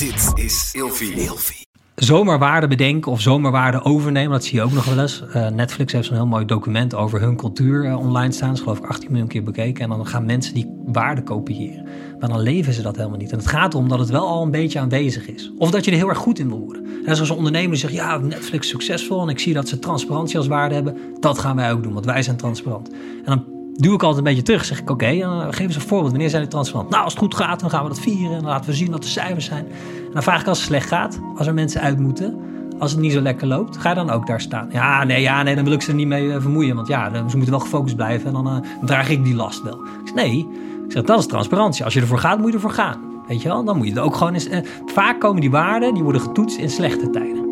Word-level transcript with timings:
Dit 0.00 0.32
is 0.34 0.70
Ilfie. 0.72 1.66
zomaar 1.94 2.38
waarde 2.38 2.68
bedenken 2.68 3.12
of 3.12 3.20
zomaar 3.20 3.84
overnemen. 3.84 4.30
Dat 4.30 4.44
zie 4.44 4.54
je 4.54 4.62
ook 4.62 4.72
nog 4.72 4.84
wel 4.84 4.98
eens. 4.98 5.22
Uh, 5.34 5.48
Netflix 5.48 5.92
heeft 5.92 6.06
zo'n 6.06 6.16
heel 6.16 6.26
mooi 6.26 6.44
document 6.44 6.94
over 6.94 7.20
hun 7.20 7.36
cultuur 7.36 7.84
uh, 7.84 7.98
online 7.98 8.32
staan. 8.32 8.48
Dat 8.48 8.56
is 8.56 8.62
geloof 8.62 8.78
ik 8.78 8.84
18 8.84 9.10
miljoen 9.10 9.28
keer 9.28 9.42
bekeken. 9.42 9.82
En 9.82 9.88
dan 9.88 10.06
gaan 10.06 10.24
mensen 10.24 10.54
die 10.54 10.82
waarde 10.86 11.22
kopiëren. 11.22 11.84
Maar 12.20 12.28
dan 12.28 12.40
leven 12.40 12.72
ze 12.72 12.82
dat 12.82 12.96
helemaal 12.96 13.18
niet. 13.18 13.30
En 13.32 13.38
het 13.38 13.46
gaat 13.46 13.74
erom 13.74 13.88
dat 13.88 13.98
het 13.98 14.10
wel 14.10 14.26
al 14.26 14.42
een 14.42 14.50
beetje 14.50 14.78
aanwezig 14.78 15.28
is. 15.28 15.52
Of 15.58 15.70
dat 15.70 15.84
je 15.84 15.90
er 15.90 15.96
heel 15.96 16.08
erg 16.08 16.18
goed 16.18 16.38
in 16.38 16.48
wil 16.48 16.60
worden. 16.60 16.86
En 17.04 17.14
zoals 17.14 17.30
een 17.30 17.36
ondernemer 17.36 17.76
zegt, 17.76 17.92
ja, 17.92 18.16
Netflix 18.16 18.64
is 18.64 18.70
succesvol. 18.70 19.22
En 19.22 19.28
ik 19.28 19.38
zie 19.38 19.54
dat 19.54 19.68
ze 19.68 19.78
transparantie 19.78 20.36
als 20.36 20.46
waarde 20.46 20.74
hebben. 20.74 20.96
Dat 21.18 21.38
gaan 21.38 21.56
wij 21.56 21.72
ook 21.72 21.82
doen, 21.82 21.92
want 21.92 22.04
wij 22.04 22.22
zijn 22.22 22.36
transparant. 22.36 22.90
En 23.24 23.24
dan 23.24 23.59
duw 23.74 23.94
ik 23.94 24.02
altijd 24.02 24.18
een 24.18 24.24
beetje 24.24 24.42
terug. 24.42 24.64
Zeg 24.64 24.78
ik, 24.78 24.90
oké, 24.90 24.92
okay, 24.92 25.18
uh, 25.18 25.46
geef 25.50 25.66
eens 25.66 25.74
een 25.74 25.80
voorbeeld. 25.80 26.10
Wanneer 26.10 26.30
zijn 26.30 26.42
die 26.42 26.50
transparant? 26.50 26.90
Nou, 26.90 27.04
als 27.04 27.12
het 27.12 27.22
goed 27.22 27.34
gaat, 27.34 27.60
dan 27.60 27.70
gaan 27.70 27.82
we 27.82 27.88
dat 27.88 28.00
vieren. 28.00 28.36
En 28.36 28.42
dan 28.42 28.50
laten 28.50 28.70
we 28.70 28.76
zien 28.76 28.90
wat 28.90 29.02
de 29.02 29.08
cijfers 29.08 29.44
zijn. 29.44 29.66
En 30.06 30.12
dan 30.12 30.22
vraag 30.22 30.40
ik 30.40 30.46
als 30.46 30.58
het 30.58 30.66
slecht 30.66 30.88
gaat, 30.88 31.20
als 31.36 31.46
er 31.46 31.54
mensen 31.54 31.80
uit 31.80 31.98
moeten, 31.98 32.38
als 32.78 32.90
het 32.90 33.00
niet 33.00 33.12
zo 33.12 33.20
lekker 33.20 33.46
loopt, 33.46 33.76
ga 33.76 33.88
je 33.88 33.94
dan 33.94 34.10
ook 34.10 34.26
daar 34.26 34.40
staan? 34.40 34.68
Ja, 34.72 35.04
nee, 35.04 35.20
ja, 35.20 35.42
nee 35.42 35.54
dan 35.54 35.64
wil 35.64 35.72
ik 35.72 35.82
ze 35.82 35.90
er 35.90 35.96
niet 35.96 36.06
mee 36.06 36.26
uh, 36.26 36.40
vermoeien. 36.40 36.74
Want 36.74 36.88
ja, 36.88 37.10
ze 37.14 37.36
moeten 37.36 37.50
wel 37.50 37.60
gefocust 37.60 37.96
blijven 37.96 38.26
en 38.26 38.32
dan, 38.32 38.64
draag 38.84 39.08
ik 39.08 39.24
die 39.24 39.34
last 39.34 39.62
wel. 39.62 39.74
Ik 39.74 40.00
zeg, 40.04 40.14
nee, 40.14 40.48
ik 40.86 40.92
zeg, 40.92 41.02
dat 41.02 41.18
is 41.18 41.26
transparantie. 41.26 41.84
Als 41.84 41.94
je 41.94 42.00
ervoor 42.00 42.18
gaat, 42.18 42.38
moet 42.38 42.48
je 42.48 42.54
ervoor 42.54 42.70
gaan. 42.70 42.98
Weet 43.28 43.42
je 43.42 43.48
wel, 43.48 43.64
dan 43.64 43.76
moet 43.76 43.86
je 43.86 43.92
het 43.92 44.02
ook 44.02 44.16
gewoon 44.16 44.34
eens... 44.34 44.48
Vaak 44.86 45.20
komen 45.20 45.40
die 45.40 45.50
waarden, 45.50 45.94
die 45.94 46.02
worden 46.02 46.20
getoetst 46.20 46.58
in 46.58 46.70
slechte 46.70 47.10
tijden. 47.10 47.49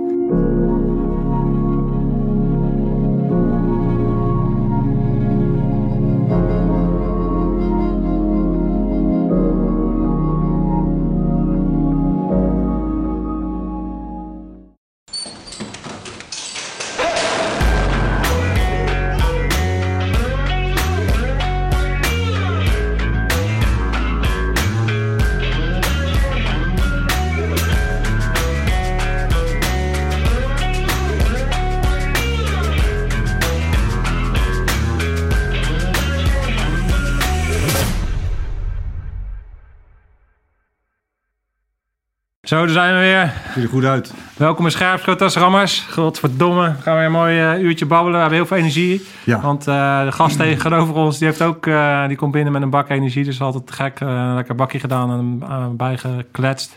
Zo, 42.48 42.56
daar 42.56 42.68
zijn 42.68 42.94
we 42.94 43.00
weer. 43.00 43.32
Ziet 43.54 43.62
er 43.62 43.68
goed 43.68 43.84
uit. 43.84 44.12
Welkom 44.36 44.64
in 44.64 44.70
Scherpschoot, 44.70 45.34
Rammers. 45.34 45.80
Godverdomme, 45.90 46.74
gaan 46.80 46.92
we 46.92 46.98
weer 46.98 47.04
een 47.04 47.12
mooi 47.12 47.54
uh, 47.54 47.62
uurtje 47.62 47.86
babbelen. 47.86 48.12
We 48.14 48.20
hebben 48.20 48.38
heel 48.38 48.46
veel 48.46 48.56
energie. 48.56 49.06
Ja. 49.24 49.40
Want 49.40 49.68
uh, 49.68 50.04
de 50.04 50.12
gast 50.12 50.36
tegenover 50.56 50.94
ons, 50.94 51.18
die, 51.18 51.26
heeft 51.26 51.42
ook, 51.42 51.66
uh, 51.66 52.06
die 52.06 52.16
komt 52.16 52.32
binnen 52.32 52.52
met 52.52 52.62
een 52.62 52.70
bak 52.70 52.88
energie. 52.88 53.24
Dus 53.24 53.40
altijd 53.40 53.70
gek, 53.70 54.00
lekker 54.34 54.54
bakje 54.54 54.80
gedaan 54.80 55.10
en 55.10 55.76
bijgekletst. 55.76 56.76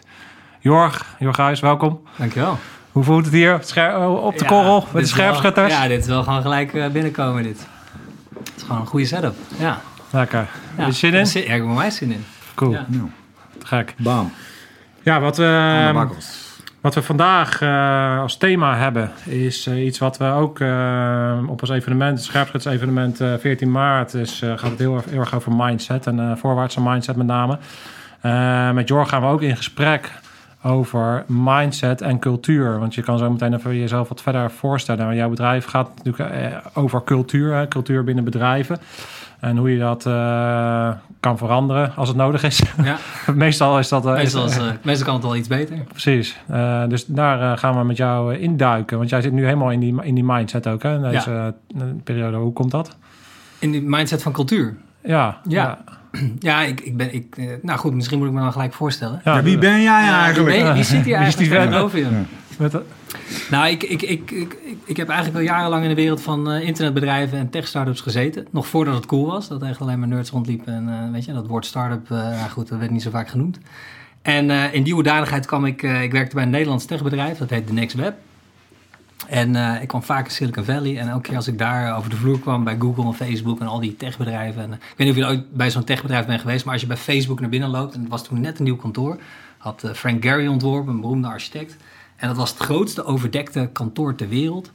Jorg, 0.60 1.16
Jorg 1.20 1.38
Huis, 1.38 1.60
welkom. 1.60 2.02
Dankjewel. 2.16 2.58
Hoe 2.92 3.04
voelt 3.04 3.26
het 3.26 3.34
hier 3.34 3.54
op 3.54 4.38
de 4.38 4.44
ja, 4.44 4.48
korrel 4.48 4.88
met 4.94 5.04
de 5.04 5.10
scherpschutters? 5.10 5.74
Ja, 5.74 5.88
dit 5.88 6.00
is 6.00 6.08
wel 6.08 6.24
gewoon 6.24 6.42
gelijk 6.42 6.72
binnenkomen 6.92 7.44
dit. 7.44 7.68
Het 8.40 8.52
is 8.56 8.64
gewoon 8.64 8.82
een 8.82 8.88
goede 8.88 9.06
setup. 9.06 9.36
Ja. 9.58 9.82
Lekker. 10.10 10.40
Ja. 10.40 10.48
Heb 10.76 10.86
je 10.86 10.94
zin 10.94 11.14
in? 11.14 11.26
Ja, 11.34 11.40
ik 11.40 11.48
heb 11.48 11.60
er 11.60 11.68
mij 11.68 11.90
zin 11.90 12.12
in. 12.12 12.26
Cool. 12.56 12.72
Ja. 12.72 12.86
Gek. 13.64 13.94
Bam. 13.98 14.32
Ja, 15.04 15.20
wat 15.20 15.38
we, 15.38 16.08
wat 16.82 16.96
we 16.96 17.02
vandaag 17.02 17.62
uh, 17.62 18.20
als 18.20 18.38
thema 18.38 18.78
hebben, 18.78 19.12
is 19.26 19.68
uh, 19.68 19.86
iets 19.86 20.00
wat 20.00 20.18
we 20.18 20.26
ook 20.26 20.60
uh, 20.60 21.38
op 21.48 21.62
ons 21.62 21.70
evenement, 21.70 22.18
het 22.18 22.28
scherpschuts-evenement 22.28 23.18
14 23.40 23.72
maart, 23.72 24.14
is, 24.14 24.44
gaat 24.56 24.70
het 24.70 24.80
heel, 24.80 25.02
heel 25.10 25.20
erg 25.20 25.36
over 25.36 25.52
mindset 25.56 26.08
en 26.08 26.38
voorwaartse 26.38 26.82
mindset 26.82 27.16
met 27.16 27.28
name. 27.28 27.58
met 28.74 28.88
Jor 28.88 29.06
gaan 29.06 29.22
we 29.22 29.28
ook 29.28 29.42
in 29.42 29.58
gesprek 29.58 30.12
over 30.64 31.24
mindset 31.28 32.02
en 32.02 32.20
cultuur. 32.20 32.80
Want 32.80 32.96
je 32.96 33.02
kan 33.02 33.18
zo 33.18 33.32
meteen 33.32 33.54
even 33.54 33.78
jezelf 33.78 34.10
wat 34.10 34.22
verder 34.22 34.52
voorstellen. 34.52 35.06
Maar 35.06 35.16
jouw 35.16 35.30
bedrijf 35.30 35.66
gaat 35.66 35.90
natuurlijk 36.04 36.62
over 36.74 37.04
cultuur, 37.04 37.68
cultuur 37.68 38.04
binnen 38.04 38.24
bedrijven. 38.24 38.80
En 39.42 39.58
hoe 39.58 39.72
je 39.72 39.80
dat 39.80 40.06
uh, 40.06 40.92
kan 41.20 41.38
veranderen 41.38 41.96
als 41.96 42.08
het 42.08 42.18
nodig 42.18 42.44
is. 42.44 42.62
Ja. 42.84 42.98
meestal 43.34 43.80
is 43.80 43.90
dat... 43.90 44.06
Uh, 44.06 44.14
meestal, 44.14 44.46
is, 44.46 44.58
uh, 44.58 44.64
meestal 44.84 45.06
kan 45.06 45.16
het 45.16 45.24
wel 45.24 45.36
iets 45.36 45.48
beter. 45.48 45.78
Precies. 45.78 46.38
dus 46.88 47.06
daar 47.06 47.58
gaan 47.58 47.78
we 47.78 47.84
met 47.84 47.98
jou 47.98 48.36
induiken. 48.36 48.98
Want 48.98 49.10
jij 49.10 49.22
zit 49.22 49.32
nu 49.32 49.44
helemaal 49.44 49.72
in 49.72 49.80
die, 49.80 50.04
in 50.04 50.16
die 50.16 50.24
mindset 50.24 50.68
ook, 50.68 50.84
hè? 50.84 50.96
In 50.96 51.02
deze 51.02 51.32
ja. 51.32 51.54
periode. 52.04 52.38
Hoe 52.38 52.54
komt 52.54 52.72
dat? 52.72 52.98
In 53.60 53.72
die 53.72 53.82
mindset 53.82 54.22
van 54.22 54.32
cultuur? 54.32 54.78
Ja. 55.04 55.42
Ja. 55.48 55.84
Ja, 56.40 56.62
ik, 56.72 56.82
ik 56.82 56.98
ben. 56.98 57.14
Ik, 57.14 57.38
nou 57.62 57.80
goed, 57.80 57.94
misschien 57.94 58.18
moet 58.18 58.28
ik 58.28 58.34
me 58.34 58.40
dan 58.40 58.52
gelijk 58.52 58.74
voorstellen. 58.74 59.22
Ja, 59.24 59.44
wie 59.44 59.58
ben 59.58 59.82
jij 59.82 60.10
eigenlijk? 60.10 60.56
Wie, 60.56 60.64
ben, 60.64 60.74
wie 60.74 60.84
zit 60.84 61.06
hier 61.06 61.16
eigenlijk 61.24 61.52
tegenover 61.52 62.00
je? 62.00 62.08
Nou, 63.50 63.68
ik, 63.70 63.84
ik, 63.84 64.02
ik, 64.02 64.32
ik, 64.32 64.58
ik 64.86 64.98
heb 64.98 65.10
eigenlijk 65.10 65.40
al 65.40 65.54
jarenlang 65.54 65.84
in 65.84 65.90
de 65.90 65.96
wereld 65.96 66.22
van 66.22 66.54
uh, 66.54 66.68
internetbedrijven 66.68 67.38
en 67.38 67.50
tech-startups 67.50 68.02
gezeten. 68.02 68.48
Nog 68.52 68.68
voordat 68.68 68.94
het 68.94 69.06
cool 69.06 69.26
was, 69.26 69.48
dat 69.48 69.64
echt 69.64 69.82
alleen 69.82 70.00
maar 70.00 70.08
nerds 70.08 70.30
rondliepen. 70.30 70.74
En 70.74 70.88
uh, 70.88 71.12
weet 71.12 71.26
je, 71.26 71.34
dat 71.34 71.48
woord 71.48 71.66
start-up, 71.66 72.10
uh, 72.10 72.18
nou 72.18 72.50
goed, 72.50 72.68
dat 72.68 72.80
werd 72.80 72.92
niet 72.92 73.02
zo 73.02 73.10
vaak 73.10 73.30
genoemd. 73.30 73.60
En 74.22 74.50
in 74.74 74.84
die 74.84 74.94
hoedanigheid 74.94 75.46
kwam 75.46 75.66
ik, 75.66 75.82
ik 75.82 76.12
werkte 76.12 76.36
bij 76.36 76.44
een 76.44 76.50
Nederlands 76.50 76.86
techbedrijf, 76.86 77.38
dat 77.38 77.50
heet 77.50 77.68
The 77.68 77.74
Next 77.74 77.96
Web. 77.96 78.16
En 79.28 79.56
ik 79.82 79.88
kwam 79.88 80.04
vaak 80.04 80.26
in 80.26 80.32
Silicon 80.32 80.64
Valley. 80.64 80.98
En 80.98 81.08
elke 81.08 81.22
keer 81.22 81.36
als 81.36 81.48
ik 81.48 81.58
daar 81.58 81.98
over 81.98 82.10
de 82.10 82.16
vloer 82.16 82.40
kwam 82.40 82.64
bij 82.64 82.76
Google 82.80 83.06
en 83.06 83.14
Facebook 83.14 83.60
en 83.60 83.68
al 83.68 83.80
die 83.80 83.96
techbedrijven. 83.96 84.62
En, 84.62 84.72
ik 84.72 84.80
weet 84.98 85.08
niet 85.08 85.10
of 85.10 85.16
je 85.16 85.26
ooit 85.28 85.54
bij 85.54 85.72
zo'n 85.72 85.84
techbedrijf 85.84 86.26
bent 86.26 86.42
geweest, 86.42 86.64
maar 86.64 86.74
als 86.74 86.82
je 86.82 86.88
bij 86.88 86.98
Facebook 86.98 87.40
naar 87.40 87.50
binnen 87.50 87.70
loopt, 87.70 87.94
en 87.94 88.00
het 88.00 88.10
was 88.10 88.24
toen 88.24 88.42
net 88.42 88.58
een 88.58 88.64
nieuw 88.64 88.76
kantoor, 88.76 89.18
had 89.58 89.92
Frank 89.94 90.24
Gehry 90.24 90.48
ontworpen, 90.48 90.94
een 90.94 91.02
beroemde 91.02 91.28
architect. 91.28 91.78
En 92.22 92.28
dat 92.28 92.38
was 92.38 92.50
het 92.50 92.60
grootste 92.60 93.04
overdekte 93.04 93.70
kantoor 93.74 94.16
ter 94.16 94.30
wereld. 94.30 94.72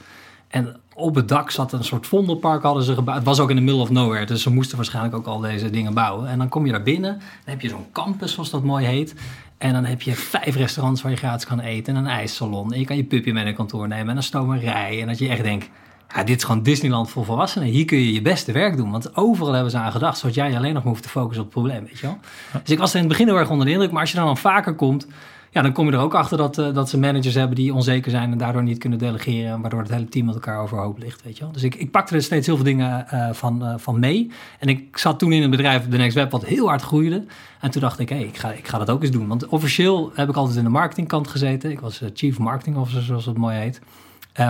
En 0.48 0.76
op 0.94 1.14
het 1.14 1.28
dak 1.28 1.50
zat 1.50 1.72
een 1.72 1.84
soort 1.84 2.06
vondelpark, 2.06 2.62
hadden 2.62 2.82
ze 2.82 2.94
gebouwd. 2.94 3.16
Het 3.16 3.26
was 3.26 3.40
ook 3.40 3.50
in 3.50 3.56
the 3.56 3.62
middle 3.62 3.82
of 3.82 3.90
nowhere, 3.90 4.26
dus 4.26 4.42
ze 4.42 4.50
moesten 4.50 4.76
waarschijnlijk 4.76 5.14
ook 5.14 5.26
al 5.26 5.40
deze 5.40 5.70
dingen 5.70 5.94
bouwen. 5.94 6.28
En 6.28 6.38
dan 6.38 6.48
kom 6.48 6.66
je 6.66 6.72
daar 6.72 6.82
binnen, 6.82 7.12
dan 7.18 7.20
heb 7.44 7.60
je 7.60 7.68
zo'n 7.68 7.86
campus, 7.92 8.32
zoals 8.32 8.50
dat 8.50 8.62
mooi 8.62 8.86
heet. 8.86 9.14
En 9.58 9.72
dan 9.72 9.84
heb 9.84 10.02
je 10.02 10.14
vijf 10.14 10.56
restaurants 10.56 11.02
waar 11.02 11.10
je 11.10 11.16
gratis 11.16 11.46
kan 11.46 11.60
eten 11.60 11.96
en 11.96 12.04
een 12.04 12.10
ijssalon. 12.10 12.72
En 12.72 12.78
je 12.78 12.84
kan 12.84 12.96
je 12.96 13.04
pupje 13.04 13.32
mee 13.32 13.44
naar 13.44 13.52
kantoor 13.52 13.88
nemen 13.88 14.08
en 14.08 14.16
een 14.16 14.22
stomerij. 14.22 15.00
En 15.00 15.06
dat 15.06 15.18
je 15.18 15.28
echt 15.28 15.42
denkt, 15.42 15.68
ja, 16.14 16.24
dit 16.24 16.36
is 16.36 16.44
gewoon 16.44 16.62
Disneyland 16.62 17.10
voor 17.10 17.24
volwassenen. 17.24 17.68
Hier 17.68 17.84
kun 17.84 17.98
je 17.98 18.12
je 18.12 18.22
beste 18.22 18.52
werk 18.52 18.76
doen. 18.76 18.90
Want 18.90 19.16
overal 19.16 19.52
hebben 19.52 19.70
ze 19.70 19.78
aan 19.78 19.92
gedacht, 19.92 20.18
zodat 20.18 20.34
jij 20.34 20.56
alleen 20.56 20.74
nog 20.74 20.82
hoeft 20.82 21.02
te 21.02 21.08
focussen 21.08 21.44
op 21.44 21.54
het 21.54 21.62
probleem, 21.62 21.84
weet 21.84 21.98
je 21.98 22.06
wel. 22.06 22.18
Dus 22.52 22.70
ik 22.70 22.78
was 22.78 22.90
er 22.90 22.96
in 22.96 23.00
het 23.00 23.12
begin 23.12 23.26
heel 23.26 23.38
erg 23.38 23.50
onder 23.50 23.66
de 23.66 23.72
indruk. 23.72 23.90
Maar 23.90 24.00
als 24.00 24.10
je 24.10 24.16
dan, 24.16 24.26
dan 24.26 24.36
vaker 24.36 24.74
komt, 24.74 25.06
ja, 25.50 25.62
dan 25.62 25.72
kom 25.72 25.86
je 25.86 25.92
er 25.92 25.98
ook 25.98 26.14
achter 26.14 26.36
dat, 26.36 26.58
uh, 26.58 26.74
dat 26.74 26.88
ze 26.88 26.98
managers 26.98 27.34
hebben 27.34 27.56
die 27.56 27.74
onzeker 27.74 28.10
zijn 28.10 28.32
en 28.32 28.38
daardoor 28.38 28.62
niet 28.62 28.78
kunnen 28.78 28.98
delegeren. 28.98 29.60
Waardoor 29.60 29.80
het 29.80 29.90
hele 29.90 30.08
team 30.08 30.26
met 30.26 30.34
elkaar 30.34 30.60
overhoop 30.60 30.98
ligt. 30.98 31.22
Weet 31.22 31.36
je 31.36 31.42
wel? 31.42 31.52
Dus 31.52 31.62
ik, 31.62 31.74
ik 31.74 31.90
pakte 31.90 32.14
er 32.14 32.22
steeds 32.22 32.46
heel 32.46 32.56
veel 32.56 32.64
dingen 32.64 33.06
uh, 33.14 33.28
van, 33.32 33.62
uh, 33.62 33.74
van 33.76 33.98
mee. 34.00 34.30
En 34.58 34.68
ik 34.68 34.98
zat 34.98 35.18
toen 35.18 35.32
in 35.32 35.42
een 35.42 35.50
bedrijf, 35.50 35.88
The 35.88 35.96
Next 35.96 36.14
Web, 36.14 36.30
wat 36.30 36.44
heel 36.44 36.68
hard 36.68 36.82
groeide. 36.82 37.24
En 37.60 37.70
toen 37.70 37.80
dacht 37.80 37.98
ik, 37.98 38.08
hé, 38.08 38.16
hey, 38.16 38.24
ik, 38.24 38.36
ga, 38.36 38.52
ik 38.52 38.68
ga 38.68 38.78
dat 38.78 38.90
ook 38.90 39.02
eens 39.02 39.10
doen. 39.10 39.28
Want 39.28 39.46
officieel 39.46 40.10
heb 40.14 40.28
ik 40.28 40.36
altijd 40.36 40.56
in 40.56 40.64
de 40.64 40.70
marketingkant 40.70 41.28
gezeten. 41.28 41.70
Ik 41.70 41.80
was 41.80 42.02
Chief 42.14 42.38
Marketing 42.38 42.76
Officer, 42.76 43.02
zoals 43.02 43.26
het 43.26 43.36
mooi 43.36 43.56
heet. 43.56 43.80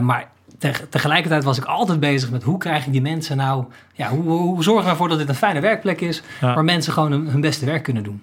maar 0.03 0.29
tegelijkertijd 0.91 1.45
was 1.45 1.59
ik 1.59 1.65
altijd 1.65 2.01
bezig 2.01 2.31
met 2.31 2.43
hoe 2.43 2.59
krijg 2.59 2.87
ik 2.87 2.93
die 2.93 3.01
mensen 3.01 3.37
nou... 3.37 3.65
Ja, 3.95 4.09
hoe, 4.09 4.23
hoe 4.23 4.63
zorgen 4.63 4.85
we 4.85 4.91
ervoor 4.91 5.09
dat 5.09 5.19
dit 5.19 5.29
een 5.29 5.35
fijne 5.35 5.61
werkplek 5.61 6.01
is... 6.01 6.23
Ja. 6.41 6.55
waar 6.55 6.65
mensen 6.65 6.93
gewoon 6.93 7.13
hun, 7.13 7.29
hun 7.29 7.41
beste 7.41 7.65
werk 7.65 7.83
kunnen 7.83 8.03
doen. 8.03 8.23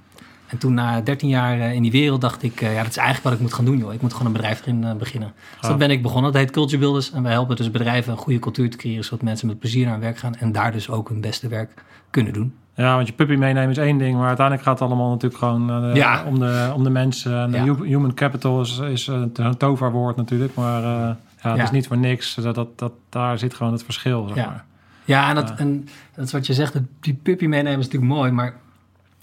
En 0.53 0.59
toen 0.59 0.73
na 0.73 1.01
13 1.01 1.29
jaar 1.29 1.73
in 1.73 1.81
die 1.81 1.91
wereld 1.91 2.21
dacht 2.21 2.43
ik, 2.43 2.59
ja, 2.59 2.83
dat 2.83 2.87
is 2.87 2.97
eigenlijk 2.97 3.23
wat 3.23 3.33
ik 3.33 3.39
moet 3.39 3.53
gaan 3.53 3.65
doen, 3.65 3.77
joh. 3.77 3.93
Ik 3.93 4.01
moet 4.01 4.11
gewoon 4.11 4.27
een 4.27 4.33
bedrijf 4.33 4.61
erin 4.61 4.97
beginnen. 4.97 5.33
Dus 5.59 5.69
dat 5.69 5.77
ben 5.77 5.91
ik 5.91 6.01
begonnen. 6.01 6.31
Dat 6.31 6.41
heet 6.41 6.51
Culture 6.51 6.77
Builders. 6.77 7.11
En 7.11 7.23
wij 7.23 7.31
helpen 7.31 7.55
dus 7.55 7.71
bedrijven 7.71 8.11
een 8.11 8.17
goede 8.17 8.39
cultuur 8.39 8.69
te 8.69 8.77
creëren, 8.77 9.03
zodat 9.03 9.21
mensen 9.21 9.47
met 9.47 9.59
plezier 9.59 9.85
naar 9.85 9.99
werk 9.99 10.17
gaan 10.17 10.35
en 10.35 10.51
daar 10.51 10.71
dus 10.71 10.89
ook 10.89 11.09
hun 11.09 11.21
beste 11.21 11.47
werk 11.47 11.83
kunnen 12.09 12.33
doen. 12.33 12.53
Ja, 12.75 12.95
want 12.95 13.07
je 13.07 13.13
puppy 13.13 13.35
meenemen 13.35 13.69
is 13.69 13.77
één 13.77 13.97
ding, 13.97 14.17
maar 14.17 14.27
uiteindelijk 14.27 14.67
gaat 14.67 14.79
het 14.79 14.87
allemaal 14.87 15.09
natuurlijk 15.09 15.39
gewoon 15.39 15.85
uh, 15.85 15.95
ja. 15.95 16.23
om, 16.25 16.39
de, 16.39 16.71
om 16.75 16.83
de 16.83 16.89
mensen. 16.89 17.53
En 17.53 17.65
ja. 17.65 17.75
human 17.75 18.13
capital 18.13 18.61
is, 18.61 18.79
is 18.79 19.07
een 19.07 19.57
toverwoord 19.57 20.15
natuurlijk, 20.15 20.55
maar 20.55 20.81
uh, 20.81 20.89
ja, 20.89 21.49
het 21.49 21.57
ja. 21.57 21.63
is 21.63 21.71
niet 21.71 21.87
voor 21.87 21.97
niks. 21.97 22.35
Dat, 22.35 22.55
dat, 22.55 22.79
dat, 22.79 22.91
daar 23.09 23.39
zit 23.39 23.53
gewoon 23.53 23.71
het 23.71 23.83
verschil. 23.83 24.27
Zeg 24.27 24.37
ja. 24.37 24.45
maar. 24.45 24.65
ja, 25.05 25.29
en 25.29 25.35
dat, 25.35 25.53
en 25.55 25.87
dat 26.15 26.25
is 26.25 26.31
wat 26.31 26.47
je 26.47 26.53
zegt, 26.53 26.75
die 26.99 27.19
puppy 27.23 27.45
meenemen 27.45 27.79
is 27.79 27.85
natuurlijk 27.85 28.13
mooi, 28.13 28.31
maar 28.31 28.53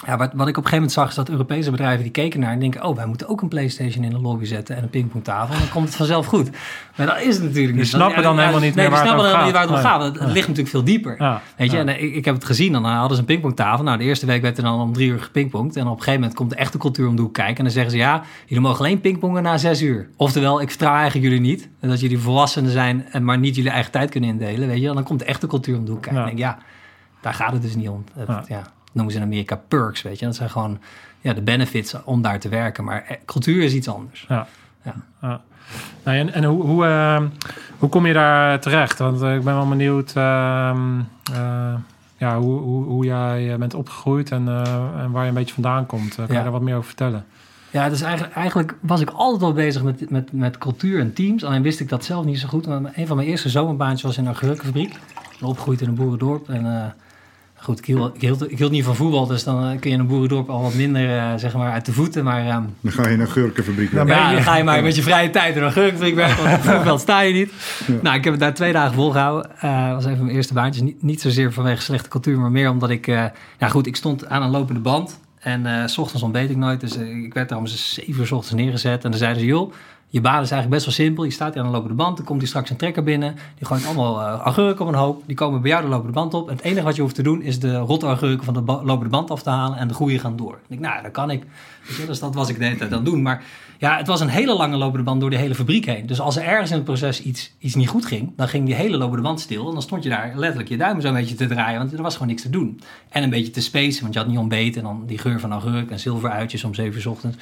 ja, 0.06 0.16
wat, 0.16 0.30
wat 0.34 0.48
ik 0.48 0.56
op 0.56 0.64
een 0.64 0.70
gegeven 0.70 0.74
moment 0.74 0.92
zag, 0.92 1.08
is 1.08 1.14
dat 1.14 1.28
Europese 1.28 1.70
bedrijven 1.70 2.02
die 2.02 2.12
keken 2.12 2.40
naar 2.40 2.52
en 2.52 2.58
denken: 2.58 2.84
Oh, 2.84 2.96
wij 2.96 3.06
moeten 3.06 3.28
ook 3.28 3.42
een 3.42 3.48
PlayStation 3.48 4.04
in 4.04 4.10
de 4.10 4.20
lobby 4.20 4.44
zetten 4.44 4.76
en 4.76 4.82
een 4.82 4.90
pingpongtafel. 4.90 5.54
En 5.54 5.60
dan 5.60 5.68
komt 5.68 5.86
het 5.86 5.96
vanzelf 5.96 6.26
goed. 6.26 6.50
Maar 6.96 7.06
dat 7.06 7.20
is 7.20 7.34
het 7.34 7.44
natuurlijk 7.44 7.74
niet. 7.74 7.82
Die 7.82 7.94
snappen 7.94 8.22
dan 8.22 8.38
helemaal 8.38 8.60
niet 8.60 8.74
nee, 8.74 8.88
meer 8.88 8.96
waar 8.96 9.00
het 9.00 9.08
snappen 9.08 9.18
om 9.18 9.40
helemaal 9.40 9.44
niet 9.44 9.54
waar 9.54 9.62
het 9.62 9.70
om 9.70 9.76
gaat. 9.76 10.02
gaat. 10.02 10.20
Het, 10.20 10.32
ligt 10.32 10.48
natuurlijk 10.48 10.68
veel 10.68 10.84
dieper. 10.84 11.14
Ja, 11.18 11.42
Weet 11.56 11.70
je, 11.70 11.76
ja. 11.76 11.82
en 11.82 12.02
ik, 12.02 12.14
ik 12.14 12.24
heb 12.24 12.34
het 12.34 12.44
gezien, 12.44 12.72
dan 12.72 12.84
hadden 12.84 13.14
ze 13.14 13.18
een 13.18 13.24
pingpongtafel. 13.24 13.84
Nou, 13.84 13.98
de 13.98 14.04
eerste 14.04 14.26
week 14.26 14.42
werd 14.42 14.56
er 14.56 14.62
dan 14.62 14.80
om 14.80 14.92
drie 14.92 15.10
uur 15.10 15.20
gepingpongd. 15.20 15.76
En 15.76 15.82
op 15.82 15.90
een 15.90 15.98
gegeven 15.98 16.20
moment 16.20 16.34
komt 16.34 16.50
de 16.50 16.56
echte 16.56 16.78
cultuur 16.78 17.08
om 17.08 17.16
de 17.16 17.22
hoek 17.22 17.34
kijken. 17.34 17.56
En 17.56 17.64
dan 17.64 17.72
zeggen 17.72 17.90
ze, 17.90 17.96
ja, 17.96 18.22
jullie 18.46 18.62
mogen 18.62 18.84
alleen 18.84 19.00
pingpongen 19.00 19.42
na 19.42 19.58
zes 19.58 19.82
uur. 19.82 20.08
Oftewel, 20.16 20.60
ik 20.60 20.68
vertrouw 20.68 20.94
eigenlijk 20.94 21.24
jullie 21.24 21.40
niet. 21.40 21.68
En 21.80 21.88
dat 21.88 22.00
jullie 22.00 22.18
volwassenen 22.18 22.70
zijn, 22.70 23.06
en 23.10 23.24
maar 23.24 23.38
niet 23.38 23.56
jullie 23.56 23.70
eigen 23.70 23.92
tijd 23.92 24.10
kunnen 24.10 24.30
indelen. 24.30 24.68
Weet 24.68 24.80
je, 24.80 24.92
dan 24.92 25.02
komt 25.02 25.18
de 25.18 25.24
echte 25.24 25.46
cultuur 25.46 25.76
om 25.76 25.84
de 25.84 25.90
hoek 25.90 26.02
kijken. 26.02 26.22
Ja. 26.22 26.28
En 26.28 26.36
denk, 26.36 26.48
ja, 26.48 26.58
daar 27.20 27.34
gaat 27.34 27.52
het 27.52 27.62
dus 27.62 27.74
niet 27.74 27.88
om. 27.88 28.04
Het, 28.14 28.46
Ja. 28.48 28.62
Noemen 28.92 29.12
ze 29.12 29.18
in 29.18 29.24
Amerika 29.24 29.60
perks, 29.68 30.02
weet 30.02 30.18
je. 30.18 30.24
Dat 30.26 30.34
zijn 30.34 30.50
gewoon 30.50 30.78
ja, 31.20 31.32
de 31.32 31.42
benefits 31.42 32.04
om 32.04 32.22
daar 32.22 32.40
te 32.40 32.48
werken. 32.48 32.84
Maar 32.84 33.04
eh, 33.08 33.16
cultuur 33.24 33.62
is 33.62 33.72
iets 33.72 33.88
anders. 33.88 34.24
Ja. 34.28 34.46
Ja. 34.82 34.94
Ja. 35.20 35.40
Nou, 36.04 36.18
en 36.18 36.32
en 36.32 36.44
hoe, 36.44 36.62
hoe, 36.62 36.86
eh, 36.86 37.22
hoe 37.78 37.88
kom 37.88 38.06
je 38.06 38.12
daar 38.12 38.60
terecht? 38.60 38.98
Want 38.98 39.22
eh, 39.22 39.34
ik 39.34 39.44
ben 39.44 39.54
wel 39.54 39.68
benieuwd 39.68 40.12
ehm, 40.16 40.98
eh, 41.32 41.74
ja, 42.16 42.38
hoe, 42.38 42.60
hoe, 42.60 42.84
hoe 42.84 43.04
jij 43.04 43.58
bent 43.58 43.74
opgegroeid 43.74 44.30
en, 44.30 44.48
en 44.98 45.10
waar 45.10 45.22
je 45.22 45.28
een 45.28 45.34
beetje 45.34 45.54
vandaan 45.54 45.86
komt. 45.86 46.14
Kan 46.14 46.26
je 46.26 46.32
daar 46.32 46.50
wat 46.50 46.60
meer 46.60 46.74
over 46.74 46.86
vertellen? 46.86 47.24
Ja, 47.70 47.88
dus 47.88 48.00
eigenlijk, 48.00 48.34
eigenlijk 48.34 48.74
was 48.80 49.00
ik 49.00 49.10
altijd 49.10 49.42
al 49.42 49.52
bezig 49.52 49.82
met, 49.82 50.10
met, 50.10 50.32
met 50.32 50.58
cultuur 50.58 51.00
en 51.00 51.12
teams. 51.12 51.44
Alleen 51.44 51.62
wist 51.62 51.80
ik 51.80 51.88
dat 51.88 52.04
zelf 52.04 52.24
niet 52.24 52.38
zo 52.38 52.48
goed. 52.48 52.66
Maar 52.66 52.92
een 52.94 53.06
van 53.06 53.16
mijn 53.16 53.28
eerste 53.28 53.48
zomerbaantjes 53.48 54.02
was 54.02 54.18
in 54.18 54.26
een 54.26 54.34
ben 55.40 55.48
opgegroeid 55.48 55.80
in 55.80 55.88
een 55.88 55.94
boerendorp. 55.94 56.48
En 56.48 56.94
goed, 57.62 57.78
ik 57.78 57.84
hield, 57.84 58.14
ik, 58.14 58.20
hield, 58.20 58.50
ik 58.50 58.58
hield 58.58 58.70
niet 58.70 58.84
van 58.84 58.96
voetbal. 58.96 59.26
Dus 59.26 59.44
dan 59.44 59.64
eh, 59.64 59.80
kun 59.80 59.90
je 59.90 59.96
in 59.96 60.00
een 60.02 60.06
boerendorp 60.06 60.50
al 60.50 60.62
wat 60.62 60.74
minder 60.74 61.18
eh, 61.18 61.32
zeg 61.36 61.54
maar 61.54 61.72
uit 61.72 61.86
de 61.86 61.92
voeten. 61.92 62.24
Maar 62.24 62.46
ehm, 62.46 62.62
Dan 62.80 62.92
ga 62.92 63.08
je 63.08 63.16
naar 63.16 63.26
gurkenfabriek. 63.26 63.92
Ja, 63.92 64.04
ja, 64.06 64.32
dan 64.32 64.42
ga 64.42 64.56
je 64.56 64.64
maar 64.64 64.82
met 64.82 64.96
je 64.96 65.02
vrije 65.02 65.30
tijd 65.30 65.50
in 65.50 65.56
een 65.56 65.62
augurkenfabriek 65.62 66.14
werken. 66.14 66.44
Want 66.44 66.56
op 66.56 66.62
het 66.62 66.74
voetbal 66.74 66.98
sta 66.98 67.20
je 67.20 67.32
niet. 67.32 67.52
Nou, 68.02 68.16
ik 68.16 68.24
heb 68.24 68.32
het 68.32 68.42
daar 68.42 68.54
twee 68.54 68.72
dagen 68.72 68.94
volgehouden. 68.94 69.60
Eh 69.60 69.92
was 69.92 70.04
even 70.04 70.24
mijn 70.24 70.36
eerste 70.36 70.54
baantjes. 70.54 70.84
Niet, 70.84 71.02
niet 71.02 71.20
zozeer 71.20 71.52
vanwege 71.52 71.82
slechte 71.82 72.08
cultuur, 72.08 72.38
maar 72.38 72.50
meer 72.50 72.70
omdat 72.70 72.90
ik... 72.90 73.06
ja 73.06 73.68
goed, 73.68 73.86
ik 73.86 73.96
stond 73.96 74.26
aan 74.26 74.42
een 74.42 74.50
lopende 74.50 74.80
band. 74.80 75.18
En 75.40 75.88
s 75.88 75.98
ochtends 75.98 76.22
ontbeet 76.22 76.50
ik 76.50 76.56
nooit. 76.56 76.80
Dus 76.80 76.96
ik 76.96 77.34
werd 77.34 77.48
daar 77.48 77.58
om 77.58 77.66
zeven 77.66 78.20
uur 78.20 78.26
s 78.26 78.32
ochtends 78.32 78.62
neergezet. 78.62 79.04
En 79.04 79.10
dan 79.10 79.18
zeiden 79.18 79.40
ze, 79.40 79.46
joh, 79.48 79.72
je 80.10 80.20
baan 80.20 80.42
is 80.42 80.50
eigenlijk 80.50 80.70
best 80.70 80.84
wel 80.84 81.06
simpel. 81.06 81.24
Je 81.24 81.30
staat 81.30 81.52
hier 81.52 81.62
aan 81.62 81.68
een 81.68 81.74
lopende 81.74 81.94
band. 81.94 82.16
Dan 82.16 82.26
komt 82.26 82.38
hier 82.38 82.48
straks 82.48 82.70
een 82.70 82.76
trekker 82.76 83.02
binnen. 83.02 83.34
Die 83.58 83.66
gooit 83.66 83.86
allemaal 83.86 84.20
eh 84.20 84.40
augurken 84.40 84.84
op 84.84 84.92
een 84.92 84.98
hoop. 84.98 85.22
Die 85.26 85.36
komen 85.36 85.60
bij 85.60 85.70
jou 85.70 85.82
de 85.82 85.88
lopende 85.88 86.12
band 86.12 86.34
op. 86.34 86.48
Het 86.48 86.60
enige 86.60 86.82
wat 86.82 86.96
je 86.96 87.02
hoeft 87.02 87.14
te 87.14 87.22
doen 87.22 87.42
is 87.42 87.58
de 87.58 87.76
rotte 87.76 88.06
augurken 88.06 88.44
van 88.44 88.54
de 88.54 88.62
lopende 88.62 89.08
band 89.08 89.30
af 89.30 89.42
te 89.42 89.50
halen. 89.50 89.78
En 89.78 89.88
de 89.88 89.94
goede 89.94 90.18
gaan 90.18 90.36
door. 90.36 90.52
Ik 90.54 90.68
denk, 90.68 90.80
nou, 90.80 91.02
dat 91.02 91.12
kan 91.12 91.30
ik. 91.30 91.44
Dus 92.06 92.18
dat 92.18 92.34
was 92.34 92.48
ik 92.48 92.58
de 92.58 92.64
hele 92.64 92.76
tijd 92.76 92.90
aan 92.90 92.96
het 92.96 93.06
doen. 93.06 93.22
Maar 93.22 93.44
ja, 93.78 93.96
het 93.96 94.06
was 94.06 94.20
een 94.20 94.28
hele 94.28 94.56
lange 94.56 94.76
lopende 94.76 95.04
band 95.04 95.20
door 95.20 95.30
de 95.30 95.36
hele 95.36 95.54
fabriek 95.54 95.84
heen. 95.84 96.06
Dus 96.06 96.20
als 96.20 96.36
er 96.36 96.42
ergens 96.42 96.70
in 96.70 96.76
het 96.76 96.84
proces 96.84 97.22
iets, 97.22 97.52
iets 97.58 97.74
niet 97.74 97.88
goed 97.88 98.06
ging, 98.06 98.32
dan 98.36 98.48
ging 98.48 98.66
die 98.66 98.74
hele 98.74 98.96
lopende 98.96 99.22
band 99.22 99.40
stil. 99.40 99.66
En 99.66 99.72
dan 99.72 99.82
stond 99.82 100.02
je 100.02 100.08
daar 100.08 100.32
letterlijk 100.34 100.68
je 100.68 100.76
duimen 100.76 101.02
zo'n 101.02 101.12
beetje 101.12 101.34
te 101.34 101.46
draaien, 101.46 101.78
want 101.78 101.92
er 101.92 102.02
was 102.02 102.12
gewoon 102.12 102.28
niks 102.28 102.42
te 102.42 102.50
doen. 102.50 102.80
En 103.08 103.22
een 103.22 103.30
beetje 103.30 103.50
te 103.50 103.60
spacen, 103.60 104.02
want 104.02 104.14
je 104.14 104.20
had 104.20 104.28
niet 104.28 104.38
ontbeten. 104.38 104.80
En 104.80 104.86
dan 104.86 105.02
die 105.06 105.18
geur 105.18 105.40
van 105.40 105.52
augurk 105.52 105.90
en 105.90 106.00
zilveruitjes 106.00 106.64
om 106.64 106.74
zeven 106.74 107.00
uur 107.00 107.10
ochtends. 107.10 107.36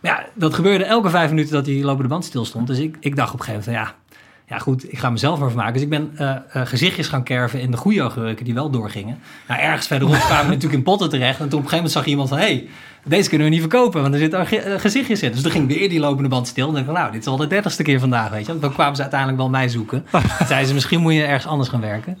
Maar 0.00 0.10
ja, 0.10 0.26
dat 0.34 0.54
gebeurde 0.54 0.84
elke 0.84 1.10
vijf 1.10 1.30
minuten 1.30 1.52
dat 1.52 1.64
die 1.64 1.84
lopende 1.84 2.08
band 2.08 2.24
stil 2.24 2.44
stond. 2.44 2.66
Dus 2.66 2.78
ik, 2.78 2.96
ik 3.00 3.16
dacht 3.16 3.32
op 3.32 3.38
een 3.38 3.44
gegeven 3.44 3.72
moment, 3.72 3.86
van, 3.88 3.96
ja, 3.96 4.16
ja 4.48 4.58
goed, 4.58 4.92
ik 4.92 4.98
ga 4.98 5.10
mezelf 5.10 5.38
maar 5.38 5.48
vermaken. 5.48 5.72
Dus 5.72 5.82
ik 5.82 5.88
ben 5.88 6.10
eh, 6.16 6.30
eh, 6.30 6.66
gezichtjes 6.66 7.08
gaan 7.08 7.22
kerven 7.22 7.60
in 7.60 7.70
de 7.70 7.76
goede 7.76 8.00
augurken 8.00 8.44
die 8.44 8.54
wel 8.54 8.70
doorgingen. 8.70 9.18
Nou, 9.48 9.60
ergens 9.60 9.86
verderop 9.86 10.14
kwamen 10.26 10.44
we 10.44 10.52
natuurlijk 10.52 10.78
in 10.78 10.82
potten 10.82 11.08
terecht. 11.08 11.40
En 11.40 11.48
toen 11.48 11.58
op 11.58 11.64
een 11.64 11.70
gegeven 11.70 11.76
moment 11.76 11.92
zag 11.92 12.06
iemand 12.06 12.28
van, 12.28 12.38
hé, 12.38 12.44
hey, 12.44 12.68
deze 13.04 13.28
kunnen 13.28 13.46
we 13.46 13.52
niet 13.52 13.62
verkopen, 13.62 14.00
want 14.02 14.14
er 14.14 14.20
zitten 14.20 14.46
eh, 14.46 14.80
gezichtjes 14.80 15.22
in. 15.22 15.32
Dus 15.32 15.42
toen 15.42 15.50
ging 15.50 15.68
weer 15.68 15.88
die 15.88 16.00
lopende 16.00 16.28
band 16.28 16.46
stil. 16.46 16.68
En 16.68 16.74
dan 16.74 16.84
dacht 16.84 16.96
ik, 16.96 17.02
nou, 17.02 17.12
dit 17.12 17.20
is 17.20 17.26
al 17.26 17.36
de 17.36 17.46
dertigste 17.46 17.82
keer 17.82 18.00
vandaag, 18.00 18.30
weet 18.30 18.40
je. 18.40 18.46
Want 18.46 18.60
dan 18.60 18.72
kwamen 18.72 18.96
ze 18.96 19.02
uiteindelijk 19.02 19.40
wel 19.40 19.50
mij 19.50 19.68
zoeken. 19.68 20.04
Toen 20.10 20.22
zeiden 20.46 20.68
ze, 20.68 20.74
misschien 20.74 21.00
moet 21.00 21.14
je 21.14 21.24
ergens 21.24 21.46
anders 21.46 21.68
gaan 21.68 21.80
werken. 21.80 22.18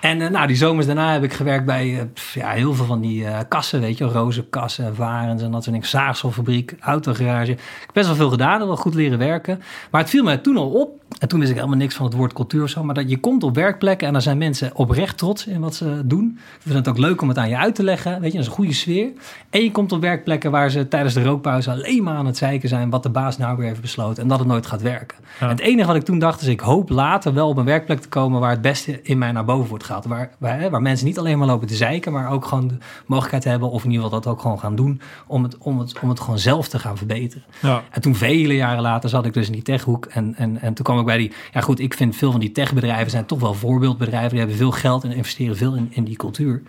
En 0.00 0.20
eh, 0.20 0.30
nou, 0.30 0.46
die 0.46 0.56
zomers 0.56 0.86
daarna 0.86 1.12
heb 1.12 1.22
ik 1.22 1.32
gewerkt 1.32 1.64
bij 1.64 1.98
eh, 1.98 2.04
ja, 2.34 2.50
heel 2.50 2.74
veel 2.74 2.84
van 2.84 3.00
die 3.00 3.26
eh, 3.26 3.38
kassen, 3.48 3.80
weet 3.80 3.98
je, 3.98 4.04
rozenkassen, 4.04 4.94
varens 4.94 5.42
en 5.42 5.50
dat 5.50 5.62
soort 5.62 5.74
dingen. 5.74 5.88
Zaagselfabriek, 5.88 6.74
autogarage. 6.80 7.52
Ik 7.52 7.58
heb 7.58 7.90
best 7.92 8.06
wel 8.06 8.16
veel 8.16 8.30
gedaan 8.30 8.66
wel 8.66 8.76
goed 8.76 8.94
leren 8.94 9.18
werken. 9.18 9.62
Maar 9.90 10.00
het 10.00 10.10
viel 10.10 10.24
mij 10.24 10.36
toen 10.36 10.56
al 10.56 10.70
op, 10.70 11.00
en 11.18 11.28
toen 11.28 11.38
wist 11.38 11.50
ik 11.50 11.56
helemaal 11.56 11.78
niks 11.78 11.94
van 11.94 12.04
het 12.04 12.14
woord 12.14 12.32
cultuur 12.32 12.62
of 12.62 12.68
zo, 12.68 12.84
maar 12.84 12.94
dat 12.94 13.10
je 13.10 13.18
komt 13.18 13.42
op 13.42 13.54
werkplekken 13.54 14.06
en 14.06 14.12
dan 14.12 14.22
zijn 14.22 14.38
mensen 14.38 14.70
oprecht 14.74 15.18
trots 15.18 15.46
in 15.46 15.60
wat 15.60 15.74
ze 15.74 16.00
doen. 16.04 16.38
Ik 16.56 16.62
vind 16.62 16.74
het 16.74 16.88
ook 16.88 16.98
leuk 16.98 17.22
om 17.22 17.28
het 17.28 17.38
aan 17.38 17.48
je 17.48 17.56
uit 17.56 17.74
te 17.74 17.82
leggen, 17.82 18.20
weet 18.20 18.32
je, 18.32 18.38
dat 18.38 18.40
is 18.40 18.46
een 18.46 18.56
goede 18.56 18.72
sfeer. 18.72 19.08
En 19.50 19.62
je 19.62 19.70
komt 19.70 19.92
op 19.92 20.00
werkplekken 20.00 20.50
waar 20.50 20.70
ze 20.70 20.88
tijdens 20.88 21.14
de 21.14 21.22
rookpauze 21.22 21.70
alleen 21.70 22.02
maar 22.02 22.16
aan 22.16 22.26
het 22.26 22.36
zeiken 22.36 22.68
zijn 22.68 22.90
wat 22.90 23.02
de 23.02 23.08
baas 23.08 23.38
nou 23.38 23.56
weer 23.56 23.66
heeft 23.66 23.80
besloten 23.80 24.22
en 24.22 24.28
dat 24.28 24.38
het 24.38 24.48
nooit 24.48 24.66
gaat 24.66 24.82
werken. 24.82 25.18
Ja. 25.40 25.48
Het 25.48 25.60
enige 25.60 25.86
wat 25.86 25.96
ik 25.96 26.02
toen 26.02 26.18
dacht 26.18 26.40
is, 26.40 26.46
ik 26.46 26.60
hoop 26.60 26.88
later 26.88 27.34
wel 27.34 27.48
op 27.48 27.56
een 27.56 27.64
werkplek 27.64 28.00
te 28.00 28.08
komen 28.08 28.40
waar 28.40 28.50
het 28.50 28.60
beste 28.60 29.02
in 29.02 29.18
mij 29.18 29.32
naar 29.32 29.44
boven 29.44 29.68
wordt 29.68 29.84
gehaald. 29.84 30.04
Waar, 30.04 30.30
waar, 30.38 30.70
waar 30.70 30.82
mensen 30.82 31.06
niet 31.06 31.18
alleen 31.18 31.38
maar 31.38 31.46
lopen 31.46 31.66
te 31.66 31.74
zeiken, 31.74 32.12
maar 32.12 32.30
ook 32.30 32.44
gewoon 32.44 32.68
de 32.68 32.78
mogelijkheid 33.06 33.44
hebben, 33.44 33.70
of 33.70 33.84
in 33.84 33.90
ieder 33.90 34.04
geval 34.04 34.20
dat 34.20 34.32
ook 34.32 34.40
gewoon 34.40 34.58
gaan 34.58 34.76
doen, 34.76 35.00
om 35.26 35.42
het, 35.42 35.58
om 35.58 35.78
het, 35.78 35.98
om 36.02 36.08
het 36.08 36.20
gewoon 36.20 36.38
zelf 36.38 36.68
te 36.68 36.78
gaan 36.78 36.96
verbeteren. 36.96 37.44
Ja. 37.62 37.82
En 37.90 38.00
toen 38.00 38.14
vele 38.14 38.54
jaren 38.54 38.82
later 38.82 39.08
zat 39.08 39.26
ik 39.26 39.34
dus 39.34 39.46
in 39.46 39.52
die 39.52 39.62
techhoek. 39.62 40.04
En, 40.04 40.34
en, 40.34 40.60
en 40.60 40.74
toen 40.74 40.84
kwam 40.84 40.98
ik 40.98 41.05
bij 41.06 41.18
die... 41.18 41.32
Ja 41.52 41.60
goed, 41.60 41.80
ik 41.80 41.94
vind 41.94 42.16
veel 42.16 42.30
van 42.30 42.40
die 42.40 42.52
techbedrijven 42.52 43.10
zijn 43.10 43.26
toch 43.26 43.40
wel 43.40 43.54
voorbeeldbedrijven. 43.54 44.30
Die 44.30 44.38
hebben 44.38 44.56
veel 44.56 44.70
geld 44.70 45.04
en 45.04 45.12
investeren 45.12 45.56
veel 45.56 45.74
in, 45.74 45.88
in 45.90 46.04
die 46.04 46.16
cultuur. 46.16 46.62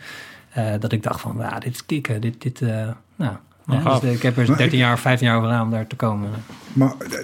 Eh, 0.49 0.73
dat 0.79 0.91
ik 0.91 1.03
dacht 1.03 1.21
van, 1.21 1.35
ja, 1.39 1.59
dit 1.59 1.73
is 1.73 1.85
kicken. 1.85 2.21
Dit, 2.21 2.41
dit, 2.41 2.61
eh, 2.61 2.89
nou, 3.15 3.37
ja, 3.67 3.99
dus 3.99 4.13
ik 4.13 4.21
heb 4.21 4.37
er 4.37 4.57
13 4.57 4.79
jaar, 4.79 4.99
15 4.99 5.27
jaar 5.27 5.37
over 5.37 5.49
gedaan 5.49 5.65
om 5.65 5.71
daar 5.71 5.87
te 5.87 5.95
komen. 5.95 6.29
Maar 6.73 6.93
eh, 7.11 7.19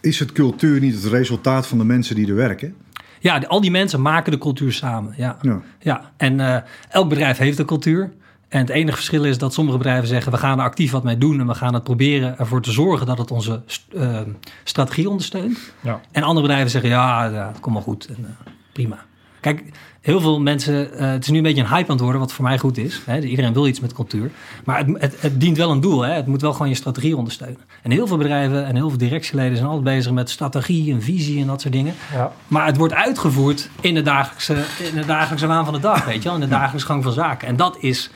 is 0.00 0.18
het 0.18 0.32
cultuur 0.32 0.80
niet 0.80 0.94
het 0.94 1.04
resultaat 1.04 1.66
van 1.66 1.78
de 1.78 1.84
mensen 1.84 2.14
die 2.14 2.28
er 2.28 2.34
werken? 2.34 2.74
Ja, 3.20 3.38
al 3.38 3.60
die 3.60 3.70
mensen 3.70 4.02
maken 4.02 4.32
de 4.32 4.38
cultuur 4.38 4.72
samen. 4.72 5.14
Ja, 5.16 5.36
Ja. 5.42 5.60
ja. 5.78 6.12
en 6.16 6.40
eh, 6.40 6.62
elk 6.88 7.08
bedrijf 7.08 7.38
heeft 7.38 7.58
een 7.58 7.66
cultuur. 7.66 8.12
En 8.48 8.60
het 8.60 8.68
enige 8.68 8.96
verschil 8.96 9.24
is 9.24 9.38
dat 9.38 9.54
sommige 9.54 9.78
bedrijven 9.78 10.08
zeggen... 10.08 10.32
we 10.32 10.38
gaan 10.38 10.58
er 10.58 10.64
actief 10.64 10.90
wat 10.90 11.02
mee 11.02 11.18
doen... 11.18 11.40
en 11.40 11.46
we 11.46 11.54
gaan 11.54 11.74
het 11.74 11.82
proberen 11.82 12.38
ervoor 12.38 12.62
te 12.62 12.72
zorgen... 12.72 13.06
dat 13.06 13.18
het 13.18 13.30
onze 13.30 13.62
eh, 13.96 14.20
strategie 14.64 15.08
ondersteunt. 15.08 15.58
Ja. 15.80 16.00
En 16.12 16.22
andere 16.22 16.46
bedrijven 16.46 16.70
zeggen, 16.70 16.90
ja, 16.90 17.24
ja 17.24 17.46
het 17.46 17.60
komt 17.60 17.74
wel 17.74 17.84
goed. 17.84 18.06
En, 18.06 18.16
eh, 18.44 18.52
prima. 18.72 18.98
Kijk, 19.40 19.64
heel 20.00 20.20
veel 20.20 20.40
mensen... 20.40 20.92
eh, 20.92 21.10
het 21.10 21.24
is 21.24 21.30
nu 21.30 21.36
een 21.36 21.42
beetje 21.42 21.62
een 21.62 21.68
hype 21.68 21.84
aan 21.84 21.94
het 21.94 22.00
worden, 22.00 22.20
wat 22.20 22.32
voor 22.32 22.44
mij 22.44 22.58
goed 22.58 22.76
is. 22.76 23.02
Hè? 23.04 23.20
Iedereen 23.20 23.52
wil 23.52 23.66
iets 23.66 23.80
met 23.80 23.92
cultuur. 23.92 24.30
Maar 24.64 24.78
het, 24.78 25.00
het, 25.00 25.20
het 25.20 25.40
dient 25.40 25.56
wel 25.56 25.70
een 25.70 25.80
doel. 25.80 26.00
Hè? 26.00 26.12
Het 26.12 26.26
moet 26.26 26.40
wel 26.40 26.52
gewoon 26.52 26.68
je 26.68 26.74
strategie 26.74 27.16
ondersteunen. 27.16 27.60
En 27.82 27.90
heel 27.90 28.06
veel 28.06 28.16
bedrijven 28.16 28.66
en 28.66 28.74
heel 28.74 28.88
veel 28.88 28.98
directieleden... 28.98 29.56
zijn 29.56 29.68
altijd 29.68 29.96
bezig 29.96 30.12
met 30.12 30.30
strategie 30.30 30.92
en 30.92 31.02
visie 31.02 31.40
en 31.40 31.46
dat 31.46 31.60
soort 31.60 31.74
dingen. 31.74 31.94
Ja. 32.12 32.32
Maar 32.48 32.66
het 32.66 32.76
wordt 32.76 32.94
uitgevoerd 32.94 33.68
in 33.80 33.94
de 33.94 34.02
dagelijkse, 34.02 34.54
in 34.92 34.94
de 34.94 35.06
dagelijkse 35.06 35.46
waan 35.46 35.64
van 35.64 35.74
de 35.74 35.80
dag, 35.80 36.04
weet 36.04 36.22
je 36.22 36.28
wel. 36.28 36.34
In 36.34 36.40
de 36.40 36.48
dagelijkse 36.48 36.86
gang 36.86 37.02
van 37.02 37.12
zaken. 37.12 37.48
En 37.48 37.56
dat 37.56 37.76
is 37.80 38.10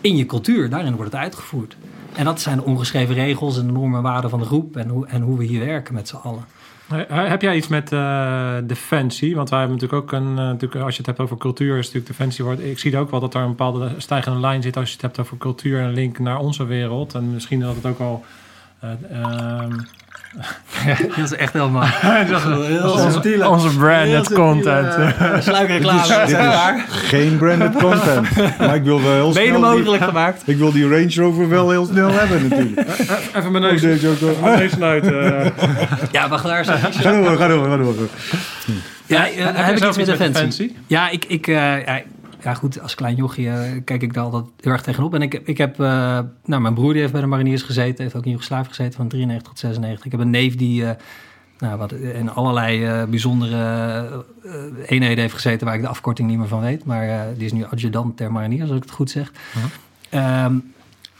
in 0.00 0.16
je 0.16 0.26
cultuur. 0.26 0.70
Daarin 0.70 0.94
wordt 0.96 1.12
het 1.12 1.20
uitgevoerd. 1.20 1.76
En 2.14 2.24
dat 2.24 2.40
zijn 2.40 2.56
de 2.56 2.64
ongeschreven 2.64 3.14
regels 3.14 3.58
en 3.58 3.66
de 3.66 3.72
normen 3.72 3.96
en 3.96 4.02
waarden 4.02 4.30
van 4.30 4.38
de 4.38 4.44
groep. 4.44 4.76
En 4.76 4.88
hoe, 4.88 5.06
en 5.06 5.22
hoe 5.22 5.38
we 5.38 5.44
hier 5.44 5.64
werken 5.64 5.94
met 5.94 6.08
z'n 6.08 6.16
allen. 6.16 6.44
Heb 7.08 7.42
jij 7.42 7.56
iets 7.56 7.68
met 7.68 7.92
eh, 7.92 8.56
defensie? 8.64 9.36
Want 9.36 9.50
wij 9.50 9.58
hebben 9.58 9.76
natuurlijk 9.78 10.02
ook 10.02 10.20
een, 10.20 10.28
eh, 10.28 10.44
natuurlijk, 10.44 10.84
als 10.84 10.92
je 10.92 10.98
het 10.98 11.06
hebt 11.06 11.20
over 11.20 11.36
cultuur, 11.36 11.78
is 11.78 11.86
natuurlijk 11.86 12.06
defensie 12.06 12.44
wordt. 12.44 12.60
Ik 12.60 12.78
zie 12.78 12.98
ook 12.98 13.10
wel 13.10 13.20
dat 13.20 13.34
er 13.34 13.40
een 13.40 13.48
bepaalde 13.48 13.90
stijgende 13.96 14.38
lijn 14.40 14.62
zit 14.62 14.76
als 14.76 14.88
je 14.88 14.92
het 14.92 15.02
hebt 15.02 15.18
over 15.18 15.36
cultuur 15.36 15.80
en 15.80 15.92
link 15.92 16.18
naar 16.18 16.38
onze 16.38 16.64
wereld. 16.64 17.14
En 17.14 17.32
misschien 17.32 17.60
dat 17.60 17.74
het 17.74 17.86
ook 17.86 17.98
al. 17.98 18.24
Dat 21.16 21.24
is 21.24 21.32
echt 21.34 21.52
helemaal... 21.52 21.82
onze, 22.84 23.48
onze 23.48 23.76
branded 23.76 24.32
content. 24.32 24.92
Sluikreclame, 25.42 26.00
Dit 26.02 26.10
is- 26.10 26.16
dit 26.16 26.28
zeg 26.28 26.38
is 26.48 26.54
maar. 26.56 26.84
Geen 26.88 27.36
branded 27.38 27.72
content. 27.82 28.58
Maar 28.58 28.74
ik 28.74 28.82
wil 28.82 29.02
wel 29.02 29.12
heel 29.12 29.32
Mede 29.32 29.46
snel... 29.46 29.60
mogelijk 29.60 29.98
Die, 29.98 30.08
gemaakt. 30.08 30.42
ik 30.46 30.56
wil 30.56 30.72
die 30.72 30.88
Range 30.88 31.14
Rover 31.14 31.48
wel 31.48 31.70
heel 31.70 31.86
snel 31.86 32.10
hebben 32.12 32.48
natuurlijk. 32.48 32.88
Even 33.36 33.50
mijn 33.52 33.62
neus, 33.64 33.82
wel. 33.82 33.92
even 33.92 34.40
mijn 34.42 34.58
neus 34.58 34.72
snuiten. 34.72 35.42
eh. 35.44 35.50
Ja, 36.12 36.28
wacht, 36.28 36.44
daar 36.44 36.64
Ga 36.64 37.12
door, 37.12 37.36
ga 37.36 37.48
door, 37.48 37.66
ga 37.68 37.76
door. 37.76 37.94
Ja, 39.06 39.20
Heb 39.22 39.56
eh, 39.56 39.68
ik 39.76 39.84
iets 39.84 39.96
met 39.96 40.06
defensie? 40.06 40.76
Ja, 40.86 41.08
ik, 41.10 41.24
ik, 41.24 41.46
eh, 41.46 41.54
ja, 41.86 42.00
ja, 42.42 42.54
goed, 42.54 42.80
als 42.80 42.94
klein 42.94 43.16
jochie 43.16 43.48
eh, 43.50 43.80
kijk 43.84 44.02
ik 44.02 44.14
daar 44.14 44.24
altijd 44.24 44.44
heel 44.60 44.72
erg 44.72 44.82
tegenop. 44.82 45.14
En 45.14 45.22
ik, 45.22 45.34
ik 45.34 45.58
heb, 45.58 45.80
eh, 45.80 46.18
nou, 46.44 46.62
mijn 46.62 46.74
broer 46.74 46.92
die 46.92 47.00
heeft 47.00 47.12
bij 47.12 47.20
de 47.20 47.26
mariniers 47.26 47.62
gezeten, 47.62 48.02
heeft 48.02 48.16
ook 48.16 48.24
in 48.24 48.30
Joegoslavië 48.30 48.68
gezeten 48.68 48.94
van 48.94 49.08
93 49.08 49.48
tot 49.48 49.58
96. 49.58 50.04
Ik 50.04 50.12
heb 50.12 50.20
een 50.20 50.30
neef 50.30 50.56
die 50.56 50.86
eh, 50.86 50.96
nou, 51.58 51.78
wat 51.78 51.92
in 51.92 52.30
allerlei 52.30 53.06
bijzondere 53.06 54.24
eenheden 54.86 55.18
heeft 55.18 55.34
gezeten 55.34 55.66
waar 55.66 55.76
ik 55.76 55.80
de 55.80 55.88
afkorting 55.88 56.28
niet 56.28 56.38
meer 56.38 56.48
van 56.48 56.60
weet. 56.60 56.84
Maar 56.84 57.34
die 57.34 57.44
is 57.44 57.52
nu 57.52 57.64
adjudant 57.64 58.16
ter 58.16 58.32
mariniers, 58.32 58.68
als 58.68 58.76
ik 58.76 58.82
het 58.82 58.92
goed 58.92 59.10
zeg. 59.10 59.32
Ehm, 60.10 60.54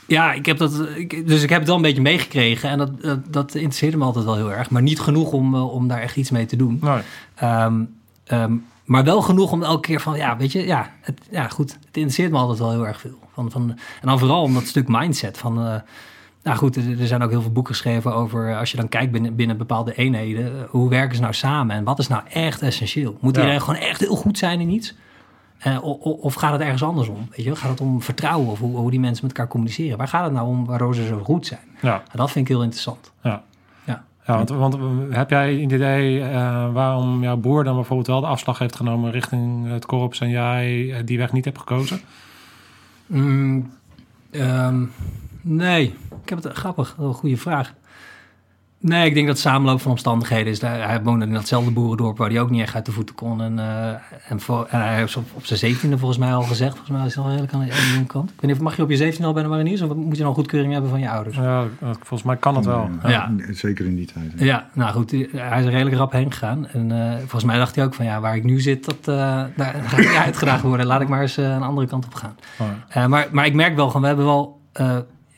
ja, 0.06 0.32
ik 0.32 0.46
heb 0.46 0.58
dat, 0.58 0.88
ik, 0.94 1.26
dus 1.28 1.42
ik 1.42 1.48
heb 1.48 1.58
het 1.58 1.68
wel 1.68 1.76
een 1.76 1.82
beetje 1.82 2.02
meegekregen 2.02 2.70
en 2.70 2.78
dat, 2.78 3.02
dat, 3.02 3.32
dat 3.32 3.54
interesseerde 3.54 3.96
me 3.96 4.04
altijd 4.04 4.24
wel 4.24 4.36
heel 4.36 4.52
erg. 4.52 4.70
Maar 4.70 4.82
niet 4.82 5.00
genoeg 5.00 5.32
om, 5.32 5.54
om 5.54 5.88
daar 5.88 6.00
echt 6.00 6.16
iets 6.16 6.30
mee 6.30 6.46
te 6.46 6.56
doen. 6.56 6.78
Nee. 6.82 6.98
Ehm, 7.34 7.82
ehm, 8.24 8.52
Maar 8.88 9.04
wel 9.04 9.22
genoeg 9.22 9.52
om 9.52 9.62
elke 9.62 9.80
keer 9.80 10.00
van, 10.00 10.16
ja, 10.16 10.36
weet 10.36 10.52
je, 10.52 10.66
ja, 10.66 10.90
het, 11.00 11.20
ja 11.30 11.48
goed, 11.48 11.72
het 11.72 11.96
interesseert 11.96 12.30
me 12.30 12.38
altijd 12.38 12.58
wel 12.58 12.70
heel 12.70 12.86
erg 12.86 13.00
veel. 13.00 13.18
Van, 13.32 13.50
van, 13.50 13.70
en 13.70 14.08
dan 14.08 14.18
vooral 14.18 14.42
om 14.42 14.54
dat 14.54 14.66
stuk 14.66 14.88
mindset 14.88 15.38
van, 15.38 15.66
uh, 15.66 15.74
nou 16.42 16.56
goed, 16.56 16.76
er, 16.76 17.06
zijn 17.06 17.22
ook 17.22 17.30
heel 17.30 17.42
veel 17.42 17.52
boeken 17.52 17.74
geschreven 17.74 18.14
over, 18.14 18.56
als 18.56 18.70
je 18.70 18.76
dan 18.76 18.88
kijkt 18.88 19.12
binnen, 19.12 19.36
binnen 19.36 19.56
bepaalde 19.56 19.94
eenheden, 19.94 20.66
hoe 20.68 20.88
werken 20.88 21.16
ze 21.16 21.20
nou 21.20 21.34
samen 21.34 21.76
en 21.76 21.84
wat 21.84 21.98
is 21.98 22.08
nou 22.08 22.22
echt 22.28 22.62
essentieel? 22.62 23.18
Moet 23.20 23.36
iedereen 23.36 23.60
gewoon 23.60 23.80
echt 23.80 24.00
heel 24.00 24.16
goed 24.16 24.38
zijn 24.38 24.60
in 24.60 24.70
iets? 24.70 24.94
Uh, 25.66 25.84
of 26.22 26.34
gaat 26.34 26.52
het 26.52 26.60
ergens 26.60 26.82
anders 26.82 27.08
om? 27.08 27.28
Weet 27.30 27.44
je? 27.44 27.56
Gaat 27.56 27.70
het 27.70 27.80
om 27.80 28.02
vertrouwen 28.02 28.48
of 28.48 28.58
hoe, 28.58 28.76
hoe, 28.76 28.90
die 28.90 29.00
mensen 29.00 29.26
met 29.26 29.36
elkaar 29.36 29.50
communiceren? 29.50 29.98
Waar 29.98 30.08
gaat 30.08 30.24
het 30.24 30.32
nou 30.32 30.48
om 30.48 30.66
waardoor 30.66 30.94
ze 30.94 31.06
zo 31.06 31.20
goed 31.24 31.46
zijn? 31.46 31.76
Ja. 31.80 31.94
En 31.94 32.18
dat 32.18 32.30
vind 32.30 32.48
ik 32.48 32.54
heel 32.54 32.62
interessant. 32.62 33.12
Ja. 33.22 33.42
Ja, 34.28 34.44
want, 34.44 34.48
want 34.48 34.76
heb 35.14 35.30
jij 35.30 35.52
een 35.52 35.72
idee 35.72 36.20
uh, 36.20 36.72
waarom 36.72 37.22
jouw 37.22 37.36
broer 37.36 37.64
dan 37.64 37.74
bijvoorbeeld 37.74 38.06
wel 38.06 38.20
de 38.20 38.26
afslag 38.26 38.58
heeft 38.58 38.76
genomen 38.76 39.10
richting 39.10 39.68
het 39.68 39.86
korps 39.86 40.20
en 40.20 40.28
jij 40.28 40.92
eh, 40.92 41.00
die 41.04 41.18
weg 41.18 41.32
niet 41.32 41.44
hebt 41.44 41.58
gekozen? 41.58 42.00
Mm, 43.06 43.70
um, 44.30 44.92
nee, 45.40 45.94
ik 46.22 46.28
heb 46.28 46.42
het 46.42 46.52
grappig, 46.52 46.96
een 46.98 47.14
goede 47.14 47.36
vraag. 47.36 47.74
Nee, 48.80 49.06
ik 49.06 49.14
denk 49.14 49.26
dat 49.26 49.36
het 49.36 49.44
samenloop 49.44 49.80
van 49.80 49.90
omstandigheden 49.90 50.52
is. 50.52 50.60
Hij 50.60 51.00
woonde 51.02 51.26
in 51.26 51.32
datzelfde 51.32 51.70
boerendorp 51.70 52.18
waar 52.18 52.30
hij 52.30 52.40
ook 52.40 52.50
niet 52.50 52.60
echt 52.60 52.74
uit 52.74 52.86
de 52.86 52.92
voeten 52.92 53.14
kon. 53.14 53.42
En, 53.42 53.58
uh, 53.58 53.88
en, 54.28 54.40
voor, 54.40 54.66
en 54.70 54.80
hij 54.80 54.96
heeft 54.96 55.16
op, 55.16 55.24
op 55.34 55.46
zijn 55.46 55.58
zeventiende 55.58 55.98
volgens 55.98 56.18
mij 56.18 56.32
al 56.32 56.42
gezegd. 56.42 56.76
Volgens 56.76 56.96
mij 56.96 57.06
is 57.06 57.14
hij 57.14 57.24
al 57.24 57.30
redelijk 57.30 57.52
aan 57.52 57.60
de 57.60 57.92
ene 57.94 58.06
kant. 58.06 58.30
Ik 58.30 58.40
weet 58.40 58.50
niet, 58.50 58.60
mag 58.60 58.76
je 58.76 58.82
op 58.82 58.90
je 58.90 58.96
zeventiende 58.96 59.26
al 59.26 59.32
bij 59.32 59.42
de 59.42 59.48
mariniers? 59.48 59.80
Of 59.80 59.94
moet 59.94 60.16
je 60.16 60.22
nog 60.22 60.34
goedkeuring 60.34 60.72
hebben 60.72 60.90
van 60.90 61.00
je 61.00 61.10
ouders? 61.10 61.36
Ja, 61.36 61.64
volgens 61.80 62.22
mij 62.22 62.36
kan 62.36 62.56
het 62.56 62.64
wel. 62.64 62.90
Ja, 63.06 63.32
zeker 63.50 63.86
in 63.86 63.96
die 63.96 64.06
tijd. 64.06 64.32
Ja, 64.36 64.68
nou 64.72 64.92
goed. 64.92 65.10
Hij 65.10 65.60
is 65.60 65.64
er 65.64 65.70
redelijk 65.70 65.96
rap 65.96 66.12
heen 66.12 66.32
gegaan. 66.32 66.66
En 66.66 66.90
uh, 66.90 67.16
volgens 67.16 67.44
mij 67.44 67.58
dacht 67.58 67.74
hij 67.74 67.84
ook 67.84 67.94
van 67.94 68.04
ja, 68.04 68.20
waar 68.20 68.36
ik 68.36 68.44
nu 68.44 68.60
zit, 68.60 68.84
dat, 68.84 68.98
uh, 69.08 69.14
daar 69.56 69.74
ga 69.86 69.96
ik 69.96 70.08
niet 70.08 70.16
uitgedaagd 70.26 70.62
worden. 70.62 70.86
Laat 70.86 71.00
ik 71.00 71.08
maar 71.08 71.20
eens 71.20 71.36
een 71.36 71.62
andere 71.62 71.86
kant 71.86 72.04
op 72.04 72.14
gaan. 72.14 72.36
Oh. 72.58 73.06
maar, 73.06 73.28
maar 73.30 73.46
ik 73.46 73.54
merk 73.54 73.76
wel 73.76 73.86
gewoon, 73.86 74.02
we 74.02 74.08
hebben 74.08 74.26
wel 74.26 74.60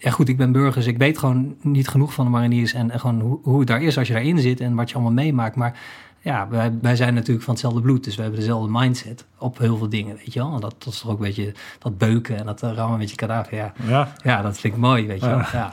ja 0.01 0.11
goed, 0.11 0.29
ik 0.29 0.37
ben 0.37 0.53
burger, 0.53 0.75
dus 0.75 0.87
ik 0.87 0.99
weet 0.99 1.19
gewoon 1.19 1.57
niet 1.61 1.89
genoeg 1.89 2.13
van 2.13 2.25
de 2.25 2.31
mariniers 2.31 2.73
en, 2.73 3.01
gewoon 3.01 3.21
hoe, 3.21 3.39
hoe 3.43 3.59
het 3.59 3.69
daar 3.69 3.83
is 3.83 3.99
als 3.99 4.07
je 4.07 4.13
daarin 4.13 4.39
zit 4.39 4.61
en 4.61 4.75
wat 4.75 4.89
je 4.89 4.95
allemaal 4.95 5.13
meemaakt. 5.13 5.57
Maar 5.57 5.79
ja, 6.21 6.49
wij, 6.49 6.73
wij 6.81 6.97
zijn 6.97 7.15
natuurlijk 7.15 7.45
van 7.45 7.55
hetzelfde 7.55 7.81
bloed, 7.81 8.05
dus 8.05 8.17
we 8.17 8.23
hebben 8.23 8.41
dezelfde 8.41 8.79
mindset 8.79 9.25
op 9.39 9.59
heel 9.59 9.77
veel 9.77 9.89
dingen, 9.89 10.17
weet 10.17 10.33
je 10.33 10.41
wel. 10.41 10.55
En 10.55 10.61
dat, 10.61 10.75
dat 10.79 10.93
is 10.93 11.01
toch 11.01 11.11
ook 11.11 11.19
een 11.19 11.27
beetje 11.27 11.53
dat 11.79 11.99
beuken 11.99 12.37
en 12.37 12.47
dat 12.47 12.63
rammen 12.63 12.99
met 12.99 13.11
je 13.11 13.17
kadaver, 13.17 13.55
ja. 13.55 13.73
ja. 13.87 14.13
Ja, 14.23 14.43
dat 14.43 14.59
vind 14.59 14.75
ik 14.75 14.81
mooi, 14.81 15.07
weet 15.07 15.21
je 15.21 15.29
wel. 15.29 15.43
Ja. 15.53 15.73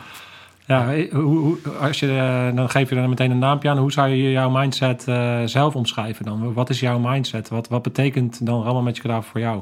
Ja, 0.67 0.93
hoe, 1.11 1.37
hoe, 1.37 1.57
als 1.79 1.99
je, 1.99 2.17
eh, 2.17 2.55
dan 2.55 2.69
geef 2.69 2.89
je 2.89 2.95
er 2.95 3.09
meteen 3.09 3.31
een 3.31 3.39
naampje 3.39 3.69
aan. 3.69 3.77
Hoe 3.77 3.91
zou 3.91 4.09
je 4.09 4.31
jouw 4.31 4.49
mindset 4.49 5.05
uh, 5.09 5.41
zelf 5.45 5.75
omschrijven 5.75 6.25
dan? 6.25 6.53
Wat 6.53 6.69
is 6.69 6.79
jouw 6.79 6.99
mindset? 6.99 7.49
Wat, 7.49 7.67
wat 7.67 7.81
betekent 7.81 8.45
dan 8.45 8.63
rammen 8.63 8.83
met 8.83 8.95
je 8.95 9.01
kadaver 9.01 9.29
voor 9.29 9.39
jou? 9.39 9.61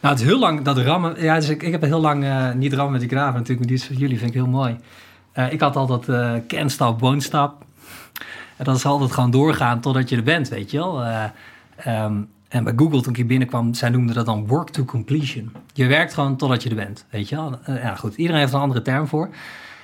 Nou, 0.00 0.14
het 0.14 0.22
is 0.22 0.28
heel 0.28 0.38
lang 0.38 0.62
dat 0.62 0.78
rammen. 0.78 1.22
Ja, 1.22 1.34
dus 1.34 1.48
ik, 1.48 1.62
ik 1.62 1.72
heb 1.72 1.82
heel 1.82 2.00
lang 2.00 2.24
uh, 2.24 2.52
niet 2.52 2.72
rammen 2.72 2.92
met 2.92 3.00
die 3.00 3.10
graven 3.10 3.32
natuurlijk, 3.32 3.58
maar 3.58 3.68
die 3.68 3.76
is 3.76 3.86
voor 3.86 3.96
jullie 3.96 4.18
vind 4.18 4.30
ik 4.30 4.36
heel 4.36 4.46
mooi. 4.46 4.76
Uh, 5.34 5.52
ik 5.52 5.60
had 5.60 5.76
altijd 5.76 6.08
uh, 6.52 6.66
stop, 6.66 7.00
won't 7.00 7.22
stop. 7.22 7.64
En 8.56 8.64
dat 8.64 8.76
is 8.76 8.84
altijd 8.84 9.12
gewoon 9.12 9.30
doorgaan 9.30 9.80
totdat 9.80 10.08
je 10.08 10.16
er 10.16 10.22
bent, 10.22 10.48
weet 10.48 10.70
je 10.70 10.78
wel. 10.78 11.04
Um, 11.86 12.28
en 12.48 12.64
bij 12.64 12.72
Google, 12.76 13.00
toen 13.00 13.10
ik 13.10 13.16
hier 13.16 13.26
binnenkwam, 13.26 13.74
zij 13.74 13.88
noemden 13.88 14.14
dat 14.14 14.26
dan 14.26 14.46
work 14.46 14.68
to 14.68 14.84
completion. 14.84 15.52
Je 15.72 15.86
werkt 15.86 16.14
gewoon 16.14 16.36
totdat 16.36 16.62
je 16.62 16.68
er 16.68 16.74
bent, 16.74 17.06
weet 17.10 17.28
je 17.28 17.36
wel. 17.36 17.58
ja, 17.66 17.94
goed, 17.94 18.14
iedereen 18.14 18.40
heeft 18.40 18.52
een 18.52 18.60
andere 18.60 18.82
term 18.82 19.06
voor. 19.06 19.28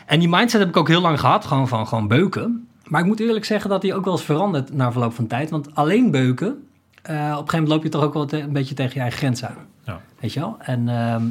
En 0.06 0.18
die 0.18 0.28
mindset 0.28 0.60
heb 0.60 0.68
ik 0.68 0.76
ook 0.76 0.88
heel 0.88 1.00
lang 1.00 1.20
gehad, 1.20 1.44
gewoon 1.44 1.68
van 1.68 1.86
gewoon 1.86 2.08
beuken. 2.08 2.68
Maar 2.84 3.00
ik 3.00 3.06
moet 3.06 3.20
eerlijk 3.20 3.44
zeggen 3.44 3.70
dat 3.70 3.80
die 3.80 3.94
ook 3.94 4.04
wel 4.04 4.14
eens 4.14 4.24
verandert 4.24 4.72
na 4.72 4.92
verloop 4.92 5.14
van 5.14 5.26
tijd. 5.26 5.50
Want 5.50 5.74
alleen 5.74 6.10
beuken, 6.10 6.48
op 6.48 7.08
een 7.08 7.14
gegeven 7.14 7.44
moment 7.52 7.68
loop 7.68 7.82
je 7.82 7.88
toch 7.88 8.02
ook 8.02 8.14
wel 8.14 8.32
een 8.32 8.52
beetje 8.52 8.74
tegen 8.74 8.94
je 8.94 9.00
eigen 9.00 9.18
grens 9.18 9.44
aan. 9.44 9.56
Ja. 9.84 10.00
Weet 10.20 10.32
je 10.32 10.40
wel? 10.40 10.56
En 10.58 10.88
ehm, 10.88 11.22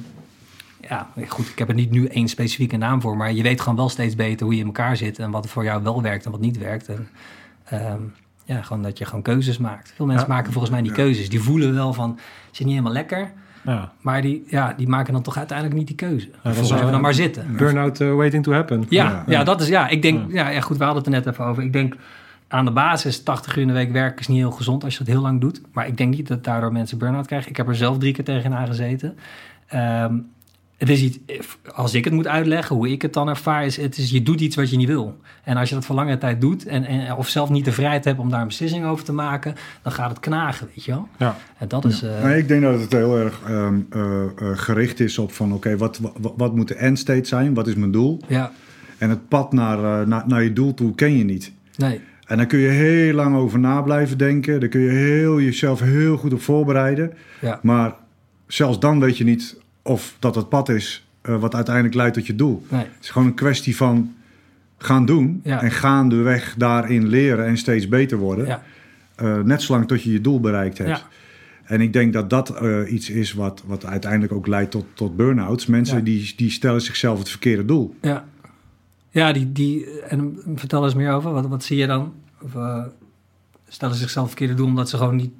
ja, 0.89 1.07
goed, 1.27 1.47
ik 1.47 1.59
heb 1.59 1.69
er 1.69 1.75
niet 1.75 1.91
nu 1.91 2.05
één 2.05 2.27
specifieke 2.27 2.77
naam 2.77 3.01
voor, 3.01 3.17
maar 3.17 3.33
je 3.33 3.43
weet 3.43 3.61
gewoon 3.61 3.77
wel 3.77 3.89
steeds 3.89 4.15
beter 4.15 4.45
hoe 4.45 4.55
je 4.55 4.61
in 4.61 4.65
elkaar 4.65 4.97
zit 4.97 5.19
en 5.19 5.31
wat 5.31 5.47
voor 5.47 5.63
jou 5.63 5.83
wel 5.83 6.01
werkt 6.01 6.25
en 6.25 6.31
wat 6.31 6.39
niet 6.39 6.57
werkt. 6.57 6.87
En 6.87 7.07
ehm, 7.63 8.01
ja, 8.45 8.61
gewoon 8.61 8.83
dat 8.83 8.97
je 8.97 9.05
gewoon 9.05 9.21
keuzes 9.21 9.57
maakt. 9.57 9.93
Veel 9.95 10.05
mensen 10.05 10.29
maken 10.29 10.51
volgens 10.51 10.73
mij 10.73 10.81
die 10.81 10.91
keuzes. 10.91 11.29
Die 11.29 11.41
voelen 11.41 11.73
wel 11.73 11.93
van, 11.93 12.09
het 12.09 12.55
zit 12.55 12.65
niet 12.65 12.75
helemaal 12.75 12.93
lekker. 12.93 13.31
Ja. 13.63 13.91
Maar 14.01 14.21
die, 14.21 14.43
ja, 14.47 14.73
die 14.77 14.87
maken 14.87 15.13
dan 15.13 15.21
toch 15.21 15.37
uiteindelijk 15.37 15.77
niet 15.77 15.87
die 15.87 15.95
keuze. 15.95 16.29
Ja, 16.43 16.51
dat 16.51 16.69
we 16.69 16.91
dan 16.91 17.01
maar 17.01 17.13
zitten. 17.13 17.55
Burnout 17.57 17.99
uh, 17.99 18.13
waiting 18.13 18.43
to 18.43 18.51
happen. 18.51 18.85
Ja, 18.89 19.23
ja, 19.27 19.43
dat 19.43 19.61
is 19.61 19.67
ja. 19.67 19.87
Ik 19.87 20.01
denk, 20.01 20.31
ja. 20.31 20.49
Ja, 20.49 20.61
goed, 20.61 20.77
we 20.77 20.83
hadden 20.83 21.03
het 21.03 21.13
er 21.13 21.19
net 21.19 21.33
even 21.33 21.45
over. 21.45 21.63
Ik 21.63 21.73
denk 21.73 21.95
aan 22.47 22.65
de 22.65 22.71
basis 22.71 23.23
80 23.23 23.55
uur 23.55 23.61
in 23.61 23.67
de 23.67 23.73
week 23.73 23.91
werken 23.91 24.19
is 24.19 24.27
niet 24.27 24.37
heel 24.37 24.51
gezond 24.51 24.83
als 24.83 24.93
je 24.93 24.99
dat 24.99 25.13
heel 25.13 25.21
lang 25.21 25.41
doet. 25.41 25.61
Maar 25.71 25.87
ik 25.87 25.97
denk 25.97 26.15
niet 26.15 26.27
dat 26.27 26.43
daardoor 26.43 26.71
mensen 26.71 26.97
burn-out 26.97 27.27
krijgen. 27.27 27.49
Ik 27.49 27.57
heb 27.57 27.67
er 27.67 27.75
zelf 27.75 27.97
drie 27.97 28.13
keer 28.13 28.23
tegenaan 28.23 28.67
gezeten. 28.67 29.17
Um, 29.73 30.31
het 30.77 30.91
is 30.91 31.01
iets, 31.01 31.17
als 31.73 31.93
ik 31.93 32.03
het 32.03 32.13
moet 32.13 32.27
uitleggen, 32.27 32.75
hoe 32.75 32.91
ik 32.91 33.01
het 33.01 33.13
dan 33.13 33.27
ervaar, 33.27 33.65
is 33.65 33.77
het 33.77 33.97
is 33.97 34.09
je 34.09 34.23
doet 34.23 34.41
iets 34.41 34.55
wat 34.55 34.69
je 34.69 34.77
niet 34.77 34.87
wil. 34.87 35.17
En 35.43 35.57
als 35.57 35.69
je 35.69 35.75
dat 35.75 35.85
voor 35.85 35.95
lange 35.95 36.17
tijd 36.17 36.41
doet, 36.41 36.65
en, 36.65 36.85
en 36.85 37.15
of 37.15 37.27
zelf 37.27 37.49
niet 37.49 37.65
de 37.65 37.71
vrijheid 37.71 38.05
hebt 38.05 38.19
om 38.19 38.29
daar 38.29 38.41
een 38.41 38.47
beslissing 38.47 38.85
over 38.85 39.05
te 39.05 39.13
maken, 39.13 39.55
dan 39.81 39.91
gaat 39.91 40.09
het 40.09 40.19
knagen, 40.19 40.67
weet 40.67 40.83
je 40.83 40.91
wel. 40.91 41.07
Ja. 41.17 41.35
En 41.57 41.67
dat 41.67 41.85
is. 41.85 42.03
Uh... 42.03 42.23
Nee, 42.23 42.37
ik 42.37 42.47
denk 42.47 42.61
dat 42.61 42.79
het 42.79 42.91
heel 42.91 43.17
erg 43.17 43.39
um, 43.49 43.87
uh, 43.95 44.25
gericht 44.53 44.99
is 44.99 45.17
op 45.17 45.31
van 45.31 45.53
oké, 45.53 45.77
wat, 45.77 45.99
wat, 46.17 46.33
wat, 46.37 46.55
moet 46.55 46.67
de 46.67 46.75
end 46.75 46.99
state 46.99 47.27
zijn? 47.27 47.53
Wat 47.53 47.67
is 47.67 47.75
mijn 47.75 47.91
doel? 47.91 48.21
Ja. 48.27 48.51
En 48.97 49.09
het 49.09 49.27
pad 49.27 49.53
naar, 49.53 50.07
naar, 50.07 50.23
naar 50.27 50.43
je 50.43 50.53
doel 50.53 50.73
toe 50.73 50.95
ken 50.95 51.17
je 51.17 51.23
niet. 51.23 51.51
Nee. 51.75 52.01
En 52.25 52.37
daar 52.37 52.45
kun 52.45 52.59
je 52.59 52.67
heel 52.67 53.13
lang 53.13 53.35
over 53.35 53.59
na 53.59 53.81
blijven 53.81 54.17
denken. 54.17 54.59
Daar 54.59 54.69
kun 54.69 54.81
je 54.81 54.89
heel, 54.89 55.41
jezelf 55.41 55.79
heel 55.79 56.17
goed 56.17 56.33
op 56.33 56.41
voorbereiden. 56.41 57.13
Ja. 57.41 57.59
Maar 57.61 57.95
zelfs 58.47 58.79
dan 58.79 58.99
weet 58.99 59.17
je 59.17 59.23
niet 59.23 59.57
of 59.81 60.15
dat 60.19 60.35
het 60.35 60.49
pad 60.49 60.69
is 60.69 61.07
uh, 61.29 61.39
wat 61.39 61.55
uiteindelijk 61.55 61.95
leidt 61.95 62.13
tot 62.13 62.27
je 62.27 62.35
doel. 62.35 62.65
Nee. 62.69 62.81
Het 62.81 63.03
is 63.03 63.09
gewoon 63.09 63.27
een 63.27 63.33
kwestie 63.33 63.75
van 63.75 64.13
gaan 64.77 65.05
doen 65.05 65.41
ja. 65.43 65.61
en 65.61 65.71
gaandeweg 65.71 66.55
daarin 66.57 67.07
leren 67.07 67.45
en 67.45 67.57
steeds 67.57 67.87
beter 67.87 68.17
worden. 68.17 68.45
Ja. 68.45 68.63
Uh, 69.23 69.39
net 69.39 69.61
zolang 69.61 69.87
tot 69.87 70.03
je 70.03 70.11
je 70.11 70.21
doel 70.21 70.39
bereikt 70.39 70.77
hebt. 70.77 70.89
Ja. 70.89 71.01
En 71.63 71.81
ik 71.81 71.93
denk 71.93 72.13
dat 72.13 72.29
dat 72.29 72.61
uh, 72.61 72.91
iets 72.91 73.09
is 73.09 73.33
wat, 73.33 73.63
wat 73.65 73.85
uiteindelijk 73.85 74.33
ook 74.33 74.47
leidt 74.47 74.71
tot, 74.71 74.85
tot 74.93 75.15
burn-outs. 75.15 75.65
Mensen 75.65 76.03
die, 76.03 76.33
die 76.35 76.51
stellen 76.51 76.81
zichzelf 76.81 77.19
het 77.19 77.29
verkeerde 77.29 77.65
doel. 77.65 77.95
Ja, 78.01 78.25
ja 79.13 79.31
die, 79.31 79.51
die, 79.51 79.99
en 80.01 80.39
vertel 80.55 80.83
eens 80.83 80.93
meer 80.93 81.11
over. 81.11 81.31
Wat, 81.31 81.47
wat 81.47 81.63
zie 81.63 81.77
je 81.77 81.87
dan? 81.87 82.13
Of 82.41 82.53
uh, 82.53 82.83
stellen 83.67 83.95
zichzelf 83.95 84.27
verkeerde 84.27 84.53
doel 84.53 84.67
omdat 84.67 84.89
ze 84.89 84.97
gewoon 84.97 85.15
niet 85.15 85.31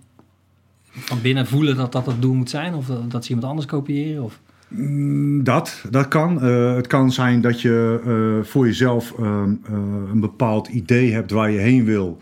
van 0.91 1.21
binnen 1.21 1.47
voelen 1.47 1.75
dat 1.75 1.91
dat 1.91 2.05
het 2.05 2.21
doel 2.21 2.33
moet 2.33 2.49
zijn? 2.49 2.73
Of 2.73 2.85
dat 3.07 3.23
ze 3.23 3.29
iemand 3.29 3.47
anders 3.47 3.67
kopiëren? 3.67 4.23
Of? 4.23 4.39
Mm, 4.67 5.43
dat, 5.43 5.85
dat 5.89 6.07
kan. 6.07 6.45
Uh, 6.45 6.75
het 6.75 6.87
kan 6.87 7.11
zijn 7.11 7.41
dat 7.41 7.61
je 7.61 8.01
uh, 8.05 8.45
voor 8.45 8.65
jezelf 8.65 9.13
een 9.17 10.19
bepaald 10.19 10.67
idee 10.67 11.13
hebt 11.13 11.31
waar 11.31 11.51
je 11.51 11.59
heen 11.59 11.85
wil. 11.85 12.21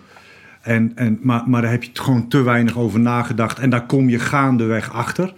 En, 0.61 0.91
en, 0.95 1.19
maar, 1.21 1.43
maar 1.49 1.61
daar 1.61 1.71
heb 1.71 1.83
je 1.83 1.91
gewoon 1.93 2.27
te 2.27 2.41
weinig 2.41 2.77
over 2.77 2.99
nagedacht. 2.99 3.59
En 3.59 3.69
daar 3.69 3.85
kom 3.85 4.09
je 4.09 4.19
gaandeweg 4.19 4.93
achter. 4.93 5.33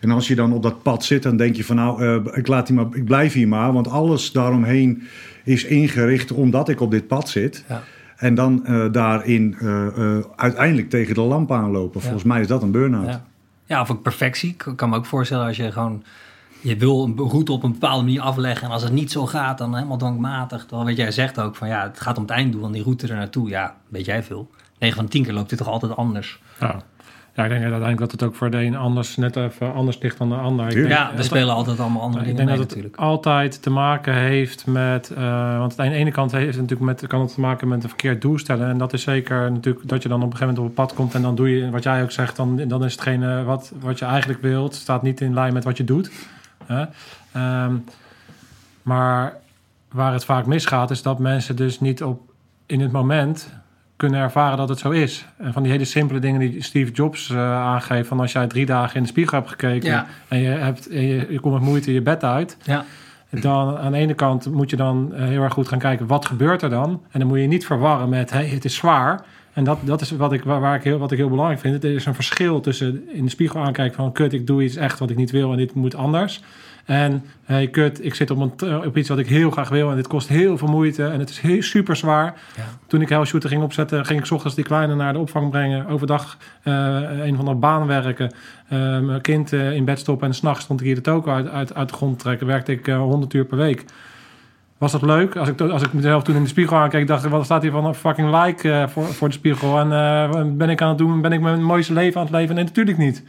En 0.00 0.10
als 0.10 0.28
je 0.28 0.34
dan 0.34 0.52
op 0.52 0.62
dat 0.62 0.82
pad 0.82 1.04
zit, 1.04 1.22
dan 1.22 1.36
denk 1.36 1.56
je 1.56 1.64
van 1.64 1.76
nou, 1.76 2.22
ik, 2.32 2.46
laat 2.46 2.66
die 2.66 2.76
maar, 2.76 2.86
ik 2.92 3.04
blijf 3.04 3.32
hier 3.32 3.48
maar. 3.48 3.72
Want 3.72 3.88
alles 3.88 4.32
daaromheen 4.32 5.02
is 5.44 5.64
ingericht 5.64 6.32
omdat 6.32 6.68
ik 6.68 6.80
op 6.80 6.90
dit 6.90 7.06
pad 7.06 7.28
zit. 7.28 7.64
Ja. 7.68 7.82
En 8.16 8.34
dan 8.34 8.64
uh, 8.66 8.92
daarin 8.92 9.56
uh, 9.62 9.86
uh, 9.98 10.18
uiteindelijk 10.36 10.90
tegen 10.90 11.14
de 11.14 11.20
lamp 11.20 11.52
aanlopen. 11.52 12.00
Volgens 12.00 12.22
mij 12.22 12.40
is 12.40 12.46
dat 12.46 12.62
een 12.62 12.70
burn-out. 12.70 13.06
Ja. 13.06 13.24
ja, 13.64 13.80
of 13.80 13.88
een 13.88 14.02
perfectie. 14.02 14.50
Ik 14.50 14.72
kan 14.76 14.88
me 14.88 14.96
ook 14.96 15.06
voorstellen 15.06 15.46
als 15.46 15.56
je 15.56 15.72
gewoon... 15.72 16.02
Je 16.60 16.76
wil 16.76 17.04
een 17.04 17.16
route 17.16 17.52
op 17.52 17.62
een 17.62 17.72
bepaalde 17.72 18.04
manier 18.04 18.20
afleggen. 18.20 18.66
En 18.66 18.72
als 18.72 18.82
het 18.82 18.92
niet 18.92 19.12
zo 19.12 19.26
gaat, 19.26 19.58
dan 19.58 19.74
helemaal 19.74 19.96
dwangmatig. 19.96 20.60
Terwijl 20.60 20.88
wat 20.88 20.96
jij 20.96 21.10
zegt 21.10 21.40
ook 21.40 21.56
van 21.56 21.68
ja, 21.68 21.82
het 21.82 22.00
gaat 22.00 22.16
om 22.16 22.22
het 22.22 22.32
einddoel. 22.32 22.64
En 22.64 22.72
die 22.72 22.82
route 22.82 23.08
er 23.08 23.16
naartoe, 23.16 23.48
ja, 23.48 23.76
weet 23.88 24.04
jij 24.04 24.22
veel. 24.22 24.50
9 24.78 24.96
van 24.96 25.08
10 25.08 25.22
keer 25.22 25.32
loopt 25.32 25.48
dit 25.48 25.58
toch 25.58 25.68
altijd 25.68 25.96
anders. 25.96 26.40
Ja. 26.60 26.82
Ja, 27.36 27.42
ik 27.42 27.48
denk 27.48 27.62
uiteindelijk 27.62 27.98
dat 27.98 28.10
het 28.10 28.22
ook 28.22 28.34
voor 28.34 28.50
de 28.50 28.64
een 28.64 28.76
anders, 28.76 29.16
net 29.16 29.36
even 29.36 29.74
anders 29.74 29.98
ligt 29.98 30.18
dan 30.18 30.28
de 30.28 30.34
ander. 30.34 30.76
Ik 30.76 30.88
ja, 30.88 31.12
we 31.16 31.22
spelen 31.22 31.54
altijd 31.54 31.80
allemaal 31.80 32.02
andere 32.02 32.24
dingen 32.24 32.40
Ik 32.40 32.46
denk 32.46 32.58
dat 32.58 32.58
het 32.58 32.68
natuurlijk. 32.68 32.96
altijd 32.96 33.62
te 33.62 33.70
maken 33.70 34.14
heeft 34.14 34.66
met... 34.66 35.12
Uh, 35.18 35.58
want 35.58 35.80
aan 35.80 35.88
de 35.88 35.94
ene 35.94 36.10
kant 36.10 36.32
heeft 36.32 36.56
het 36.56 36.60
natuurlijk 36.60 37.00
met, 37.00 37.06
kan 37.06 37.20
het 37.20 37.34
te 37.34 37.40
maken 37.40 37.68
met 37.68 37.82
een 37.82 37.88
verkeerd 37.88 38.22
doel 38.22 38.38
stellen. 38.38 38.68
En 38.68 38.78
dat 38.78 38.92
is 38.92 39.02
zeker 39.02 39.52
natuurlijk 39.52 39.88
dat 39.88 40.02
je 40.02 40.08
dan 40.08 40.22
op 40.22 40.30
een 40.30 40.36
gegeven 40.36 40.54
moment 40.54 40.72
op 40.72 40.76
het 40.76 40.86
pad 40.86 40.96
komt... 40.96 41.14
en 41.14 41.22
dan 41.22 41.34
doe 41.34 41.56
je, 41.56 41.70
wat 41.70 41.82
jij 41.82 42.02
ook 42.02 42.10
zegt, 42.10 42.36
dan, 42.36 42.68
dan 42.68 42.84
is 42.84 42.92
hetgene 42.92 43.44
wat, 43.44 43.72
wat 43.80 43.98
je 43.98 44.04
eigenlijk 44.04 44.42
wilt... 44.42 44.74
staat 44.74 45.02
niet 45.02 45.20
in 45.20 45.34
lijn 45.34 45.52
met 45.52 45.64
wat 45.64 45.76
je 45.76 45.84
doet. 45.84 46.10
Um, 47.36 47.84
maar 48.82 49.36
waar 49.90 50.12
het 50.12 50.24
vaak 50.24 50.46
misgaat, 50.46 50.90
is 50.90 51.02
dat 51.02 51.18
mensen 51.18 51.56
dus 51.56 51.80
niet 51.80 52.02
op 52.02 52.20
in 52.66 52.80
het 52.80 52.92
moment 52.92 53.48
kunnen 53.96 54.20
ervaren 54.20 54.56
dat 54.56 54.68
het 54.68 54.78
zo 54.78 54.90
is. 54.90 55.26
En 55.38 55.52
van 55.52 55.62
die 55.62 55.72
hele 55.72 55.84
simpele 55.84 56.20
dingen 56.20 56.40
die 56.40 56.62
Steve 56.62 56.92
Jobs 56.92 57.30
uh, 57.30 57.38
aangeeft... 57.52 58.08
van 58.08 58.20
als 58.20 58.32
jij 58.32 58.46
drie 58.46 58.66
dagen 58.66 58.96
in 58.96 59.02
de 59.02 59.08
spiegel 59.08 59.38
hebt 59.38 59.50
gekeken... 59.50 60.06
en, 60.28 60.38
je, 60.38 60.48
hebt, 60.48 60.88
en 60.88 61.06
je, 61.06 61.26
je 61.30 61.40
komt 61.40 61.54
met 61.54 61.62
moeite 61.62 61.92
je 61.92 62.02
bed 62.02 62.24
uit... 62.24 62.56
Ja. 62.62 62.84
Dan 63.40 63.78
aan 63.78 63.92
de 63.92 63.98
ene 63.98 64.14
kant 64.14 64.50
moet 64.50 64.70
je 64.70 64.76
dan 64.76 65.14
eh, 65.14 65.24
heel 65.24 65.42
erg 65.42 65.52
goed 65.52 65.68
gaan 65.68 65.78
kijken... 65.78 66.06
wat 66.06 66.26
gebeurt 66.26 66.62
er 66.62 66.70
dan? 66.70 67.02
En 67.10 67.18
dan 67.18 67.28
moet 67.28 67.38
je 67.38 67.46
niet 67.46 67.66
verwarren 67.66 68.08
met... 68.08 68.30
Hey, 68.30 68.46
het 68.46 68.64
is 68.64 68.74
zwaar 68.74 69.24
En 69.52 69.64
dat, 69.64 69.78
dat 69.84 70.00
is 70.00 70.10
wat 70.10 70.32
ik, 70.32 70.44
waar, 70.44 70.76
ik 70.76 70.82
heel, 70.82 70.98
wat 70.98 71.12
ik 71.12 71.18
heel 71.18 71.28
belangrijk 71.28 71.60
vind. 71.60 71.84
Er 71.84 71.94
is 71.94 72.06
een 72.06 72.14
verschil 72.14 72.60
tussen 72.60 73.08
in 73.12 73.24
de 73.24 73.30
spiegel 73.30 73.60
aankijken 73.60 73.96
van... 73.96 74.12
kut, 74.12 74.32
ik 74.32 74.46
doe 74.46 74.62
iets 74.62 74.76
echt 74.76 74.98
wat 74.98 75.10
ik 75.10 75.16
niet 75.16 75.30
wil 75.30 75.50
en 75.50 75.56
dit 75.56 75.74
moet 75.74 75.94
anders... 75.94 76.42
En 76.84 77.24
hey, 77.44 77.68
kut, 77.68 78.04
ik 78.04 78.14
zit 78.14 78.30
op, 78.30 78.38
een, 78.38 78.86
op 78.86 78.96
iets 78.96 79.08
wat 79.08 79.18
ik 79.18 79.28
heel 79.28 79.50
graag 79.50 79.68
wil 79.68 79.90
en 79.90 79.96
dit 79.96 80.06
kost 80.06 80.28
heel 80.28 80.58
veel 80.58 80.68
moeite 80.68 81.04
en 81.04 81.18
het 81.18 81.30
is 81.30 81.40
heel 81.40 81.62
super 81.62 81.96
zwaar. 81.96 82.34
Ja. 82.56 82.62
Toen 82.86 83.00
ik 83.00 83.08
heel 83.08 83.24
shooter 83.24 83.50
ging 83.50 83.62
opzetten, 83.62 84.06
ging 84.06 84.24
ik 84.24 84.32
ochtends 84.32 84.56
die 84.56 84.64
kleine 84.64 84.94
naar 84.94 85.12
de 85.12 85.18
opvang 85.18 85.50
brengen. 85.50 85.86
Overdag 85.86 86.36
uh, 86.64 86.74
een 87.26 87.36
van 87.36 87.44
de 87.44 87.54
baan 87.54 87.86
werken, 87.86 88.32
uh, 88.72 88.98
mijn 88.98 89.20
kind 89.20 89.52
uh, 89.52 89.72
in 89.72 89.84
bed 89.84 89.98
stoppen 89.98 90.28
en 90.28 90.34
s'nachts 90.34 90.64
stond 90.64 90.80
ik 90.80 90.86
hier 90.86 90.94
de 90.94 91.00
toko 91.00 91.30
uit, 91.30 91.48
uit, 91.48 91.74
uit 91.74 91.88
de 91.88 91.94
grond 91.94 92.18
trekken. 92.18 92.46
Werkte 92.46 92.72
ik 92.72 92.86
100 92.86 93.34
uur 93.34 93.44
per 93.44 93.56
week. 93.56 93.84
Was 94.78 94.92
dat 94.92 95.02
leuk? 95.02 95.36
Als 95.36 95.48
ik, 95.48 95.60
als 95.60 95.82
ik 95.82 95.92
mezelf 95.92 96.22
toen 96.22 96.36
in 96.36 96.42
de 96.42 96.48
spiegel 96.48 96.76
aankeek, 96.76 97.06
dacht 97.06 97.24
ik, 97.24 97.30
wat 97.30 97.44
staat 97.44 97.62
hier 97.62 97.70
van 97.70 97.84
een 97.84 97.94
fucking 97.94 98.44
like 98.44 98.86
voor, 98.88 99.04
voor 99.04 99.28
de 99.28 99.34
spiegel? 99.34 99.78
En 99.78 100.56
ben 100.56 100.70
ik 100.70 100.82
aan 100.82 100.88
het 100.88 100.98
doen, 100.98 101.20
ben 101.20 101.32
ik 101.32 101.40
mijn 101.40 101.62
mooiste 101.62 101.92
leven 101.92 102.20
aan 102.20 102.26
het 102.26 102.34
leven? 102.34 102.54
Nee, 102.54 102.64
natuurlijk 102.64 102.98
niet. 102.98 103.24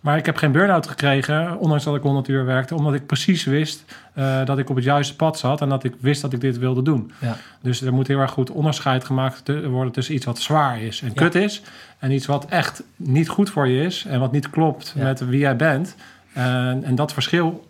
Maar 0.00 0.16
ik 0.16 0.26
heb 0.26 0.36
geen 0.36 0.52
burn-out 0.52 0.86
gekregen, 0.86 1.58
ondanks 1.58 1.84
dat 1.84 1.96
ik 1.96 2.02
100 2.02 2.28
uur 2.28 2.44
werkte, 2.44 2.74
omdat 2.74 2.94
ik 2.94 3.06
precies 3.06 3.44
wist 3.44 3.84
uh, 4.14 4.44
dat 4.44 4.58
ik 4.58 4.70
op 4.70 4.76
het 4.76 4.84
juiste 4.84 5.16
pad 5.16 5.38
zat 5.38 5.60
en 5.60 5.68
dat 5.68 5.84
ik 5.84 5.94
wist 6.00 6.20
dat 6.22 6.32
ik 6.32 6.40
dit 6.40 6.58
wilde 6.58 6.82
doen. 6.82 7.12
Ja. 7.20 7.36
Dus 7.60 7.82
er 7.82 7.92
moet 7.92 8.06
heel 8.06 8.18
erg 8.18 8.30
goed 8.30 8.50
onderscheid 8.50 9.04
gemaakt 9.04 9.48
worden 9.64 9.92
tussen 9.92 10.14
iets 10.14 10.24
wat 10.24 10.38
zwaar 10.38 10.82
is 10.82 11.02
en 11.02 11.14
kut 11.14 11.34
is, 11.34 11.62
en 11.98 12.10
iets 12.10 12.26
wat 12.26 12.44
echt 12.44 12.82
niet 12.96 13.28
goed 13.28 13.50
voor 13.50 13.68
je 13.68 13.84
is 13.84 14.04
en 14.04 14.20
wat 14.20 14.32
niet 14.32 14.50
klopt 14.50 14.94
met 14.96 15.20
wie 15.20 15.38
jij 15.38 15.56
bent. 15.56 15.94
En, 16.32 16.84
en 16.84 16.94
dat 16.94 17.12
verschil, 17.12 17.66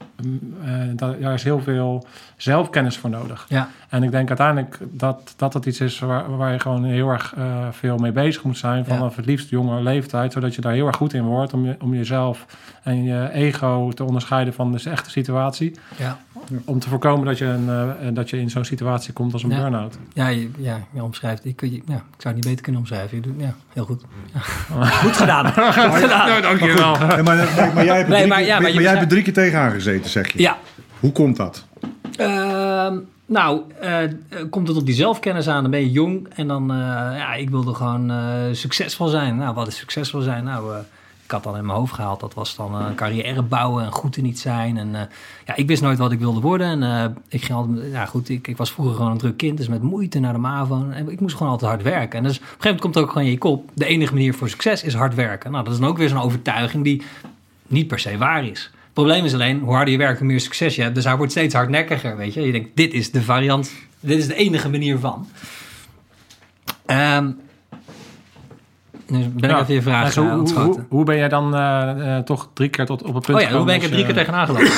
daar 0.95 1.35
is 1.35 1.43
heel 1.43 1.61
veel 1.61 2.07
zelfkennis 2.37 2.97
voor 2.97 3.11
nodig. 3.11 3.47
Ja. 3.49 3.69
En 3.89 4.03
ik 4.03 4.11
denk 4.11 4.29
uiteindelijk 4.29 4.79
dat 4.91 5.35
dat 5.37 5.55
het 5.55 5.67
iets 5.67 5.81
is 5.81 5.99
waar, 5.99 6.37
waar 6.37 6.53
je 6.53 6.59
gewoon 6.59 6.85
heel 6.85 7.09
erg 7.09 7.35
uh, 7.39 7.67
veel 7.71 7.97
mee 7.97 8.12
bezig 8.12 8.43
moet 8.43 8.59
zijn. 8.59 8.85
Vanaf 8.85 9.17
het 9.17 9.27
liefst 9.27 9.50
jonge 9.50 9.83
leeftijd. 9.83 10.33
Zodat 10.33 10.55
je 10.55 10.61
daar 10.61 10.73
heel 10.73 10.87
erg 10.87 10.97
goed 10.97 11.12
in 11.12 11.25
wordt. 11.25 11.53
Om, 11.53 11.67
je, 11.67 11.77
om 11.81 11.95
jezelf 11.95 12.47
en 12.83 13.03
je 13.03 13.31
ego 13.33 13.91
te 13.91 14.05
onderscheiden 14.05 14.55
van 14.55 14.73
de 14.73 14.91
echte 14.91 15.11
situatie. 15.11 15.75
Ja. 15.97 16.19
Om 16.65 16.79
te 16.79 16.89
voorkomen 16.89 17.27
dat 17.27 17.39
je, 17.39 17.45
een, 17.45 17.67
uh, 17.67 18.15
dat 18.15 18.31
je 18.31 18.41
in 18.41 18.50
zo'n 18.50 18.65
situatie 18.65 19.12
komt 19.12 19.33
als 19.33 19.43
een 19.43 19.50
ja. 19.50 19.61
burn-out. 19.61 19.99
Ja, 20.12 20.29
je, 20.29 20.50
ja, 20.59 20.79
je 20.93 21.03
omschrijft. 21.03 21.45
Ik, 21.45 21.61
je, 21.61 21.71
ja, 21.71 21.95
ik 21.95 22.03
zou 22.19 22.35
het 22.35 22.35
niet 22.35 22.45
beter 22.45 22.62
kunnen 22.62 22.81
omschrijven. 22.81 23.17
Je 23.17 23.23
doet, 23.23 23.35
ja, 23.39 23.55
heel 23.73 23.85
goed. 23.85 24.05
Goed 25.03 25.17
gedaan. 25.17 25.53
Goed 25.53 25.95
gedaan. 25.95 26.29
Nou, 26.29 26.43
dankjewel. 26.43 26.99
Maar, 26.99 27.25
maar, 27.25 27.85
jij 27.85 27.97
hebt 27.97 28.09
nee, 28.09 28.27
maar, 28.27 28.43
ja, 28.43 28.61
maar, 28.61 28.73
jij 28.73 28.91
hebt 28.91 29.03
er 29.03 29.09
drie 29.09 29.23
keer 29.23 29.33
tegenaan 29.33 29.71
gezeten, 29.71 30.10
zeg 30.11 30.33
je. 30.33 30.40
Ja. 30.40 30.59
Hoe 31.00 31.12
komt 31.12 31.37
dat? 31.37 31.64
Uh, 32.21 32.93
nou, 33.26 33.61
uh, 33.83 33.97
komt 34.50 34.69
het 34.69 34.76
op 34.76 34.87
die 34.87 34.95
zelfkennis 34.95 35.49
aan, 35.49 35.62
dan 35.62 35.71
ben 35.71 35.81
je 35.81 35.90
jong 35.90 36.29
en 36.35 36.49
dan, 36.49 36.73
uh, 36.73 36.79
ja, 37.17 37.35
ik 37.35 37.50
wilde 37.50 37.75
gewoon 37.75 38.12
succesvol 38.55 39.09
zijn. 39.09 39.37
Nou, 39.37 39.55
wat 39.55 39.67
is 39.67 39.76
succesvol 39.76 40.21
zijn? 40.21 40.45
Nou, 40.45 40.75
ik 41.25 41.31
had 41.31 41.47
al 41.47 41.57
in 41.57 41.67
mijn 41.67 41.79
hoofd 41.79 41.95
gehaald, 41.95 42.21
dat 42.21 42.35
was 42.35 42.57
dan 42.57 42.75
een 42.75 42.95
carrière 42.95 43.43
bouwen 43.43 43.85
en 43.85 43.93
goed 43.93 44.17
in 44.17 44.25
iets 44.25 44.43
zijn. 44.43 44.79
En 44.79 44.93
ja, 45.47 45.57
ik 45.57 45.67
wist 45.67 45.83
nooit 45.83 45.99
wat 45.99 46.12
ik 46.12 46.19
wilde 46.19 46.40
worden. 46.40 46.83
En 46.83 47.17
ik 47.29 47.45
ging 47.45 47.59
altijd, 47.59 47.93
ja 47.93 48.07
goed, 48.07 48.29
ik, 48.29 48.49
ik, 48.49 48.57
was 48.57 48.73
vroeger 48.73 48.95
gewoon 48.95 49.11
een 49.11 49.19
druk 49.19 49.37
kind, 49.37 49.57
dus 49.57 49.69
met 49.69 49.83
moeite 49.83 50.19
naar 50.19 50.33
de 50.33 50.38
MAVO. 50.38 50.88
En 50.90 51.09
ik 51.09 51.21
moest 51.21 51.37
gewoon 51.37 51.52
altijd 51.52 51.71
hard 51.71 51.83
werken. 51.83 52.19
En 52.19 52.25
dus 52.25 52.37
op 52.37 52.43
een 52.43 52.47
gegeven 52.47 52.62
moment 52.62 52.81
komt 52.81 52.95
het 52.95 53.05
ook 53.05 53.11
gewoon 53.11 53.26
in 53.26 53.33
je 53.33 53.38
kop, 53.38 53.71
de 53.75 53.87
enige 53.87 54.12
manier 54.12 54.35
voor 54.35 54.49
succes 54.49 54.83
is 54.83 54.95
hard 54.95 55.14
werken. 55.14 55.50
Nou, 55.50 55.64
dat 55.64 55.73
is 55.73 55.79
dan 55.79 55.88
ook 55.88 55.99
weer 55.99 56.09
zo'n 56.09 56.23
overtuiging 56.23 56.85
die 56.85 57.02
niet 57.67 57.88
per 57.88 57.99
se 57.99 58.19
waar 58.19 58.45
is 58.45 58.71
probleem 59.00 59.25
is 59.25 59.35
alleen, 59.35 59.61
hoe 59.61 59.75
harder 59.75 59.92
je 59.92 59.99
werkt, 59.99 60.19
hoe 60.19 60.26
meer 60.26 60.40
succes 60.40 60.76
je 60.76 60.83
hebt. 60.83 60.95
Dus 60.95 61.04
hij 61.04 61.16
wordt 61.16 61.33
steeds 61.33 61.54
hardnekkiger, 61.54 62.16
weet 62.16 62.35
je. 62.35 62.40
Je 62.40 62.52
denkt, 62.52 62.69
dit 62.75 62.92
is 62.92 63.11
de 63.11 63.23
variant, 63.23 63.73
dit 64.00 64.19
is 64.19 64.26
de 64.26 64.35
enige 64.35 64.69
manier 64.69 64.99
van. 64.99 65.28
Um, 66.87 67.40
nu 69.07 69.28
ben 69.28 69.50
ik 69.50 69.59
even 69.59 69.75
je 69.75 69.83
vraag 69.83 70.16
uh, 70.16 70.33
hoe, 70.33 70.52
hoe, 70.52 70.85
hoe, 70.88 71.04
ben 71.04 71.16
jij 71.16 71.28
dan 71.28 71.54
uh, 71.54 71.90
uh, 71.97 72.19
toch 72.19 72.50
drie 72.54 72.69
keer 72.69 72.87
tot 72.87 73.02
op 73.02 73.14
het 73.14 73.26
punt 73.26 73.38
Oh 73.38 73.45
ja, 73.45 73.57
hoe 73.57 73.64
ben 73.64 73.75
ik 73.75 73.83
er 73.83 73.90
drie 73.90 74.04
keer 74.04 74.14
tegenaan 74.14 74.47
gelopen? 74.47 74.71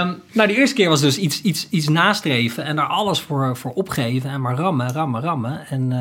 um, 0.00 0.20
nou, 0.36 0.48
de 0.48 0.56
eerste 0.56 0.74
keer 0.74 0.88
was 0.88 1.00
dus 1.00 1.18
iets, 1.18 1.42
iets, 1.42 1.68
iets 1.70 1.88
nastreven 1.88 2.64
en 2.64 2.76
daar 2.76 2.86
alles 2.86 3.20
voor, 3.20 3.56
voor 3.56 3.72
opgeven 3.72 4.30
en 4.30 4.40
maar 4.40 4.54
rammen, 4.54 4.92
rammen, 4.92 5.20
rammen. 5.20 5.66
En 5.68 5.92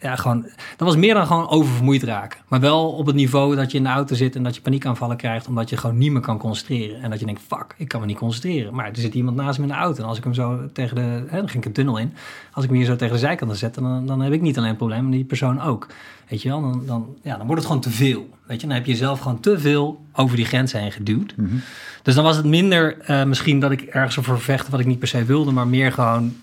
ja, 0.00 0.16
gewoon, 0.16 0.42
dat 0.76 0.88
was 0.88 0.96
meer 0.96 1.14
dan 1.14 1.26
gewoon 1.26 1.48
oververmoeid 1.48 2.02
raken. 2.02 2.40
Maar 2.48 2.60
wel 2.60 2.90
op 2.90 3.06
het 3.06 3.14
niveau 3.14 3.56
dat 3.56 3.70
je 3.70 3.76
in 3.76 3.82
de 3.82 3.88
auto 3.88 4.14
zit 4.14 4.36
en 4.36 4.42
dat 4.42 4.54
je 4.54 4.60
paniekaanvallen 4.60 5.16
krijgt, 5.16 5.46
omdat 5.46 5.70
je 5.70 5.76
gewoon 5.76 5.98
niet 5.98 6.12
meer 6.12 6.20
kan 6.20 6.38
concentreren. 6.38 7.02
En 7.02 7.10
dat 7.10 7.20
je 7.20 7.26
denkt, 7.26 7.40
fuck, 7.46 7.74
ik 7.76 7.88
kan 7.88 8.00
me 8.00 8.06
niet 8.06 8.16
concentreren. 8.16 8.74
Maar 8.74 8.86
er 8.86 8.96
zit 8.96 9.14
iemand 9.14 9.36
naast 9.36 9.58
me 9.58 9.64
in 9.64 9.70
de 9.70 9.76
auto. 9.78 10.02
En 10.02 10.08
als 10.08 10.18
ik 10.18 10.24
hem 10.24 10.34
zo 10.34 10.68
tegen 10.72 10.94
de, 10.94 11.00
hè, 11.00 11.38
dan 11.38 11.48
ging 11.48 11.62
ik 11.62 11.64
een 11.64 11.72
tunnel 11.72 11.98
in. 11.98 12.12
Als 12.52 12.64
ik 12.64 12.70
hem 12.70 12.78
hier 12.78 12.88
zo 12.88 12.96
tegen 12.96 13.14
de 13.14 13.20
zijkant 13.20 13.56
zet, 13.56 13.74
dan, 13.74 14.06
dan 14.06 14.20
heb 14.20 14.32
ik 14.32 14.40
niet 14.40 14.58
alleen 14.58 14.70
een 14.70 14.76
probleem, 14.76 15.02
maar 15.02 15.12
die 15.12 15.24
persoon 15.24 15.60
ook. 15.60 15.86
Weet 16.28 16.42
je 16.42 16.48
wel, 16.48 16.60
dan, 16.60 16.82
dan, 16.86 17.16
ja, 17.22 17.36
dan 17.36 17.46
wordt 17.46 17.62
het 17.62 17.66
gewoon 17.66 17.82
te 17.82 17.90
veel. 17.90 18.28
Weet 18.46 18.60
je, 18.60 18.66
dan 18.66 18.76
heb 18.76 18.86
je 18.86 18.92
jezelf 18.92 19.20
gewoon 19.20 19.40
te 19.40 19.58
veel 19.58 20.04
over 20.12 20.36
die 20.36 20.46
grens 20.46 20.72
heen 20.72 20.92
geduwd. 20.92 21.34
Mhm. 21.36 21.56
Dus 22.02 22.14
dan 22.14 22.24
was 22.24 22.36
het 22.36 22.46
minder 22.46 23.10
uh, 23.10 23.24
misschien 23.24 23.60
dat 23.60 23.70
ik 23.70 23.82
ergens 23.82 24.18
over 24.18 24.40
vechten 24.40 24.70
wat 24.70 24.80
ik 24.80 24.86
niet 24.86 24.98
per 24.98 25.08
se 25.08 25.24
wilde, 25.24 25.50
maar 25.50 25.66
meer 25.66 25.92
gewoon 25.92 26.36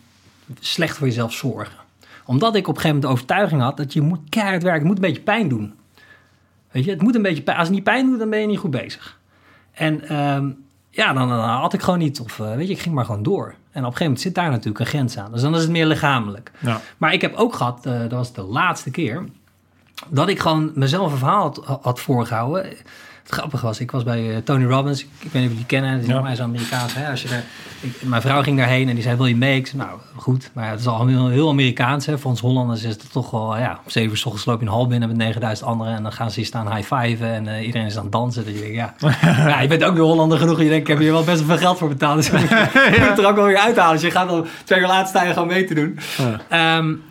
slecht 0.59 0.97
voor 0.97 1.07
jezelf 1.07 1.33
zorgen 1.33 1.84
omdat 2.25 2.55
ik 2.55 2.67
op 2.67 2.75
een 2.75 2.81
gegeven 2.81 2.95
moment 2.95 3.01
de 3.01 3.07
overtuiging 3.07 3.61
had 3.61 3.77
dat 3.77 3.93
je 3.93 4.01
moet 4.01 4.29
keihard 4.29 4.63
werken. 4.63 4.87
Moet 4.87 4.95
een 4.95 5.01
beetje 5.01 5.21
pijn 5.21 5.47
doen. 5.47 5.73
Weet 6.71 6.85
je, 6.85 6.91
het 6.91 7.01
moet 7.01 7.15
een 7.15 7.21
beetje 7.21 7.43
pijn. 7.43 7.57
Als 7.57 7.67
het 7.67 7.75
niet 7.75 7.85
pijn 7.85 8.05
doet, 8.05 8.19
dan 8.19 8.29
ben 8.29 8.39
je 8.39 8.47
niet 8.47 8.59
goed 8.59 8.71
bezig. 8.71 9.19
En 9.71 10.15
um, 10.15 10.65
ja, 10.89 11.13
dan, 11.13 11.29
dan, 11.29 11.39
had 11.39 11.73
ik 11.73 11.81
gewoon 11.81 11.99
niet. 11.99 12.19
Of 12.19 12.39
uh, 12.39 12.55
weet 12.55 12.67
je, 12.67 12.73
ik 12.73 12.79
ging 12.79 12.95
maar 12.95 13.05
gewoon 13.05 13.23
door. 13.23 13.45
En 13.45 13.51
op 13.51 13.73
een 13.73 13.81
gegeven 13.81 14.03
moment 14.03 14.21
zit 14.21 14.35
daar 14.35 14.49
natuurlijk 14.49 14.79
een 14.79 14.85
grens 14.85 15.17
aan. 15.17 15.31
Dus 15.31 15.41
dan 15.41 15.55
is 15.55 15.61
het 15.61 15.71
meer 15.71 15.85
lichamelijk. 15.85 16.51
Ja. 16.59 16.81
Maar 16.97 17.13
ik 17.13 17.21
heb 17.21 17.35
ook 17.35 17.53
gehad, 17.53 17.85
uh, 17.85 17.99
dat 17.99 18.11
was 18.11 18.33
de 18.33 18.41
laatste 18.41 18.91
keer, 18.91 19.25
dat 20.09 20.29
ik 20.29 20.39
gewoon 20.39 20.71
mezelf 20.73 21.11
een 21.11 21.17
verhaal 21.17 21.41
had, 21.41 21.79
had 21.81 21.99
voorgehouden. 21.99 22.73
Het 23.25 23.33
grappige 23.33 23.65
was, 23.65 23.79
ik 23.79 23.91
was 23.91 24.03
bij 24.03 24.21
uh, 24.21 24.37
Tony 24.37 24.65
Robbins. 24.65 25.01
Ik, 25.01 25.09
weet 25.21 25.33
niet 25.33 25.43
of 25.43 25.49
jullie 25.49 25.65
kennen. 25.65 25.99
Die 25.99 26.07
is 26.07 26.13
ja. 26.13 26.21
mij 26.21 26.35
zo 26.35 26.43
Amerikaans. 26.43 26.93
Hè? 26.93 27.09
Als 27.09 27.21
je 27.21 27.27
ik, 27.81 28.01
mijn 28.03 28.21
vrouw 28.21 28.41
ging 28.41 28.57
daarheen 28.57 28.89
en 28.89 28.93
die 28.93 29.03
zei, 29.03 29.15
wil 29.15 29.25
je 29.25 29.35
mee? 29.35 29.57
Ik 29.57 29.67
zei, 29.67 29.81
nou, 29.81 29.99
goed. 30.15 30.49
Maar 30.53 30.69
het 30.69 30.79
is 30.79 30.87
al 30.87 31.07
heel, 31.07 31.29
heel 31.29 31.49
Amerikaans. 31.49 32.05
Hè? 32.05 32.17
Voor 32.17 32.31
ons 32.31 32.39
Hollanders 32.39 32.83
is 32.83 32.89
het 32.89 33.11
toch 33.11 33.31
wel... 33.31 33.57
Ja, 33.57 33.79
om 33.83 33.91
zeven 33.91 34.09
uur 34.09 34.17
s 34.17 34.25
ochtends 34.25 34.45
loop 34.45 34.59
je 34.59 34.65
een 34.65 34.71
hal 34.71 34.87
binnen 34.87 35.07
met 35.07 35.17
9000 35.17 35.69
anderen. 35.69 35.95
En 35.95 36.03
dan 36.03 36.11
gaan 36.11 36.29
ze 36.29 36.35
hier 36.35 36.45
staan 36.45 36.75
high-fiven. 36.75 37.33
En 37.33 37.45
uh, 37.45 37.65
iedereen 37.65 37.87
is 37.87 37.97
aan 37.97 38.03
het 38.03 38.11
dansen. 38.11 38.45
Dus 38.45 38.53
je 38.53 38.59
denkt, 38.59 38.75
ja. 38.75 38.93
ja, 39.49 39.61
je 39.61 39.67
bent 39.67 39.83
ook 39.83 39.95
de 39.95 40.01
Hollander 40.01 40.37
genoeg. 40.37 40.57
Je 40.57 40.69
denkt, 40.69 40.81
ik 40.81 40.87
heb 40.87 40.97
hier 40.97 41.11
wel 41.11 41.23
best 41.23 41.43
veel 41.43 41.57
geld 41.57 41.77
voor 41.77 41.89
betaald. 41.89 42.15
Dus 42.15 42.29
ik 42.97 43.09
moet 43.09 43.17
er 43.17 43.27
ook 43.27 43.35
wel 43.35 43.45
weer 43.45 43.57
uithalen. 43.57 43.93
Dus 43.93 44.01
je 44.01 44.11
gaat 44.11 44.29
al 44.29 44.45
twee 44.63 44.79
uur 44.79 44.87
later 44.87 45.07
staan 45.07 45.33
gewoon 45.33 45.47
mee 45.47 45.65
te 45.65 45.73
doen. 45.73 45.99
Um, 46.51 47.03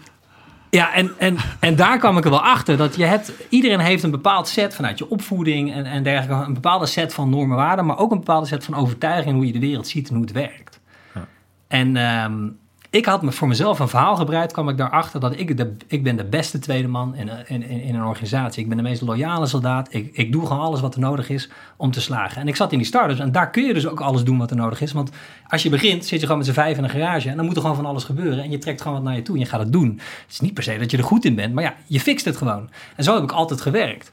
ja, 0.74 0.94
en, 0.94 1.12
en, 1.18 1.36
en 1.60 1.76
daar 1.76 1.98
kwam 1.98 2.16
ik 2.16 2.24
er 2.24 2.30
wel 2.30 2.44
achter. 2.44 2.76
Dat 2.76 2.96
je 2.96 3.04
hebt, 3.04 3.32
iedereen 3.48 3.80
heeft 3.80 4.02
een 4.02 4.10
bepaald 4.10 4.48
set 4.48 4.74
vanuit 4.74 4.98
je 4.98 5.10
opvoeding 5.10 5.72
en, 5.72 5.84
en 5.84 6.02
dergelijke. 6.02 6.44
Een 6.44 6.54
bepaalde 6.54 6.86
set 6.86 7.14
van 7.14 7.30
normen 7.30 7.56
waarden. 7.56 7.86
Maar 7.86 7.98
ook 7.98 8.10
een 8.10 8.18
bepaalde 8.18 8.46
set 8.46 8.64
van 8.64 8.74
overtuiging. 8.74 9.34
Hoe 9.34 9.46
je 9.46 9.52
de 9.52 9.58
wereld 9.58 9.88
ziet 9.88 10.08
en 10.08 10.14
hoe 10.14 10.24
het 10.24 10.32
werkt. 10.32 10.80
Ja. 11.14 11.26
En 11.68 11.96
um, 11.96 12.58
ik 12.94 13.04
had 13.04 13.22
me 13.22 13.32
voor 13.32 13.48
mezelf 13.48 13.78
een 13.78 13.88
verhaal 13.88 14.16
gebreid, 14.16 14.52
kwam 14.52 14.68
ik 14.68 14.76
daarachter 14.76 15.20
dat 15.20 15.38
ik, 15.38 15.56
de, 15.56 15.76
ik 15.86 16.02
ben 16.02 16.16
de 16.16 16.24
beste 16.24 16.58
tweede 16.58 16.88
man 16.88 17.14
in, 17.14 17.30
in, 17.46 17.62
in, 17.62 17.94
een 17.94 18.04
organisatie. 18.04 18.62
Ik 18.62 18.68
ben 18.68 18.76
de 18.76 18.82
meest 18.82 19.00
loyale 19.00 19.46
soldaat. 19.46 19.94
Ik, 19.94 20.10
ik 20.12 20.32
doe 20.32 20.46
gewoon 20.46 20.62
alles 20.62 20.80
wat 20.80 20.94
er 20.94 21.00
nodig 21.00 21.28
is 21.28 21.48
om 21.76 21.90
te 21.90 22.00
slagen. 22.00 22.40
En 22.40 22.48
ik 22.48 22.56
zat 22.56 22.72
in 22.72 22.78
die 22.78 22.86
startups 22.86 23.20
en 23.20 23.32
daar 23.32 23.50
kun 23.50 23.64
je 23.64 23.74
dus 23.74 23.86
ook 23.86 24.00
alles 24.00 24.24
doen 24.24 24.38
wat 24.38 24.50
er 24.50 24.56
nodig 24.56 24.80
is. 24.80 24.92
Want 24.92 25.10
als 25.46 25.62
je 25.62 25.70
begint, 25.70 26.04
zit 26.04 26.20
je 26.20 26.26
gewoon 26.26 26.38
met 26.38 26.46
z'n 26.46 26.52
vijf 26.52 26.78
in 26.78 26.84
een 26.84 26.90
garage 26.90 27.30
en 27.30 27.36
dan 27.36 27.44
moet 27.44 27.54
er 27.54 27.60
gewoon 27.60 27.76
van 27.76 27.86
alles 27.86 28.04
gebeuren. 28.04 28.42
En 28.44 28.50
je 28.50 28.58
trekt 28.58 28.80
gewoon 28.80 28.96
wat 28.96 29.06
naar 29.06 29.16
je 29.16 29.22
toe 29.22 29.34
en 29.34 29.40
je 29.40 29.46
gaat 29.46 29.60
het 29.60 29.72
doen. 29.72 30.00
Het 30.22 30.32
is 30.32 30.40
niet 30.40 30.54
per 30.54 30.62
se 30.62 30.78
dat 30.78 30.90
je 30.90 30.96
er 30.96 31.04
goed 31.04 31.24
in 31.24 31.34
bent, 31.34 31.54
maar 31.54 31.64
ja, 31.64 31.74
je 31.86 32.00
fixt 32.00 32.24
het 32.24 32.36
gewoon. 32.36 32.70
En 32.96 33.04
zo 33.04 33.14
heb 33.14 33.22
ik 33.22 33.32
altijd 33.32 33.60
gewerkt. 33.60 34.10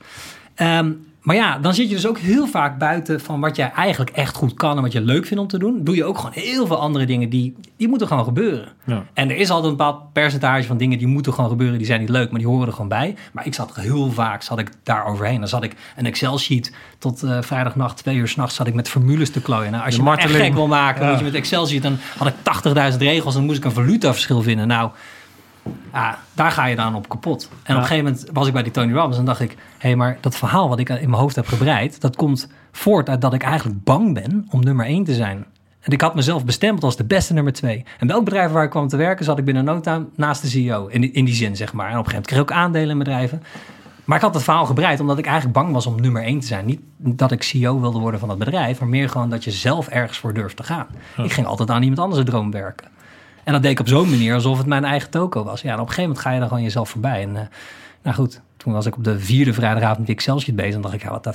Um, 0.56 1.11
maar 1.22 1.36
ja, 1.36 1.58
dan 1.58 1.74
zit 1.74 1.90
je 1.90 1.96
dus 1.96 2.08
ook 2.08 2.18
heel 2.18 2.48
vaak 2.48 2.78
buiten 2.78 3.20
van 3.20 3.40
wat 3.40 3.56
jij 3.56 3.72
eigenlijk 3.72 4.10
echt 4.10 4.36
goed 4.36 4.54
kan 4.54 4.76
en 4.76 4.82
wat 4.82 4.92
je 4.92 5.02
leuk 5.02 5.26
vindt 5.26 5.44
om 5.44 5.48
te 5.48 5.60
doen. 5.60 5.84
Doe 5.84 5.96
je 5.96 6.04
ook 6.04 6.18
gewoon 6.18 6.32
heel 6.34 6.68
veel 6.68 6.80
andere 6.80 7.06
dingen 7.06 7.30
die, 7.30 7.56
die 7.78 7.88
moeten 7.88 8.08
gewoon 8.08 8.24
gebeuren. 8.24 8.68
Ja. 8.86 9.06
En 9.14 9.30
er 9.30 9.36
is 9.36 9.50
altijd 9.50 9.72
een 9.72 9.78
bepaald 9.78 10.14
percentage 10.14 10.68
van 10.68 10.78
dingen 10.78 10.98
die 10.98 11.08
moeten 11.08 11.34
gewoon 11.34 11.50
gebeuren. 11.50 11.78
Die 11.78 11.88
zijn 11.88 12.00
niet 12.00 12.10
leuk, 12.10 12.32
maar 12.32 12.40
die 12.40 12.48
horen 12.48 12.68
er 12.68 12.74
gewoon 12.74 12.88
bij. 12.88 13.16
Maar 13.34 13.46
ik 13.46 13.54
zat 13.54 13.76
heel 13.76 14.12
vaak 14.12 14.42
zat 14.42 14.60
ik 14.60 14.70
daar 14.84 15.06
overheen. 15.06 15.40
Dan 15.40 15.48
zat 15.48 15.64
ik 15.64 15.76
een 15.96 16.06
Excel-sheet 16.06 16.74
tot 16.98 17.24
uh, 17.24 17.42
vrijdagnacht, 17.42 17.98
twee 17.98 18.16
uur 18.16 18.28
s'nachts, 18.28 18.56
zat 18.56 18.68
ik 18.68 18.74
met 18.74 18.90
formules 18.90 19.32
te 19.32 19.42
klooien. 19.42 19.72
Nou, 19.72 19.86
als 19.86 19.96
je 19.96 20.04
me 20.04 20.16
echt 20.16 20.32
gek 20.32 20.54
wil 20.54 20.68
maken, 20.68 21.04
ja. 21.04 21.10
moet 21.10 21.20
je 21.20 21.26
met 21.26 21.34
Excel-sheet, 21.34 21.82
dan 21.82 21.98
had 22.18 22.28
ik 22.28 22.92
80.000 22.92 22.98
regels 22.98 23.34
en 23.34 23.40
dan 23.40 23.46
moest 23.46 23.58
ik 23.58 23.66
een 23.66 23.72
valutaverschil 23.72 24.42
vinden. 24.42 24.68
Nou, 24.68 24.92
ja, 25.94 26.20
daar 26.34 26.52
ga 26.52 26.66
je 26.66 26.76
dan 26.76 26.96
op 26.96 27.10
kapot. 27.10 27.50
En 27.64 27.76
op 27.76 27.82
een 27.82 27.88
gegeven 27.88 28.12
moment 28.12 28.30
was 28.34 28.48
ik 28.48 28.54
bij 28.54 28.64
die 28.64 28.72
Tony 28.72 28.94
Robbins 28.94 29.18
en 29.18 29.26
dacht 29.26 29.40
ik... 29.40 29.52
hé, 29.52 29.58
hey, 29.78 29.96
maar 29.96 30.18
dat 30.20 30.36
verhaal 30.36 30.70
wat 30.70 30.80
ik 30.80 30.90
in 30.90 31.10
mijn 31.10 31.22
hoofd 31.22 31.36
heb 31.36 31.48
gebreid... 31.48 32.02
dat 32.02 32.16
komt 32.16 32.48
voort 32.72 33.10
uit 33.10 33.22
dat 33.22 33.34
ik 33.34 33.44
eigenlijk 33.44 33.84
bang 33.84 34.14
ben 34.14 34.48
om 34.50 34.64
nummer 34.64 34.86
één 34.86 35.04
te 35.04 35.14
zijn. 35.14 35.46
En 35.82 35.92
ik 35.92 36.02
had 36.02 36.16
mezelf 36.16 36.46
bestempeld 36.46 36.84
als 36.84 36.96
de 36.96 37.04
beste 37.04 37.34
nummer 37.34 37.54
twee. 37.54 37.86
En 38.00 38.08
welk 38.08 38.24
bedrijf 38.24 38.52
waar 38.52 38.64
ik 38.64 38.70
kwam 38.70 38.88
te 38.88 38.98
werken... 38.98 39.26
zat 39.26 39.38
ik 39.38 39.46
binnen 39.46 39.64
no 39.64 39.80
time 39.80 40.06
naast 40.16 40.42
de 40.42 40.48
CEO. 40.48 40.88
In 40.88 41.02
die, 41.02 41.12
in 41.12 41.26
die 41.26 41.36
zin, 41.36 41.56
zeg 41.56 41.74
maar. 41.74 41.90
En 41.90 41.98
op 41.98 42.06
een 42.06 42.12
gegeven 42.12 42.12
moment 42.12 42.28
kreeg 42.28 42.42
ik 42.42 42.52
ook 42.52 42.66
aandelen 42.66 42.90
in 42.90 42.98
bedrijven. 42.98 43.44
Maar 44.06 44.18
ik 44.18 44.24
had 44.24 44.34
het 44.34 44.44
verhaal 44.44 44.66
gebreid 44.66 45.00
omdat 45.00 45.18
ik 45.18 45.26
eigenlijk 45.26 45.56
bang 45.56 45.74
was 45.74 45.86
om 45.86 46.02
nummer 46.02 46.24
één 46.24 46.40
te 46.40 46.48
zijn. 46.48 46.66
Niet 46.66 46.82
dat 46.98 47.32
ik 47.32 47.44
CEO 47.44 47.80
wilde 47.80 48.00
worden 48.00 48.20
van 48.20 48.30
het 48.30 48.38
bedrijf... 48.38 48.80
maar 48.80 48.90
meer 48.90 49.10
gewoon 49.10 49.30
dat 49.30 49.44
je 49.44 49.52
zelf 49.52 49.88
ergens 49.88 50.18
voor 50.18 50.34
durft 50.34 50.58
te 50.58 50.64
gaan. 50.64 50.88
Ik 51.18 51.32
ging 51.32 51.48
altijd 51.48 51.70
aan 51.70 51.82
iemand 51.82 52.00
anders 52.00 52.26
droom 52.26 52.52
werken. 52.52 52.88
En 53.44 53.54
dat 53.54 53.62
deed 53.62 53.72
ik 53.72 53.80
op 53.80 53.88
zo'n 53.88 54.10
manier 54.10 54.34
alsof 54.34 54.58
het 54.58 54.68
mijn 54.68 54.84
eigen 54.84 55.10
toko 55.10 55.44
was. 55.44 55.62
Ja, 55.62 55.68
en 55.68 55.74
op 55.74 55.80
een 55.80 55.88
gegeven 55.88 56.04
moment 56.04 56.26
ga 56.26 56.32
je 56.32 56.40
dan 56.40 56.48
gewoon 56.48 56.64
jezelf 56.64 56.90
voorbij. 56.90 57.22
En 57.22 57.50
nou 58.02 58.16
goed, 58.16 58.42
toen 58.58 58.74
was 58.74 58.86
ik 58.86 58.98
op 58.98 59.04
de 59.04 59.20
vierde 59.20 59.54
vrijdagavond 59.54 60.00
met 60.00 60.10
Excelsior 60.10 60.56
bezig. 60.56 60.76
En 60.76 60.82
dacht 60.82 60.94
ik, 60.94 61.02
ja, 61.02 61.10
wat, 61.10 61.26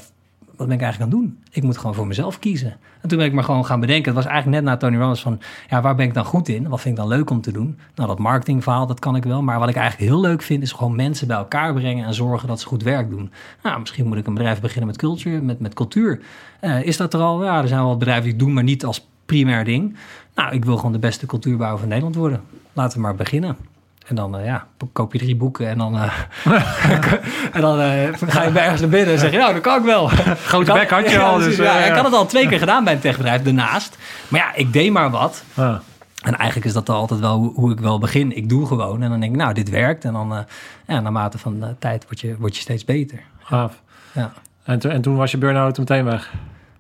wat 0.57 0.67
ben 0.67 0.77
ik 0.77 0.83
eigenlijk 0.83 1.13
aan 1.13 1.19
het 1.19 1.29
doen? 1.29 1.39
Ik 1.51 1.63
moet 1.63 1.79
gewoon 1.79 1.95
voor 1.95 2.07
mezelf 2.07 2.39
kiezen. 2.39 2.77
En 3.01 3.09
toen 3.09 3.19
ben 3.19 3.27
ik 3.27 3.33
maar 3.33 3.45
gewoon 3.45 3.65
gaan 3.67 3.81
bedenken. 3.81 4.05
Het 4.05 4.25
was 4.25 4.33
eigenlijk 4.33 4.63
net 4.63 4.73
na 4.73 4.77
Tony 4.77 4.97
Robbins 4.97 5.21
van... 5.21 5.41
ja, 5.69 5.81
waar 5.81 5.95
ben 5.95 6.07
ik 6.07 6.15
dan 6.15 6.25
goed 6.25 6.49
in? 6.49 6.69
Wat 6.69 6.81
vind 6.81 6.99
ik 6.99 7.01
dan 7.01 7.11
leuk 7.11 7.31
om 7.31 7.41
te 7.41 7.53
doen? 7.53 7.79
Nou, 7.95 8.09
dat 8.09 8.19
marketingverhaal, 8.19 8.87
dat 8.87 8.99
kan 8.99 9.17
ik 9.17 9.25
wel. 9.25 9.43
Maar 9.43 9.59
wat 9.59 9.69
ik 9.69 9.77
eigenlijk 9.77 10.11
heel 10.11 10.21
leuk 10.21 10.43
vind... 10.43 10.63
is 10.63 10.73
gewoon 10.73 10.97
mensen 10.97 11.27
bij 11.27 11.37
elkaar 11.37 11.75
brengen... 11.75 12.07
en 12.07 12.15
zorgen 12.15 12.49
dat 12.49 12.61
ze 12.61 12.67
goed 12.67 12.83
werk 12.83 13.11
doen. 13.11 13.31
Nou, 13.63 13.81
misschien 13.81 14.07
moet 14.07 14.17
ik 14.17 14.27
een 14.27 14.35
bedrijf 14.35 14.61
beginnen 14.61 14.87
met 14.87 14.97
cultuur, 14.97 15.43
met, 15.43 15.61
met 15.61 15.75
cultuur. 15.75 16.21
Uh, 16.61 16.83
is 16.83 16.97
dat 16.97 17.15
er 17.15 17.21
al? 17.21 17.45
Ja, 17.45 17.63
er 17.63 17.69
zijn 17.69 17.83
wel 17.83 17.97
bedrijven 17.97 18.25
die 18.25 18.37
doen... 18.37 18.53
maar 18.53 18.63
niet 18.63 18.85
als 18.85 19.07
primair 19.27 19.65
ding. 19.65 19.97
Nou, 20.35 20.55
ik 20.55 20.65
wil 20.65 20.77
gewoon 20.77 20.93
de 20.93 20.99
beste 20.99 21.27
cultuurbouwer 21.27 21.79
van 21.79 21.89
Nederland 21.89 22.17
worden. 22.17 22.41
Laten 22.73 22.97
we 22.97 23.03
maar 23.03 23.15
beginnen. 23.15 23.57
En 24.07 24.15
dan 24.15 24.39
uh, 24.39 24.45
ja, 24.45 24.67
koop 24.93 25.13
je 25.13 25.19
drie 25.19 25.37
boeken 25.37 25.69
en 25.69 25.79
dan, 25.79 25.95
uh, 25.95 26.13
en 27.53 27.61
dan 27.61 27.81
uh, 27.81 28.09
ga 28.27 28.43
je 28.43 28.51
bij 28.51 28.63
ergens 28.63 28.81
naar 28.81 28.91
binnen 28.91 29.13
en 29.15 29.19
zeg 29.19 29.31
je, 29.31 29.39
nou, 29.39 29.53
dat 29.53 29.63
kan 29.63 29.79
ik 29.79 29.85
wel. 29.85 30.09
Grote 30.47 30.73
bek 30.73 30.91
had 30.91 31.11
je 31.11 31.21
al. 31.29 31.39
Dus, 31.39 31.57
ja, 31.57 31.79
ik 31.79 31.93
had 31.93 32.05
het 32.05 32.15
al 32.15 32.27
twee 32.27 32.49
keer 32.49 32.59
gedaan 32.59 32.85
bij 32.85 32.93
een 32.93 33.01
techbedrijf 33.01 33.43
daarnaast. 33.43 33.99
Maar 34.29 34.41
ja, 34.41 34.55
ik 34.55 34.73
deed 34.73 34.93
maar 34.93 35.11
wat. 35.11 35.45
En 36.23 36.35
eigenlijk 36.37 36.67
is 36.67 36.73
dat 36.73 36.89
altijd 36.89 37.21
wel 37.21 37.53
hoe, 37.55 37.73
ik 37.73 37.81
wel 37.81 37.99
begin. 37.99 38.37
Ik 38.37 38.49
doe 38.49 38.67
gewoon 38.67 39.03
en 39.03 39.11
dan 39.11 39.21
denk 39.21 39.33
ik, 39.33 39.39
nou, 39.39 39.55
dit 39.55 39.71
werkt. 39.71 40.05
En 40.05 40.13
dan, 40.13 40.47
ja, 40.87 41.01
naarmate 41.01 41.39
van 41.39 41.61
de 41.61 41.75
tijd 41.79 42.05
word 42.05 42.21
je, 42.21 42.37
word 42.39 42.55
je 42.57 42.63
steeds 42.63 42.85
beter. 42.85 43.21
Gaaf. 43.39 43.83
Ja. 44.13 44.33
En, 44.65 44.81
en 44.81 45.03
toen 45.03 45.17
was 45.17 45.31
je 45.31 45.39
burn-out 45.39 45.79
meteen 45.79 46.05
weg? 46.05 46.33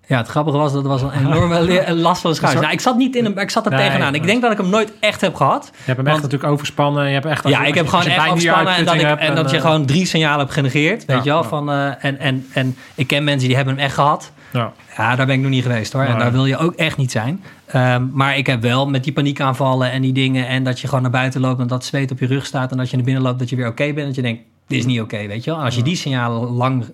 Ja, 0.08 0.16
het 0.16 0.28
grappige 0.28 0.56
was 0.56 0.72
dat 0.72 0.84
was 0.84 1.02
een 1.02 1.10
enorme 1.10 1.94
last 1.94 2.20
van 2.20 2.30
de 2.30 2.36
schouders. 2.36 2.62
Nou, 2.62 2.74
ik 2.74 2.80
zat 2.80 2.96
niet 2.96 3.16
in 3.16 3.24
een, 3.24 3.38
ik 3.38 3.50
zat 3.50 3.66
er 3.66 3.76
tegenaan. 3.76 4.14
Ik 4.14 4.26
denk 4.26 4.42
dat 4.42 4.52
ik 4.52 4.58
hem 4.58 4.68
nooit 4.68 4.92
echt 5.00 5.20
heb 5.20 5.34
gehad. 5.34 5.70
Je 5.72 5.82
hebt 5.84 5.96
hem 5.96 6.06
echt 6.06 6.22
natuurlijk 6.22 6.52
overspannen. 6.52 7.06
Je 7.06 7.12
hebt 7.12 7.26
echt 7.26 7.48
ja, 7.48 7.64
ik 7.64 7.74
heb 7.74 7.88
gewoon 7.88 8.04
echt 8.04 8.28
overspannen 8.28 8.74
en 8.74 8.84
dat, 8.84 8.94
ik, 8.94 9.02
en, 9.02 9.34
dat 9.34 9.50
je 9.50 9.60
gewoon 9.60 9.86
drie 9.86 10.06
signalen 10.06 10.38
hebt 10.38 10.52
genegeerd. 10.52 11.04
Weet 11.04 11.24
je 11.24 11.30
wel? 11.30 11.44
Van, 11.44 11.70
uh, 11.70 12.04
en, 12.04 12.18
en, 12.18 12.46
en 12.52 12.76
ik 12.94 13.06
ken 13.06 13.24
mensen 13.24 13.46
die 13.46 13.56
hebben 13.56 13.74
hem 13.74 13.84
echt 13.84 13.94
gehad. 13.94 14.32
Ja. 14.52 14.72
ja, 14.96 15.16
daar 15.16 15.26
ben 15.26 15.34
ik 15.34 15.40
nog 15.40 15.50
niet 15.50 15.62
geweest 15.62 15.92
hoor. 15.92 16.02
En 16.02 16.18
daar 16.18 16.32
wil 16.32 16.46
je 16.46 16.56
ook 16.56 16.74
echt 16.74 16.96
niet 16.96 17.10
zijn. 17.10 17.44
Um, 17.74 18.10
maar 18.12 18.36
ik 18.36 18.46
heb 18.46 18.62
wel 18.62 18.88
met 18.88 19.04
die 19.04 19.12
paniekaanvallen 19.12 19.90
en 19.90 20.02
die 20.02 20.12
dingen. 20.12 20.48
En 20.48 20.64
dat 20.64 20.80
je 20.80 20.86
gewoon 20.86 21.02
naar 21.02 21.10
buiten 21.10 21.40
loopt 21.40 21.60
en 21.60 21.66
dat 21.66 21.84
zweet 21.84 22.10
op 22.10 22.18
je 22.18 22.26
rug 22.26 22.46
staat. 22.46 22.70
En 22.70 22.76
dat 22.76 22.90
je 22.90 22.96
naar 22.96 23.04
binnen 23.04 23.22
loopt 23.22 23.38
dat 23.38 23.50
je 23.50 23.56
weer 23.56 23.66
oké 23.66 23.92
bent. 23.92 24.06
Dat 24.06 24.14
je 24.14 24.22
denkt, 24.22 24.42
dit 24.66 24.78
is 24.78 24.86
niet 24.86 25.00
oké, 25.00 25.26
weet 25.26 25.44
je 25.44 25.50
wel. 25.50 25.60
Als 25.60 25.74
je 25.74 25.82
die 25.82 25.96
signalen 25.96 26.50
lang 26.50 26.84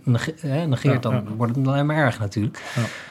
negeert, 0.43 1.03
dan 1.03 1.25
wordt 1.37 1.57
het 1.57 1.67
alleen 1.67 1.87
maar 1.87 1.97
erg 1.97 2.19
natuurlijk. 2.19 2.63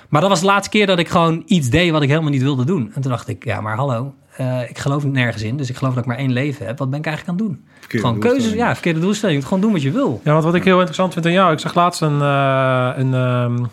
Maar 0.10 0.22
dat 0.22 0.30
was 0.30 0.40
de 0.40 0.46
laatste 0.46 0.70
keer 0.70 0.88
dat 0.88 1.00
ik 1.00 1.10
gewoon 1.10 1.44
iets 1.46 1.70
deed 1.70 1.92
wat 1.92 2.02
ik 2.02 2.10
helemaal 2.10 2.32
niet 2.32 2.42
wilde 2.42 2.66
doen. 2.66 2.92
En 2.94 3.02
toen 3.02 3.12
dacht 3.12 3.28
ik, 3.28 3.46
ja, 3.46 3.62
maar 3.62 3.76
hallo, 3.76 4.14
uh, 4.40 4.70
ik 4.70 4.78
geloof 4.78 5.04
nergens 5.04 5.44
in. 5.44 5.58
Dus 5.58 5.70
ik 5.70 5.76
geloof 5.76 5.94
dat 5.94 6.04
ik 6.04 6.10
maar 6.10 6.18
één 6.18 6.32
leven 6.32 6.66
heb. 6.66 6.78
Wat 6.78 6.90
ben 6.90 7.00
ik 7.00 7.06
eigenlijk 7.06 7.40
aan 7.40 7.46
het 7.46 7.56
doen? 7.56 7.66
gewoon 8.00 8.20
keuzes, 8.20 8.54
ja, 8.54 8.74
verkeerde 8.74 9.00
doelstelling. 9.00 9.44
Gewoon 9.44 9.62
doen 9.62 9.72
wat 9.72 9.82
je 9.82 9.92
wil. 9.92 10.22
Ja, 10.24 10.32
want 10.32 10.44
wat 10.44 10.56
ik 10.56 10.64
heel 10.64 10.76
interessant 10.76 11.14
vind 11.14 11.26
aan 11.26 11.32
jou, 11.32 11.54
ik 11.54 11.60
zag 11.60 11.76
laatst 11.76 12.02
een, 12.02 12.20
uh, 12.20 12.92
een 12.96 13.14
um, 13.14 13.70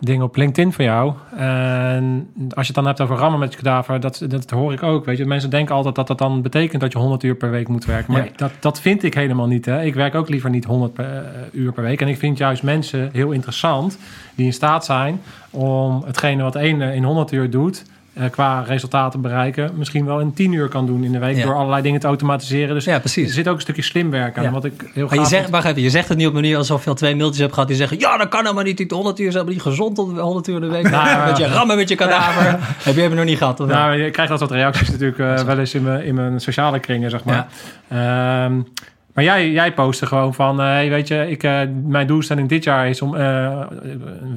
ding 0.00 0.22
op 0.22 0.36
LinkedIn 0.36 0.72
van 0.72 0.84
jou. 0.84 1.12
En 1.36 2.30
als 2.36 2.66
je 2.66 2.72
het 2.72 2.74
dan 2.74 2.86
hebt 2.86 3.00
over 3.00 3.16
rammen 3.16 3.40
met 3.40 3.52
je 3.52 3.58
kadaver, 3.58 4.00
dat, 4.00 4.24
dat 4.28 4.50
hoor 4.50 4.72
ik 4.72 4.82
ook. 4.82 5.04
Weet 5.04 5.18
je, 5.18 5.26
mensen 5.26 5.50
denken 5.50 5.74
altijd 5.74 5.94
dat 5.94 6.06
dat 6.06 6.18
dan 6.18 6.42
betekent 6.42 6.80
dat 6.80 6.92
je 6.92 6.98
100 6.98 7.22
uur 7.22 7.34
per 7.34 7.50
week 7.50 7.68
moet 7.68 7.84
werken. 7.84 8.12
Maar 8.12 8.28
dat, 8.36 8.52
dat 8.60 8.80
vind 8.80 9.02
ik 9.02 9.14
helemaal 9.14 9.46
niet. 9.46 9.64
Hè. 9.64 9.82
Ik 9.82 9.94
werk 9.94 10.14
ook 10.14 10.28
liever 10.28 10.50
niet 10.50 10.64
100 10.64 10.92
per, 10.92 11.06
uh, 11.06 11.60
uur 11.60 11.72
per 11.72 11.82
week. 11.82 12.00
En 12.00 12.08
ik 12.08 12.18
vind 12.18 12.38
juist 12.38 12.62
mensen 12.62 13.10
heel 13.12 13.30
interessant 13.30 13.98
die 14.34 14.46
in 14.46 14.52
staat 14.52 14.84
zijn 14.84 15.20
om 15.50 16.02
hetgene 16.06 16.42
wat 16.42 16.56
één 16.56 16.80
in 16.80 17.04
100 17.04 17.32
uur 17.32 17.50
doet, 17.50 17.84
uh, 18.14 18.24
qua 18.30 18.60
resultaten 18.60 19.20
bereiken, 19.20 19.70
misschien 19.74 20.04
wel 20.04 20.20
in 20.20 20.32
10 20.32 20.52
uur 20.52 20.68
kan 20.68 20.86
doen 20.86 21.04
in 21.04 21.12
de 21.12 21.18
week 21.18 21.42
door 21.42 21.54
allerlei 21.54 21.82
dingen 21.82 22.00
te 22.00 22.06
automatiseren. 22.06 22.74
Dus 22.74 22.84
ja, 22.84 22.98
precies. 22.98 23.28
er 23.28 23.34
zit 23.34 23.48
ook 23.48 23.54
een 23.54 23.60
stukje 23.60 23.82
slim 23.82 24.10
werken 24.10 24.46
aan. 24.46 24.52
Wat 24.52 24.64
ik 24.64 24.90
heel 24.94 25.06
maar 25.06 25.18
je 25.18 25.24
zegt, 25.24 25.50
wacht 25.50 25.66
even, 25.66 25.82
je 25.82 25.90
zegt 25.90 26.08
het 26.08 26.18
niet 26.18 26.26
op 26.26 26.32
manier 26.32 26.56
alsof 26.56 26.84
je 26.84 26.90
al 26.90 26.96
twee 26.96 27.16
mailtjes 27.16 27.40
hebt 27.40 27.52
gehad 27.52 27.68
die 27.68 27.76
zeggen: 27.76 27.98
Ja, 27.98 28.16
dat 28.16 28.28
kan 28.28 28.42
helemaal 28.42 28.64
niet. 28.64 28.76
Die 28.76 28.86
100 28.88 29.18
uur 29.18 29.26
is 29.26 29.32
helemaal 29.32 29.54
niet 29.54 29.62
gezond 29.62 29.94
tot 29.94 30.18
100 30.18 30.48
uur 30.48 30.54
in 30.54 30.60
de 30.60 30.66
week. 30.66 30.90
Nou, 30.90 31.26
met 31.28 31.36
je 31.36 31.46
rammen 31.46 31.76
met 31.76 31.88
je 31.88 31.94
kadaver. 31.94 32.44
Heb 32.84 32.94
je 32.94 33.00
hem 33.00 33.14
nog 33.14 33.24
niet 33.24 33.38
gehad? 33.38 33.60
Of 33.60 33.68
nou, 33.68 34.02
je 34.02 34.10
krijgt 34.10 34.38
soort 34.38 34.50
reacties 34.50 34.90
natuurlijk 34.90 35.18
uh, 35.18 35.40
wel 35.40 35.58
eens 35.58 35.74
in 35.74 35.82
mijn, 35.82 36.04
in 36.04 36.14
mijn 36.14 36.40
sociale 36.40 36.78
kringen, 36.78 37.10
zeg 37.10 37.24
maar. 37.24 37.46
Ja. 37.88 38.44
Um, 38.44 38.66
maar 39.14 39.24
jij, 39.24 39.50
jij 39.50 39.72
postte 39.72 40.06
gewoon 40.06 40.34
van, 40.34 40.60
uh, 40.60 40.78
weet 40.88 41.08
je, 41.08 41.30
ik, 41.30 41.42
uh, 41.42 41.60
mijn 41.84 42.06
doelstelling 42.06 42.48
dit 42.48 42.64
jaar 42.64 42.88
is 42.88 43.02
om, 43.02 43.14
uh, 43.14 43.60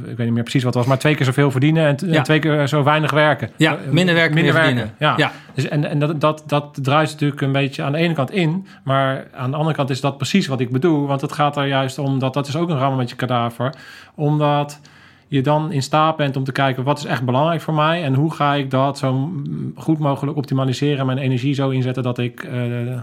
ik 0.05 0.17
weet 0.17 0.25
niet 0.25 0.33
meer 0.33 0.43
precies 0.43 0.63
wat 0.63 0.73
het 0.73 0.83
was, 0.83 0.85
maar 0.85 0.97
twee 0.97 1.15
keer 1.15 1.25
zoveel 1.25 1.51
verdienen 1.51 1.85
en, 1.85 2.09
ja. 2.09 2.17
en 2.17 2.23
twee 2.23 2.39
keer 2.39 2.67
zo 2.67 2.83
weinig 2.83 3.11
werken. 3.11 3.49
Ja, 3.57 3.77
minder 3.89 4.15
werken, 4.15 4.33
minder 4.33 4.53
werken. 4.53 4.71
Verdienen. 4.71 4.95
Ja. 4.99 5.13
ja. 5.17 5.31
Dus, 5.53 5.67
en 5.67 5.89
en 5.89 5.99
dat, 5.99 6.21
dat, 6.21 6.43
dat 6.47 6.77
draait 6.81 7.11
natuurlijk 7.11 7.41
een 7.41 7.51
beetje 7.51 7.83
aan 7.83 7.91
de 7.91 7.97
ene 7.97 8.13
kant 8.13 8.31
in, 8.31 8.67
maar 8.83 9.27
aan 9.33 9.51
de 9.51 9.57
andere 9.57 9.75
kant 9.75 9.89
is 9.89 10.01
dat 10.01 10.17
precies 10.17 10.47
wat 10.47 10.59
ik 10.59 10.71
bedoel, 10.71 11.07
want 11.07 11.21
het 11.21 11.31
gaat 11.31 11.57
er 11.57 11.67
juist 11.67 11.97
om 11.97 12.19
dat, 12.19 12.33
dat 12.33 12.47
is 12.47 12.55
ook 12.55 12.69
een 12.69 12.77
rammer 12.77 12.97
met 12.97 13.09
je 13.09 13.15
kadaver, 13.15 13.73
omdat 14.15 14.79
je 15.27 15.41
dan 15.41 15.71
in 15.71 15.81
staat 15.81 16.15
bent 16.15 16.35
om 16.35 16.43
te 16.43 16.51
kijken 16.51 16.83
wat 16.83 16.97
is 16.97 17.05
echt 17.05 17.25
belangrijk 17.25 17.61
voor 17.61 17.73
mij 17.73 18.03
en 18.03 18.13
hoe 18.13 18.33
ga 18.33 18.53
ik 18.53 18.71
dat 18.71 18.97
zo 18.97 19.31
goed 19.75 19.99
mogelijk 19.99 20.37
optimaliseren 20.37 20.99
en 20.99 21.05
mijn 21.05 21.17
energie 21.17 21.53
zo 21.53 21.69
inzetten 21.69 22.03
dat 22.03 22.17
ik 22.17 22.43
uh, 22.43 22.81
uh, 22.81 22.99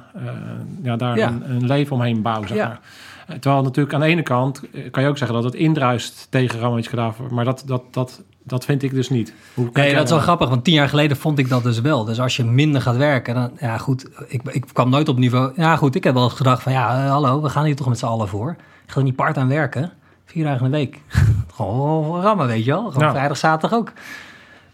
ja, 0.82 0.96
daar 0.96 1.18
Een, 1.18 1.50
een, 1.50 1.66
leven 1.66 1.96
omheen 1.96 2.22
bouw. 2.22 2.46
Zeg 2.46 2.56
maar. 2.56 2.80
Eh, 3.26 3.36
terwijl 3.36 3.62
natuurlijk 3.62 3.94
aan 3.94 4.00
de 4.00 4.06
ene 4.06 4.22
kant 4.22 4.62
kan 4.90 5.02
je 5.02 5.08
ook 5.08 5.18
zeggen 5.18 5.36
dat 5.36 5.44
het 5.44 5.54
indruist 5.54 6.26
tegen 6.30 6.60
Ramage 6.60 6.88
gedaan 6.88 7.14
maar 7.30 7.44
dat, 7.44 7.62
dat, 7.66 7.82
dat, 7.90 8.22
dat 8.42 8.64
vind 8.64 8.82
ik 8.82 8.94
dus 8.94 9.10
niet. 9.10 9.34
Hoe 9.54 9.70
nee, 9.72 9.94
dat 9.94 10.04
is 10.04 10.10
wel 10.10 10.18
grappig, 10.18 10.48
want 10.48 10.64
tien 10.64 10.74
jaar 10.74 10.88
geleden 10.88 11.16
vond 11.16 11.38
ik 11.38 11.48
dat 11.48 11.62
dus 11.62 11.80
wel. 11.80 12.04
Dus 12.04 12.20
als 12.20 12.36
je 12.36 12.44
minder 12.44 12.80
gaat 12.80 12.96
werken, 12.96 13.34
dan 13.34 13.50
ja 13.60 13.78
goed, 13.78 14.08
ik, 14.28 14.42
ik 14.42 14.64
kwam 14.72 14.90
nooit 14.90 15.08
op 15.08 15.18
niveau. 15.18 15.52
Ja 15.56 15.76
goed, 15.76 15.94
ik 15.94 16.04
heb 16.04 16.14
wel 16.14 16.28
gedacht 16.28 16.62
van 16.62 16.72
ja, 16.72 17.06
hallo, 17.06 17.42
we 17.42 17.48
gaan 17.48 17.64
hier 17.64 17.76
toch 17.76 17.88
met 17.88 17.98
z'n 17.98 18.06
allen 18.06 18.28
voor. 18.28 18.56
Ik 18.84 18.92
ga 18.92 18.98
er 18.98 19.04
niet 19.06 19.16
part 19.16 19.36
aan 19.36 19.48
werken. 19.48 19.92
Vier 20.24 20.44
dagen 20.44 20.64
in 20.64 20.70
de 20.70 20.76
week. 20.76 21.00
gewoon 21.54 22.20
rammen, 22.20 22.46
weet 22.46 22.64
je 22.64 22.70
wel. 22.70 22.90
Gewoon 22.90 23.10
vrijdag, 23.10 23.36
zaterdag 23.36 23.78
ook. 23.78 23.92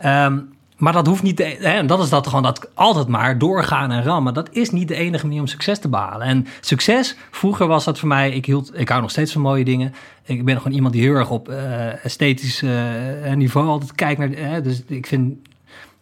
Um, 0.04 0.56
maar 0.78 0.92
dat 0.92 1.06
hoeft 1.06 1.22
niet, 1.22 1.36
te, 1.36 1.42
hè, 1.42 1.76
en 1.76 1.86
dat 1.86 2.02
is 2.02 2.08
dat 2.08 2.26
gewoon 2.26 2.42
dat 2.42 2.70
altijd 2.74 3.08
maar 3.08 3.38
doorgaan 3.38 3.90
en 3.90 4.02
rammen. 4.02 4.34
Dat 4.34 4.48
is 4.52 4.70
niet 4.70 4.88
de 4.88 4.94
enige 4.94 5.26
manier 5.26 5.40
om 5.40 5.46
succes 5.46 5.78
te 5.78 5.88
behalen. 5.88 6.26
En 6.26 6.46
succes, 6.60 7.16
vroeger 7.30 7.66
was 7.66 7.84
dat 7.84 7.98
voor 7.98 8.08
mij, 8.08 8.30
ik, 8.30 8.46
hield, 8.46 8.78
ik 8.78 8.88
hou 8.88 9.00
nog 9.00 9.10
steeds 9.10 9.32
van 9.32 9.40
mooie 9.40 9.64
dingen. 9.64 9.94
Ik 10.24 10.44
ben 10.44 10.56
gewoon 10.56 10.72
iemand 10.72 10.92
die 10.92 11.02
heel 11.02 11.14
erg 11.14 11.30
op 11.30 11.48
uh, 11.48 12.04
esthetisch 12.04 12.62
uh, 12.62 13.32
niveau 13.34 13.68
altijd 13.68 13.94
kijkt 13.94 14.18
naar. 14.18 14.62
dus 14.62 14.82
ik 14.86 15.06
vind 15.06 15.47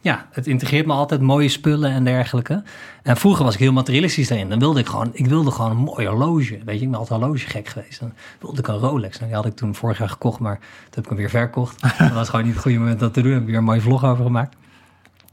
ja, 0.01 0.27
het 0.31 0.47
integreert 0.47 0.87
me 0.87 0.93
altijd 0.93 1.21
mooie 1.21 1.49
spullen 1.49 1.91
en 1.91 2.05
dergelijke. 2.05 2.63
En 3.03 3.17
vroeger 3.17 3.45
was 3.45 3.55
ik 3.55 3.61
heel 3.61 3.73
materialistisch 3.73 4.29
daarin. 4.29 4.49
Dan 4.49 4.59
wilde 4.59 4.81
ik 4.81 4.87
gewoon, 4.87 5.11
ik 5.13 5.27
wilde 5.27 5.51
gewoon 5.51 5.71
een 5.71 5.77
mooi 5.77 6.07
horloge. 6.07 6.59
Weet 6.65 6.79
je, 6.79 6.85
ik 6.85 6.91
ben 6.91 6.99
altijd 6.99 7.21
horloge 7.21 7.47
gek 7.47 7.69
geweest. 7.69 8.01
Dan 8.01 8.13
wilde 8.41 8.59
ik 8.59 8.69
een 8.69 8.79
Rolex. 8.79 9.17
Nou, 9.17 9.27
die 9.27 9.37
had 9.37 9.47
ik 9.47 9.57
toen 9.57 9.75
vorig 9.75 9.99
jaar 9.99 10.09
gekocht, 10.09 10.41
maar 10.41 10.59
toen 10.59 10.91
heb 10.91 11.05
ik 11.05 11.09
hem 11.09 11.19
weer 11.19 11.31
verkocht. 11.31 11.83
dat 11.99 12.13
was 12.13 12.29
gewoon 12.29 12.45
niet 12.45 12.55
het 12.55 12.63
goede 12.63 12.79
moment 12.79 13.01
dat 13.01 13.15
te 13.15 13.21
doen. 13.21 13.33
Heb 13.33 13.41
ik 13.41 13.47
weer 13.47 13.57
een 13.57 13.65
mooie 13.65 13.81
vlog 13.81 14.05
over 14.05 14.25
gemaakt. 14.25 14.57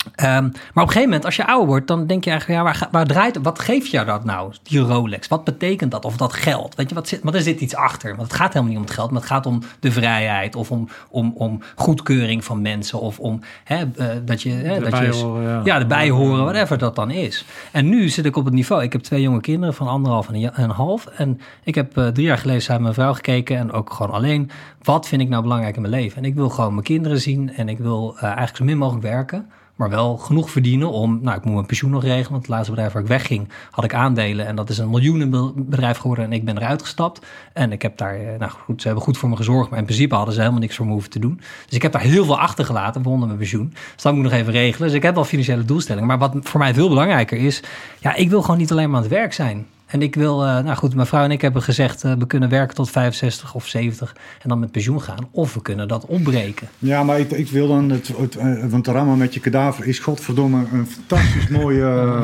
Um, 0.05 0.13
maar 0.15 0.41
op 0.49 0.51
een 0.75 0.81
gegeven 0.81 1.01
moment, 1.01 1.25
als 1.25 1.35
je 1.35 1.47
ouder 1.47 1.67
wordt, 1.67 1.87
dan 1.87 2.07
denk 2.07 2.23
je 2.23 2.29
eigenlijk, 2.29 2.59
ja, 2.59 2.65
waar, 2.65 2.87
waar 2.91 3.05
draait, 3.05 3.39
wat 3.41 3.59
geeft 3.59 3.87
jou 3.87 4.05
dat 4.05 4.23
nou, 4.23 4.53
die 4.63 4.79
Rolex? 4.79 5.27
Wat 5.27 5.43
betekent 5.43 5.91
dat? 5.91 6.05
Of 6.05 6.17
dat 6.17 6.33
geld? 6.33 6.75
Weet 6.75 6.89
je, 6.89 6.95
wat 6.95 7.07
zit, 7.07 7.23
maar 7.23 7.33
er 7.33 7.41
zit 7.41 7.61
iets 7.61 7.75
achter. 7.75 8.15
Want 8.15 8.27
het 8.27 8.37
gaat 8.37 8.53
helemaal 8.53 8.69
niet 8.69 8.77
om 8.77 8.85
het 8.85 8.93
geld, 8.93 9.11
maar 9.11 9.21
het 9.21 9.29
gaat 9.29 9.45
om 9.45 9.61
de 9.79 9.91
vrijheid 9.91 10.55
of 10.55 10.71
om, 10.71 10.89
om, 11.09 11.33
om 11.35 11.61
goedkeuring 11.75 12.43
van 12.43 12.61
mensen 12.61 12.99
of 12.99 13.19
om 13.19 13.39
hè, 13.63 13.83
uh, 13.95 14.07
dat 14.25 14.41
je, 14.41 14.49
hè, 14.49 14.79
dat 14.79 14.97
je 14.97 15.41
ja. 15.43 15.61
ja, 15.63 15.79
de 15.79 15.85
bijhoren, 15.85 16.43
whatever 16.43 16.77
dat 16.77 16.95
dan 16.95 17.11
is. 17.11 17.45
En 17.71 17.89
nu 17.89 18.09
zit 18.09 18.25
ik 18.25 18.35
op 18.35 18.45
het 18.45 18.53
niveau, 18.53 18.83
ik 18.83 18.91
heb 18.91 19.01
twee 19.01 19.21
jonge 19.21 19.41
kinderen 19.41 19.75
van 19.75 19.87
anderhalf 19.87 20.29
en 20.29 20.63
een 20.63 20.69
half. 20.69 21.05
En 21.05 21.39
ik 21.63 21.75
heb 21.75 21.97
uh, 21.97 22.07
drie 22.07 22.25
jaar 22.25 22.37
geleden 22.37 22.61
samen 22.61 22.83
met 22.83 22.95
mijn 22.95 23.07
vrouw 23.07 23.15
gekeken 23.15 23.57
en 23.57 23.71
ook 23.71 23.93
gewoon 23.93 24.11
alleen, 24.11 24.51
wat 24.81 25.07
vind 25.07 25.21
ik 25.21 25.29
nou 25.29 25.41
belangrijk 25.41 25.75
in 25.75 25.81
mijn 25.81 25.93
leven? 25.93 26.17
En 26.17 26.25
ik 26.25 26.35
wil 26.35 26.49
gewoon 26.49 26.71
mijn 26.71 26.83
kinderen 26.83 27.19
zien 27.19 27.53
en 27.55 27.69
ik 27.69 27.77
wil 27.77 28.13
uh, 28.15 28.23
eigenlijk 28.23 28.57
zo 28.57 28.63
min 28.63 28.77
mogelijk 28.77 29.05
werken 29.05 29.49
maar 29.75 29.89
wel 29.89 30.17
genoeg 30.17 30.49
verdienen 30.49 30.91
om, 30.91 31.19
nou, 31.21 31.37
ik 31.37 31.43
moet 31.43 31.53
mijn 31.53 31.65
pensioen 31.65 31.91
nog 31.91 32.03
regelen. 32.03 32.31
Want 32.31 32.41
het 32.41 32.51
laatste 32.51 32.71
bedrijf 32.71 32.93
waar 32.93 33.01
ik 33.01 33.07
wegging, 33.07 33.49
had 33.71 33.83
ik 33.83 33.93
aandelen. 33.93 34.45
En 34.45 34.55
dat 34.55 34.69
is 34.69 34.77
een 34.77 34.89
miljoenenbedrijf 34.89 35.97
geworden. 35.97 36.25
En 36.25 36.33
ik 36.33 36.45
ben 36.45 36.57
eruit 36.57 36.81
gestapt. 36.81 37.25
En 37.53 37.71
ik 37.71 37.81
heb 37.81 37.97
daar, 37.97 38.15
eh, 38.15 38.39
nou 38.39 38.51
goed, 38.51 38.81
ze 38.81 38.87
hebben 38.87 39.05
goed 39.05 39.17
voor 39.17 39.29
me 39.29 39.35
gezorgd. 39.35 39.69
Maar 39.69 39.79
in 39.79 39.85
principe 39.85 40.15
hadden 40.15 40.33
ze 40.33 40.39
helemaal 40.39 40.61
niks 40.61 40.75
voor 40.75 40.85
me 40.85 40.91
hoeven 40.91 41.09
te 41.09 41.19
doen. 41.19 41.41
Dus 41.65 41.75
ik 41.75 41.81
heb 41.81 41.91
daar 41.91 42.01
heel 42.01 42.25
veel 42.25 42.39
achtergelaten, 42.39 43.01
waaronder 43.01 43.27
mijn 43.27 43.39
pensioen. 43.39 43.69
Dus 43.93 44.03
dat 44.03 44.13
moet 44.13 44.25
ik 44.25 44.31
nog 44.31 44.39
even 44.39 44.53
regelen. 44.53 44.87
Dus 44.87 44.97
ik 44.97 45.03
heb 45.03 45.15
wel 45.15 45.25
financiële 45.25 45.65
doelstellingen. 45.65 46.07
Maar 46.07 46.17
wat 46.17 46.35
voor 46.41 46.59
mij 46.59 46.73
veel 46.73 46.89
belangrijker 46.89 47.37
is, 47.37 47.63
ja, 47.99 48.15
ik 48.15 48.29
wil 48.29 48.41
gewoon 48.41 48.57
niet 48.57 48.71
alleen 48.71 48.87
maar 48.87 48.97
aan 48.97 49.03
het 49.03 49.11
werk 49.11 49.33
zijn. 49.33 49.65
En 49.93 50.01
ik 50.01 50.15
wil, 50.15 50.45
uh, 50.45 50.59
nou 50.59 50.75
goed, 50.75 50.95
mijn 50.95 51.07
vrouw 51.07 51.23
en 51.23 51.31
ik 51.31 51.41
hebben 51.41 51.61
gezegd, 51.61 52.03
uh, 52.03 52.13
we 52.13 52.27
kunnen 52.27 52.49
werken 52.49 52.75
tot 52.75 52.89
65 52.89 53.53
of 53.53 53.67
70 53.67 54.15
en 54.41 54.49
dan 54.49 54.59
met 54.59 54.71
pensioen 54.71 55.01
gaan. 55.01 55.27
Of 55.31 55.53
we 55.53 55.61
kunnen 55.61 55.87
dat 55.87 56.05
opbreken. 56.05 56.67
Ja, 56.79 57.03
maar 57.03 57.19
ik, 57.19 57.31
ik 57.31 57.49
wil 57.49 57.67
dan, 57.67 57.89
het, 57.89 58.07
het, 58.17 58.35
uh, 58.35 58.65
want 58.65 58.87
rammen 58.87 59.17
met 59.17 59.33
je 59.33 59.39
kadaver 59.39 59.87
is 59.87 59.99
godverdomme 59.99 60.65
een 60.71 60.87
fantastisch 60.87 61.47
mooie 61.59 62.21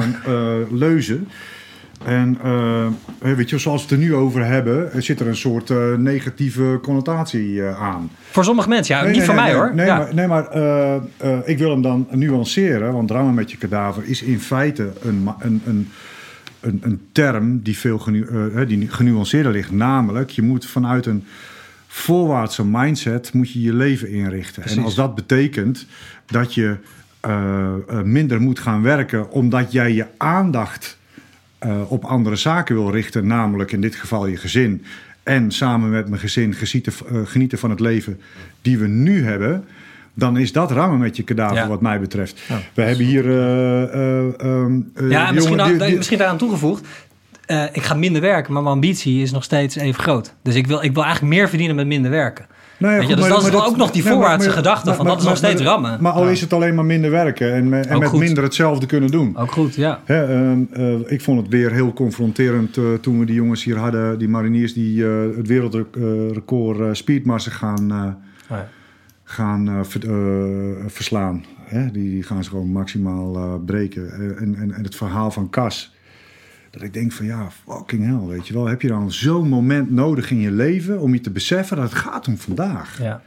leuze. 0.72 1.20
En 2.06 2.38
weet 3.20 3.50
je, 3.50 3.58
zoals 3.58 3.86
we 3.86 3.88
het 3.90 3.98
er 3.98 4.08
nu 4.08 4.16
over 4.16 4.46
hebben, 4.46 5.04
zit 5.04 5.20
er 5.20 5.28
een 5.28 5.36
soort 5.36 5.98
negatieve 5.98 6.80
connotatie 6.82 7.64
aan. 7.64 8.12
Voor 8.32 8.44
sommige 8.44 8.70
mensen, 8.70 8.96
ja. 8.96 9.04
niet 9.04 9.16
nee, 9.16 9.26
voor 9.26 9.36
nee, 9.36 9.44
mij 9.44 9.54
hoor. 9.54 9.76
Nee, 9.76 9.86
ja. 9.86 9.98
maar, 9.98 10.14
nee, 10.14 10.28
maar 10.28 10.46
ik 11.46 11.58
wil 11.58 11.70
hem 11.70 11.82
dan 11.82 12.08
nuanceren. 12.12 12.94
Want 12.94 13.08
drama 13.08 13.32
met 13.32 13.52
je 13.52 13.58
kadaver 13.58 14.04
is 14.06 14.22
in 14.22 14.40
feite 14.40 14.92
een, 15.02 15.30
een, 15.40 15.62
een, 15.66 15.90
een, 16.60 16.80
een 16.84 17.02
term 17.12 17.62
die 17.62 17.78
veel 17.78 18.00
genu 18.00 18.28
die 18.68 18.90
genuanceerder 18.90 19.52
ligt. 19.52 19.72
Namelijk, 19.72 20.30
je 20.30 20.42
moet 20.42 20.66
vanuit 20.66 21.06
een 21.06 21.24
voorwaartse 21.88 22.66
mindset 22.66 23.34
moet 23.34 23.52
je 23.52 23.62
je 23.62 23.74
leven 23.74 24.10
inrichten. 24.10 24.62
Precies. 24.62 24.78
En 24.78 24.84
als 24.84 24.96
dat 24.96 25.16
betekent 25.16 25.86
dat 26.26 26.54
je 26.54 26.76
minder 28.04 28.42
moet 28.42 28.60
gaan 28.60 28.82
werken 28.82 29.32
omdat 29.32 29.72
jij 29.72 29.94
je 29.94 30.06
aandacht 30.18 30.98
uh, 31.66 31.92
op 31.92 32.04
andere 32.04 32.36
zaken 32.36 32.76
wil 32.76 32.92
richten, 32.92 33.28
namelijk 33.28 33.72
in 33.72 33.82
dit 33.82 33.96
geval 33.96 34.28
je 34.28 34.38
gezin. 34.38 34.84
En 35.24 35.52
samen 35.52 35.90
met 35.90 36.10
mijn 36.10 36.22
gezin 36.22 36.54
genieten 37.26 37.58
van 37.58 37.70
het 37.70 37.80
leven 37.80 38.20
die 38.62 38.78
we 38.78 38.88
nu 38.88 39.24
hebben. 39.24 39.66
Dan 40.14 40.38
is 40.38 40.52
dat 40.52 40.72
rammen 40.72 41.00
met 41.00 41.18
je 41.18 41.24
kadaver, 41.24 41.56
ja. 41.56 41.68
wat 41.68 41.82
mij 41.82 42.00
betreft. 42.00 42.40
Ja. 42.48 42.60
We 42.74 42.82
hebben 42.82 43.06
hier. 43.06 43.26
Uh, 43.26 45.10
ja, 45.10 45.32
misschien, 45.32 45.58
jongen, 45.58 45.78
die, 45.78 45.88
die, 45.88 45.98
misschien 45.98 46.18
daaraan 46.18 46.38
toegevoegd. 46.38 46.88
ik 47.74 47.84
ga 47.84 47.94
minder 47.94 48.22
werken, 48.22 48.54
maar 48.54 48.62
mijn 48.62 48.76
ambitie 48.76 49.22
is 49.22 49.32
nog 49.32 49.44
steeds 49.44 49.76
even 49.76 50.02
groot. 50.02 50.34
Dus 50.44 50.56
ik 50.56 50.68
wil, 50.68 50.84
ik 50.84 50.94
wil 50.94 51.04
eigenlijk 51.04 51.34
meer 51.34 51.50
verdienen 51.50 51.76
met 51.76 51.88
minder 51.88 52.12
werken. 52.12 52.46
Nou 52.80 52.94
ja, 52.94 53.00
goed, 53.00 53.10
dus 53.10 53.20
maar, 53.20 53.30
dat 53.30 53.48
is 53.48 53.54
ook 53.54 53.78
nog 53.78 53.92
die 53.92 54.04
voorwaartse 54.04 54.50
gedachte 54.50 54.94
van 54.94 55.06
dat 55.06 55.20
is 55.20 55.26
nog 55.26 55.38
steeds 55.38 55.62
rammen. 55.62 55.98
Maar 56.02 56.12
al 56.12 56.30
is 56.30 56.42
het 56.42 56.54
alleen 56.54 56.76
maar 56.76 56.86
minder 56.86 57.12
werken 57.12 57.54
en, 57.54 57.74
en 57.74 58.00
met 58.00 58.10
goed. 58.10 58.20
minder 58.20 58.44
hetzelfde 58.44 58.86
kunnen 58.86 59.12
doen. 59.12 59.38
Ook 59.38 59.52
goed, 59.52 59.76
ja. 59.76 60.02
Hè, 60.06 60.52
uh, 60.52 60.58
uh, 60.78 61.00
ik 61.06 61.22
vond 61.22 61.42
het 61.42 61.50
weer 61.50 61.72
heel 61.72 61.94
confronterend 61.94 62.78
toen 63.02 63.20
we 63.20 63.26
die 63.26 63.36
jongens 63.36 63.64
hier 63.64 63.78
hadden, 63.78 64.20
die 64.20 64.30
mariniers 64.30 64.74
die 64.74 65.04
het 65.04 65.48
wereldrecord 65.48 66.98
speedmarsen 66.98 67.52
gaan, 67.52 67.92
oh 67.92 68.58
ja. 68.58 68.70
Gaan 69.30 69.86
ver, 69.86 70.02
verslaan. 70.92 71.46
Hè, 71.64 71.92
die, 71.92 72.10
die, 72.10 72.24
gaan 72.24 72.44
ze 72.44 72.50
gewoon 72.50 72.72
maximaal 72.72 73.60
breken. 73.60 74.14
En, 74.38 74.56
en, 74.56 74.72
en 74.72 74.84
het 74.84 74.96
verhaal 74.96 75.32
van 75.32 75.50
Cas 75.50 75.98
dat 76.70 76.82
ik 76.82 76.94
denk 76.94 77.12
van 77.12 77.26
ja, 77.26 77.50
fucking 77.68 78.06
hell, 78.06 78.28
weet 78.28 78.48
je 78.48 78.54
wel. 78.54 78.66
Heb 78.66 78.82
je 78.82 78.88
dan 78.88 79.12
zo'n 79.12 79.48
moment 79.48 79.92
nodig 79.92 80.32
in 80.32 80.40
je 80.40 80.52
leven 80.52 81.00
om 81.00 81.14
je 81.14 81.22
te 81.22 81.32
beseffen 81.32 81.78
dat 81.78 81.90
het 81.90 82.00
gaat 82.00 82.28
om 82.28 82.38
vandaag? 82.38 83.02
Ja. 83.02 83.22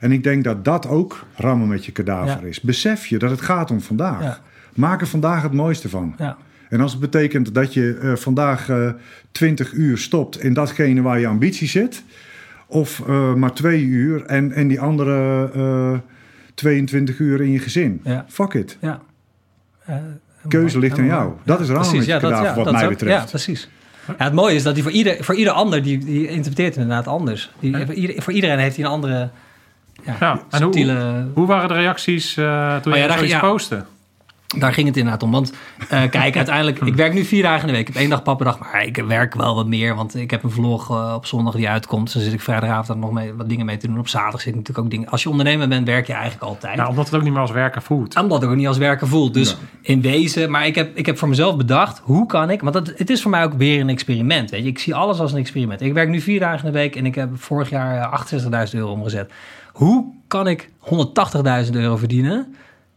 En 0.00 0.12
ik 0.12 0.22
denk 0.22 0.44
dat 0.44 0.64
dat 0.64 0.88
ook 0.88 1.26
rammen 1.34 1.68
met 1.68 1.84
je 1.84 1.92
kadaver 1.92 2.40
ja. 2.40 2.46
is. 2.46 2.60
Besef 2.60 3.06
je 3.06 3.18
dat 3.18 3.30
het 3.30 3.40
gaat 3.40 3.70
om 3.70 3.80
vandaag. 3.80 4.22
Ja. 4.22 4.40
Maak 4.74 5.00
er 5.00 5.06
vandaag 5.06 5.42
het 5.42 5.52
mooiste 5.52 5.88
van. 5.88 6.14
Ja. 6.18 6.36
En 6.68 6.80
als 6.80 6.92
het 6.92 7.00
betekent 7.00 7.54
dat 7.54 7.74
je 7.74 7.98
uh, 8.02 8.14
vandaag 8.14 8.68
uh, 8.68 8.90
20 9.32 9.72
uur 9.72 9.98
stopt 9.98 10.42
in 10.42 10.54
datgene 10.54 11.02
waar 11.02 11.20
je 11.20 11.26
ambitie 11.26 11.68
zit, 11.68 12.04
of 12.74 13.02
uh, 13.08 13.34
maar 13.34 13.52
twee 13.52 13.82
uur 13.82 14.24
en, 14.24 14.52
en 14.52 14.68
die 14.68 14.80
andere 14.80 16.02
22 16.54 17.18
uur 17.18 17.40
in 17.40 17.50
je 17.50 17.58
gezin. 17.58 18.02
Fuck 18.28 18.54
it. 18.54 18.78
Ja 18.80 19.00
keuze 20.48 20.78
ligt 20.78 20.98
aan 20.98 21.04
jou. 21.04 21.32
Dat 21.44 21.60
is 21.60 21.68
rammen 21.68 22.06
ja, 22.06 22.18
ja, 22.20 22.54
wat 22.54 22.72
mij 22.72 22.88
betreft. 22.88 23.22
Ja, 23.22 23.28
precies. 23.28 23.68
Ja, 24.06 24.24
het 24.24 24.32
mooie 24.32 24.54
is 24.54 24.62
dat 24.62 24.74
hij 24.74 24.82
voor 24.82 24.92
ieder, 24.92 25.24
voor 25.24 25.34
ieder 25.34 25.52
ander, 25.52 25.82
die, 25.82 25.98
die 25.98 26.28
interpreteert 26.28 26.76
inderdaad 26.76 27.06
anders. 27.06 27.50
Die, 27.60 27.76
voor, 27.86 27.94
ieder, 27.94 28.22
voor, 28.22 28.32
iedereen 28.32 28.58
heeft 28.58 28.76
hij 28.76 28.84
een 28.84 28.90
andere 28.90 29.28
ja, 30.04 30.16
ja 30.20 30.42
en. 30.50 30.62
Hoe, 30.62 31.26
hoe, 31.34 31.46
waren 31.46 31.68
de 31.68 31.74
reacties 31.74 32.36
uh, 32.36 32.76
toen 32.76 32.92
oh, 32.92 32.98
je 32.98 33.12
zoiets 33.12 33.38
postte? 33.38 33.84
Daar 34.58 34.72
ging 34.72 34.86
het 34.86 34.96
inderdaad 34.96 35.22
om. 35.22 35.30
Want 35.30 35.52
uh, 35.82 35.88
kijk, 36.10 36.36
uiteindelijk, 36.36 36.80
ik 36.80 36.94
werk 36.94 37.14
nu 37.14 37.24
vier 37.24 37.42
dagen 37.42 37.60
in 37.60 37.66
de 37.66 37.72
week. 37.72 37.80
Ik 37.80 37.92
heb 37.92 37.96
één 38.02 38.10
dag 38.10 38.22
pappendag, 38.22 38.58
maar 38.58 38.84
ik 38.84 38.96
werk 38.96 39.34
wel 39.34 39.54
wat 39.54 39.66
meer. 39.66 39.94
Want 39.94 40.14
ik 40.14 40.30
heb 40.30 40.42
een 40.42 40.50
vlog 40.50 40.90
uh, 40.90 41.12
op 41.16 41.26
zondag 41.26 41.54
die 41.54 41.68
uitkomt. 41.68 42.04
Dus 42.04 42.12
dan 42.12 42.22
zit 42.22 42.32
ik 42.32 42.40
vrijdagavond 42.40 43.00
nog 43.00 43.12
mee, 43.12 43.34
wat 43.34 43.48
dingen 43.48 43.66
mee 43.66 43.76
te 43.76 43.86
doen. 43.86 43.98
Op 43.98 44.08
zaterdag 44.08 44.40
zit 44.40 44.48
ik 44.48 44.54
natuurlijk 44.54 44.86
ook 44.86 44.90
dingen. 44.90 45.08
Als 45.08 45.22
je 45.22 45.30
ondernemer 45.30 45.68
bent, 45.68 45.86
werk 45.86 46.06
je 46.06 46.12
eigenlijk 46.12 46.42
altijd. 46.42 46.76
Nou, 46.76 46.88
omdat 46.88 47.04
het 47.04 47.14
ook 47.14 47.22
niet 47.22 47.32
meer 47.32 47.40
als 47.40 47.50
werken 47.50 47.82
voelt. 47.82 48.16
Omdat 48.16 48.40
het 48.40 48.50
ook 48.50 48.56
niet 48.56 48.66
als 48.66 48.78
werken 48.78 49.08
voelt. 49.08 49.34
Dus 49.34 49.50
ja. 49.50 49.56
in 49.80 50.00
wezen, 50.00 50.50
maar 50.50 50.66
ik 50.66 50.74
heb, 50.74 50.96
ik 50.96 51.06
heb 51.06 51.18
voor 51.18 51.28
mezelf 51.28 51.56
bedacht, 51.56 52.00
hoe 52.04 52.26
kan 52.26 52.50
ik... 52.50 52.60
Want 52.60 52.74
dat, 52.74 52.92
het 52.96 53.10
is 53.10 53.22
voor 53.22 53.30
mij 53.30 53.44
ook 53.44 53.54
weer 53.54 53.80
een 53.80 53.88
experiment. 53.88 54.50
Weet 54.50 54.62
je? 54.62 54.68
Ik 54.68 54.78
zie 54.78 54.94
alles 54.94 55.18
als 55.18 55.32
een 55.32 55.38
experiment. 55.38 55.80
Ik 55.80 55.92
werk 55.92 56.08
nu 56.08 56.20
vier 56.20 56.40
dagen 56.40 56.66
in 56.66 56.72
de 56.72 56.78
week 56.78 56.96
en 56.96 57.06
ik 57.06 57.14
heb 57.14 57.28
vorig 57.34 57.70
jaar 57.70 58.24
68.000 58.32 58.70
euro 58.72 58.90
omgezet. 58.90 59.32
Hoe 59.72 60.12
kan 60.26 60.46
ik 60.46 60.70
180.000 61.66 61.70
euro 61.72 61.96
verdienen 61.96 62.54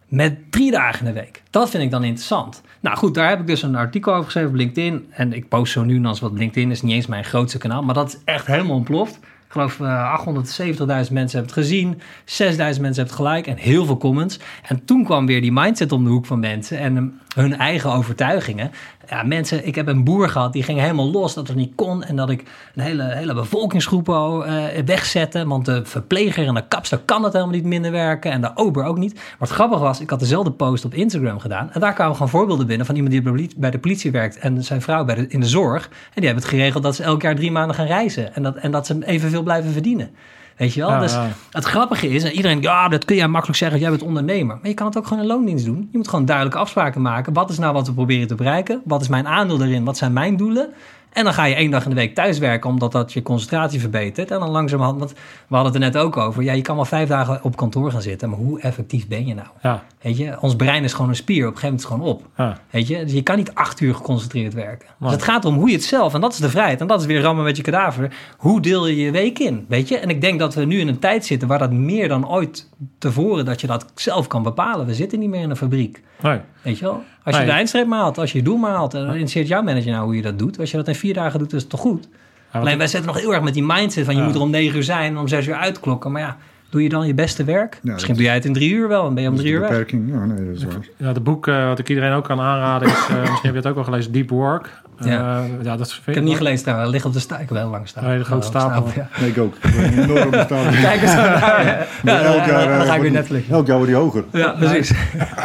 met 0.08 0.52
drie 0.52 0.72
dagen 0.72 1.00
in 1.08 1.13
de 1.13 1.20
week. 1.20 1.43
Dat 1.50 1.70
vind 1.70 1.84
ik 1.84 1.91
dan 1.91 2.04
interessant. 2.04 2.62
Nou 2.80 2.98
goed, 2.98 3.13
daar 3.13 3.30
heb 3.30 3.39
ik 3.39 3.48
dus 3.48 3.62
een 3.62 3.76
artikel 3.76 4.12
over 4.12 4.26
geschreven 4.26 4.50
op 4.50 4.56
LinkedIn. 4.56 5.08
En 5.10 5.34
ik 5.34 5.48
post 5.48 5.72
zo 5.72 5.84
nu 5.84 5.96
en 5.96 6.04
dan 6.04 6.17
wat 6.22 6.32
LinkedIn 6.32 6.72
is 6.72 6.82
niet 6.82 6.93
eens 6.93 7.08
mijn 7.08 7.24
grootste 7.24 7.58
kanaal. 7.58 7.84
Maar 7.84 7.96
dat 7.96 8.08
is 8.08 8.17
echt 8.26 8.48
helemaal 8.48 8.76
ontploft. 8.76 9.15
Ik 9.15 9.54
geloof 9.54 9.80
uh, 9.80 10.26
870.000 10.26 10.86
mensen 10.86 11.13
hebben 11.15 11.34
het 11.34 11.52
gezien. 11.52 11.93
6.000 11.93 12.00
mensen 12.28 12.78
hebben 12.78 12.96
het 12.96 13.12
gelijk. 13.12 13.48
En 13.48 13.58
heel 13.58 13.86
veel 13.86 13.98
comments. 13.98 14.39
En 14.67 14.86
toen 14.86 15.04
kwam 15.04 15.26
weer 15.26 15.41
die 15.41 15.52
mindset 15.52 15.91
om 15.91 16.04
de 16.04 16.10
hoek 16.10 16.26
van 16.26 16.39
mensen. 16.39 16.80
En 16.80 17.20
hun 17.36 17.58
eigen 17.58 17.91
overtuigingen. 17.91 18.72
Ja, 19.10 19.24
mensen, 19.24 19.67
ik 19.67 19.76
heb 19.76 19.88
een 19.88 20.04
boer 20.04 20.30
gehad 20.30 20.54
die 20.54 20.63
ging 20.63 20.80
helemaal 20.80 21.12
los 21.12 21.34
dat 21.34 21.48
het 21.48 21.58
niet 21.58 21.76
kon. 21.76 22.04
En 22.04 22.15
dat 22.15 22.30
ik 22.30 22.43
een 22.76 22.84
hele, 22.84 23.04
hele 23.04 23.34
bevolkingsgroep 23.34 24.10
uh, 24.10 24.39
wegzette. 24.86 25.48
Want 25.48 25.65
de 25.65 25.86
verpleger 25.86 26.48
en 26.48 26.54
de 26.54 26.67
kapster 26.67 27.00
kan 27.06 27.24
het 27.24 27.34
helemaal 27.34 27.56
niet 27.56 27.63
minder 27.63 27.91
werken. 27.91 28.32
En 28.32 28.41
de 28.41 28.52
ober 28.56 28.84
ook 28.84 28.98
niet. 28.98 29.20
Wat 29.39 29.50
grappig 29.50 29.80
was, 29.80 30.00
ik 30.00 30.10
had 30.10 30.20
dezelfde 30.20 30.52
post 30.52 30.86
op 30.86 30.93
Instagram 30.93 31.39
gedaan. 31.39 31.70
En 31.72 31.80
daar 31.80 31.93
kwamen 31.93 32.13
gewoon 32.13 32.30
voorbeelden 32.30 32.67
binnen 32.67 32.86
van 32.86 32.96
iemand 32.96 33.13
die 33.13 33.50
bij 33.58 33.72
de 33.72 33.80
politie 33.80 34.12
werkt. 34.12 34.38
En 34.38 34.63
zijn 34.63 34.82
vrouw 34.82 35.06
bij 35.06 35.15
de, 35.15 35.28
in 35.28 35.39
de 35.39 35.48
zorg. 35.48 35.84
En 35.86 35.91
die 36.13 36.26
hebben 36.26 36.43
het 36.43 36.54
geregeld 36.54 36.84
dat 36.84 36.96
ze 36.96 37.04
elk 37.04 37.22
jaar 37.22 37.36
drie 37.36 37.52
maanden 37.52 37.76
gaan 37.76 37.88
reizen. 37.88 38.36
En 38.36 38.43
dat, 38.43 38.56
en 38.56 38.72
dat 38.72 38.86
ze 38.86 38.98
evenveel 39.06 39.43
blijven 39.43 39.72
verdienen. 39.72 40.10
Weet 40.58 40.74
je 40.74 40.80
wel? 40.80 40.89
Ja, 40.89 41.00
dus 41.00 41.13
ja. 41.13 41.30
het 41.52 41.63
grappige 41.63 42.10
is, 42.10 42.24
en 42.24 42.32
iedereen, 42.32 42.62
ja, 42.62 42.88
dat 42.88 43.06
kun 43.06 43.15
je 43.15 43.28
makkelijk 43.28 43.58
zeggen, 43.58 43.80
jij 43.80 43.89
bent 43.89 44.02
ondernemer. 44.02 44.56
Maar 44.56 44.67
je 44.67 44.74
kan 44.74 44.88
het 44.88 44.98
ook 44.98 45.08
gewoon 45.08 45.24
in 45.24 45.30
loondienst 45.30 45.65
doen. 45.65 45.89
Je 45.91 45.98
moet 45.98 46.08
gewoon 46.08 46.26
duidelijke 46.26 46.60
afspraken 46.60 47.02
maken. 47.02 47.34
Wat 47.34 47.50
is 47.50 47.58
nou 47.58 47.74
wat 47.74 47.88
we 47.88 47.93
proberen 47.93 48.28
te 48.28 48.36
bereiken? 48.36 48.82
Wat 48.86 49.02
is 49.02 49.08
mijn 49.08 49.28
aandeel 49.28 49.62
erin? 49.62 49.84
Wat 49.84 49.98
zijn 49.98 50.13
mijn 50.13 50.38
doelen? 50.38 50.70
En 51.10 51.24
dan 51.24 51.34
ga 51.34 51.46
je 51.46 51.56
één 51.56 51.72
dag 51.72 51.84
in 51.84 51.89
de 51.89 51.96
week 51.96 52.15
thuiswerken, 52.15 52.70
omdat 52.70 52.91
dat 52.91 53.13
je 53.13 53.22
concentratie 53.22 53.80
verbetert. 53.80 54.32
En 54.32 54.39
dan 54.39 54.50
langzamerhand, 54.50 55.00
want 55.00 55.12
we 55.48 55.56
hadden 55.56 55.74
het 55.74 55.84
er 55.84 55.91
net 55.91 56.04
ook 56.04 56.17
over. 56.17 56.43
Ja, 56.43 56.54
je 56.54 56.62
kan 56.62 56.76
wel 56.76 56.86
vijf 56.86 57.10
dagen 57.10 57.39
op 57.43 57.56
kantoor 57.56 57.91
gaan 57.91 58.02
zitten, 58.02 58.30
maar 58.30 58.38
hoe 58.38 58.62
effectief 58.62 59.08
ben 59.08 59.26
je 59.28 59.34
nou? 59.34 59.48
Ja. 59.62 59.84
Weet 60.02 60.17
je, 60.17 60.38
ons 60.41 60.56
brein 60.56 60.84
is 60.84 60.93
gewoon 60.93 61.10
een 61.10 61.15
spier. 61.15 61.48
Op 61.48 61.54
een 61.54 61.60
gegeven 61.60 61.88
moment 61.88 62.02
is 62.02 62.12
het 62.12 62.22
gewoon 62.28 62.48
op. 62.48 62.56
Ja. 62.56 62.60
Weet 62.70 62.88
je, 62.88 63.04
dus 63.04 63.13
je 63.13 63.24
kan 63.24 63.38
niet 63.38 63.54
acht 63.54 63.80
uur 63.80 63.96
geconcentreerd 63.96 64.54
werken. 64.54 64.88
Dus 65.00 65.12
het 65.12 65.24
gaat 65.24 65.46
om 65.46 65.56
hoe 65.56 65.67
je 65.67 65.76
het 65.76 65.84
zelf, 65.84 66.13
en 66.13 66.22
dat 66.22 66.34
is 66.34 66.39
de 66.39 66.50
vrijheid. 66.50 66.82
En 66.82 66.88
dat 66.88 67.00
is 67.00 67.06
weer 67.06 67.22
rammen 67.22 67.43
met 67.43 67.58
je 67.58 67.63
kadaver. 67.63 68.15
Hoe 68.38 68.62
deel 68.62 68.88
je 68.88 68.96
je 68.96 69.12
week 69.12 69.39
in? 69.39 69.65
Weet 69.67 69.88
je, 69.88 69.98
en 69.98 70.10
ik 70.10 70.22
denk 70.22 70.39
dat 70.39 70.54
we 70.54 70.65
nu 70.65 70.80
in 70.80 70.88
een 70.88 71.00
tijd 71.00 71.26
zitten 71.26 71.48
waar 71.48 71.60
dat 71.60 71.72
meer 71.72 72.08
dan 72.08 72.30
ooit 72.30 72.70
tevoren, 72.98 73.46
dat 73.46 73.62
je 73.62 73.67
dat 73.67 73.86
zelf 73.96 74.28
kan 74.28 74.43
bepalen. 74.43 74.86
We 74.86 74.93
zitten 74.93 75.20
niet 75.20 75.30
meer 75.30 75.41
in 75.41 75.50
een 75.50 75.58
fabriek. 75.58 76.04
Nee. 76.22 76.39
Weet 76.62 76.78
je 76.78 76.86
wel? 76.86 77.04
Als 77.28 77.36
je 77.36 77.42
nee. 77.42 77.52
de 77.52 77.58
eindstreep 77.58 77.88
maalt, 77.88 78.18
als 78.18 78.32
je 78.32 78.38
je 78.38 78.44
doel 78.44 78.58
maalt, 78.58 78.92
dan 78.92 79.08
interesseert 79.08 79.48
jouw 79.48 79.62
manager 79.62 79.92
nou 79.92 80.06
hoe 80.06 80.16
je 80.16 80.22
dat 80.22 80.40
doet. 80.40 80.60
Als 80.60 80.72
je 80.72 80.78
dat 80.78 80.88
in 80.88 80.96
vier 80.96 81.13
dagen 81.13 81.40
doet, 81.40 81.54
is 81.54 81.62
het 81.62 81.70
toch 81.70 81.80
goed? 81.80 82.08
Ja, 82.54 82.60
Alleen 82.60 82.78
wij 82.78 82.88
zetten 82.88 83.12
nog 83.12 83.22
heel 83.22 83.34
erg 83.34 83.44
met 83.44 83.54
die 83.54 83.63
mindset 83.63 84.06
van 84.06 84.13
je 84.13 84.20
ja. 84.20 84.26
moet 84.26 84.36
er 84.36 84.42
om 84.42 84.50
negen 84.50 84.78
uur 84.78 84.84
zijn 84.84 85.12
en 85.12 85.18
om 85.18 85.28
zes 85.28 85.48
uur 85.48 85.56
uitklokken. 85.56 86.12
Maar 86.12 86.22
ja, 86.22 86.38
doe 86.70 86.84
je 86.84 86.90
dan 86.90 87.08
je 87.08 87.13
beste 87.13 87.44
werk? 87.44 87.80
Ja, 87.82 87.94
Misschien 87.94 88.16
doe 88.16 88.24
jij 88.24 88.34
het 88.34 88.46
in 88.46 88.54
drie 88.54 88.72
uur 88.74 88.88
wel 88.88 89.08
en 89.08 89.13
ben 89.13 89.24
je 89.24 89.30
om 89.30 89.36
drie 89.36 89.52
uur 89.52 89.60
weg. 89.60 89.92
Ja, 89.92 90.26
nee, 90.26 90.46
dat 90.46 90.56
is 90.56 90.63
waar. 90.63 90.88
Ja, 90.98 91.13
de 91.13 91.20
boek 91.20 91.48
uh, 91.48 91.68
wat 91.68 91.80
ik 91.80 91.90
iedereen 91.90 92.12
ook 92.12 92.24
kan 92.24 92.40
aanraden 92.40 92.88
is, 92.88 93.08
uh, 93.12 93.20
misschien 93.20 93.40
heb 93.42 93.52
je 93.52 93.58
het 93.58 93.68
ook 93.68 93.78
al 93.78 93.84
gelezen, 93.84 94.12
Deep 94.12 94.30
Work. 94.30 94.82
Ja. 95.00 95.40
Uh, 95.40 95.64
ja, 95.64 95.78
dat 95.78 95.88
is 95.88 95.98
ik 95.98 96.06
heb 96.06 96.16
het 96.16 96.24
niet 96.24 96.38
gelezen 96.38 96.64
trouwens, 96.64 96.92
ligt 96.92 97.06
op 97.06 97.14
de 97.14 97.20
stapel, 97.20 97.56
wel 97.56 97.70
lang 97.70 97.88
staan. 97.88 98.04
Nee, 98.04 98.18
de 98.18 98.24
grote 98.24 98.48
stapel. 98.48 98.88
Ja. 98.96 99.08
Nee, 99.20 99.30
ik 99.30 99.38
ook. 99.38 99.56
Een 99.62 100.04
enorme 100.04 100.44
stapel. 100.46 100.82
Kijk 100.82 101.02
eens 101.02 101.14
naar. 101.14 101.88
Ja, 102.04 102.22
elk 102.22 102.46
jaar, 102.46 102.78
dan 102.78 102.88
ga 102.88 102.96
ik 102.96 103.02
weer 103.02 103.12
Netflix. 103.12 103.48
Elk 103.50 103.68
jaar 103.68 103.76
wordt 103.78 103.92
die 103.92 104.02
hoger. 104.02 104.24
Ja, 104.32 104.52
precies. 104.60 104.94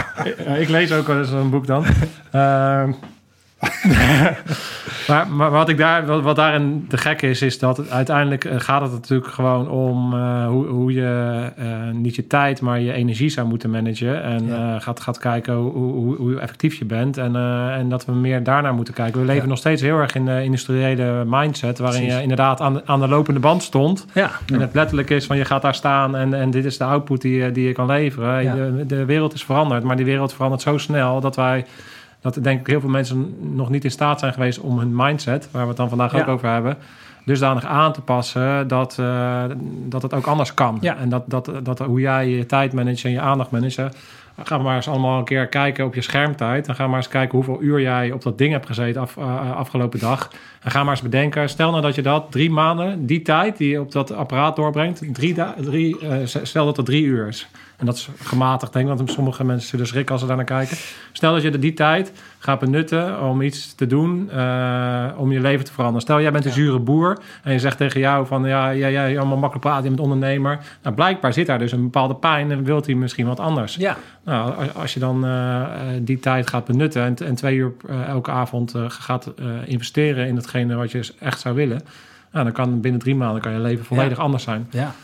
ik 0.62 0.68
lees 0.68 0.92
ook 0.92 1.06
wel 1.06 1.18
eens 1.18 1.30
een 1.30 1.50
boek 1.50 1.66
dan. 1.66 1.84
maar, 5.08 5.28
maar, 5.28 5.50
wat, 5.50 5.68
ik 5.68 5.76
daar, 5.76 6.06
wat, 6.06 6.22
wat 6.22 6.36
daarin 6.36 6.84
de 6.88 6.96
gek 6.96 7.22
is, 7.22 7.42
is 7.42 7.58
dat 7.58 7.76
het, 7.76 7.90
uiteindelijk 7.90 8.48
gaat 8.56 8.82
het 8.82 8.90
natuurlijk 8.90 9.30
gewoon 9.30 9.68
om 9.68 10.14
uh, 10.14 10.46
hoe, 10.46 10.66
hoe 10.66 10.92
je 10.92 11.50
uh, 11.58 11.66
niet 11.92 12.14
je 12.14 12.26
tijd, 12.26 12.60
maar 12.60 12.80
je 12.80 12.92
energie 12.92 13.28
zou 13.28 13.46
moeten 13.46 13.70
managen. 13.70 14.22
En 14.22 14.46
ja. 14.46 14.74
uh, 14.74 14.80
gaat, 14.80 15.00
gaat 15.00 15.18
kijken 15.18 15.54
hoe, 15.54 15.72
hoe, 15.72 16.16
hoe, 16.16 16.38
effectief 16.38 16.74
je 16.74 16.84
bent. 16.84 17.16
En, 17.16 17.36
en 17.72 17.88
dat 17.88 18.04
we 18.04 18.12
meer 18.12 18.42
daarnaar 18.42 18.74
moeten 18.74 18.94
kijken. 18.94 19.20
We 19.20 19.26
leven 19.26 19.42
ja. 19.42 19.48
nog 19.48 19.58
steeds 19.58 19.82
heel 19.82 19.98
erg 19.98 20.14
in 20.14 20.24
de 20.24 20.44
industriële 20.44 21.24
mindset, 21.26 21.78
waarin 21.78 22.00
Precies. 22.00 22.16
je 22.16 22.22
inderdaad 22.22 22.60
aan, 22.60 22.88
aan 22.88 23.00
de 23.00 23.08
lopende 23.08 23.40
band 23.40 23.62
stond. 23.62 24.06
Ja. 24.14 24.30
En 24.46 24.60
het 24.60 24.74
letterlijk 24.74 25.10
is 25.10 25.26
van 25.26 25.36
je 25.36 25.44
gaat 25.44 25.62
daar 25.62 25.74
staan 25.74 26.16
en, 26.16 26.34
en 26.34 26.50
dit 26.50 26.64
is 26.64 26.78
de 26.78 26.84
output 26.84 27.20
die, 27.20 27.52
die 27.52 27.66
je 27.66 27.72
kan 27.72 27.86
leveren. 27.86 28.56
De, 28.56 28.86
de 28.86 29.04
wereld 29.04 29.34
is 29.34 29.44
veranderd, 29.44 29.82
maar 29.82 29.96
die 29.96 30.04
wereld 30.04 30.32
verandert 30.32 30.62
zo 30.62 30.78
snel 30.78 31.20
dat 31.20 31.36
wij 31.36 31.64
dat 32.22 32.38
denk 32.40 32.60
ik 32.60 32.66
heel 32.66 32.80
veel 32.80 32.90
mensen 32.90 33.36
nog 33.54 33.70
niet 33.70 33.84
in 33.84 33.90
staat 33.90 34.20
zijn 34.20 34.32
geweest 34.32 34.60
om 34.60 34.78
hun 34.78 34.96
mindset, 34.96 35.48
waar 35.50 35.62
we 35.62 35.68
het 35.68 35.76
dan 35.76 35.88
vandaag 35.88 36.12
ja. 36.12 36.20
ook 36.20 36.28
over 36.28 36.48
hebben, 36.48 36.76
dusdanig 37.24 37.64
aan 37.64 37.92
te 37.92 38.00
passen 38.00 38.68
dat, 38.68 38.96
uh, 39.00 39.44
dat 39.88 40.02
het 40.02 40.14
ook 40.14 40.26
anders 40.26 40.54
kan. 40.54 40.78
Ja. 40.80 40.96
En 40.96 41.08
dat, 41.08 41.22
dat, 41.26 41.50
dat 41.62 41.78
hoe 41.78 42.00
jij 42.00 42.28
je 42.28 42.46
tijd 42.46 42.72
managt 42.72 43.04
en 43.04 43.10
je 43.10 43.20
aandacht 43.20 43.50
managt, 43.50 43.78
Ga 44.44 44.58
maar 44.58 44.76
eens 44.76 44.88
allemaal 44.88 45.18
een 45.18 45.24
keer 45.24 45.46
kijken 45.46 45.84
op 45.84 45.94
je 45.94 46.00
schermtijd. 46.00 46.68
En 46.68 46.74
ga 46.74 46.86
maar 46.86 46.96
eens 46.96 47.08
kijken 47.08 47.34
hoeveel 47.36 47.62
uur 47.62 47.80
jij 47.80 48.12
op 48.12 48.22
dat 48.22 48.38
ding 48.38 48.52
hebt 48.52 48.66
gezeten 48.66 49.00
af, 49.00 49.16
uh, 49.16 49.56
afgelopen 49.56 49.98
dag. 49.98 50.30
En 50.62 50.70
ga 50.70 50.82
maar 50.82 50.92
eens 50.92 51.02
bedenken, 51.02 51.48
stel 51.48 51.70
nou 51.70 51.82
dat 51.82 51.94
je 51.94 52.02
dat 52.02 52.30
drie 52.30 52.50
maanden, 52.50 53.06
die 53.06 53.22
tijd 53.22 53.56
die 53.56 53.70
je 53.70 53.80
op 53.80 53.92
dat 53.92 54.12
apparaat 54.12 54.56
doorbrengt, 54.56 55.02
drie, 55.12 55.34
drie, 55.60 56.00
uh, 56.02 56.10
stel 56.24 56.64
dat 56.64 56.76
het 56.76 56.86
drie 56.86 57.04
uur 57.04 57.28
is. 57.28 57.48
En 57.82 57.88
dat 57.88 57.96
is 57.96 58.08
gematigd, 58.22 58.72
denk 58.72 58.88
ik, 58.88 58.96
want 58.96 59.10
sommige 59.10 59.44
mensen 59.44 59.68
zullen 59.68 59.86
schrikken 59.86 60.12
als 60.12 60.20
ze 60.20 60.26
daar 60.26 60.36
naar 60.36 60.44
kijken. 60.44 60.76
Stel 61.12 61.32
dat 61.32 61.42
je 61.42 61.58
die 61.58 61.74
tijd 61.74 62.12
gaat 62.38 62.58
benutten 62.60 63.20
om 63.22 63.42
iets 63.42 63.74
te 63.74 63.86
doen, 63.86 64.30
uh, 64.34 65.06
om 65.16 65.32
je 65.32 65.40
leven 65.40 65.64
te 65.64 65.72
veranderen. 65.72 66.02
Stel, 66.02 66.20
jij 66.20 66.32
bent 66.32 66.44
een 66.44 66.52
zure 66.52 66.78
boer 66.78 67.18
en 67.42 67.52
je 67.52 67.58
zegt 67.58 67.76
tegen 67.76 68.00
jou 68.00 68.26
van, 68.26 68.44
ja, 68.44 68.74
jij, 68.74 68.92
jij 68.92 69.18
allemaal 69.18 69.36
makkelijk 69.36 69.66
praten, 69.66 69.82
je 69.82 69.88
bent 69.88 70.00
ondernemer. 70.00 70.58
Nou, 70.82 70.94
blijkbaar 70.94 71.32
zit 71.32 71.46
daar 71.46 71.58
dus 71.58 71.72
een 71.72 71.82
bepaalde 71.82 72.14
pijn 72.14 72.50
en 72.50 72.64
wilt 72.64 72.86
hij 72.86 72.94
misschien 72.94 73.26
wat 73.26 73.40
anders. 73.40 73.74
Ja. 73.76 73.96
Nou, 74.24 74.54
als, 74.56 74.74
als 74.74 74.94
je 74.94 75.00
dan 75.00 75.26
uh, 75.26 75.66
die 76.00 76.18
tijd 76.18 76.48
gaat 76.48 76.64
benutten 76.64 77.02
en, 77.02 77.16
en 77.16 77.34
twee 77.34 77.56
uur 77.56 77.72
uh, 77.90 78.08
elke 78.08 78.30
avond 78.30 78.74
gaat 78.88 79.32
investeren 79.64 80.26
in 80.26 80.36
hetgene 80.36 80.74
wat 80.74 80.90
je 80.90 81.12
echt 81.18 81.40
zou 81.40 81.54
willen, 81.54 81.80
nou, 82.32 82.44
dan 82.44 82.52
kan 82.52 82.80
binnen 82.80 83.00
drie 83.00 83.14
maanden 83.14 83.42
kan 83.42 83.52
je 83.52 83.58
leven 83.58 83.84
volledig 83.84 84.16
ja. 84.16 84.22
anders 84.22 84.42
zijn. 84.42 84.66
Ja. 84.70 84.94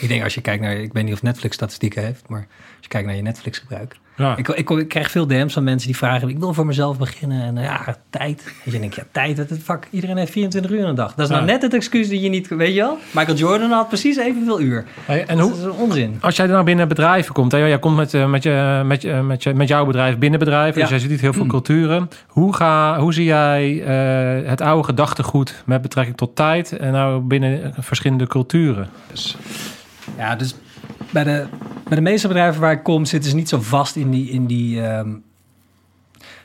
Ik 0.00 0.08
denk 0.08 0.22
als 0.22 0.34
je 0.34 0.40
kijkt 0.40 0.62
naar, 0.62 0.72
ik 0.72 0.92
weet 0.92 1.04
niet 1.04 1.12
of 1.12 1.22
Netflix 1.22 1.54
statistieken 1.54 2.02
heeft, 2.02 2.28
maar 2.28 2.46
als 2.48 2.78
je 2.80 2.88
kijkt 2.88 3.06
naar 3.06 3.16
je 3.16 3.22
Netflix 3.22 3.58
gebruik. 3.58 3.96
Ja. 4.16 4.36
Ik, 4.36 4.48
ik, 4.48 4.70
ik, 4.70 4.88
krijg 4.88 5.10
veel 5.10 5.26
DM's 5.26 5.52
van 5.52 5.64
mensen 5.64 5.86
die 5.86 5.96
vragen, 5.96 6.28
ik 6.28 6.38
wil 6.38 6.54
voor 6.54 6.66
mezelf 6.66 6.98
beginnen. 6.98 7.42
En 7.42 7.62
ja, 7.62 7.96
tijd. 8.10 8.54
En 8.64 8.72
je 8.72 8.78
denkt, 8.78 8.94
ja, 8.94 9.02
tijd, 9.10 9.36
dat 9.36 9.50
het 9.50 9.62
vak. 9.62 9.86
Iedereen 9.90 10.16
heeft 10.16 10.32
24 10.32 10.70
uur 10.70 10.78
in 10.78 10.84
een 10.84 10.94
dag. 10.94 11.14
Dat 11.14 11.24
is 11.24 11.32
nou 11.34 11.44
net 11.44 11.62
het 11.62 11.74
excuus 11.74 12.08
dat 12.08 12.22
je 12.22 12.28
niet, 12.28 12.48
weet 12.48 12.74
je 12.74 12.80
wel? 12.80 12.98
Michael 13.10 13.36
Jordan 13.36 13.70
had 13.70 13.88
precies 13.88 14.16
evenveel 14.16 14.60
uur. 14.60 14.84
Hey, 15.04 15.24
en 15.26 15.38
hoe, 15.38 15.50
dat 15.50 15.58
is 15.58 15.66
onzin. 15.66 16.18
Als 16.20 16.36
jij 16.36 16.46
nou 16.46 16.64
binnen 16.64 16.88
bedrijven 16.88 17.34
komt, 17.34 17.52
hè, 17.52 17.58
jij 17.58 17.78
komt 17.78 17.96
met, 17.96 18.12
met, 18.28 18.42
je, 18.42 18.82
met, 18.84 19.02
je, 19.02 19.12
met, 19.12 19.42
je, 19.42 19.54
met 19.54 19.68
jouw 19.68 19.86
bedrijf 19.86 20.18
binnen 20.18 20.38
bedrijven, 20.38 20.80
dus 20.80 20.90
jij 20.90 20.98
ziet 20.98 21.20
heel 21.20 21.32
veel 21.32 21.46
culturen. 21.46 22.08
Hoe, 22.26 22.54
ga, 22.54 22.98
hoe 22.98 23.12
zie 23.12 23.24
jij 23.24 23.72
uh, 23.72 24.48
het 24.48 24.60
oude 24.60 24.84
gedachtegoed 24.84 25.62
met 25.66 25.82
betrekking 25.82 26.16
tot 26.16 26.36
tijd 26.36 26.76
en 26.76 26.92
nou 26.92 27.20
binnen 27.20 27.74
verschillende 27.78 28.26
culturen? 28.26 28.88
Dus 29.10 29.36
ja, 30.16 30.36
dus 30.36 30.54
bij 31.10 31.24
de, 31.24 31.46
bij 31.88 31.96
de 31.96 32.02
meeste 32.02 32.28
bedrijven 32.28 32.60
waar 32.60 32.72
ik 32.72 32.82
kom, 32.82 33.04
zitten 33.04 33.30
ze 33.30 33.36
niet 33.36 33.48
zo 33.48 33.60
vast 33.60 33.96
in 33.96 34.10
die. 34.10 34.30
In 34.30 34.46
die 34.46 34.80
um... 34.80 35.22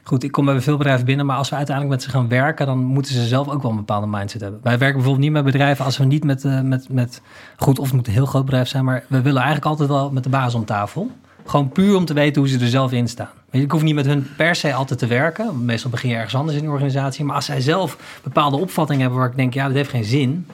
Goed, 0.03 0.23
ik 0.23 0.31
kom 0.31 0.45
bij 0.45 0.61
veel 0.61 0.77
bedrijven 0.77 1.05
binnen, 1.05 1.25
maar 1.25 1.37
als 1.37 1.49
we 1.49 1.55
uiteindelijk 1.55 1.95
met 1.95 2.05
ze 2.05 2.17
gaan 2.17 2.27
werken, 2.27 2.65
dan 2.65 2.77
moeten 2.77 3.13
ze 3.13 3.27
zelf 3.27 3.49
ook 3.49 3.61
wel 3.61 3.71
een 3.71 3.77
bepaalde 3.77 4.07
mindset 4.07 4.41
hebben. 4.41 4.59
Wij 4.63 4.77
werken 4.77 4.95
bijvoorbeeld 4.95 5.25
niet 5.25 5.33
met 5.33 5.43
bedrijven 5.43 5.85
als 5.85 5.97
we 5.97 6.05
niet 6.05 6.23
met, 6.23 6.43
uh, 6.43 6.61
met, 6.61 6.89
met 6.89 7.21
goed, 7.57 7.79
of 7.79 7.85
het 7.85 7.95
moet 7.95 8.07
een 8.07 8.13
heel 8.13 8.25
groot 8.25 8.45
bedrijf 8.45 8.67
zijn, 8.67 8.85
maar 8.85 9.03
we 9.07 9.21
willen 9.21 9.41
eigenlijk 9.41 9.65
altijd 9.65 9.89
wel 9.89 10.11
met 10.11 10.23
de 10.23 10.29
baas 10.29 10.53
om 10.53 10.65
tafel. 10.65 11.11
Gewoon 11.45 11.69
puur 11.69 11.95
om 11.95 12.05
te 12.05 12.13
weten 12.13 12.41
hoe 12.41 12.49
ze 12.51 12.59
er 12.59 12.67
zelf 12.67 12.91
in 12.91 13.07
staan. 13.07 13.29
Ik 13.51 13.71
hoef 13.71 13.81
niet 13.81 13.95
met 13.95 14.05
hun 14.05 14.27
per 14.37 14.55
se 14.55 14.73
altijd 14.73 14.99
te 14.99 15.07
werken. 15.07 15.65
Meestal 15.65 15.91
begin 15.91 16.09
je 16.09 16.15
ergens 16.15 16.35
anders 16.35 16.57
in 16.57 16.63
de 16.63 16.69
organisatie. 16.69 17.25
Maar 17.25 17.35
als 17.35 17.45
zij 17.45 17.61
zelf 17.61 18.19
bepaalde 18.23 18.57
opvattingen 18.57 19.01
hebben 19.01 19.19
waar 19.19 19.29
ik 19.29 19.35
denk, 19.35 19.53
ja, 19.53 19.65
dat 19.65 19.75
heeft 19.75 19.89
geen 19.89 20.03
zin 20.03 20.45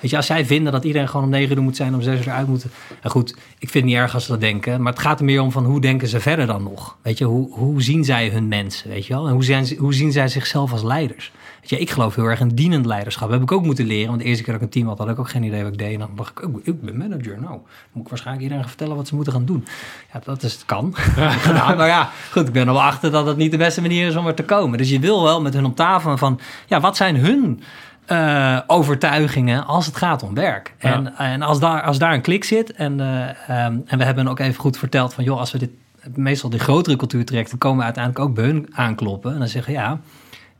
Weet 0.00 0.10
je, 0.10 0.16
als 0.16 0.26
zij 0.26 0.46
vinden 0.46 0.72
dat 0.72 0.84
iedereen 0.84 1.08
gewoon 1.08 1.24
om 1.24 1.30
negen 1.30 1.56
uur 1.56 1.62
moet 1.62 1.76
zijn, 1.76 1.94
om 1.94 2.02
zes 2.02 2.18
uur 2.18 2.26
eruit 2.26 2.46
moet. 2.46 2.66
En 3.02 3.10
goed, 3.10 3.30
ik 3.30 3.70
vind 3.70 3.72
het 3.72 3.84
niet 3.84 3.94
erg 3.94 4.14
als 4.14 4.24
ze 4.24 4.30
dat 4.30 4.40
denken. 4.40 4.82
Maar 4.82 4.92
het 4.92 5.02
gaat 5.02 5.18
er 5.18 5.24
meer 5.24 5.40
om 5.40 5.52
van 5.52 5.64
hoe 5.64 5.80
denken 5.80 6.08
ze 6.08 6.20
verder 6.20 6.46
dan 6.46 6.62
nog? 6.62 6.96
Weet 7.02 7.18
je, 7.18 7.24
hoe, 7.24 7.52
hoe 7.52 7.82
zien 7.82 8.04
zij 8.04 8.28
hun 8.28 8.48
mensen? 8.48 8.90
Weet 8.90 9.06
je 9.06 9.12
wel? 9.12 9.26
En 9.26 9.32
hoe, 9.32 9.44
zijn, 9.44 9.76
hoe 9.78 9.94
zien 9.94 10.12
zij 10.12 10.28
zichzelf 10.28 10.72
als 10.72 10.82
leiders? 10.82 11.32
Weet 11.60 11.70
je, 11.70 11.78
ik 11.78 11.90
geloof 11.90 12.14
heel 12.14 12.24
erg 12.24 12.40
in 12.40 12.48
dienend 12.48 12.86
leiderschap. 12.86 13.28
Dat 13.28 13.40
heb 13.40 13.50
ik 13.50 13.56
ook 13.56 13.64
moeten 13.64 13.86
leren. 13.86 14.08
Want 14.08 14.20
de 14.20 14.24
eerste 14.24 14.44
keer 14.44 14.52
dat 14.52 14.62
ik 14.62 14.68
een 14.68 14.72
team 14.72 14.88
had, 14.88 14.98
had 14.98 15.08
ik 15.08 15.18
ook 15.18 15.28
geen 15.28 15.42
idee 15.42 15.62
wat 15.62 15.72
ik 15.72 15.78
deed. 15.78 15.92
En 15.92 15.98
dan 15.98 16.10
dacht 16.16 16.30
ik, 16.30 16.44
oh, 16.44 16.60
ik 16.62 16.80
ben 16.82 16.96
manager. 16.96 17.40
Nou, 17.40 17.58
moet 17.92 18.02
ik 18.02 18.08
waarschijnlijk 18.08 18.42
iedereen 18.42 18.62
gaan 18.62 18.72
vertellen 18.72 18.96
wat 18.96 19.08
ze 19.08 19.14
moeten 19.14 19.32
gaan 19.32 19.44
doen. 19.44 19.64
Ja, 20.12 20.20
dat 20.24 20.42
is, 20.42 20.52
het 20.52 20.64
kan. 20.64 20.94
nou, 21.54 21.76
maar 21.76 21.86
ja, 21.86 22.10
goed, 22.30 22.46
ik 22.46 22.52
ben 22.52 22.66
er 22.66 22.72
wel 22.72 22.82
achter 22.82 23.10
dat 23.10 23.24
dat 23.26 23.36
niet 23.36 23.50
de 23.50 23.56
beste 23.56 23.80
manier 23.80 24.06
is 24.06 24.16
om 24.16 24.26
er 24.26 24.34
te 24.34 24.44
komen. 24.44 24.78
Dus 24.78 24.90
je 24.90 24.98
wil 24.98 25.22
wel 25.22 25.40
met 25.40 25.54
hun 25.54 25.64
op 25.64 25.76
tafel 25.76 26.16
van, 26.16 26.40
ja, 26.66 26.80
wat 26.80 26.96
zijn 26.96 27.16
hun 27.16 27.62
uh, 28.12 28.58
overtuigingen 28.66 29.66
als 29.66 29.86
het 29.86 29.96
gaat 29.96 30.22
om 30.22 30.34
werk. 30.34 30.74
En, 30.78 31.16
en 31.16 31.42
als, 31.42 31.60
daar, 31.60 31.82
als 31.82 31.98
daar 31.98 32.12
een 32.12 32.20
klik 32.20 32.44
zit, 32.44 32.72
en, 32.72 32.98
uh, 32.98 33.64
um, 33.66 33.82
en 33.86 33.98
we 33.98 34.04
hebben 34.04 34.28
ook 34.28 34.38
even 34.38 34.60
goed 34.60 34.78
verteld 34.78 35.14
van, 35.14 35.24
joh, 35.24 35.38
als 35.38 35.52
we 35.52 35.58
dit, 35.58 35.70
meestal 36.14 36.50
de 36.50 36.58
grotere 36.58 36.96
cultuurtrajecten, 36.96 37.58
komen 37.58 37.78
we 37.78 37.84
uiteindelijk 37.84 38.24
ook 38.24 38.34
bij 38.34 38.44
hun 38.44 38.68
aankloppen 38.72 39.32
en 39.32 39.38
dan 39.38 39.48
zeggen, 39.48 39.72
ja, 39.72 40.00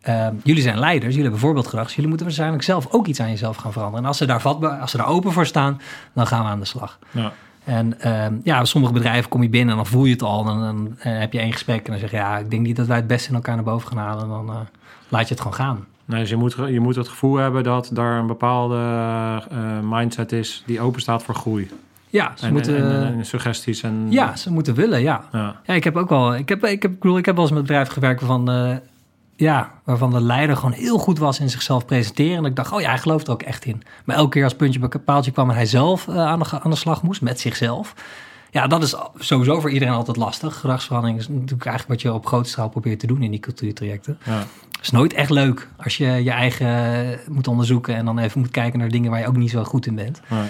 uh, 0.08 0.26
jullie 0.42 0.62
zijn 0.62 0.78
leiders, 0.78 1.08
jullie 1.08 1.22
hebben 1.22 1.40
voorbeeldgedrag, 1.40 1.84
dus 1.84 1.94
jullie 1.94 2.08
moeten 2.08 2.26
waarschijnlijk 2.26 2.62
zelf 2.62 2.86
ook 2.90 3.06
iets 3.06 3.20
aan 3.20 3.30
jezelf 3.30 3.56
gaan 3.56 3.72
veranderen. 3.72 4.02
En 4.02 4.08
als 4.08 4.18
ze 4.18 4.26
daar, 4.26 4.40
vatbaar, 4.40 4.80
als 4.80 4.90
ze 4.90 4.96
daar 4.96 5.06
open 5.06 5.32
voor 5.32 5.46
staan, 5.46 5.80
dan 6.12 6.26
gaan 6.26 6.44
we 6.44 6.50
aan 6.50 6.58
de 6.58 6.64
slag. 6.64 6.98
Ja. 7.10 7.32
En 7.64 7.94
uh, 8.04 8.26
ja, 8.42 8.64
sommige 8.64 8.92
bedrijven 8.92 9.30
kom 9.30 9.42
je 9.42 9.48
binnen 9.48 9.70
en 9.70 9.76
dan 9.76 9.86
voel 9.86 10.04
je 10.04 10.12
het 10.12 10.22
al. 10.22 10.48
En 10.48 10.58
dan 10.58 10.86
uh, 10.86 11.18
heb 11.18 11.32
je 11.32 11.38
één 11.38 11.52
gesprek 11.52 11.84
en 11.84 11.90
dan 11.90 12.00
zeg 12.00 12.10
je... 12.10 12.16
ja, 12.16 12.38
ik 12.38 12.50
denk 12.50 12.62
niet 12.62 12.76
dat 12.76 12.86
wij 12.86 12.96
het 12.96 13.06
beste 13.06 13.28
in 13.28 13.34
elkaar 13.34 13.54
naar 13.54 13.64
boven 13.64 13.88
gaan 13.88 13.98
halen. 13.98 14.28
Dan 14.28 14.48
uh, 14.48 14.56
laat 15.08 15.28
je 15.28 15.34
het 15.34 15.42
gewoon 15.42 15.56
gaan. 15.56 15.86
Nee, 16.10 16.20
dus 16.20 16.30
je 16.30 16.36
moet, 16.36 16.56
je 16.68 16.80
moet 16.80 16.96
het 16.96 17.08
gevoel 17.08 17.36
hebben 17.36 17.62
dat 17.62 17.90
daar 17.92 18.18
een 18.18 18.26
bepaalde 18.26 18.76
uh, 18.76 19.78
mindset 19.82 20.32
is 20.32 20.62
die 20.66 20.80
open 20.80 21.00
staat 21.00 21.22
voor 21.22 21.34
groei. 21.34 21.70
Ja, 22.08 22.32
ze 22.34 22.46
en, 22.46 22.52
moeten. 22.52 22.76
En, 22.76 23.14
en, 23.18 23.26
suggesties 23.26 23.82
en. 23.82 24.06
Ja, 24.10 24.36
ze 24.36 24.52
moeten 24.52 24.74
willen, 24.74 25.00
ja. 25.00 25.24
ja. 25.32 25.60
ja. 25.64 25.74
ik 25.74 25.84
heb 25.84 25.96
ook 25.96 26.08
wel. 26.08 26.34
Ik 26.34 26.48
heb, 26.48 26.64
ik 26.64 26.82
heb, 26.82 26.92
ik 26.92 27.00
bedoel, 27.00 27.18
ik 27.18 27.26
heb 27.26 27.34
wel 27.34 27.44
eens 27.44 27.52
met 27.52 27.62
bedrijven 27.62 27.92
gewerkt. 27.92 28.22
Uh, 28.22 28.72
ja, 29.36 29.72
waarvan 29.84 30.10
de 30.10 30.20
leider 30.20 30.56
gewoon 30.56 30.72
heel 30.72 30.98
goed 30.98 31.18
was 31.18 31.40
in 31.40 31.50
zichzelf 31.50 31.84
presenteren. 31.84 32.36
En 32.36 32.44
ik 32.44 32.56
dacht, 32.56 32.72
oh 32.72 32.80
ja, 32.80 32.88
hij 32.88 32.98
gelooft 32.98 33.26
er 33.26 33.32
ook 33.32 33.42
echt 33.42 33.64
in. 33.64 33.82
Maar 34.04 34.16
elke 34.16 34.30
keer 34.30 34.44
als 34.44 34.54
puntje 34.54 34.78
bij 34.78 34.88
paaltje 34.88 35.30
kwam 35.30 35.50
en 35.50 35.56
hij 35.56 35.66
zelf 35.66 36.06
uh, 36.06 36.16
aan, 36.16 36.38
de, 36.38 36.60
aan 36.60 36.70
de 36.70 36.76
slag 36.76 37.02
moest 37.02 37.22
met 37.22 37.40
zichzelf. 37.40 37.94
Ja, 38.50 38.66
dat 38.66 38.82
is 38.82 38.94
sowieso 39.18 39.60
voor 39.60 39.70
iedereen 39.70 39.94
altijd 39.94 40.16
lastig. 40.16 40.54
Gedragsverandering 40.54 41.18
is 41.18 41.28
natuurlijk 41.28 41.66
eigenlijk 41.66 41.88
wat 41.88 42.02
je 42.02 42.18
op 42.18 42.26
grote 42.26 42.48
schaal 42.48 42.68
probeert 42.68 43.00
te 43.00 43.06
doen 43.06 43.22
in 43.22 43.30
die 43.30 43.40
cultuurtrajecten. 43.40 44.18
Ja 44.24 44.46
is 44.82 44.90
nooit 44.90 45.12
echt 45.12 45.30
leuk 45.30 45.68
als 45.76 45.96
je 45.96 46.06
je 46.06 46.30
eigen 46.30 47.18
moet 47.28 47.48
onderzoeken 47.48 47.94
en 47.94 48.04
dan 48.04 48.18
even 48.18 48.40
moet 48.40 48.50
kijken 48.50 48.78
naar 48.78 48.88
dingen 48.88 49.10
waar 49.10 49.20
je 49.20 49.26
ook 49.26 49.36
niet 49.36 49.50
zo 49.50 49.64
goed 49.64 49.86
in 49.86 49.94
bent. 49.94 50.20
Nee. 50.28 50.48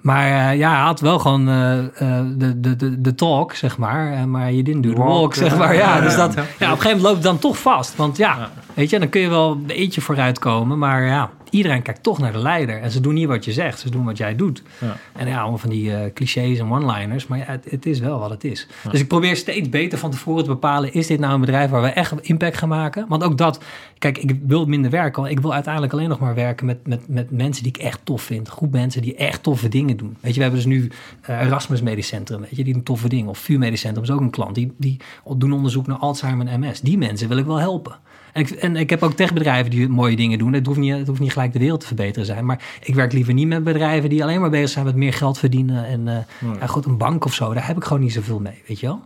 Maar 0.00 0.52
uh, 0.52 0.58
ja, 0.58 0.70
hij 0.70 0.84
had 0.84 1.00
wel 1.00 1.18
gewoon 1.18 1.48
uh, 1.48 1.76
uh, 1.76 2.20
de, 2.36 2.60
de, 2.60 3.00
de, 3.00 3.14
talk, 3.14 3.54
zeg 3.54 3.78
maar. 3.78 4.28
maar 4.28 4.52
je 4.52 4.62
didn't 4.62 4.82
do 4.82 4.92
the 4.92 5.02
walk, 5.02 5.34
zeg 5.34 5.56
maar. 5.58 5.74
Ja, 5.74 6.00
dus 6.00 6.16
dat, 6.16 6.34
ja, 6.34 6.40
op 6.40 6.46
een 6.48 6.66
gegeven 6.66 6.82
moment 6.84 7.02
loopt 7.02 7.14
het 7.14 7.22
dan 7.22 7.38
toch 7.38 7.58
vast. 7.58 7.96
Want 7.96 8.16
ja, 8.16 8.50
weet 8.74 8.90
je, 8.90 8.98
dan 8.98 9.08
kun 9.08 9.20
je 9.20 9.28
wel 9.28 9.50
een 9.50 9.66
beetje 9.66 10.00
vooruitkomen. 10.00 10.78
Maar 10.78 11.02
ja, 11.02 11.30
iedereen 11.50 11.82
kijkt 11.82 12.02
toch 12.02 12.18
naar 12.18 12.32
de 12.32 12.38
leider. 12.38 12.80
En 12.80 12.90
ze 12.90 13.00
doen 13.00 13.14
niet 13.14 13.26
wat 13.26 13.44
je 13.44 13.52
zegt, 13.52 13.78
ze 13.78 13.90
doen 13.90 14.04
wat 14.04 14.16
jij 14.16 14.36
doet. 14.36 14.62
Ja. 14.78 14.96
En 15.16 15.28
ja, 15.28 15.40
allemaal 15.40 15.58
van 15.58 15.70
die 15.70 15.90
uh, 15.90 15.98
clichés 16.14 16.58
en 16.58 16.70
one-liners. 16.70 17.26
Maar 17.26 17.38
ja, 17.38 17.44
het, 17.46 17.70
het, 17.70 17.86
is 17.86 17.98
wel 17.98 18.18
wat 18.18 18.30
het 18.30 18.44
is. 18.44 18.66
Ja. 18.84 18.90
Dus 18.90 19.00
ik 19.00 19.08
probeer 19.08 19.36
steeds 19.36 19.68
beter 19.68 19.98
van 19.98 20.10
tevoren 20.10 20.42
te 20.44 20.50
bepalen... 20.50 20.92
is 20.92 21.06
dit 21.06 21.20
nou 21.20 21.34
een 21.34 21.40
bedrijf 21.40 21.70
waar 21.70 21.82
we 21.82 21.88
echt 21.88 22.20
impact 22.20 22.56
gaan 22.56 22.68
maken? 22.68 23.04
Want 23.08 23.22
ook 23.22 23.38
dat... 23.38 23.64
Kijk, 23.98 24.18
ik 24.18 24.38
wil 24.46 24.66
minder 24.66 24.90
werken. 24.90 25.24
Ik 25.24 25.40
wil 25.40 25.54
uiteindelijk 25.54 25.92
alleen 25.92 26.08
nog 26.08 26.18
maar 26.18 26.34
werken 26.34 26.66
met, 26.66 26.86
met, 26.86 27.08
met 27.08 27.30
mensen 27.30 27.62
die 27.62 27.72
ik 27.72 27.82
echt 27.82 28.00
tof 28.04 28.22
vind. 28.22 28.48
Groep 28.48 28.72
mensen 28.72 29.02
die 29.02 29.14
echt 29.14 29.42
toffe 29.42 29.68
dingen 29.68 29.96
doen. 29.96 30.16
Weet 30.20 30.30
je, 30.30 30.36
we 30.36 30.42
hebben 30.42 30.60
dus 30.60 30.72
nu 30.72 30.90
uh, 31.30 31.40
Erasmus 31.40 31.82
Medisch 31.82 32.06
Centrum. 32.06 32.40
Weet 32.40 32.56
je, 32.56 32.64
die 32.64 32.72
doen 32.72 32.82
toffe 32.82 33.08
dingen. 33.08 33.28
Of 33.28 33.38
VU 33.38 33.58
Medisch 33.58 33.80
Centrum 33.80 34.04
is 34.04 34.10
ook 34.10 34.20
een 34.20 34.30
klant. 34.30 34.54
Die, 34.54 34.72
die 34.76 34.96
doen 35.36 35.52
onderzoek 35.52 35.86
naar 35.86 35.96
Alzheimer 35.96 36.46
en 36.46 36.60
MS. 36.60 36.80
Die 36.80 36.98
mensen 36.98 37.28
wil 37.28 37.36
ik 37.36 37.46
wel 37.46 37.60
helpen. 37.60 37.98
En 38.32 38.40
ik, 38.40 38.50
en 38.50 38.76
ik 38.76 38.90
heb 38.90 39.02
ook 39.02 39.12
techbedrijven 39.12 39.70
die 39.70 39.88
mooie 39.88 40.16
dingen 40.16 40.38
doen. 40.38 40.52
Het 40.52 40.66
hoeft, 40.66 40.78
niet, 40.78 40.92
het 40.92 41.06
hoeft 41.06 41.20
niet 41.20 41.32
gelijk 41.32 41.52
de 41.52 41.58
wereld 41.58 41.80
te 41.80 41.86
verbeteren 41.86 42.26
zijn. 42.26 42.46
Maar 42.46 42.62
ik 42.82 42.94
werk 42.94 43.12
liever 43.12 43.34
niet 43.34 43.46
met 43.46 43.64
bedrijven 43.64 44.10
die 44.10 44.22
alleen 44.22 44.40
maar 44.40 44.50
bezig 44.50 44.70
zijn 44.70 44.84
met 44.84 44.96
meer 44.96 45.12
geld 45.12 45.38
verdienen. 45.38 45.86
En 45.86 46.06
uh, 46.06 46.56
ja, 46.60 46.66
goed, 46.66 46.84
een 46.84 46.98
bank 46.98 47.24
of 47.24 47.34
zo, 47.34 47.54
daar 47.54 47.66
heb 47.66 47.76
ik 47.76 47.84
gewoon 47.84 48.02
niet 48.02 48.12
zoveel 48.12 48.40
mee, 48.40 48.62
weet 48.66 48.80
je 48.80 48.86
wel. 48.86 49.00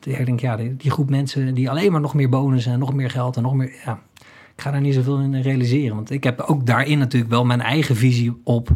Dus 0.00 0.18
ik 0.18 0.26
denk, 0.26 0.40
ja, 0.40 0.56
die, 0.56 0.76
die, 0.76 0.90
groep 0.90 1.10
mensen 1.10 1.54
die 1.54 1.70
alleen 1.70 1.92
maar 1.92 2.00
nog 2.00 2.14
meer 2.14 2.28
bonussen 2.28 2.72
en 2.72 2.78
nog 2.78 2.94
meer 2.94 3.10
geld 3.10 3.36
en 3.36 3.42
nog 3.42 3.54
meer... 3.54 3.72
Ja, 3.84 3.98
ik 4.54 4.62
ga 4.62 4.70
daar 4.70 4.80
niet 4.80 4.94
zoveel 4.94 5.20
in 5.20 5.40
realiseren. 5.40 5.96
Want 5.96 6.10
ik 6.10 6.24
heb 6.24 6.40
ook 6.40 6.66
daarin 6.66 6.98
natuurlijk 6.98 7.32
wel 7.32 7.44
mijn 7.44 7.60
eigen 7.60 7.96
visie 7.96 8.40
op 8.44 8.68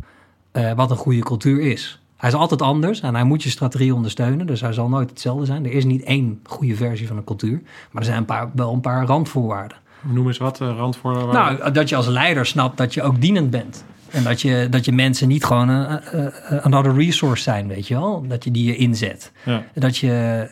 uh, 0.52 0.72
wat 0.72 0.90
een 0.90 0.96
goede 0.96 1.20
cultuur 1.20 1.60
is. 1.60 2.02
Hij 2.16 2.28
is 2.28 2.34
altijd 2.34 2.62
anders 2.62 3.00
en 3.00 3.14
hij 3.14 3.24
moet 3.24 3.42
je 3.42 3.48
strategie 3.48 3.94
ondersteunen. 3.94 4.46
Dus 4.46 4.60
hij 4.60 4.72
zal 4.72 4.88
nooit 4.88 5.10
hetzelfde 5.10 5.44
zijn. 5.44 5.64
Er 5.64 5.72
is 5.72 5.84
niet 5.84 6.02
één 6.02 6.40
goede 6.42 6.76
versie 6.76 7.06
van 7.06 7.16
een 7.16 7.24
cultuur. 7.24 7.60
Maar 7.90 8.02
er 8.02 8.04
zijn 8.04 8.18
een 8.18 8.24
paar, 8.24 8.50
wel 8.54 8.72
een 8.72 8.80
paar 8.80 9.06
randvoorwaarden. 9.06 9.76
Noem 10.02 10.26
eens 10.26 10.38
wat, 10.38 10.60
uh, 10.60 10.68
randvoorwaarden. 10.76 11.58
Nou, 11.58 11.72
dat 11.72 11.88
je 11.88 11.96
als 11.96 12.06
leider 12.06 12.46
snapt 12.46 12.76
dat 12.76 12.94
je 12.94 13.02
ook 13.02 13.20
dienend 13.20 13.50
bent. 13.50 13.84
En 14.10 14.24
dat 14.24 14.40
je, 14.40 14.66
dat 14.70 14.84
je 14.84 14.92
mensen 14.92 15.28
niet 15.28 15.44
gewoon 15.44 15.68
een 15.68 16.00
uh, 16.14 16.20
uh, 16.22 16.64
another 16.64 16.94
resource 16.94 17.42
zijn, 17.42 17.68
weet 17.68 17.88
je 17.88 17.94
wel. 17.94 18.24
Dat 18.28 18.44
je 18.44 18.50
die 18.50 18.64
je 18.64 18.76
inzet. 18.76 19.32
Ja. 19.44 19.64
Dat 19.74 19.96
je, 19.96 20.48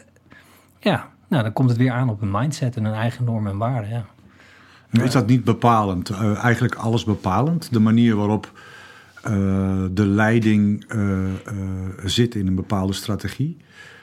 ja, 0.80 1.08
nou 1.28 1.42
dan 1.42 1.52
komt 1.52 1.68
het 1.68 1.78
weer 1.78 1.92
aan 1.92 2.08
op 2.08 2.22
een 2.22 2.30
mindset 2.30 2.76
en 2.76 2.84
een 2.84 2.94
eigen 2.94 3.24
norm 3.24 3.46
en 3.46 3.56
waarde, 3.56 3.88
ja. 3.88 4.04
Is 4.90 5.12
dat 5.12 5.26
niet 5.26 5.44
bepalend? 5.44 6.10
Uh, 6.10 6.44
eigenlijk 6.44 6.74
alles 6.74 7.04
bepalend? 7.04 7.72
De 7.72 7.80
manier 7.80 8.16
waarop 8.16 8.52
uh, 9.24 9.32
de 9.90 10.06
leiding 10.06 10.84
uh, 10.94 11.28
zit 12.04 12.34
in 12.34 12.46
een 12.46 12.54
bepaalde 12.54 12.92
strategie? 12.92 13.56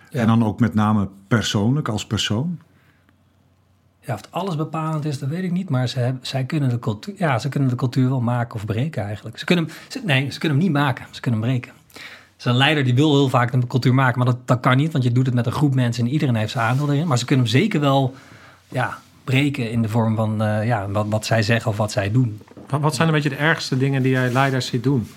Ja. 0.10 0.20
En 0.20 0.28
dan 0.28 0.44
ook 0.44 0.60
met 0.60 0.74
name 0.74 1.10
persoonlijk, 1.28 1.88
als 1.88 2.08
persoon? 2.08 2.60
Ja, 4.06 4.14
of 4.14 4.22
het 4.22 4.32
alles 4.32 4.56
bepalend 4.56 5.06
is, 5.06 5.20
dat 5.20 5.30
weet 5.30 5.44
ik 5.44 5.52
niet. 5.52 5.70
Maar 5.70 5.88
ze 5.88 6.00
hebben, 6.00 6.20
zij 6.26 6.44
kunnen 6.44 6.70
de 6.70 6.80
cultuur, 6.80 7.14
ja, 7.18 7.40
ze 7.40 7.50
kunnen 7.50 7.70
de 7.70 7.76
cultuur 7.76 8.10
wel 8.10 8.22
maken 8.22 8.56
of 8.56 8.66
breken 8.66 9.04
eigenlijk. 9.04 9.40
Ze 9.40 9.46
kunnen, 9.46 9.70
ze, 9.88 10.02
nee, 10.06 10.32
ze 10.32 10.40
kunnen 10.40 10.58
hem 10.58 10.68
niet 10.68 10.76
maken, 10.76 11.06
ze 11.12 11.22
kunnen 11.22 11.42
hem 11.42 11.50
breken. 11.50 11.72
Dus 12.36 12.46
een 12.46 12.56
leider 12.56 12.84
die 12.84 12.96
wil 12.96 13.14
heel 13.14 13.30
vaak 13.30 13.54
een 13.54 13.68
cultuur 13.68 13.94
maken, 13.94 14.18
maar 14.18 14.28
dat, 14.28 14.48
dat 14.48 14.60
kan 14.60 14.78
niet, 14.78 14.92
want 14.92 15.04
je 15.04 15.12
doet 15.12 15.26
het 15.26 15.36
met 15.36 15.46
een 15.46 15.52
groep 15.52 15.76
mensen 15.76 16.06
en 16.06 16.12
iedereen 16.12 16.36
heeft 16.36 16.52
zijn 16.52 16.66
aandeel 16.66 16.94
erin. 16.94 17.08
Maar 17.08 17.18
ze 17.18 17.26
kunnen 17.26 17.46
hem 17.46 17.54
zeker 17.54 17.80
wel 17.80 18.14
ja, 18.68 18.98
breken 19.24 19.72
in 19.72 19.82
de 19.82 19.90
vorm 19.90 20.16
van 20.16 20.42
uh, 20.42 20.66
ja, 20.66 20.90
wat, 20.90 21.06
wat 21.10 21.26
zij 21.26 21.44
zeggen 21.44 21.72
of 21.72 21.78
wat 21.78 21.92
zij 21.92 22.12
doen. 22.12 22.42
Wat 22.70 22.96
zijn 22.96 23.08
een 23.08 23.14
beetje 23.14 23.30
de 23.30 23.36
ergste 23.36 23.78
dingen 23.78 24.02
die 24.02 24.12
jij 24.12 24.32
leiders 24.32 24.66
ziet 24.66 24.84
doen? 24.84 25.08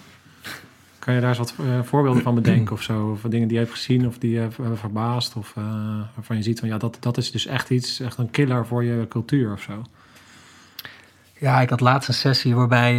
Kan 0.98 1.14
je 1.14 1.20
daar 1.20 1.28
eens 1.28 1.38
wat 1.38 1.54
uh, 1.60 1.82
voorbeelden 1.82 2.22
van 2.22 2.34
bedenken 2.34 2.72
of 2.72 2.82
zo? 2.82 3.10
Of 3.10 3.20
dingen 3.20 3.48
die 3.48 3.56
je 3.56 3.62
hebt 3.62 3.76
gezien 3.76 4.06
of 4.06 4.18
die 4.18 4.30
je 4.30 4.48
uh, 4.60 4.66
verbaast? 4.74 5.36
Of 5.36 5.54
waarvan 6.14 6.36
je 6.36 6.42
ziet 6.42 6.58
van 6.58 6.68
ja, 6.68 6.78
dat, 6.78 6.96
dat 7.00 7.16
is 7.16 7.30
dus 7.30 7.46
echt 7.46 7.70
iets, 7.70 8.00
echt 8.00 8.18
een 8.18 8.30
killer 8.30 8.66
voor 8.66 8.84
je 8.84 9.06
cultuur 9.08 9.52
of 9.52 9.60
zo? 9.60 9.82
Ja, 11.38 11.60
ik 11.60 11.70
had 11.70 11.80
laatst 11.80 12.08
een 12.08 12.14
sessie 12.14 12.54
waarbij 12.54 12.94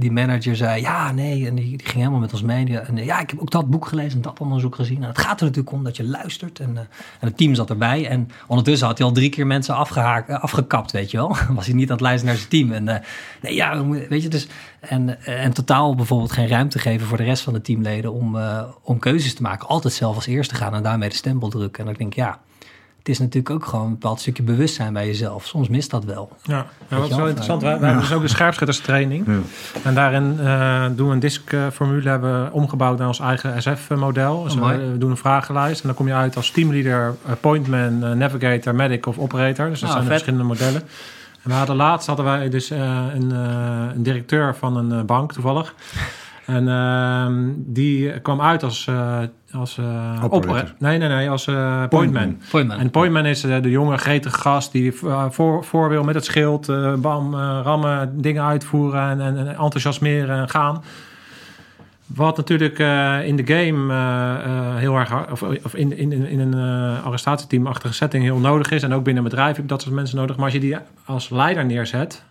die 0.00 0.12
manager 0.12 0.56
zei, 0.56 0.80
ja, 0.80 1.12
nee, 1.12 1.46
en 1.46 1.54
die, 1.54 1.68
die, 1.68 1.86
ging 1.86 1.98
helemaal 1.98 2.20
met 2.20 2.32
ons 2.32 2.42
mee. 2.42 2.78
En 2.80 2.96
ja, 2.96 3.20
ik 3.20 3.30
heb 3.30 3.40
ook 3.40 3.50
dat 3.50 3.70
boek 3.70 3.86
gelezen 3.86 4.16
en 4.16 4.22
dat 4.22 4.40
onderzoek 4.40 4.74
gezien. 4.74 5.02
En 5.02 5.08
het 5.08 5.18
gaat 5.18 5.40
er 5.40 5.46
natuurlijk 5.46 5.74
om 5.74 5.84
dat 5.84 5.96
je 5.96 6.04
luistert. 6.04 6.58
En, 6.58 6.70
uh, 6.70 6.78
en 6.78 6.88
het 7.28 7.36
team 7.36 7.54
zat 7.54 7.70
erbij. 7.70 8.08
En 8.08 8.30
ondertussen 8.46 8.86
had 8.86 8.98
hij 8.98 9.06
al 9.06 9.12
drie 9.12 9.30
keer 9.30 9.46
mensen 9.46 9.74
afgehaakt, 9.74 10.28
eh, 10.28 10.42
afgekapt, 10.42 10.90
weet 10.90 11.10
je 11.10 11.16
wel. 11.16 11.36
Was 11.56 11.66
hij 11.66 11.74
niet 11.74 11.88
aan 11.88 11.96
het 11.96 12.04
luisteren 12.04 12.34
naar 12.34 12.44
zijn 12.48 12.50
team. 12.50 12.72
En 12.72 13.02
nee, 13.42 13.54
ja, 13.54 13.86
weet 13.86 14.22
je, 14.22 14.28
dus... 14.28 14.46
En, 14.80 15.24
en 15.24 15.52
totaal 15.52 15.94
bijvoorbeeld 15.94 16.32
geen 16.32 16.48
ruimte 16.48 16.78
geven 16.78 17.06
voor 17.06 17.16
de 17.16 17.24
rest 17.24 17.42
van 17.42 17.52
de 17.52 17.60
teamleden 17.60 18.12
om, 18.12 18.38
om 18.82 18.98
keuzes 18.98 19.34
te 19.34 19.42
maken. 19.42 19.68
Altijd 19.68 19.94
zelf 19.94 20.14
als 20.14 20.26
eerste 20.26 20.54
gaan 20.54 20.74
en 20.74 20.82
daarmee 20.82 21.08
de 21.08 21.14
stempel 21.14 21.48
drukken. 21.48 21.84
En 21.84 21.90
ik 21.90 21.98
denk, 21.98 22.14
ja, 22.14 22.40
het 23.00 23.08
is 23.08 23.18
natuurlijk 23.18 23.50
ook 23.50 23.64
gewoon 23.64 23.84
een 23.84 23.90
bepaald 23.90 24.20
stukje 24.20 24.42
bewustzijn 24.42 24.92
bij 24.92 25.06
jezelf. 25.06 25.46
Soms 25.46 25.68
mist 25.68 25.90
dat 25.90 26.04
wel. 26.04 26.36
Ja, 26.42 26.66
ja 26.88 26.96
wat 26.96 27.10
is 27.10 27.16
wel 27.16 27.26
interessant. 27.26 27.62
Wij, 27.62 27.70
hebben 27.70 27.98
dus 27.98 28.12
ook 28.12 28.22
de 28.22 28.28
scherpschutterstraining. 28.28 29.26
Ja. 29.26 29.38
En 29.82 29.94
daarin 29.94 30.36
uh, 30.40 30.84
doen 30.96 31.06
we 31.06 31.12
een 31.12 31.20
DISC-formule, 31.20 32.08
hebben 32.08 32.44
we 32.44 32.52
omgebouwd 32.52 32.98
naar 32.98 33.06
ons 33.06 33.20
eigen 33.20 33.62
SF-model. 33.62 34.42
Dus 34.42 34.56
oh, 34.56 34.68
we, 34.68 34.98
doen 34.98 35.10
een 35.10 35.16
vragenlijst 35.16 35.80
en 35.80 35.86
dan 35.86 35.96
kom 35.96 36.06
je 36.06 36.14
uit 36.14 36.36
als 36.36 36.50
teamleader, 36.50 37.14
appointment, 37.26 38.02
uh, 38.02 38.12
navigator, 38.12 38.74
medic 38.74 39.06
of 39.06 39.18
operator. 39.18 39.68
Dus 39.68 39.80
dat 39.80 39.88
ah, 39.88 39.94
zijn 39.94 40.04
de 40.04 40.10
verschillende 40.10 40.44
modellen. 40.44 40.82
En 41.42 41.50
we 41.50 41.52
hadden 41.52 41.76
laatst 41.76 42.06
hadden 42.06 42.24
wij 42.24 42.48
dus 42.48 42.70
uh, 42.70 42.78
een, 43.14 43.30
een, 43.30 44.02
directeur 44.02 44.56
van 44.56 44.76
een 44.76 45.06
bank 45.06 45.32
toevallig. 45.32 45.74
En 46.46 46.68
ehm, 46.68 47.48
die 47.56 48.20
kwam 48.20 48.40
uit 48.40 48.62
als, 48.62 48.86
uh, 48.86 49.18
als 49.52 49.78
uh. 49.78 50.22
Nee, 50.78 50.98
nee, 50.98 51.08
nee, 51.08 51.30
als 51.30 51.46
uh, 51.46 51.88
pointman. 51.88 52.38
pointman. 52.50 52.78
En 52.78 52.90
pointman 52.90 53.26
is 53.26 53.40
de 53.40 53.70
jonge 53.70 53.96
gretige 53.96 54.38
gast 54.38 54.72
die 54.72 54.92
voor, 55.30 55.64
voor 55.64 55.88
wil 55.88 56.04
met 56.04 56.14
het 56.14 56.24
schild, 56.24 56.66
bam, 57.00 57.34
rammen, 57.34 58.22
dingen 58.22 58.44
uitvoeren 58.44 59.20
en, 59.20 59.20
en, 59.20 59.48
enthousiasmeren 59.48 60.38
en 60.38 60.48
gaan. 60.48 60.82
Wat 62.06 62.36
natuurlijk 62.36 62.78
in 63.24 63.36
de 63.36 63.46
game 63.46 63.94
heel 64.76 64.96
erg, 64.96 65.30
of, 65.30 65.42
of 65.42 65.74
in, 65.74 65.96
in, 65.96 66.12
in 66.12 66.40
een 66.40 66.54
arrestatieteamachtige 67.02 67.94
setting 67.94 68.22
heel 68.24 68.38
nodig 68.38 68.70
is. 68.70 68.82
En 68.82 68.92
ook 68.92 69.04
binnen 69.04 69.24
een 69.24 69.30
bedrijf 69.30 69.56
heb 69.56 69.64
je 69.64 69.70
dat 69.70 69.82
soort 69.82 69.94
mensen 69.94 70.16
nodig. 70.16 70.36
Maar 70.36 70.44
als 70.44 70.54
je 70.54 70.60
die 70.60 70.76
als 71.04 71.28
leider 71.28 71.64
neerzet, 71.64 72.24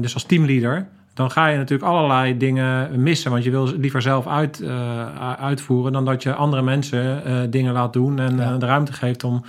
dus 0.00 0.14
als 0.14 0.24
teamleader, 0.24 0.86
dan 1.16 1.30
ga 1.30 1.46
je 1.46 1.56
natuurlijk 1.56 1.90
allerlei 1.90 2.36
dingen 2.36 3.02
missen. 3.02 3.30
Want 3.30 3.44
je 3.44 3.50
wil 3.50 3.72
liever 3.78 4.02
zelf 4.02 4.26
uit, 4.26 4.60
uh, 4.60 5.34
uitvoeren 5.40 5.92
dan 5.92 6.04
dat 6.04 6.22
je 6.22 6.34
andere 6.34 6.62
mensen 6.62 7.22
uh, 7.26 7.38
dingen 7.50 7.72
laat 7.72 7.92
doen 7.92 8.18
en 8.18 8.36
ja. 8.36 8.52
uh, 8.52 8.58
de 8.58 8.66
ruimte 8.66 8.92
geeft 8.92 9.24
om. 9.24 9.44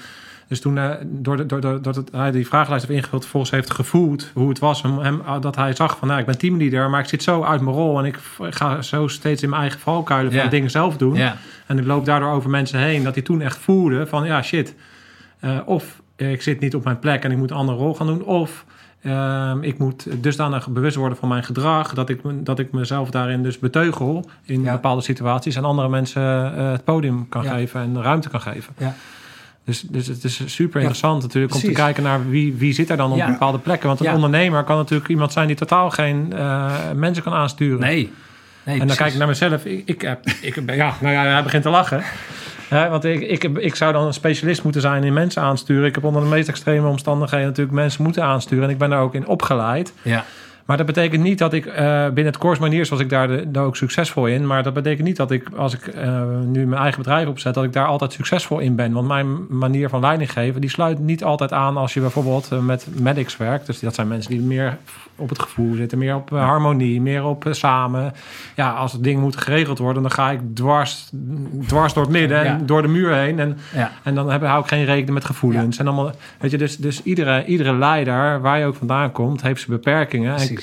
Dus 0.47 0.61
toen, 0.61 0.79
door, 1.05 1.37
de, 1.37 1.45
door, 1.45 1.61
door, 1.61 1.81
dat 1.81 2.01
hij 2.11 2.31
die 2.31 2.47
vragenlijst 2.47 2.87
heeft 2.87 2.99
ingevuld, 2.99 3.25
volgens 3.25 3.51
heeft 3.51 3.71
gevoeld 3.71 4.31
hoe 4.33 4.49
het 4.49 4.59
was. 4.59 4.81
Hem, 4.81 4.99
hem, 4.99 5.21
dat 5.41 5.55
hij 5.55 5.73
zag 5.73 5.97
van, 5.97 6.07
nou, 6.07 6.19
ik 6.19 6.25
ben 6.25 6.37
teamleader, 6.37 6.89
maar 6.89 6.99
ik 6.99 7.07
zit 7.07 7.23
zo 7.23 7.43
uit 7.43 7.61
mijn 7.61 7.75
rol 7.75 7.99
en 7.99 8.05
ik 8.05 8.19
ga 8.39 8.81
zo 8.81 9.07
steeds 9.07 9.43
in 9.43 9.49
mijn 9.49 9.61
eigen 9.61 9.79
valkuilen 9.79 10.31
van 10.31 10.43
ja. 10.43 10.47
dingen 10.47 10.69
zelf 10.69 10.97
doen. 10.97 11.15
Ja. 11.15 11.37
En 11.65 11.77
ik 11.77 11.85
loop 11.85 12.05
daardoor 12.05 12.31
over 12.31 12.49
mensen 12.49 12.79
heen. 12.79 13.03
Dat 13.03 13.13
hij 13.13 13.23
toen 13.23 13.41
echt 13.41 13.57
voelde 13.57 14.07
van, 14.07 14.25
ja, 14.25 14.41
shit. 14.41 14.75
of 15.65 16.01
ik 16.15 16.41
zit 16.41 16.59
niet 16.59 16.75
op 16.75 16.83
mijn 16.83 16.99
plek 16.99 17.23
en 17.23 17.31
ik 17.31 17.37
moet 17.37 17.51
een 17.51 17.57
andere 17.57 17.77
rol 17.77 17.93
gaan 17.93 18.07
doen. 18.07 18.23
Of 18.23 18.65
Ehm, 19.01 19.63
ik 19.63 19.77
moet 19.77 20.23
dusdanig 20.23 20.67
bewust 20.69 20.95
worden 20.95 21.17
van 21.17 21.29
mijn 21.29 21.43
gedrag 21.43 21.93
dat 21.93 22.09
ik, 22.09 22.21
dat 22.45 22.59
ik 22.59 22.71
mezelf 22.71 23.09
daarin 23.09 23.43
dus 23.43 23.59
beteugel 23.59 24.29
in 24.43 24.63
bepaalde 24.63 25.01
situaties 25.01 25.55
en 25.55 25.63
andere 25.63 25.89
mensen 25.89 26.53
uh, 26.57 26.71
het 26.71 26.83
podium 26.83 27.29
kan 27.29 27.45
geven 27.45 27.81
en 27.81 28.01
ruimte 28.01 28.29
kan 28.29 28.41
geven. 28.41 28.73
Ja. 28.77 28.95
Dus, 29.63 29.81
dus 29.81 30.07
het 30.07 30.23
is 30.23 30.41
super 30.45 30.79
interessant 30.79 31.21
natuurlijk 31.21 31.53
om 31.53 31.61
te 31.61 31.71
kijken 31.71 32.03
naar 32.03 32.29
wie, 32.29 32.53
wie 32.53 32.73
zit 32.73 32.89
er 32.89 32.97
dan 32.97 33.11
op 33.11 33.25
bepaalde 33.25 33.59
plekken. 33.59 33.87
Want 33.87 33.99
een 33.99 34.13
ondernemer 34.13 34.63
kan 34.63 34.77
natuurlijk 34.77 35.09
iemand 35.09 35.31
zijn 35.31 35.47
die 35.47 35.55
totaal 35.55 35.89
geen 35.89 36.31
uh, 36.33 36.71
mensen 36.95 37.23
kan 37.23 37.33
aansturen. 37.33 37.79
Nee. 37.79 38.13
nee 38.63 38.79
en 38.79 38.87
dan 38.87 38.95
kijk 38.95 39.11
ik 39.11 39.17
naar 39.17 39.27
mezelf. 39.27 39.65
Ik, 39.65 39.81
ik, 39.85 40.01
heb, 40.01 40.25
ik, 40.41 40.55
ja, 40.75 40.93
nou 41.01 41.13
ja, 41.13 41.23
hij 41.23 41.43
begint 41.43 41.63
te 41.63 41.69
lachen. 41.69 42.03
Ja, 42.69 42.89
want 42.89 43.03
ik, 43.03 43.21
ik, 43.21 43.43
ik 43.43 43.75
zou 43.75 43.93
dan 43.93 44.05
een 44.05 44.13
specialist 44.13 44.63
moeten 44.63 44.81
zijn 44.81 45.03
in 45.03 45.13
mensen 45.13 45.41
aansturen. 45.41 45.85
Ik 45.85 45.95
heb 45.95 46.03
onder 46.03 46.21
de 46.21 46.27
meest 46.27 46.47
extreme 46.47 46.87
omstandigheden 46.87 47.47
natuurlijk 47.47 47.75
mensen 47.75 48.03
moeten 48.03 48.23
aansturen. 48.23 48.63
En 48.63 48.69
ik 48.69 48.77
ben 48.77 48.89
daar 48.89 49.01
ook 49.01 49.13
in 49.13 49.27
opgeleid. 49.27 49.93
Ja. 50.01 50.25
Maar 50.67 50.77
dat 50.77 50.85
betekent 50.85 51.23
niet 51.23 51.37
dat 51.37 51.53
ik 51.53 51.65
uh, 51.65 51.73
binnen 52.05 52.25
het 52.25 52.37
course 52.37 52.61
manier 52.61 52.85
zoals 52.85 53.01
ik 53.01 53.09
daar, 53.09 53.27
de, 53.27 53.51
daar 53.51 53.63
ook 53.63 53.75
succesvol 53.75 54.25
in. 54.25 54.47
Maar 54.47 54.63
dat 54.63 54.73
betekent 54.73 55.07
niet 55.07 55.15
dat 55.15 55.31
ik, 55.31 55.43
als 55.55 55.73
ik 55.73 55.95
uh, 55.95 56.21
nu 56.45 56.67
mijn 56.67 56.81
eigen 56.81 57.01
bedrijf 57.01 57.27
opzet, 57.27 57.53
dat 57.53 57.63
ik 57.63 57.73
daar 57.73 57.87
altijd 57.87 58.13
succesvol 58.13 58.59
in 58.59 58.75
ben. 58.75 58.93
Want 58.93 59.07
mijn 59.07 59.45
manier 59.49 59.89
van 59.89 59.99
leiding 59.99 60.31
geven, 60.31 60.61
die 60.61 60.69
sluit 60.69 60.99
niet 60.99 61.23
altijd 61.23 61.53
aan 61.53 61.77
als 61.77 61.93
je 61.93 61.99
bijvoorbeeld 61.99 62.49
uh, 62.53 62.59
met 62.59 62.87
medics 62.99 63.37
werkt. 63.37 63.65
Dus 63.65 63.79
dat 63.79 63.95
zijn 63.95 64.07
mensen 64.07 64.31
die 64.31 64.41
meer 64.41 64.77
op 65.15 65.29
het 65.29 65.39
gevoel 65.39 65.73
zitten, 65.73 65.97
meer 65.97 66.15
op 66.15 66.29
harmonie, 66.29 67.01
meer 67.01 67.23
op 67.23 67.45
samen. 67.49 68.13
Ja, 68.55 68.71
als 68.71 68.91
het 68.91 69.03
ding 69.03 69.21
moet 69.21 69.37
geregeld 69.37 69.77
worden, 69.77 70.01
dan 70.01 70.11
ga 70.11 70.31
ik 70.31 70.39
dwars, 70.53 71.09
dwars 71.67 71.93
door 71.93 72.03
het 72.03 72.11
midden 72.11 72.45
en 72.45 72.65
door 72.65 72.81
de 72.81 72.87
muur 72.87 73.13
heen. 73.13 73.39
En, 73.39 73.57
ja. 73.73 73.91
en 74.03 74.15
dan 74.15 74.31
heb, 74.31 74.43
hou 74.43 74.61
ik 74.61 74.67
geen 74.67 74.85
rekening 74.85 75.13
met 75.13 75.25
gevoelens. 75.25 75.77
En 75.77 75.87
allemaal, 75.87 76.11
weet 76.39 76.51
je, 76.51 76.57
dus, 76.57 76.77
dus 76.77 77.03
iedere, 77.03 77.45
iedere 77.45 77.73
leider, 77.73 78.41
waar 78.41 78.59
je 78.59 78.65
ook 78.65 78.75
vandaan 78.75 79.11
komt, 79.11 79.41
heeft 79.41 79.61
zijn 79.61 79.77
beperkingen. 79.77 80.35
En 80.35 80.56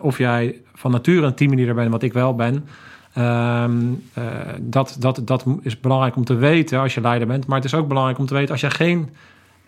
of 0.00 0.18
jij 0.18 0.60
van 0.74 0.90
nature 0.90 1.26
een 1.26 1.34
teamleader 1.34 1.74
bent, 1.74 1.90
wat 1.90 2.02
ik 2.02 2.12
wel 2.12 2.34
ben, 2.34 2.64
Um, 3.18 4.02
uh, 4.18 4.24
dat, 4.60 4.96
dat, 4.98 5.20
dat 5.24 5.44
is 5.62 5.80
belangrijk 5.80 6.16
om 6.16 6.24
te 6.24 6.34
weten 6.34 6.80
als 6.80 6.94
je 6.94 7.00
leider 7.00 7.26
bent. 7.26 7.46
Maar 7.46 7.56
het 7.56 7.64
is 7.64 7.74
ook 7.74 7.88
belangrijk 7.88 8.18
om 8.18 8.26
te 8.26 8.34
weten 8.34 8.50
als 8.50 8.60
je 8.60 8.70
geen 8.70 9.08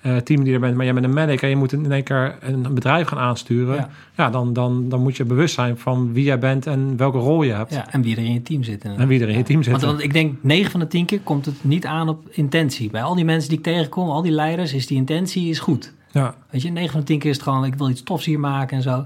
uh, 0.02 0.16
teamleader 0.16 0.60
bent, 0.60 0.74
maar 0.74 0.84
jij 0.84 0.94
bent 0.94 1.06
een 1.06 1.12
medic 1.12 1.42
en 1.42 1.48
je 1.48 1.56
moet 1.56 1.72
in 1.72 1.92
één 1.92 2.02
keer 2.02 2.36
een 2.40 2.74
bedrijf 2.74 3.08
gaan 3.08 3.18
aansturen. 3.18 3.88
Ja, 4.16 4.30
dan, 4.30 4.52
dan, 4.52 4.88
dan 4.88 5.02
moet 5.02 5.16
je 5.16 5.24
bewust 5.24 5.54
zijn 5.54 5.78
van 5.78 6.12
wie 6.12 6.24
jij 6.24 6.38
bent 6.38 6.66
en 6.66 6.96
welke 6.96 7.18
rol 7.18 7.42
je 7.42 7.52
hebt. 7.52 7.74
Ja, 7.74 7.92
en 7.92 8.02
wie 8.02 8.16
er 8.16 8.24
in 8.24 8.32
je 8.32 8.42
team 8.42 8.62
zit. 8.62 8.84
En 8.84 9.08
wie 9.08 9.20
er 9.20 9.28
in 9.28 9.36
je 9.36 9.42
team 9.42 9.62
zit. 9.62 9.72
Want, 9.72 9.84
want, 9.84 10.02
ik 10.02 10.12
denk 10.12 10.36
9 10.40 10.70
van 10.70 10.80
de 10.80 10.86
10 10.86 11.06
keer 11.06 11.20
komt 11.20 11.46
het 11.46 11.64
niet 11.64 11.86
aan 11.86 12.08
op 12.08 12.28
intentie. 12.30 12.90
Bij 12.90 13.02
al 13.02 13.14
die 13.14 13.24
mensen 13.24 13.48
die 13.48 13.58
ik 13.58 13.64
tegenkom, 13.64 14.08
al 14.08 14.22
die 14.22 14.32
leiders, 14.32 14.72
is 14.72 14.86
die 14.86 14.96
intentie 14.96 15.48
is 15.48 15.58
goed. 15.58 15.92
Ja. 16.10 16.34
Weet 16.50 16.62
je, 16.62 16.70
9 16.70 16.90
van 16.90 17.00
de 17.00 17.06
10 17.06 17.18
keer 17.18 17.30
is 17.30 17.36
het 17.36 17.44
gewoon, 17.44 17.64
ik 17.64 17.74
wil 17.74 17.90
iets 17.90 18.02
tofs 18.02 18.24
hier 18.24 18.40
maken 18.40 18.76
en 18.76 18.82
zo. 18.82 19.04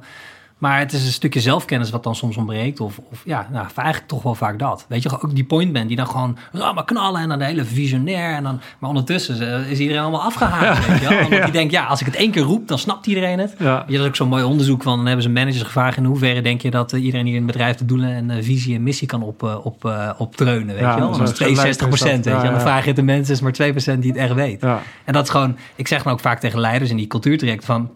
Maar 0.58 0.78
het 0.78 0.92
is 0.92 1.06
een 1.06 1.12
stukje 1.12 1.40
zelfkennis 1.40 1.90
wat 1.90 2.02
dan 2.02 2.14
soms 2.14 2.36
ontbreekt. 2.36 2.80
Of, 2.80 3.00
of 3.12 3.22
ja, 3.24 3.48
nou, 3.52 3.66
eigenlijk 3.74 4.08
toch 4.08 4.22
wel 4.22 4.34
vaak 4.34 4.58
dat. 4.58 4.84
Weet 4.88 5.02
je, 5.02 5.22
ook 5.22 5.34
die 5.34 5.44
pointman 5.44 5.86
die 5.86 5.96
dan 5.96 6.06
gewoon 6.06 6.38
rammen 6.52 6.84
knallen 6.84 7.20
en 7.20 7.28
dan 7.28 7.38
de 7.38 7.44
hele 7.44 7.64
visionair. 7.64 8.34
En 8.34 8.42
dan, 8.42 8.60
maar 8.78 8.88
ondertussen 8.88 9.66
is 9.66 9.78
iedereen 9.78 10.02
allemaal 10.02 10.22
afgehaakt. 10.22 10.86
Weet 10.86 11.00
je 11.00 11.08
wel? 11.08 11.18
Omdat 11.24 11.42
die 11.42 11.52
denkt, 11.52 11.72
ja, 11.72 11.84
als 11.84 12.00
ik 12.00 12.06
het 12.06 12.14
één 12.14 12.30
keer 12.30 12.42
roep, 12.42 12.68
dan 12.68 12.78
snapt 12.78 13.06
iedereen 13.06 13.38
het. 13.38 13.54
Ja. 13.58 13.84
Je, 13.86 13.92
dat 13.92 14.02
is 14.02 14.08
ook 14.08 14.16
zo'n 14.16 14.28
mooi 14.28 14.44
onderzoek 14.44 14.82
van. 14.82 14.96
Dan 14.96 15.06
hebben 15.06 15.22
ze 15.22 15.30
managers 15.30 15.62
gevraagd 15.62 15.96
in 15.96 16.04
hoeverre 16.04 16.42
denk 16.42 16.60
je 16.60 16.70
dat 16.70 16.92
uh, 16.92 17.04
iedereen 17.04 17.26
hier 17.26 17.36
in 17.36 17.42
het 17.42 17.52
bedrijf 17.52 17.76
de 17.76 17.84
doelen 17.84 18.10
en 18.10 18.30
uh, 18.30 18.36
visie 18.40 18.74
en 18.74 18.82
missie 18.82 19.08
kan 19.08 19.22
op, 19.22 19.42
uh, 19.42 19.56
op, 19.62 19.94
optreunen. 20.18 20.74
Weet 20.74 20.94
je 20.94 20.98
wel? 20.98 21.18
Dat 21.18 21.28
is 21.28 21.34
62 21.34 21.88
procent. 21.88 22.24
Weet 22.24 22.42
je? 22.42 22.50
Dan 22.50 22.60
vraag 22.60 22.80
je 22.80 22.86
het 22.86 22.96
de 22.96 23.02
mensen, 23.02 23.34
is 23.34 23.40
maar 23.40 23.52
2 23.52 23.70
procent 23.70 24.02
die 24.02 24.10
het 24.10 24.20
echt 24.20 24.34
weet. 24.34 24.62
En 25.04 25.12
dat 25.12 25.24
is 25.24 25.30
gewoon, 25.30 25.56
ik 25.74 25.88
zeg 25.88 26.02
dan 26.02 26.12
ook 26.12 26.20
vaak 26.20 26.40
tegen 26.40 26.60
leiders 26.60 26.90
in 26.90 26.96
die 26.96 27.06
cultuurtraject 27.06 27.64
van 27.64 27.90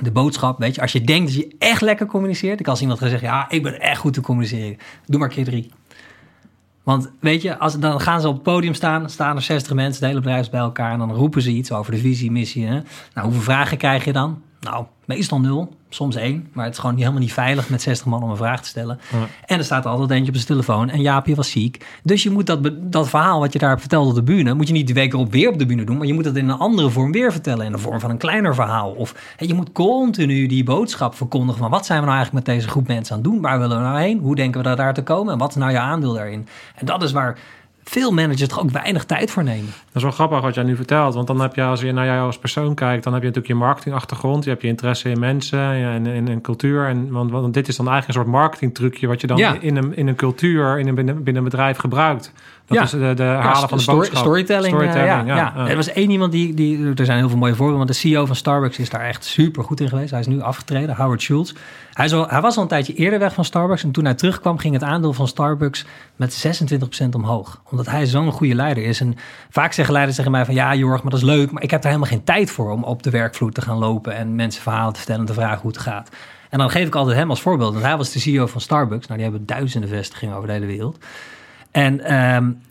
de 0.00 0.10
boodschap, 0.10 0.58
weet 0.58 0.74
je, 0.74 0.80
als 0.80 0.92
je 0.92 1.00
denkt 1.00 1.26
dat 1.26 1.36
je 1.36 1.54
echt 1.58 1.80
lekker 1.80 2.06
communiceert, 2.06 2.60
ik 2.60 2.68
als 2.68 2.80
iemand 2.80 2.98
gaat 2.98 3.10
zeggen, 3.10 3.28
ja, 3.28 3.50
ik 3.50 3.62
ben 3.62 3.80
echt 3.80 4.00
goed 4.00 4.12
te 4.12 4.20
communiceren, 4.20 4.76
doe 5.06 5.20
maar 5.20 5.28
keer 5.28 5.44
drie. 5.44 5.70
Want 6.82 7.10
weet 7.20 7.42
je, 7.42 7.58
als, 7.58 7.78
dan 7.78 8.00
gaan 8.00 8.20
ze 8.20 8.28
op 8.28 8.34
het 8.34 8.42
podium 8.42 8.74
staan, 8.74 9.10
staan 9.10 9.36
er 9.36 9.42
60 9.42 9.74
mensen, 9.74 10.00
de 10.00 10.06
hele 10.06 10.20
bedrijf 10.20 10.50
bij 10.50 10.60
elkaar 10.60 10.92
en 10.92 10.98
dan 10.98 11.12
roepen 11.12 11.42
ze 11.42 11.50
iets 11.50 11.72
over 11.72 11.92
de 11.92 11.98
visie, 11.98 12.30
missie. 12.30 12.66
Hè? 12.66 12.80
Nou, 13.14 13.26
hoeveel 13.26 13.42
vragen 13.42 13.78
krijg 13.78 14.04
je 14.04 14.12
dan? 14.12 14.42
Nou, 14.62 14.84
meestal 15.04 15.40
nul, 15.40 15.76
soms 15.88 16.16
één. 16.16 16.48
Maar 16.52 16.64
het 16.64 16.74
is 16.74 16.80
gewoon 16.80 16.96
helemaal 16.96 17.20
niet 17.20 17.32
veilig 17.32 17.68
met 17.68 17.82
60 17.82 18.06
man 18.06 18.22
om 18.22 18.30
een 18.30 18.36
vraag 18.36 18.62
te 18.62 18.68
stellen. 18.68 19.00
En 19.46 19.58
er 19.58 19.64
staat 19.64 19.86
altijd 19.86 20.10
eentje 20.10 20.28
op 20.28 20.34
zijn 20.34 20.46
telefoon. 20.46 20.90
En 20.90 21.00
Jaapje 21.00 21.34
was 21.34 21.50
ziek. 21.50 21.86
Dus 22.02 22.22
je 22.22 22.30
moet 22.30 22.46
dat, 22.46 22.70
dat 22.80 23.08
verhaal 23.08 23.40
wat 23.40 23.52
je 23.52 23.58
daar 23.58 23.80
vertelde 23.80 24.08
op 24.08 24.14
de 24.14 24.22
bühne... 24.22 24.54
moet 24.54 24.66
je 24.66 24.72
niet 24.72 24.86
de 24.86 24.92
week 24.92 25.12
erop 25.12 25.32
weer 25.32 25.48
op 25.48 25.58
de 25.58 25.66
bühne 25.66 25.84
doen... 25.84 25.96
maar 25.96 26.06
je 26.06 26.14
moet 26.14 26.24
het 26.24 26.36
in 26.36 26.48
een 26.48 26.58
andere 26.58 26.90
vorm 26.90 27.12
weer 27.12 27.32
vertellen. 27.32 27.66
In 27.66 27.72
de 27.72 27.78
vorm 27.78 28.00
van 28.00 28.10
een 28.10 28.18
kleiner 28.18 28.54
verhaal. 28.54 28.90
Of 28.90 29.34
je 29.38 29.54
moet 29.54 29.72
continu 29.72 30.46
die 30.46 30.64
boodschap 30.64 31.14
verkondigen... 31.14 31.60
van 31.60 31.70
wat 31.70 31.86
zijn 31.86 32.00
we 32.00 32.06
nou 32.06 32.16
eigenlijk 32.16 32.46
met 32.46 32.56
deze 32.56 32.68
groep 32.68 32.86
mensen 32.86 33.16
aan 33.16 33.22
het 33.22 33.30
doen? 33.30 33.40
Waar 33.40 33.58
willen 33.58 33.76
we 33.76 33.82
nou 33.82 34.00
heen? 34.00 34.18
Hoe 34.18 34.34
denken 34.34 34.62
we 34.62 34.76
daar 34.76 34.94
te 34.94 35.02
komen? 35.02 35.32
En 35.32 35.38
wat 35.38 35.50
is 35.50 35.56
nou 35.56 35.70
je 35.70 35.78
aandeel 35.78 36.12
daarin? 36.12 36.46
En 36.74 36.86
dat 36.86 37.02
is 37.02 37.12
waar 37.12 37.38
veel 37.84 38.10
managers 38.10 38.50
er 38.50 38.60
ook 38.60 38.70
weinig 38.70 39.04
tijd 39.04 39.30
voor 39.30 39.44
nemen. 39.44 39.66
Dat 39.66 39.94
is 39.94 40.02
wel 40.02 40.10
grappig 40.10 40.40
wat 40.40 40.54
jij 40.54 40.64
nu 40.64 40.76
vertelt. 40.76 41.14
Want 41.14 41.26
dan 41.26 41.40
heb 41.40 41.54
je, 41.54 41.62
als 41.62 41.80
je 41.80 41.92
naar 41.92 42.06
jou 42.06 42.26
als 42.26 42.38
persoon 42.38 42.74
kijkt, 42.74 43.04
dan 43.04 43.12
heb 43.12 43.22
je 43.22 43.28
natuurlijk 43.28 43.58
je 43.58 43.64
marketingachtergrond. 43.64 44.44
Je 44.44 44.50
hebt 44.50 44.62
je 44.62 44.68
interesse 44.68 45.10
in 45.10 45.18
mensen 45.18 45.58
en 45.58 46.06
in, 46.06 46.28
in, 46.28 46.40
cultuur. 46.40 46.86
En, 46.86 47.10
want, 47.10 47.30
want, 47.30 47.54
dit 47.54 47.68
is 47.68 47.76
dan 47.76 47.88
eigenlijk 47.88 48.18
een 48.18 48.24
soort 48.24 48.36
marketingtrucje 48.36 49.06
wat 49.06 49.20
je 49.20 49.26
dan 49.26 49.38
in, 49.38 49.76
een, 49.76 49.96
in 49.96 50.08
een 50.08 50.14
cultuur, 50.14 50.78
in 50.78 50.88
een, 50.88 50.94
binnen, 50.94 51.14
binnen 51.22 51.42
een 51.42 51.48
bedrijf 51.48 51.76
gebruikt. 51.76 52.32
Dat 52.66 52.76
ja. 52.76 52.82
is 52.82 52.90
de, 52.90 53.14
de 53.14 53.22
herhalen 53.22 53.68
van 53.68 53.76
de 53.76 53.82
story, 53.82 53.98
boodschap. 53.98 54.18
Storytelling. 54.18 54.74
storytelling 54.74 55.26
ja, 55.26 55.52
ja. 55.56 55.68
Er 55.68 55.76
was 55.76 55.92
één 55.92 56.10
iemand 56.10 56.32
die, 56.32 56.54
die... 56.54 56.94
Er 56.94 57.04
zijn 57.04 57.18
heel 57.18 57.28
veel 57.28 57.38
mooie 57.38 57.54
voorbeelden. 57.54 57.86
Want 57.86 58.00
de 58.00 58.08
CEO 58.08 58.26
van 58.26 58.36
Starbucks 58.36 58.78
is 58.78 58.90
daar 58.90 59.00
echt 59.00 59.24
super 59.24 59.64
goed 59.64 59.80
in 59.80 59.88
geweest. 59.88 60.10
Hij 60.10 60.20
is 60.20 60.26
nu 60.26 60.40
afgetreden, 60.40 60.96
Howard 60.96 61.22
Schultz. 61.22 61.52
Hij, 61.92 62.12
al, 62.12 62.28
hij 62.28 62.40
was 62.40 62.56
al 62.56 62.62
een 62.62 62.68
tijdje 62.68 62.94
eerder 62.94 63.18
weg 63.18 63.34
van 63.34 63.44
Starbucks. 63.44 63.82
En 63.82 63.90
toen 63.90 64.04
hij 64.04 64.14
terugkwam, 64.14 64.58
ging 64.58 64.74
het 64.74 64.82
aandeel 64.82 65.12
van 65.12 65.28
Starbucks 65.28 65.84
met 66.16 66.46
26% 67.04 67.08
omhoog. 67.10 67.62
Omdat 67.70 67.86
hij 67.86 68.06
zo'n 68.06 68.32
goede 68.32 68.54
leider 68.54 68.84
is. 68.84 69.00
En 69.00 69.16
vaak 69.50 69.72
zeggen 69.72 69.94
leiders 69.94 70.16
tegen 70.16 70.32
mij 70.32 70.44
van... 70.44 70.54
Ja, 70.54 70.74
Jorg, 70.74 71.02
maar 71.02 71.10
dat 71.10 71.20
is 71.20 71.26
leuk. 71.26 71.50
Maar 71.50 71.62
ik 71.62 71.70
heb 71.70 71.82
daar 71.82 71.92
helemaal 71.92 72.12
geen 72.12 72.24
tijd 72.24 72.50
voor 72.50 72.70
om 72.70 72.84
op 72.84 73.02
de 73.02 73.10
werkvloer 73.10 73.52
te 73.52 73.62
gaan 73.62 73.78
lopen... 73.78 74.14
en 74.14 74.34
mensen 74.34 74.62
verhalen 74.62 74.92
te 74.92 74.98
vertellen 74.98 75.20
en 75.20 75.26
te 75.26 75.40
vragen 75.40 75.60
hoe 75.60 75.70
het 75.70 75.80
gaat. 75.80 76.08
En 76.50 76.58
dan 76.58 76.70
geef 76.70 76.86
ik 76.86 76.94
altijd 76.94 77.16
hem 77.16 77.30
als 77.30 77.40
voorbeeld. 77.40 77.72
Want 77.72 77.84
hij 77.84 77.96
was 77.96 78.12
de 78.12 78.18
CEO 78.18 78.46
van 78.46 78.60
Starbucks. 78.60 79.06
Nou, 79.06 79.20
die 79.20 79.30
hebben 79.30 79.46
duizenden 79.46 79.88
vestigingen 79.88 80.34
over 80.34 80.46
de 80.46 80.52
hele 80.52 80.66
wereld. 80.66 80.98
En 81.72 82.14
um, 82.14 82.62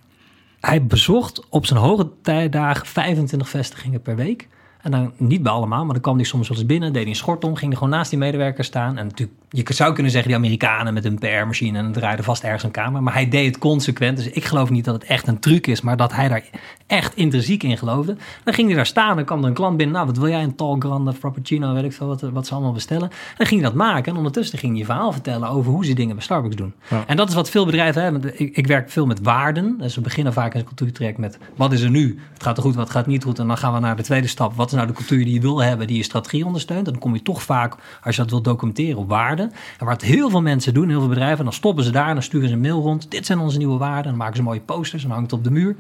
hij 0.59 0.85
bezocht 0.85 1.49
op 1.49 1.65
zijn 1.65 1.79
hoge 1.79 2.09
tijdagen 2.21 2.87
25 2.87 3.49
vestigingen 3.49 4.01
per 4.01 4.15
week. 4.15 4.47
En 4.81 4.91
dan 4.91 5.11
niet 5.17 5.43
bij 5.43 5.51
allemaal, 5.51 5.83
maar 5.83 5.93
dan 5.93 6.01
kwam 6.01 6.15
hij 6.15 6.25
soms 6.25 6.47
wel 6.47 6.57
eens 6.57 6.65
binnen, 6.65 6.93
deed 6.93 7.01
hij 7.01 7.11
een 7.11 7.17
schort 7.17 7.43
om, 7.43 7.55
ging 7.55 7.71
er 7.71 7.77
gewoon 7.77 7.93
naast 7.93 8.09
die 8.09 8.19
medewerker 8.19 8.63
staan. 8.63 8.97
En 8.97 9.05
natuurlijk, 9.05 9.39
je 9.49 9.73
zou 9.73 9.93
kunnen 9.93 10.11
zeggen 10.11 10.29
die 10.29 10.39
Amerikanen 10.39 10.93
met 10.93 11.05
een 11.05 11.19
PR-machine 11.19 11.77
en 11.77 11.91
draaide 11.91 12.23
vast 12.23 12.43
ergens 12.43 12.63
een 12.63 12.71
kamer. 12.71 13.03
Maar 13.03 13.13
hij 13.13 13.29
deed 13.29 13.45
het 13.45 13.57
consequent. 13.57 14.17
Dus 14.17 14.29
ik 14.29 14.45
geloof 14.45 14.69
niet 14.69 14.85
dat 14.85 14.93
het 14.93 15.03
echt 15.03 15.27
een 15.27 15.39
truc 15.39 15.67
is, 15.67 15.81
maar 15.81 15.97
dat 15.97 16.13
hij 16.13 16.27
daar 16.27 16.43
echt 16.87 17.15
intrinsiek 17.15 17.63
in 17.63 17.77
geloofde. 17.77 18.17
Dan 18.43 18.53
ging 18.53 18.67
hij 18.67 18.75
daar 18.75 18.85
staan, 18.85 19.15
dan 19.15 19.25
kwam 19.25 19.41
er 19.41 19.47
een 19.47 19.53
klant 19.53 19.77
binnen. 19.77 19.95
Nou, 19.95 20.07
wat 20.07 20.17
wil 20.17 20.27
jij? 20.27 20.43
Een 20.43 20.55
tall 20.55 20.75
grande 20.79 21.13
frappuccino, 21.13 21.73
weet 21.73 21.83
ik 21.83 21.93
veel 21.93 22.07
wat, 22.07 22.21
wat 22.21 22.47
ze 22.47 22.53
allemaal 22.53 22.71
bestellen. 22.71 23.09
En 23.09 23.35
dan 23.37 23.47
ging 23.47 23.61
hij 23.61 23.69
dat 23.69 23.79
maken 23.79 24.11
en 24.11 24.17
ondertussen 24.17 24.59
ging 24.59 24.71
hij 24.71 24.81
je 24.81 24.87
verhaal 24.87 25.11
vertellen 25.11 25.49
over 25.49 25.71
hoe 25.71 25.85
ze 25.85 25.93
dingen 25.93 26.15
bij 26.15 26.23
Starbucks 26.23 26.55
doen. 26.55 26.73
En 27.07 27.17
dat 27.17 27.29
is 27.29 27.35
wat 27.35 27.49
veel 27.49 27.65
bedrijven 27.65 28.03
hebben. 28.03 28.39
Ik, 28.39 28.55
ik, 28.57 28.67
werk 28.67 28.89
veel 28.89 29.05
met 29.05 29.21
waarden. 29.21 29.77
Dus 29.77 29.95
we 29.95 30.01
beginnen 30.01 30.33
vaak 30.33 30.53
in 30.53 30.59
een 30.59 30.65
cultuurtrek 30.65 31.17
met 31.17 31.37
wat 31.55 31.71
is 31.71 31.81
er 31.81 31.89
nu? 31.89 32.19
Het 32.33 32.43
gaat 32.43 32.57
er 32.57 32.63
goed, 32.63 32.75
wat 32.75 32.89
gaat 32.89 33.07
niet 33.07 33.23
goed? 33.23 33.39
En 33.39 33.47
dan 33.47 33.57
gaan 33.57 33.73
we 33.73 33.79
naar 33.79 33.95
de 33.95 34.03
tweede 34.03 34.27
stap. 34.27 34.53
Wat 34.53 34.70
is 34.71 34.77
nou 34.77 34.87
de 34.87 34.93
cultuur 34.93 35.25
die 35.25 35.33
je 35.33 35.39
wil 35.39 35.63
hebben, 35.63 35.87
die 35.87 35.97
je 35.97 36.03
strategie 36.03 36.45
ondersteunt? 36.45 36.85
Dan 36.85 36.97
kom 36.97 37.13
je 37.13 37.21
toch 37.21 37.43
vaak, 37.43 37.75
als 38.03 38.15
je 38.15 38.21
dat 38.21 38.31
wilt 38.31 38.43
documenteren, 38.43 38.97
op 38.97 39.09
waarden. 39.09 39.51
En 39.79 39.85
wat 39.85 40.01
heel 40.01 40.29
veel 40.29 40.41
mensen 40.41 40.73
doen, 40.73 40.89
heel 40.89 40.99
veel 40.99 41.09
bedrijven, 41.09 41.43
dan 41.43 41.53
stoppen 41.53 41.83
ze 41.83 41.91
daar 41.91 42.07
en 42.07 42.13
dan 42.13 42.23
sturen 42.23 42.47
ze 42.47 42.53
een 42.53 42.61
mail 42.61 42.81
rond. 42.81 43.11
Dit 43.11 43.25
zijn 43.25 43.39
onze 43.39 43.57
nieuwe 43.57 43.77
waarden. 43.77 44.03
En 44.03 44.09
dan 44.09 44.17
maken 44.17 44.35
ze 44.35 44.43
mooie 44.43 44.59
posters 44.59 45.03
en 45.03 45.09
hangt 45.09 45.31
het 45.31 45.39
op 45.39 45.43
de 45.43 45.51
muur. 45.51 45.75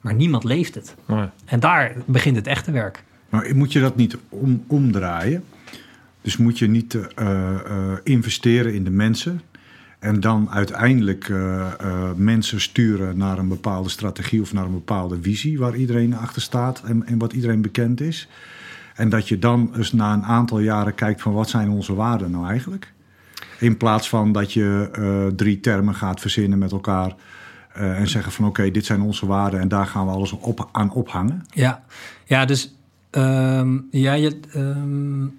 Maar 0.00 0.14
niemand 0.14 0.44
leeft 0.44 0.74
het. 0.74 0.94
Nee. 1.06 1.26
En 1.44 1.60
daar 1.60 1.94
begint 2.04 2.36
het 2.36 2.46
echte 2.46 2.70
werk. 2.70 3.04
Maar 3.28 3.50
moet 3.54 3.72
je 3.72 3.80
dat 3.80 3.96
niet 3.96 4.16
om, 4.28 4.64
omdraaien? 4.66 5.44
Dus 6.20 6.36
moet 6.36 6.58
je 6.58 6.68
niet 6.68 6.98
uh, 7.18 7.50
investeren 8.02 8.74
in 8.74 8.84
de 8.84 8.90
mensen 8.90 9.40
en 10.04 10.20
dan 10.20 10.50
uiteindelijk 10.50 11.28
uh, 11.28 11.72
mensen 12.16 12.60
sturen 12.60 13.16
naar 13.16 13.38
een 13.38 13.48
bepaalde 13.48 13.88
strategie 13.88 14.40
of 14.40 14.52
naar 14.52 14.64
een 14.64 14.72
bepaalde 14.72 15.18
visie 15.22 15.58
waar 15.58 15.76
iedereen 15.76 16.16
achter 16.16 16.42
staat 16.42 16.82
en, 16.82 17.06
en 17.06 17.18
wat 17.18 17.32
iedereen 17.32 17.62
bekend 17.62 18.00
is. 18.00 18.28
En 18.94 19.08
dat 19.08 19.28
je 19.28 19.38
dan 19.38 19.72
eens 19.76 19.92
na 19.92 20.12
een 20.12 20.24
aantal 20.24 20.58
jaren 20.58 20.94
kijkt 20.94 21.22
van 21.22 21.32
wat 21.32 21.48
zijn 21.48 21.70
onze 21.70 21.94
waarden 21.94 22.30
nou 22.30 22.48
eigenlijk? 22.48 22.92
In 23.58 23.76
plaats 23.76 24.08
van 24.08 24.32
dat 24.32 24.52
je 24.52 25.32
drie 25.36 25.60
termen 25.60 25.94
gaat 25.94 26.20
verzinnen 26.20 26.58
met 26.58 26.72
elkaar 26.72 27.14
en 27.72 28.08
zeggen 28.08 28.32
van 28.32 28.46
oké, 28.46 28.70
dit 28.70 28.84
zijn 28.84 29.00
onze 29.00 29.26
waarden 29.26 29.60
en 29.60 29.68
daar 29.68 29.86
gaan 29.86 30.06
we 30.06 30.12
alles 30.12 30.32
op, 30.32 30.68
aan 30.72 30.92
ophangen. 30.92 31.44
Ja, 31.50 31.84
ja 32.24 32.44
dus 32.44 32.74
ja, 33.90 34.12
je, 34.12 34.40
um, 34.56 35.38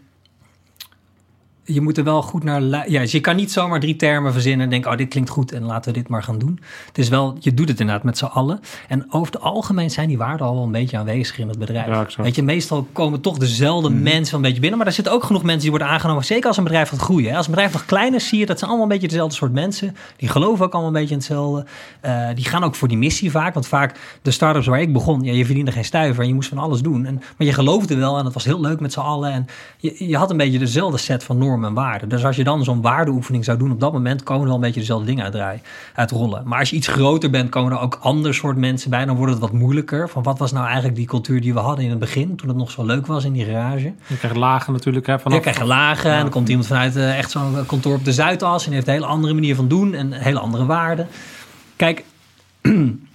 je 1.65 1.81
moet 1.81 1.97
er 1.97 2.03
wel 2.03 2.21
goed 2.21 2.43
naar. 2.43 2.89
Ja, 2.89 3.01
dus 3.01 3.11
je 3.11 3.19
kan 3.19 3.35
niet 3.35 3.51
zomaar 3.51 3.79
drie 3.79 3.95
termen 3.95 4.33
verzinnen 4.33 4.63
en 4.63 4.69
denken: 4.69 4.91
oh, 4.91 4.97
dit 4.97 5.07
klinkt 5.07 5.29
goed 5.29 5.51
en 5.51 5.63
laten 5.63 5.93
we 5.93 5.99
dit 5.99 6.07
maar 6.07 6.23
gaan 6.23 6.37
doen. 6.37 6.59
Het 6.87 6.97
is 6.97 7.09
wel, 7.09 7.35
je 7.39 7.53
doet 7.53 7.69
het 7.69 7.79
inderdaad 7.79 8.03
met 8.03 8.17
z'n 8.17 8.25
allen. 8.25 8.59
En 8.87 9.05
over 9.09 9.33
het 9.33 9.41
algemeen 9.41 9.91
zijn 9.91 10.07
die 10.07 10.17
waarden 10.17 10.47
al 10.47 10.53
wel 10.53 10.63
een 10.63 10.71
beetje 10.71 10.97
aanwezig 10.97 11.37
in 11.37 11.47
het 11.47 11.59
bedrijf. 11.59 12.15
Weet 12.15 12.35
je, 12.35 12.43
meestal 12.43 12.87
komen 12.91 13.21
toch 13.21 13.37
dezelfde 13.37 13.89
mhm. 13.89 14.03
mensen 14.03 14.35
een 14.35 14.41
beetje 14.41 14.59
binnen. 14.59 14.77
Maar 14.77 14.87
er 14.87 14.93
zitten 14.93 15.13
ook 15.13 15.23
genoeg 15.23 15.43
mensen 15.43 15.61
die 15.61 15.69
worden 15.69 15.87
aangenomen. 15.87 16.25
Zeker 16.25 16.47
als 16.47 16.57
een 16.57 16.63
bedrijf 16.63 16.89
gaat 16.89 16.99
groeien. 16.99 17.29
Hè. 17.29 17.37
Als 17.37 17.45
een 17.45 17.51
bedrijf 17.51 17.73
nog 17.73 17.85
klein 17.85 18.13
is, 18.13 18.27
zie 18.27 18.39
je 18.39 18.45
dat 18.45 18.57
zijn 18.57 18.69
allemaal 18.69 18.87
een 18.87 18.93
beetje 18.93 19.07
dezelfde 19.07 19.35
soort 19.35 19.53
mensen. 19.53 19.95
Die 20.17 20.29
geloven 20.29 20.65
ook 20.65 20.71
allemaal 20.71 20.93
een 20.93 20.99
beetje 20.99 21.13
in 21.13 21.17
hetzelfde. 21.17 21.65
Uh, 22.05 22.27
die 22.35 22.45
gaan 22.45 22.63
ook 22.63 22.75
voor 22.75 22.87
die 22.87 22.97
missie 22.97 23.31
vaak. 23.31 23.53
Want 23.53 23.67
vaak 23.67 24.19
de 24.21 24.31
start-ups 24.31 24.67
waar 24.67 24.81
ik 24.81 24.93
begon, 24.93 25.21
ja, 25.21 25.33
je 25.33 25.45
verdiende 25.45 25.71
geen 25.71 25.85
stuiver 25.85 26.21
en 26.21 26.27
je 26.27 26.33
moest 26.33 26.49
van 26.49 26.57
alles 26.57 26.81
doen. 26.81 27.05
En, 27.05 27.13
maar 27.37 27.47
je 27.47 27.53
geloofde 27.53 27.95
wel 27.95 28.17
en 28.17 28.25
het 28.25 28.33
was 28.33 28.45
heel 28.45 28.61
leuk 28.61 28.79
met 28.79 28.93
z'n 28.93 28.99
allen. 28.99 29.31
En 29.31 29.45
je, 29.77 30.07
je 30.07 30.17
had 30.17 30.29
een 30.29 30.37
beetje 30.37 30.59
dezelfde 30.59 30.97
set 30.97 31.23
van 31.23 31.37
normen 31.37 31.54
en 31.63 31.73
waarden. 31.73 32.09
Dus 32.09 32.25
als 32.25 32.35
je 32.35 32.43
dan 32.43 32.63
zo'n 32.63 32.81
waardeoefening 32.81 33.45
zou 33.45 33.57
doen 33.57 33.71
op 33.71 33.79
dat 33.79 33.93
moment, 33.93 34.23
komen 34.23 34.41
er 34.41 34.47
wel 34.47 34.55
een 34.55 34.61
beetje 34.61 34.79
dezelfde 34.79 35.05
dingen 35.05 35.23
uit, 35.23 35.61
uit 35.93 36.11
rollen. 36.11 36.41
Maar 36.45 36.59
als 36.59 36.69
je 36.69 36.75
iets 36.75 36.87
groter 36.87 37.29
bent, 37.29 37.49
komen 37.49 37.71
er 37.71 37.79
ook 37.79 37.97
ander 38.01 38.33
soort 38.33 38.57
mensen 38.57 38.89
bij. 38.89 39.05
Dan 39.05 39.15
wordt 39.15 39.31
het 39.31 39.41
wat 39.41 39.51
moeilijker. 39.51 40.09
Van 40.09 40.23
wat 40.23 40.39
was 40.39 40.51
nou 40.51 40.65
eigenlijk 40.65 40.95
die 40.95 41.05
cultuur 41.05 41.41
die 41.41 41.53
we 41.53 41.59
hadden 41.59 41.83
in 41.83 41.89
het 41.89 41.99
begin, 41.99 42.35
toen 42.35 42.47
het 42.47 42.57
nog 42.57 42.71
zo 42.71 42.85
leuk 42.85 43.07
was 43.07 43.23
in 43.23 43.33
die 43.33 43.45
garage. 43.45 43.93
Je 44.07 44.17
krijgt 44.17 44.37
lagen 44.37 44.73
natuurlijk. 44.73 45.07
Hè, 45.07 45.19
vanaf... 45.19 45.37
Je 45.37 45.43
krijgt 45.43 45.63
lagen 45.63 46.11
en 46.11 46.21
dan 46.21 46.29
komt 46.29 46.49
iemand 46.49 46.67
vanuit 46.67 46.95
uh, 46.95 47.17
echt 47.17 47.31
zo'n 47.31 47.65
kantoor 47.65 47.95
op 47.95 48.05
de 48.05 48.13
Zuidas 48.13 48.65
en 48.65 48.71
heeft 48.71 48.87
een 48.87 48.93
hele 48.93 49.05
andere 49.05 49.33
manier 49.33 49.55
van 49.55 49.67
doen 49.67 49.93
en 49.93 50.11
hele 50.11 50.39
andere 50.39 50.65
waarden. 50.65 51.07
Kijk, 51.75 52.03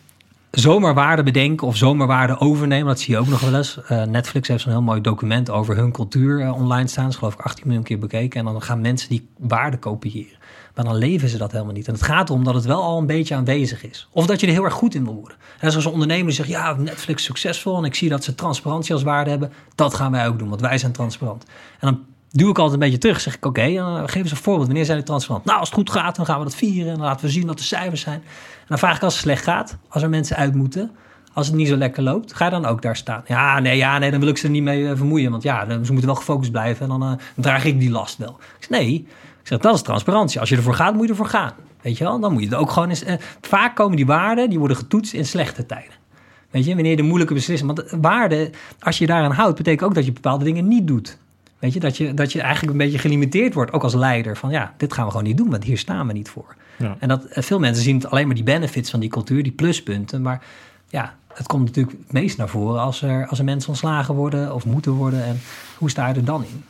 zomaar 0.51 0.94
waarde 0.94 1.22
bedenken 1.22 1.66
of 1.66 1.76
zomaar 1.76 2.07
waarde 2.07 2.38
overnemen. 2.38 2.86
Dat 2.86 3.01
zie 3.01 3.14
je 3.14 3.20
ook 3.20 3.28
nog 3.28 3.40
wel 3.40 3.55
eens. 3.55 3.78
Uh, 3.90 4.03
Netflix 4.03 4.48
heeft 4.48 4.62
zo'n 4.62 4.72
heel 4.72 4.82
mooi 4.82 5.01
document 5.01 5.51
over 5.51 5.76
hun 5.76 5.92
cultuur 5.92 6.40
uh, 6.40 6.55
online 6.55 6.88
staan. 6.88 7.05
Dat 7.05 7.12
is 7.12 7.18
geloof 7.18 7.34
ik 7.34 7.40
18 7.40 7.66
miljoen 7.66 7.84
keer 7.84 7.98
bekeken. 7.98 8.38
En 8.40 8.53
dan 8.53 8.62
gaan 8.62 8.80
mensen 8.80 9.09
die 9.09 9.28
waarde 9.38 9.78
kopiëren. 9.78 10.38
Maar 10.74 10.84
dan 10.84 10.96
leven 10.96 11.28
ze 11.28 11.38
dat 11.38 11.53
helemaal 11.53 11.72
niet. 11.72 11.86
En 11.86 11.92
het 11.92 12.03
gaat 12.03 12.28
erom 12.28 12.44
dat 12.44 12.55
het 12.55 12.64
wel 12.64 12.82
al 12.82 12.98
een 12.98 13.07
beetje 13.07 13.34
aanwezig 13.34 13.84
is. 13.84 14.09
Of 14.12 14.26
dat 14.26 14.40
je 14.40 14.46
er 14.46 14.53
heel 14.53 14.64
erg 14.64 14.74
goed 14.74 14.94
in 14.94 15.05
wil 15.05 15.14
worden. 15.14 15.36
En 15.59 15.70
zoals 15.70 15.86
een 15.86 15.92
ondernemer 15.92 16.26
die 16.26 16.34
zegt, 16.34 16.48
ja, 16.48 16.72
Netflix 16.72 17.24
succesvol 17.24 17.76
en 17.76 17.84
ik 17.84 17.94
zie 17.94 18.09
dat 18.09 18.24
ze 18.24 18.34
transparantie 18.34 18.94
als 18.94 19.03
waarde 19.03 19.30
hebben. 19.30 19.53
Dat 19.74 19.94
gaan 19.94 20.12
wij 20.12 20.26
ook 20.28 20.38
doen, 20.38 20.48
want 20.48 20.61
wij 20.61 20.78
zijn 20.78 20.92
transparant. 20.92 21.44
En 21.78 21.88
dan 21.88 22.05
duw 22.31 22.51
ik 22.51 22.59
altijd 22.59 22.72
een 22.74 22.87
beetje 22.87 22.99
terug. 22.99 23.20
Zeg 23.20 23.37
ik, 23.37 23.47
oké, 23.47 23.61
okay, 23.61 23.76
uh, 23.76 24.03
geef 24.07 24.22
eens 24.22 24.31
een 24.31 24.37
voorbeeld. 24.37 24.66
Wanneer 24.66 24.85
zijn 24.85 24.97
die 24.97 25.07
transparant? 25.07 25.45
Nou, 25.45 25.59
als 25.59 25.68
het 25.68 25.78
goed 25.78 25.91
gaat, 25.91 26.16
dan 26.16 26.26
gaan 26.26 26.39
we 26.39 26.45
dat 26.45 26.55
vieren. 26.55 26.93
En 26.93 26.99
dan 26.99 27.07
laten 27.07 27.24
we 27.24 27.33
zien 27.33 27.47
wat 27.47 27.59
de 27.59 27.64
cijfers 27.64 28.01
zijn. 28.01 28.22
En 28.61 28.66
dan 28.68 28.78
vraag 28.78 28.97
ik 28.97 29.03
als 29.03 29.12
het 29.12 29.22
slecht 29.22 29.45
gaat, 29.45 29.76
als 29.89 30.03
er 30.03 30.09
mensen 30.09 30.37
uit 30.37 30.55
moeten. 30.55 30.91
Als 31.33 31.47
het 31.47 31.57
niet 31.57 31.68
zo 31.68 31.76
lekker 31.76 32.03
loopt, 32.03 32.35
ga 32.35 32.45
je 32.45 32.51
dan 32.51 32.66
ook 32.66 32.83
daar 32.83 32.97
staan? 32.97 33.22
Ja, 33.26 33.59
nee, 33.59 33.76
ja, 33.76 33.99
nee 33.99 34.11
dan 34.11 34.20
wil 34.20 34.28
ik 34.28 34.39
ze 34.39 34.45
er 34.45 34.51
niet 34.51 34.62
mee 34.62 34.83
uh, 34.83 34.93
vermoeien. 34.97 35.31
Want 35.31 35.43
ja, 35.43 35.66
ze 35.68 35.76
moeten 35.76 36.07
wel 36.07 36.14
gefocust 36.14 36.51
blijven. 36.51 36.83
En 36.83 36.89
dan, 36.89 37.03
uh, 37.03 37.09
dan 37.09 37.18
draag 37.45 37.64
ik 37.64 37.81
die 37.81 37.91
last 37.91 38.16
wel. 38.16 38.39
Ik 38.39 38.57
zeg, 38.59 38.70
nee, 38.70 38.95
ik 39.41 39.47
zeg, 39.47 39.59
dat 39.59 39.74
is 39.74 39.83
transparantie. 39.83 40.41
Als 40.41 40.49
je 40.49 40.57
ervoor 40.57 40.74
gaat, 40.74 40.95
moet 40.95 41.05
je 41.05 41.11
ervoor 41.11 41.26
gaan. 41.26 41.53
Weet 41.83 41.99
je 41.99 42.05
wel? 42.05 42.20
Dan 42.20 42.33
moet 42.33 42.43
je 42.43 42.49
het 42.49 42.57
ook 42.57 42.70
gewoon 42.70 42.89
eens... 42.89 43.05
vaak 43.41 43.76
komen 43.76 43.97
die 43.97 44.07
waarden, 44.07 44.49
die 44.51 44.59
worden 44.59 44.76
getoetst 44.76 45.12
in 45.12 45.26
slechte 45.26 45.66
tijden. 45.66 45.93
Weet 46.51 46.64
je, 46.64 46.74
wanneer 46.74 46.97
de 46.97 47.03
moeilijke 47.03 47.35
beslissingen... 47.35 47.74
Want 47.74 47.91
waarden, 48.01 48.51
als 48.81 48.99
je 48.99 49.07
daaraan 49.07 49.33
houdt, 49.33 49.57
betekent 49.57 49.89
ook 49.89 49.95
dat 49.95 50.05
je 50.05 50.12
bepaalde 50.12 50.45
dingen 50.45 50.68
niet 50.68 50.87
doet. 50.87 51.18
Weet 51.61 51.72
je, 51.72 51.80
dat 51.80 51.96
je, 51.96 52.14
dat 52.14 52.32
je 52.32 52.40
eigenlijk 52.40 52.72
een 52.72 52.78
beetje 52.78 52.98
gelimiteerd 52.98 53.54
wordt, 53.54 53.72
ook 53.72 53.82
als 53.82 53.94
leider. 53.94 54.36
Van 54.36 54.50
ja, 54.50 54.74
dit 54.76 54.92
gaan 54.92 55.04
we 55.04 55.11
gewoon 55.11 55.26
niet 55.26 55.36
doen, 55.36 55.50
want 55.50 55.64
hier 55.64 55.78
staan 55.78 56.06
we 56.06 56.12
niet 56.12 56.28
voor. 56.28 56.54
Ja. 56.76 56.96
En 56.98 57.08
dat, 57.08 57.24
eh, 57.24 57.42
veel 57.42 57.58
mensen 57.58 57.82
zien 57.82 57.96
het 57.96 58.11
alleen 58.11 58.26
maar 58.26 58.34
die 58.34 58.44
benefits 58.44 58.90
van 58.90 59.00
die 59.00 59.08
cultuur, 59.08 59.42
die 59.42 59.52
pluspunten. 59.52 60.22
Maar 60.22 60.42
ja, 60.88 61.14
het 61.34 61.46
komt 61.46 61.64
natuurlijk 61.64 61.96
het 61.98 62.12
meest 62.12 62.36
naar 62.36 62.48
voren 62.48 62.80
als 62.80 63.02
er, 63.02 63.26
als 63.26 63.38
er 63.38 63.44
mensen 63.44 63.68
ontslagen 63.68 64.14
worden 64.14 64.54
of 64.54 64.64
moeten 64.66 64.92
worden. 64.92 65.24
En 65.24 65.40
hoe 65.78 65.90
sta 65.90 66.08
je 66.08 66.14
er 66.14 66.24
dan 66.24 66.44
in? 66.44 66.64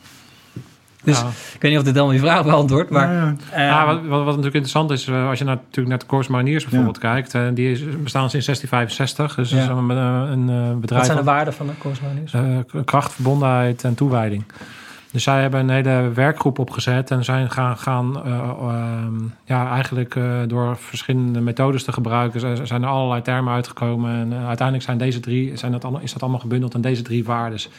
Dus 1.03 1.19
ik 1.53 1.61
weet 1.61 1.71
niet 1.71 1.79
of 1.79 1.85
dit 1.85 1.95
dan 1.95 2.13
je 2.13 2.19
vraag 2.19 2.43
beantwoordt. 2.43 2.89
Maar, 2.89 3.13
ja, 3.13 3.35
ja. 3.55 3.81
Uh, 3.81 3.87
wat, 3.87 4.09
wat, 4.09 4.25
natuurlijk 4.25 4.43
interessant 4.43 4.91
is, 4.91 5.07
uh, 5.07 5.29
als 5.29 5.39
je 5.39 5.45
naar, 5.45 5.55
natuurlijk 5.55 5.87
naar 5.87 5.99
de 5.99 6.05
Course 6.05 6.31
Mariniers 6.31 6.63
bijvoorbeeld 6.63 6.97
kijkt, 6.97 7.31
die 7.53 7.71
is, 7.71 7.79
bestaan 7.79 8.29
sinds 8.29 8.45
1665. 8.45 9.35
Dus 9.35 9.51
is 9.51 9.65
een, 9.65 9.89
een 9.89 10.79
bedrijf. 10.79 11.01
Wat 11.01 11.05
zijn 11.05 11.17
de 11.17 11.31
waarden 11.31 11.53
van 11.53 11.67
de 11.67 11.73
Course 11.77 12.01
Mariniers? 12.03 12.33
kracht, 12.85 13.13
verbondenheid 13.13 13.83
en 13.83 13.95
toewijding. 13.95 14.43
Dus 15.11 15.23
zij 15.23 15.41
hebben 15.41 15.59
een 15.59 15.69
hele 15.69 16.11
werkgroep 16.13 16.59
opgezet 16.59 17.11
en 17.11 17.23
zijn 17.23 17.51
gaan, 17.51 17.77
gaan 17.77 18.21
uh, 18.25 18.51
uh, 18.61 19.05
ja, 19.45 19.71
eigenlijk 19.71 20.15
uh, 20.15 20.39
door 20.47 20.77
verschillende 20.77 21.41
methodes 21.41 21.83
te 21.83 21.91
gebruiken, 21.91 22.67
zijn 22.67 22.83
er 22.83 22.89
allerlei 22.89 23.21
termen 23.21 23.53
uitgekomen. 23.53 24.11
En 24.11 24.33
uiteindelijk 24.33 24.87
zijn 24.87 24.97
deze 24.97 25.19
drie, 25.19 25.57
zijn 25.57 25.71
dat 25.71 25.83
allemaal, 25.83 26.01
is 26.01 26.13
dat 26.13 26.21
allemaal 26.21 26.39
gebundeld 26.39 26.73
in 26.73 26.81
deze 26.81 27.01
drie 27.01 27.25
waardes. 27.25 27.69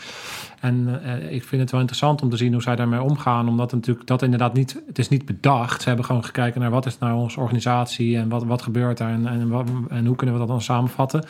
En 0.61 1.01
ik 1.31 1.45
vind 1.45 1.63
het 1.63 1.71
wel 1.71 1.81
interessant 1.81 2.23
om 2.23 2.31
te 2.31 2.37
zien 2.37 2.53
hoe 2.53 2.63
zij 2.63 2.77
daarmee 2.77 3.03
omgaan, 3.03 3.49
omdat 3.49 3.73
natuurlijk 3.73 4.07
dat 4.07 4.23
inderdaad 4.23 4.55
niet, 4.55 4.83
het 4.87 4.99
is 4.99 5.09
niet 5.09 5.27
bedacht. 5.27 5.83
Ze 5.83 5.89
hebben 5.89 6.07
gewoon 6.07 6.25
gekeken 6.25 6.61
naar 6.61 6.71
wat 6.71 6.87
is 6.87 6.99
nou 6.99 7.15
onze 7.15 7.41
organisatie 7.41 8.17
en 8.17 8.29
wat, 8.29 8.45
wat 8.45 8.63
gebeurt 8.63 8.99
daar 8.99 9.11
en, 9.11 9.27
en, 9.27 9.67
en 9.89 10.07
hoe 10.07 10.17
kunnen 10.17 10.35
we 10.35 10.41
dat 10.41 10.51
dan 10.51 10.61
samenvatten. 10.61 11.25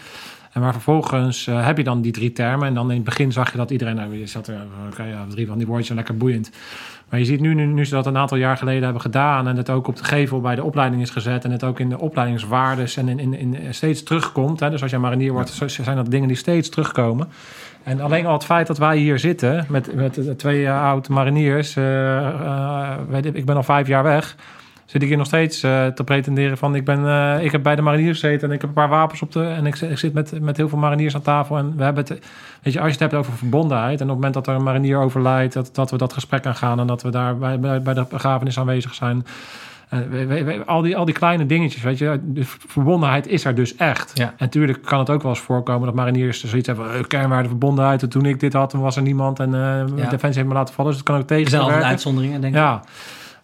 En 0.53 0.61
maar 0.61 0.73
vervolgens 0.73 1.47
heb 1.47 1.77
je 1.77 1.85
dan 1.85 2.01
die 2.01 2.13
drie 2.13 2.33
termen. 2.33 2.67
En 2.67 2.75
dan 2.75 2.91
in 2.91 2.97
het 2.97 3.05
begin 3.05 3.33
zag 3.33 3.51
je 3.51 3.57
dat 3.57 3.71
iedereen, 3.71 3.97
nou, 3.97 4.19
je 4.19 4.27
zat 4.27 4.47
er, 4.47 4.57
oké, 4.91 5.03
ja, 5.03 5.25
drie 5.29 5.47
van 5.47 5.59
die 5.59 5.67
woordjes 5.67 5.87
zijn 5.87 5.99
lekker 5.99 6.17
boeiend. 6.17 6.51
Maar 7.13 7.21
je 7.21 7.27
ziet 7.27 7.41
nu, 7.41 7.55
nu, 7.55 7.65
nu 7.65 7.85
ze 7.85 7.95
dat 7.95 8.07
een 8.07 8.17
aantal 8.17 8.37
jaar 8.37 8.57
geleden 8.57 8.83
hebben 8.83 9.03
gedaan 9.03 9.49
en 9.49 9.57
het 9.57 9.71
ook 9.71 9.87
op 9.87 9.97
de 9.97 10.05
gevel 10.05 10.41
bij 10.41 10.55
de 10.55 10.65
opleiding 10.65 11.03
is 11.03 11.11
gezet 11.11 11.45
en 11.45 11.51
het 11.51 11.65
ook 11.65 11.81
in 11.81 11.89
de 11.89 11.99
opleidingswaardes 11.99 12.97
en 12.97 13.09
in, 13.09 13.19
in, 13.19 13.35
in 13.35 13.75
steeds 13.75 14.03
terugkomt. 14.03 14.61
Hè. 14.61 14.71
Dus 14.71 14.83
als 14.83 14.91
jij 14.91 15.01
marinier 15.01 15.33
wordt, 15.33 15.63
zijn 15.67 15.97
dat 15.97 16.11
dingen 16.11 16.29
die 16.29 16.37
steeds 16.37 16.69
terugkomen. 16.69 17.29
En 17.83 18.01
alleen 18.01 18.27
al 18.27 18.33
het 18.33 18.45
feit 18.45 18.67
dat 18.67 18.79
wij 18.79 18.97
hier 18.97 19.19
zitten 19.19 19.67
met, 19.69 19.95
met 19.95 20.39
twee 20.39 20.71
oude 20.71 21.13
mariniers, 21.13 21.77
uh, 21.77 22.95
weet 23.09 23.27
ik, 23.27 23.35
ik 23.35 23.45
ben 23.45 23.57
al 23.57 23.63
vijf 23.63 23.87
jaar 23.87 24.03
weg 24.03 24.37
zit 24.93 25.03
ik 25.03 25.09
hier 25.09 25.16
nog 25.16 25.26
steeds 25.26 25.64
uh, 25.64 25.86
te 25.86 26.05
pretenderen 26.05 26.59
van 26.59 26.74
ik 26.74 26.84
ben 26.84 27.01
uh, 27.01 27.45
ik 27.45 27.53
heb 27.53 27.62
bij 27.62 27.76
de 27.76 27.82
mariniers 27.82 28.20
gezeten 28.20 28.49
en 28.49 28.55
ik 28.55 28.61
heb 28.61 28.70
een 28.70 28.76
paar 28.76 28.88
wapens 28.88 29.22
op 29.22 29.32
de 29.32 29.45
en 29.45 29.66
ik, 29.66 29.80
ik, 29.80 29.99
zit 29.99 30.12
met, 30.12 30.40
met 30.40 30.57
heel 30.57 30.68
veel 30.68 30.78
mariniers 30.78 31.14
aan 31.14 31.22
tafel 31.22 31.57
en 31.57 31.76
we 31.76 31.84
hebben 31.84 32.05
het 32.05 32.18
weet 32.62 32.72
je 32.72 32.78
als 32.78 32.86
je 32.86 32.93
het 32.93 33.01
hebt 33.01 33.14
over 33.14 33.32
verbondenheid 33.32 34.01
en 34.01 34.05
op 34.05 34.09
het 34.09 34.16
moment 34.16 34.34
dat 34.34 34.47
er 34.47 34.55
een 34.55 34.62
marinier 34.62 34.99
overlijdt 34.99 35.55
dat, 35.55 35.70
dat 35.72 35.90
we 35.90 35.97
dat 35.97 36.12
gesprek 36.12 36.47
aangaan 36.47 36.80
en 36.80 36.86
dat 36.86 37.03
we 37.03 37.11
daar 37.11 37.36
bij, 37.38 37.61
bij, 37.61 37.82
bij 37.82 37.95
de 37.95 38.07
begrafenis 38.11 38.59
aanwezig 38.59 38.95
zijn 38.95 39.26
uh, 40.11 40.61
al, 40.66 40.82
die, 40.82 40.97
al 40.97 41.05
die 41.05 41.14
kleine 41.14 41.47
dingetjes, 41.47 41.82
weet 41.82 41.99
je, 41.99 42.20
de 42.22 42.45
verbondenheid 42.45 43.26
is 43.26 43.45
er 43.45 43.55
dus 43.55 43.76
echt. 43.76 44.11
Ja. 44.14 44.26
En 44.26 44.34
natuurlijk 44.38 44.82
kan 44.82 44.99
het 44.99 45.11
ook 45.11 45.22
wel 45.22 45.30
eens 45.30 45.40
voorkomen 45.40 45.86
dat 45.86 45.95
mariniers 45.95 46.45
zoiets 46.45 46.66
hebben, 46.66 47.07
kernwaarde 47.07 47.49
verbondenheid. 47.49 48.03
En 48.03 48.09
toen 48.09 48.24
ik 48.24 48.40
dit 48.40 48.53
had, 48.53 48.70
toen 48.70 48.80
was 48.80 48.97
er 48.97 49.03
niemand 49.03 49.40
en 49.40 49.51
ja. 49.51 49.84
Defensie 49.84 50.40
heeft 50.40 50.47
me 50.47 50.55
laten 50.55 50.74
vallen. 50.74 50.90
Dus 50.90 51.01
het 51.01 51.11
kan 51.11 51.18
ook 51.18 51.26
tegen. 51.26 51.45
Er 51.45 51.51
zijn 51.51 51.62
altijd 51.62 51.82
uitzonderingen, 51.82 52.40
denk 52.40 52.55
ik. 52.55 52.61
Ja. 52.61 52.82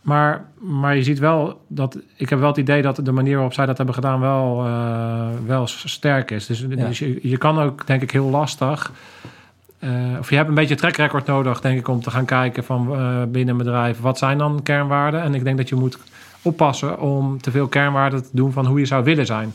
Maar, 0.09 0.45
maar 0.59 0.97
je 0.97 1.03
ziet 1.03 1.19
wel 1.19 1.65
dat. 1.67 1.99
Ik 2.17 2.29
heb 2.29 2.39
wel 2.39 2.49
het 2.49 2.57
idee 2.57 2.83
dat 2.83 3.01
de 3.03 3.13
manier 3.13 3.35
waarop 3.35 3.53
zij 3.53 3.67
dat 3.67 3.77
hebben 3.77 3.95
gedaan 3.95 4.21
wel, 4.21 4.67
uh, 4.67 5.27
wel 5.47 5.67
sterk 5.67 6.31
is. 6.31 6.47
Dus, 6.47 6.69
dus 6.69 6.99
je, 6.99 7.19
je, 7.23 7.37
kan 7.37 7.59
ook, 7.59 7.87
denk 7.87 8.03
ik, 8.03 8.11
heel 8.11 8.29
lastig. 8.29 8.93
Uh, 9.81 9.91
of 10.19 10.31
je 10.31 10.37
hebt 10.37 10.49
een 10.49 10.55
beetje 10.55 10.75
track 10.75 10.97
record 10.97 11.27
nodig, 11.27 11.61
denk 11.61 11.79
ik, 11.79 11.89
om 11.89 12.01
te 12.01 12.11
gaan 12.11 12.25
kijken 12.25 12.65
van 12.65 12.93
uh, 12.93 13.23
binnen 13.29 13.49
een 13.49 13.65
bedrijf. 13.65 14.01
Wat 14.01 14.19
zijn 14.19 14.39
dan 14.39 14.63
kernwaarden? 14.63 15.23
En 15.23 15.35
ik 15.35 15.45
denk 15.45 15.57
dat 15.57 15.69
je 15.69 15.75
moet 15.75 15.99
oppassen 16.43 17.01
om 17.01 17.41
te 17.41 17.51
veel 17.51 17.67
kernwaarden 17.67 18.23
te 18.23 18.29
doen 18.33 18.53
van 18.53 18.67
hoe 18.67 18.79
je 18.79 18.87
zou 18.87 19.05
willen 19.05 19.27
zijn. 19.27 19.53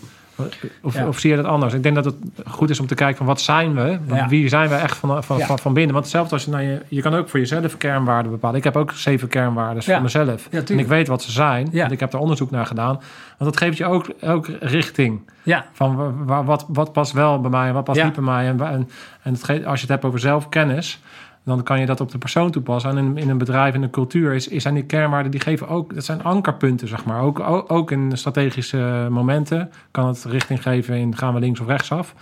Of, 0.81 1.01
of, 1.01 1.19
zie 1.19 1.29
je 1.29 1.35
dat 1.35 1.45
anders? 1.45 1.73
Ik 1.73 1.83
denk 1.83 1.95
dat 1.95 2.05
het 2.05 2.15
goed 2.45 2.69
is 2.69 2.79
om 2.79 2.87
te 2.87 2.95
kijken 2.95 3.17
van 3.17 3.25
wat 3.25 3.41
zijn 3.41 3.75
we? 3.75 3.99
Wie 4.27 4.47
zijn 4.47 4.69
we 4.69 4.75
echt 4.75 4.97
van, 4.97 5.23
van, 5.23 5.39
van, 5.39 5.59
van, 5.59 5.73
binnen? 5.73 5.93
Want 5.93 6.05
hetzelfde 6.05 6.33
als 6.33 6.43
je, 6.43 6.51
nou, 6.51 6.63
je, 6.63 6.81
je 6.87 7.01
kan 7.01 7.13
ook 7.13 7.29
voor 7.29 7.39
jezelf 7.39 7.77
kernwaarden 7.77 8.31
bepalen. 8.31 8.57
Ik 8.57 8.63
heb 8.63 8.77
ook 8.77 8.91
zeven 8.91 9.27
kernwaarden 9.27 9.83
voor 9.83 10.01
mezelf. 10.01 10.47
en 10.49 10.79
ik 10.79 10.87
weet 10.87 11.07
wat 11.07 11.21
ze 11.21 11.31
zijn. 11.31 11.69
Want 11.71 11.91
ik 11.91 11.99
heb 11.99 12.13
er 12.13 12.19
onderzoek 12.19 12.51
naar 12.51 12.65
gedaan. 12.65 13.01
Want 13.37 13.51
dat 13.51 13.57
geeft 13.57 13.77
je 13.77 13.85
ook, 13.85 14.09
ook 14.21 14.47
richting. 14.59 15.31
Ja. 15.43 15.65
Van 15.71 16.25
wat, 16.25 16.65
wat 16.67 16.91
past 16.91 17.11
wel 17.11 17.41
bij 17.41 17.51
mij 17.51 17.67
en 17.67 17.73
wat 17.73 17.83
past 17.83 18.03
niet 18.03 18.13
bij 18.13 18.23
mij. 18.23 18.47
En, 18.47 18.59
en, 18.61 18.89
en 19.21 19.33
het, 19.33 19.49
als 19.49 19.79
je 19.79 19.85
het 19.85 19.89
hebt 19.89 20.05
over 20.05 20.19
zelfkennis 20.19 20.99
dan 21.43 21.63
kan 21.63 21.79
je 21.79 21.85
dat 21.85 22.01
op 22.01 22.11
de 22.11 22.17
persoon 22.17 22.51
toepassen. 22.51 22.89
En 22.89 22.97
in, 22.97 23.17
in 23.17 23.29
een 23.29 23.37
bedrijf, 23.37 23.73
in 23.73 23.83
een 23.83 23.89
cultuur, 23.89 24.33
is, 24.33 24.47
zijn 24.47 24.73
die 24.73 24.83
kernwaarden 24.83 25.31
die 25.31 25.39
geven 25.39 25.67
ook, 25.67 25.93
dat 25.95 26.05
zijn 26.05 26.23
ankerpunten, 26.23 26.87
zeg 26.87 27.05
maar. 27.05 27.21
Ook, 27.21 27.39
ook, 27.39 27.71
ook 27.71 27.91
in 27.91 28.11
strategische 28.17 29.07
momenten 29.09 29.71
kan 29.91 30.07
het 30.07 30.23
richting 30.23 30.61
geven 30.61 30.95
in 30.95 31.17
gaan 31.17 31.33
we 31.33 31.39
links 31.39 31.59
of 31.59 31.67
rechts 31.67 31.91
af. 31.91 32.13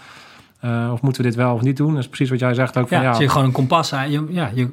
Uh, 0.65 0.89
of 0.93 1.01
moeten 1.01 1.21
we 1.21 1.27
dit 1.27 1.37
wel 1.37 1.53
of 1.53 1.61
niet 1.61 1.77
doen? 1.77 1.93
Dat 1.93 1.99
is 1.99 2.07
precies 2.07 2.29
wat 2.29 2.39
jij 2.39 2.53
zegt 2.53 2.77
ook. 2.77 2.87
Van, 2.87 3.01
ja, 3.01 3.11
ja, 3.11 3.19
je 3.19 3.29
gewoon 3.29 3.45
een 3.45 3.51
kompas. 3.51 3.89
Je, 3.89 4.25
ja, 4.29 4.51
je, 4.53 4.69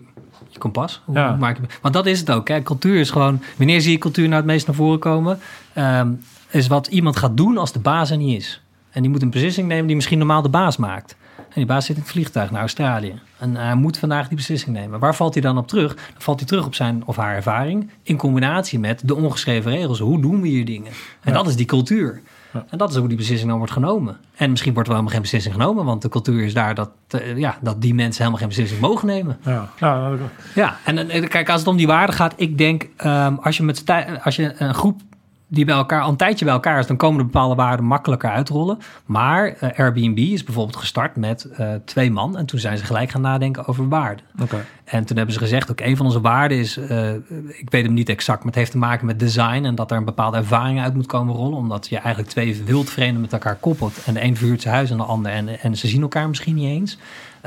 je 0.48 0.58
kompas. 0.58 1.02
Ja. 1.12 1.36
maak 1.36 1.56
je, 1.56 1.62
want 1.82 1.94
dat 1.94 2.06
is 2.06 2.20
het 2.20 2.30
ook. 2.30 2.48
Hè? 2.48 2.62
Cultuur 2.62 3.00
is 3.00 3.10
gewoon. 3.10 3.42
Wanneer 3.56 3.80
zie 3.80 3.92
je 3.92 3.98
cultuur 3.98 4.24
nou 4.24 4.36
het 4.36 4.44
meest 4.44 4.66
naar 4.66 4.76
voren 4.76 4.98
komen? 4.98 5.38
Um, 5.74 6.20
is 6.50 6.66
wat 6.66 6.86
iemand 6.86 7.16
gaat 7.16 7.36
doen 7.36 7.58
als 7.58 7.72
de 7.72 7.78
baas 7.78 8.10
er 8.10 8.16
niet 8.16 8.38
is. 8.38 8.62
En 8.90 9.02
die 9.02 9.10
moet 9.10 9.22
een 9.22 9.30
beslissing 9.30 9.68
nemen 9.68 9.86
die 9.86 9.96
misschien 9.96 10.18
normaal 10.18 10.42
de 10.42 10.48
baas 10.48 10.76
maakt. 10.76 11.16
En 11.36 11.54
die 11.54 11.66
baas 11.66 11.86
zit 11.86 11.96
in 11.96 12.02
het 12.02 12.10
vliegtuig 12.10 12.50
naar 12.50 12.60
Australië. 12.60 13.20
En 13.38 13.56
hij 13.56 13.74
moet 13.74 13.98
vandaag 13.98 14.28
die 14.28 14.36
beslissing 14.36 14.76
nemen. 14.76 14.98
Waar 15.00 15.14
valt 15.14 15.34
hij 15.34 15.42
dan 15.42 15.58
op 15.58 15.68
terug? 15.68 15.94
Dan 15.94 16.04
valt 16.18 16.38
hij 16.38 16.48
terug 16.48 16.66
op 16.66 16.74
zijn 16.74 17.02
of 17.04 17.16
haar 17.16 17.34
ervaring. 17.34 17.90
In 18.02 18.16
combinatie 18.16 18.78
met 18.78 19.02
de 19.04 19.14
ongeschreven 19.14 19.70
regels. 19.70 19.98
Hoe 19.98 20.20
doen 20.20 20.40
we 20.40 20.48
hier 20.48 20.64
dingen? 20.64 20.92
En 21.20 21.32
dat 21.32 21.46
is 21.46 21.56
die 21.56 21.66
cultuur. 21.66 22.22
En 22.68 22.78
dat 22.78 22.90
is 22.90 22.96
hoe 22.96 23.08
die 23.08 23.16
beslissing 23.16 23.48
dan 23.48 23.58
wordt 23.58 23.72
genomen. 23.72 24.16
En 24.36 24.50
misschien 24.50 24.72
wordt 24.74 24.88
er 24.88 24.94
wel 24.94 25.04
helemaal 25.04 25.22
geen 25.22 25.30
beslissing 25.30 25.54
genomen, 25.54 25.84
want 25.84 26.02
de 26.02 26.08
cultuur 26.08 26.44
is 26.44 26.54
daar 26.54 26.74
dat, 26.74 26.90
uh, 27.14 27.36
ja, 27.36 27.58
dat 27.60 27.82
die 27.82 27.94
mensen 27.94 28.18
helemaal 28.18 28.38
geen 28.38 28.48
beslissing 28.48 28.80
mogen 28.80 29.06
nemen. 29.06 29.38
Ja, 29.44 29.68
ja, 29.78 30.12
ja 30.54 30.76
en, 30.84 31.10
en 31.10 31.28
kijk, 31.28 31.50
als 31.50 31.60
het 31.60 31.68
om 31.68 31.76
die 31.76 31.86
waarde 31.86 32.12
gaat, 32.12 32.34
ik 32.36 32.58
denk 32.58 32.88
um, 33.04 33.38
als 33.38 33.56
je 33.56 33.62
met 33.62 33.84
als 34.22 34.36
je 34.36 34.54
een 34.58 34.74
groep 34.74 35.00
die 35.48 35.64
bij 35.64 35.74
elkaar 35.74 36.02
al 36.02 36.10
een 36.10 36.16
tijdje 36.16 36.44
bij 36.44 36.54
elkaar 36.54 36.78
is, 36.78 36.86
dan 36.86 36.96
komen 36.96 37.18
de 37.18 37.24
bepaalde 37.24 37.54
waarden 37.54 37.84
makkelijker 37.84 38.30
uitrollen. 38.30 38.78
Maar 39.06 39.46
uh, 39.48 39.78
Airbnb 39.78 40.18
is 40.18 40.44
bijvoorbeeld 40.44 40.76
gestart 40.76 41.16
met 41.16 41.48
uh, 41.60 41.74
twee 41.84 42.10
man 42.10 42.36
en 42.36 42.46
toen 42.46 42.58
zijn 42.58 42.78
ze 42.78 42.84
gelijk 42.84 43.10
gaan 43.10 43.20
nadenken 43.20 43.66
over 43.66 43.88
waarden. 43.88 44.24
Okay. 44.42 44.60
En 44.84 45.04
toen 45.04 45.16
hebben 45.16 45.34
ze 45.34 45.40
gezegd, 45.40 45.70
ook 45.70 45.80
een 45.80 45.96
van 45.96 46.06
onze 46.06 46.20
waarden 46.20 46.58
is, 46.58 46.78
uh, 46.78 47.14
ik 47.48 47.66
weet 47.70 47.84
hem 47.84 47.94
niet 47.94 48.08
exact, 48.08 48.38
maar 48.38 48.46
het 48.46 48.54
heeft 48.54 48.70
te 48.70 48.78
maken 48.78 49.06
met 49.06 49.18
design 49.20 49.64
en 49.64 49.74
dat 49.74 49.90
er 49.90 49.96
een 49.96 50.04
bepaalde 50.04 50.36
ervaring 50.36 50.80
uit 50.80 50.94
moet 50.94 51.06
komen 51.06 51.34
rollen, 51.34 51.58
omdat 51.58 51.88
je 51.88 51.96
eigenlijk 51.96 52.28
twee 52.28 52.62
wildvreemden 52.64 53.20
met 53.20 53.32
elkaar 53.32 53.56
koppelt 53.56 54.04
en 54.06 54.14
de 54.14 54.22
een 54.22 54.36
verhuurt 54.36 54.62
zijn 54.62 54.74
huis 54.74 54.90
aan 54.90 54.96
de 54.96 55.02
ander 55.02 55.32
en, 55.32 55.60
en 55.60 55.76
ze 55.76 55.88
zien 55.88 56.02
elkaar 56.02 56.28
misschien 56.28 56.54
niet 56.54 56.68
eens. 56.68 56.98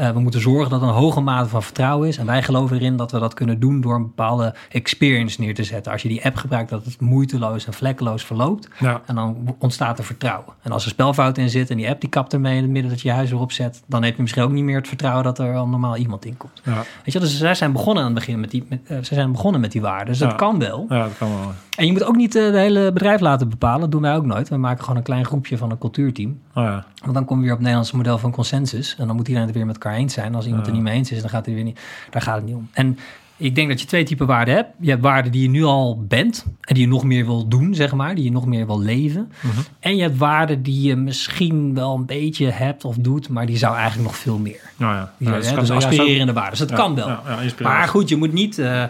Uh, 0.01 0.09
we 0.09 0.19
moeten 0.19 0.41
zorgen 0.41 0.69
dat 0.69 0.81
er 0.81 0.87
een 0.87 0.93
hoge 0.93 1.21
mate 1.21 1.49
van 1.49 1.63
vertrouwen 1.63 2.07
is. 2.07 2.17
En 2.17 2.25
wij 2.25 2.43
geloven 2.43 2.75
erin 2.77 2.95
dat 2.95 3.11
we 3.11 3.19
dat 3.19 3.33
kunnen 3.33 3.59
doen 3.59 3.81
door 3.81 3.95
een 3.95 4.01
bepaalde 4.01 4.55
experience 4.69 5.41
neer 5.41 5.55
te 5.55 5.63
zetten. 5.63 5.91
Als 5.91 6.01
je 6.01 6.07
die 6.07 6.25
app 6.25 6.35
gebruikt, 6.35 6.69
dat 6.69 6.85
het 6.85 6.99
moeiteloos 6.99 7.65
en 7.65 7.73
vlekkeloos 7.73 8.23
verloopt. 8.23 8.67
Ja. 8.79 9.01
En 9.05 9.15
dan 9.15 9.55
ontstaat 9.59 9.97
er 9.97 10.03
vertrouwen. 10.03 10.53
En 10.61 10.71
als 10.71 10.83
er 10.85 10.91
spelfout 10.91 11.37
in 11.37 11.49
zit 11.49 11.69
en 11.69 11.77
die 11.77 11.89
app 11.89 12.01
die 12.01 12.09
kapt 12.09 12.33
ermee 12.33 12.55
in 12.55 12.61
het 12.61 12.71
midden 12.71 12.91
dat 12.91 13.01
je 13.01 13.07
je 13.07 13.13
huis 13.13 13.31
erop 13.31 13.51
zet, 13.51 13.83
dan 13.85 14.03
heb 14.03 14.15
je 14.15 14.21
misschien 14.21 14.43
ook 14.43 14.51
niet 14.51 14.63
meer 14.63 14.77
het 14.77 14.87
vertrouwen 14.87 15.23
dat 15.23 15.39
er 15.39 15.55
al 15.55 15.67
normaal 15.67 15.97
iemand 15.97 16.25
in 16.25 16.37
komt. 16.37 16.61
Ja. 16.63 16.83
Weet 17.03 17.13
je, 17.13 17.19
dus 17.19 17.37
zij 17.37 17.55
zijn 17.55 17.71
begonnen 17.71 18.03
aan 18.03 18.09
het 18.09 18.19
begin 18.19 18.39
met 18.39 18.51
die, 18.51 18.65
met, 18.69 18.79
uh, 18.83 18.87
zij 18.87 19.17
zijn 19.17 19.31
begonnen 19.31 19.61
met 19.61 19.71
die 19.71 19.81
waarden. 19.81 20.07
Dus 20.07 20.17
dat 20.17 20.35
kan 20.35 20.59
wel. 20.59 20.85
Ja, 20.89 21.03
dat 21.03 21.17
kan 21.17 21.29
wel. 21.29 21.51
En 21.77 21.85
je 21.85 21.91
moet 21.91 22.03
ook 22.03 22.15
niet 22.15 22.35
uh, 22.35 22.51
de 22.51 22.57
hele 22.57 22.91
bedrijf 22.91 23.19
laten 23.19 23.49
bepalen. 23.49 23.79
Dat 23.79 23.91
doen 23.91 24.01
wij 24.01 24.15
ook 24.15 24.25
nooit. 24.25 24.49
We 24.49 24.57
maken 24.57 24.81
gewoon 24.83 24.97
een 24.97 25.03
klein 25.03 25.25
groepje 25.25 25.57
van 25.57 25.71
een 25.71 25.77
cultuurteam. 25.77 26.39
Oh 26.53 26.63
ja. 26.63 26.85
Want 27.01 27.13
dan 27.13 27.25
kom 27.25 27.37
je 27.37 27.43
weer 27.43 27.51
op 27.51 27.57
het 27.57 27.67
Nederlandse 27.67 27.95
model 27.95 28.17
van 28.17 28.31
consensus. 28.31 28.95
En 28.97 29.07
dan 29.07 29.15
moet 29.15 29.27
iedereen 29.27 29.47
het 29.47 29.57
weer 29.57 29.65
met 29.65 29.75
elkaar 29.75 29.95
eens 29.95 30.13
zijn. 30.13 30.35
Als 30.35 30.45
iemand 30.45 30.67
er 30.67 30.73
niet 30.73 30.81
mee 30.81 30.93
eens 30.93 31.11
is, 31.11 31.21
dan 31.21 31.29
gaat 31.29 31.45
hij 31.45 31.55
weer 31.55 31.63
niet. 31.63 31.79
Daar 32.09 32.21
gaat 32.21 32.35
het 32.35 32.45
niet 32.45 32.55
om. 32.55 32.69
En 32.71 32.97
ik 33.41 33.55
denk 33.55 33.69
dat 33.69 33.81
je 33.81 33.87
twee 33.87 34.03
typen 34.03 34.27
waarden 34.27 34.55
hebt. 34.55 34.69
Je 34.79 34.89
hebt 34.89 35.01
waarden 35.01 35.31
die 35.31 35.41
je 35.41 35.49
nu 35.49 35.63
al 35.63 36.03
bent 36.07 36.45
en 36.61 36.73
die 36.73 36.83
je 36.83 36.89
nog 36.89 37.03
meer 37.03 37.25
wil 37.25 37.47
doen, 37.47 37.75
zeg 37.75 37.93
maar, 37.93 38.15
die 38.15 38.23
je 38.23 38.31
nog 38.31 38.45
meer 38.45 38.65
wil 38.65 38.81
leven. 38.81 39.31
Mhm. 39.39 39.59
En 39.79 39.95
je 39.95 40.01
hebt 40.01 40.17
waarden 40.17 40.63
die 40.63 40.87
je 40.87 40.95
misschien 40.95 41.73
wel 41.73 41.95
een 41.95 42.05
beetje 42.05 42.49
hebt 42.49 42.85
of 42.85 42.95
doet, 42.95 43.29
maar 43.29 43.45
die 43.45 43.57
zou 43.57 43.75
eigenlijk 43.75 44.07
nog 44.07 44.17
veel 44.17 44.37
meer. 44.37 44.61
Nou 44.75 44.95
ja, 44.95 45.13
ja, 45.17 45.35
ja 45.35 45.55
dus 45.55 45.71
aspirerende 45.71 46.33
waarden. 46.33 46.59
Dus 46.59 46.67
dat 46.67 46.77
kan 46.77 46.95
wel. 46.95 47.19
maar 47.61 47.87
goed, 47.87 48.09
je 48.09 48.15
moet 48.15 48.33
niet. 48.33 48.57
Uh, 48.57 48.83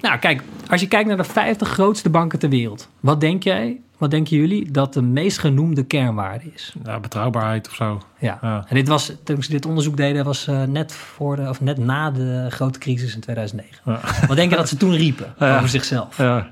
nou, 0.00 0.18
kijk, 0.18 0.42
als 0.70 0.80
je 0.80 0.88
kijkt 0.88 1.08
naar 1.08 1.16
de 1.16 1.24
50 1.24 1.68
grootste 1.68 2.10
banken 2.10 2.38
ter 2.38 2.48
wereld, 2.48 2.88
wat 3.00 3.20
denk 3.20 3.42
jij 3.42 3.80
wat 3.98 4.10
denken 4.10 4.36
jullie 4.36 4.70
dat 4.70 4.94
de 4.94 5.02
meest 5.02 5.38
genoemde 5.38 5.84
kernwaarde 5.84 6.44
is? 6.54 6.74
Ja, 6.84 7.00
betrouwbaarheid 7.00 7.68
of 7.68 7.74
zo. 7.74 8.02
Ja. 8.18 8.64
En 8.68 8.74
dit 8.74 8.88
was, 8.88 9.12
toen 9.24 9.42
ze 9.42 9.50
dit 9.50 9.66
onderzoek 9.66 9.96
deden, 9.96 10.24
was 10.24 10.48
uh, 10.48 10.62
net, 10.62 10.92
voor 10.92 11.36
de, 11.36 11.48
of 11.48 11.60
net 11.60 11.78
na 11.78 12.10
de 12.10 12.46
grote 12.50 12.78
crisis 12.78 13.14
in 13.14 13.20
2009. 13.20 13.82
Ja. 13.84 14.26
Wat 14.26 14.36
denk 14.36 14.50
je 14.50 14.56
dat 14.56 14.68
ze 14.68 14.76
toen 14.76 14.94
riepen 14.94 15.34
over 15.56 15.68
zichzelf? 15.68 16.16
Ja. 16.16 16.50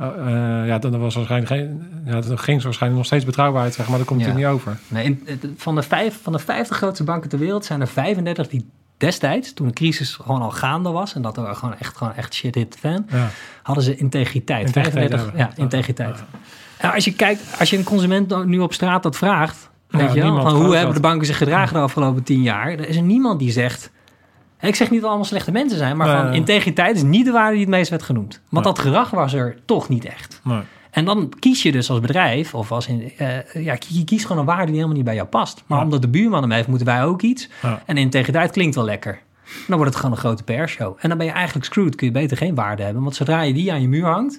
Uh, 0.00 0.06
uh, 0.18 0.66
ja, 0.66 0.78
dan 0.78 0.98
was 0.98 1.14
waarschijnlijk 1.14 1.52
geen. 1.52 1.82
Ja, 2.04 2.20
dan 2.20 2.38
ging 2.38 2.60
ze 2.60 2.64
waarschijnlijk 2.64 3.00
nog 3.00 3.06
steeds 3.06 3.24
betrouwbaarheid 3.24 3.74
zeggen, 3.74 3.94
maar 3.94 4.04
daar 4.04 4.14
komt 4.14 4.26
het 4.26 4.36
niet 4.36 4.46
over. 4.46 4.78
Nee, 4.88 5.22
van, 5.56 5.74
de 5.74 5.82
vijf, 5.82 6.22
van 6.22 6.32
de 6.32 6.38
50 6.38 6.76
grootste 6.76 7.04
banken 7.04 7.30
ter 7.30 7.38
wereld 7.38 7.64
zijn 7.64 7.80
er 7.80 7.88
35 7.88 8.48
die 8.48 8.66
destijds, 8.96 9.52
toen 9.52 9.66
de 9.66 9.72
crisis 9.72 10.14
gewoon 10.14 10.42
al 10.42 10.50
gaande 10.50 10.90
was 10.90 11.14
en 11.14 11.22
dat 11.22 11.36
er 11.36 11.54
gewoon 11.54 11.78
echt, 11.78 11.96
gewoon 11.96 12.14
echt 12.14 12.34
shit 12.34 12.54
hit 12.54 12.76
fan, 12.78 13.06
ja. 13.08 13.28
hadden 13.62 13.84
ze 13.84 13.96
integriteit. 13.96 14.66
integriteit 14.66 15.10
35, 15.10 15.38
ja, 15.38 15.50
integriteit. 15.56 16.24
En 16.78 16.92
als 16.92 17.04
je 17.04 17.12
kijkt, 17.12 17.42
als 17.58 17.70
je 17.70 17.76
een 17.76 17.84
consument 17.84 18.46
nu 18.46 18.58
op 18.58 18.72
straat 18.72 19.02
dat 19.02 19.16
vraagt, 19.16 19.70
weet 19.88 20.12
je 20.12 20.20
wel, 20.20 20.42
van 20.42 20.54
hoe 20.54 20.76
hebben 20.76 20.94
de 20.94 21.00
banken 21.00 21.26
zich 21.26 21.36
gedragen 21.36 21.74
de 21.74 21.80
afgelopen 21.80 22.22
tien 22.22 22.42
jaar, 22.42 22.68
er 22.70 22.88
is 22.88 22.96
er 22.96 23.02
niemand 23.02 23.38
die 23.38 23.50
zegt. 23.50 23.90
Ik 24.60 24.74
zeg 24.74 24.90
niet 24.90 25.00
dat 25.00 25.08
allemaal 25.08 25.26
slechte 25.26 25.52
mensen 25.52 25.78
zijn, 25.78 25.96
maar 25.96 26.22
van 26.22 26.32
integriteit 26.32 26.96
is 26.96 27.02
niet 27.02 27.24
de 27.24 27.30
waarde 27.30 27.52
die 27.52 27.60
het 27.60 27.70
meest 27.70 27.90
werd 27.90 28.02
genoemd. 28.02 28.40
Want 28.48 28.64
dat 28.64 28.78
gedrag 28.78 29.10
was 29.10 29.32
er 29.32 29.58
toch 29.64 29.88
niet 29.88 30.04
echt. 30.04 30.40
Nee. 30.44 30.62
En 30.96 31.04
dan 31.04 31.32
kies 31.38 31.62
je 31.62 31.72
dus 31.72 31.90
als 31.90 32.00
bedrijf, 32.00 32.54
of 32.54 32.72
als 32.72 32.86
in, 32.86 33.12
uh, 33.18 33.64
ja, 33.64 33.76
je 33.88 34.04
kiest 34.04 34.26
gewoon 34.26 34.40
een 34.40 34.46
waarde 34.46 34.64
die 34.64 34.74
helemaal 34.74 34.96
niet 34.96 35.04
bij 35.04 35.14
jou 35.14 35.26
past. 35.26 35.64
Maar 35.66 35.82
omdat 35.82 36.02
de 36.02 36.08
buurman 36.08 36.42
hem 36.42 36.50
heeft, 36.50 36.68
moeten 36.68 36.86
wij 36.86 37.04
ook 37.04 37.22
iets. 37.22 37.48
Ja. 37.62 37.82
En 37.86 37.96
integriteit 37.96 38.50
klinkt 38.50 38.74
wel 38.74 38.84
lekker. 38.84 39.18
Dan 39.66 39.76
wordt 39.76 39.92
het 39.92 39.96
gewoon 39.96 40.10
een 40.10 40.22
grote 40.22 40.42
PR-show. 40.42 40.96
En 41.00 41.08
dan 41.08 41.18
ben 41.18 41.26
je 41.26 41.32
eigenlijk 41.32 41.66
screwed. 41.66 41.94
Kun 41.94 42.06
je 42.06 42.12
beter 42.12 42.36
geen 42.36 42.54
waarde 42.54 42.82
hebben. 42.82 43.02
Want 43.02 43.14
zodra 43.14 43.42
je 43.42 43.52
die 43.52 43.72
aan 43.72 43.80
je 43.80 43.88
muur 43.88 44.04
hangt, 44.04 44.38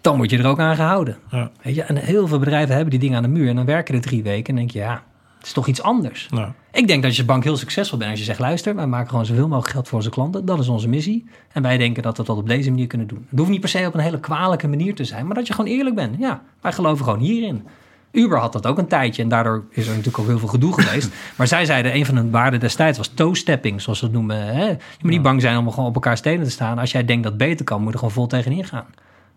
dan 0.00 0.16
word 0.16 0.30
je 0.30 0.38
er 0.38 0.46
ook 0.46 0.58
aan 0.58 0.76
gehouden. 0.76 1.18
Ja. 1.30 1.50
Weet 1.62 1.74
je? 1.74 1.82
En 1.82 1.96
heel 1.96 2.26
veel 2.26 2.38
bedrijven 2.38 2.74
hebben 2.74 2.90
die 2.90 3.00
dingen 3.00 3.16
aan 3.16 3.22
de 3.22 3.28
muur. 3.28 3.48
En 3.48 3.56
dan 3.56 3.64
werken 3.64 3.94
er 3.94 4.00
drie 4.00 4.22
weken 4.22 4.48
en 4.48 4.56
denk 4.56 4.70
je, 4.70 4.78
ja, 4.78 5.02
het 5.38 5.46
is 5.46 5.52
toch 5.52 5.66
iets 5.66 5.82
anders. 5.82 6.28
Ja. 6.30 6.54
Ik 6.76 6.86
denk 6.86 7.02
dat 7.02 7.16
je 7.16 7.24
bank 7.24 7.44
heel 7.44 7.56
succesvol 7.56 7.98
bent 7.98 8.10
als 8.10 8.18
je 8.18 8.24
zegt: 8.24 8.38
luister, 8.38 8.74
wij 8.74 8.86
maken 8.86 9.08
gewoon 9.08 9.26
zoveel 9.26 9.48
mogelijk 9.48 9.72
geld 9.72 9.88
voor 9.88 9.98
onze 9.98 10.10
klanten. 10.10 10.44
Dat 10.44 10.58
is 10.58 10.68
onze 10.68 10.88
missie. 10.88 11.24
En 11.52 11.62
wij 11.62 11.78
denken 11.78 12.02
dat 12.02 12.16
we 12.16 12.24
dat 12.24 12.36
op 12.36 12.48
deze 12.48 12.70
manier 12.70 12.86
kunnen 12.86 13.06
doen. 13.06 13.26
Het 13.30 13.38
hoeft 13.38 13.50
niet 13.50 13.60
per 13.60 13.68
se 13.68 13.86
op 13.86 13.94
een 13.94 14.00
hele 14.00 14.20
kwalijke 14.20 14.68
manier 14.68 14.94
te 14.94 15.04
zijn, 15.04 15.26
maar 15.26 15.34
dat 15.34 15.46
je 15.46 15.54
gewoon 15.54 15.70
eerlijk 15.70 15.94
bent. 15.94 16.16
Ja, 16.18 16.42
wij 16.60 16.72
geloven 16.72 17.04
gewoon 17.04 17.20
hierin. 17.20 17.66
Uber 18.10 18.38
had 18.38 18.52
dat 18.52 18.66
ook 18.66 18.78
een 18.78 18.86
tijdje 18.86 19.22
en 19.22 19.28
daardoor 19.28 19.64
is 19.70 19.84
er 19.84 19.90
natuurlijk 19.90 20.18
ook 20.18 20.26
heel 20.26 20.38
veel 20.38 20.48
gedoe 20.48 20.72
geweest. 20.80 21.10
Maar 21.36 21.46
zij 21.46 21.64
zeiden, 21.64 21.94
een 21.96 22.06
van 22.06 22.16
hun 22.16 22.30
waarden 22.30 22.60
destijds 22.60 22.98
was 22.98 23.08
toe-stepping, 23.08 23.80
zoals 23.80 23.98
ze 23.98 24.04
het 24.04 24.14
noemen. 24.14 24.46
Hè? 24.46 24.66
Je 24.66 24.76
moet 25.00 25.10
niet 25.10 25.22
bang 25.22 25.40
zijn 25.40 25.58
om 25.58 25.70
gewoon 25.70 25.88
op 25.88 25.94
elkaar 25.94 26.16
stenen 26.16 26.44
te 26.44 26.50
staan. 26.50 26.78
Als 26.78 26.92
jij 26.92 27.04
denkt 27.04 27.22
dat 27.22 27.36
beter 27.36 27.64
kan, 27.64 27.76
moet 27.78 27.86
je 27.86 27.92
er 27.92 27.98
gewoon 27.98 28.14
vol 28.14 28.26
tegenin 28.26 28.64
gaan. 28.64 28.86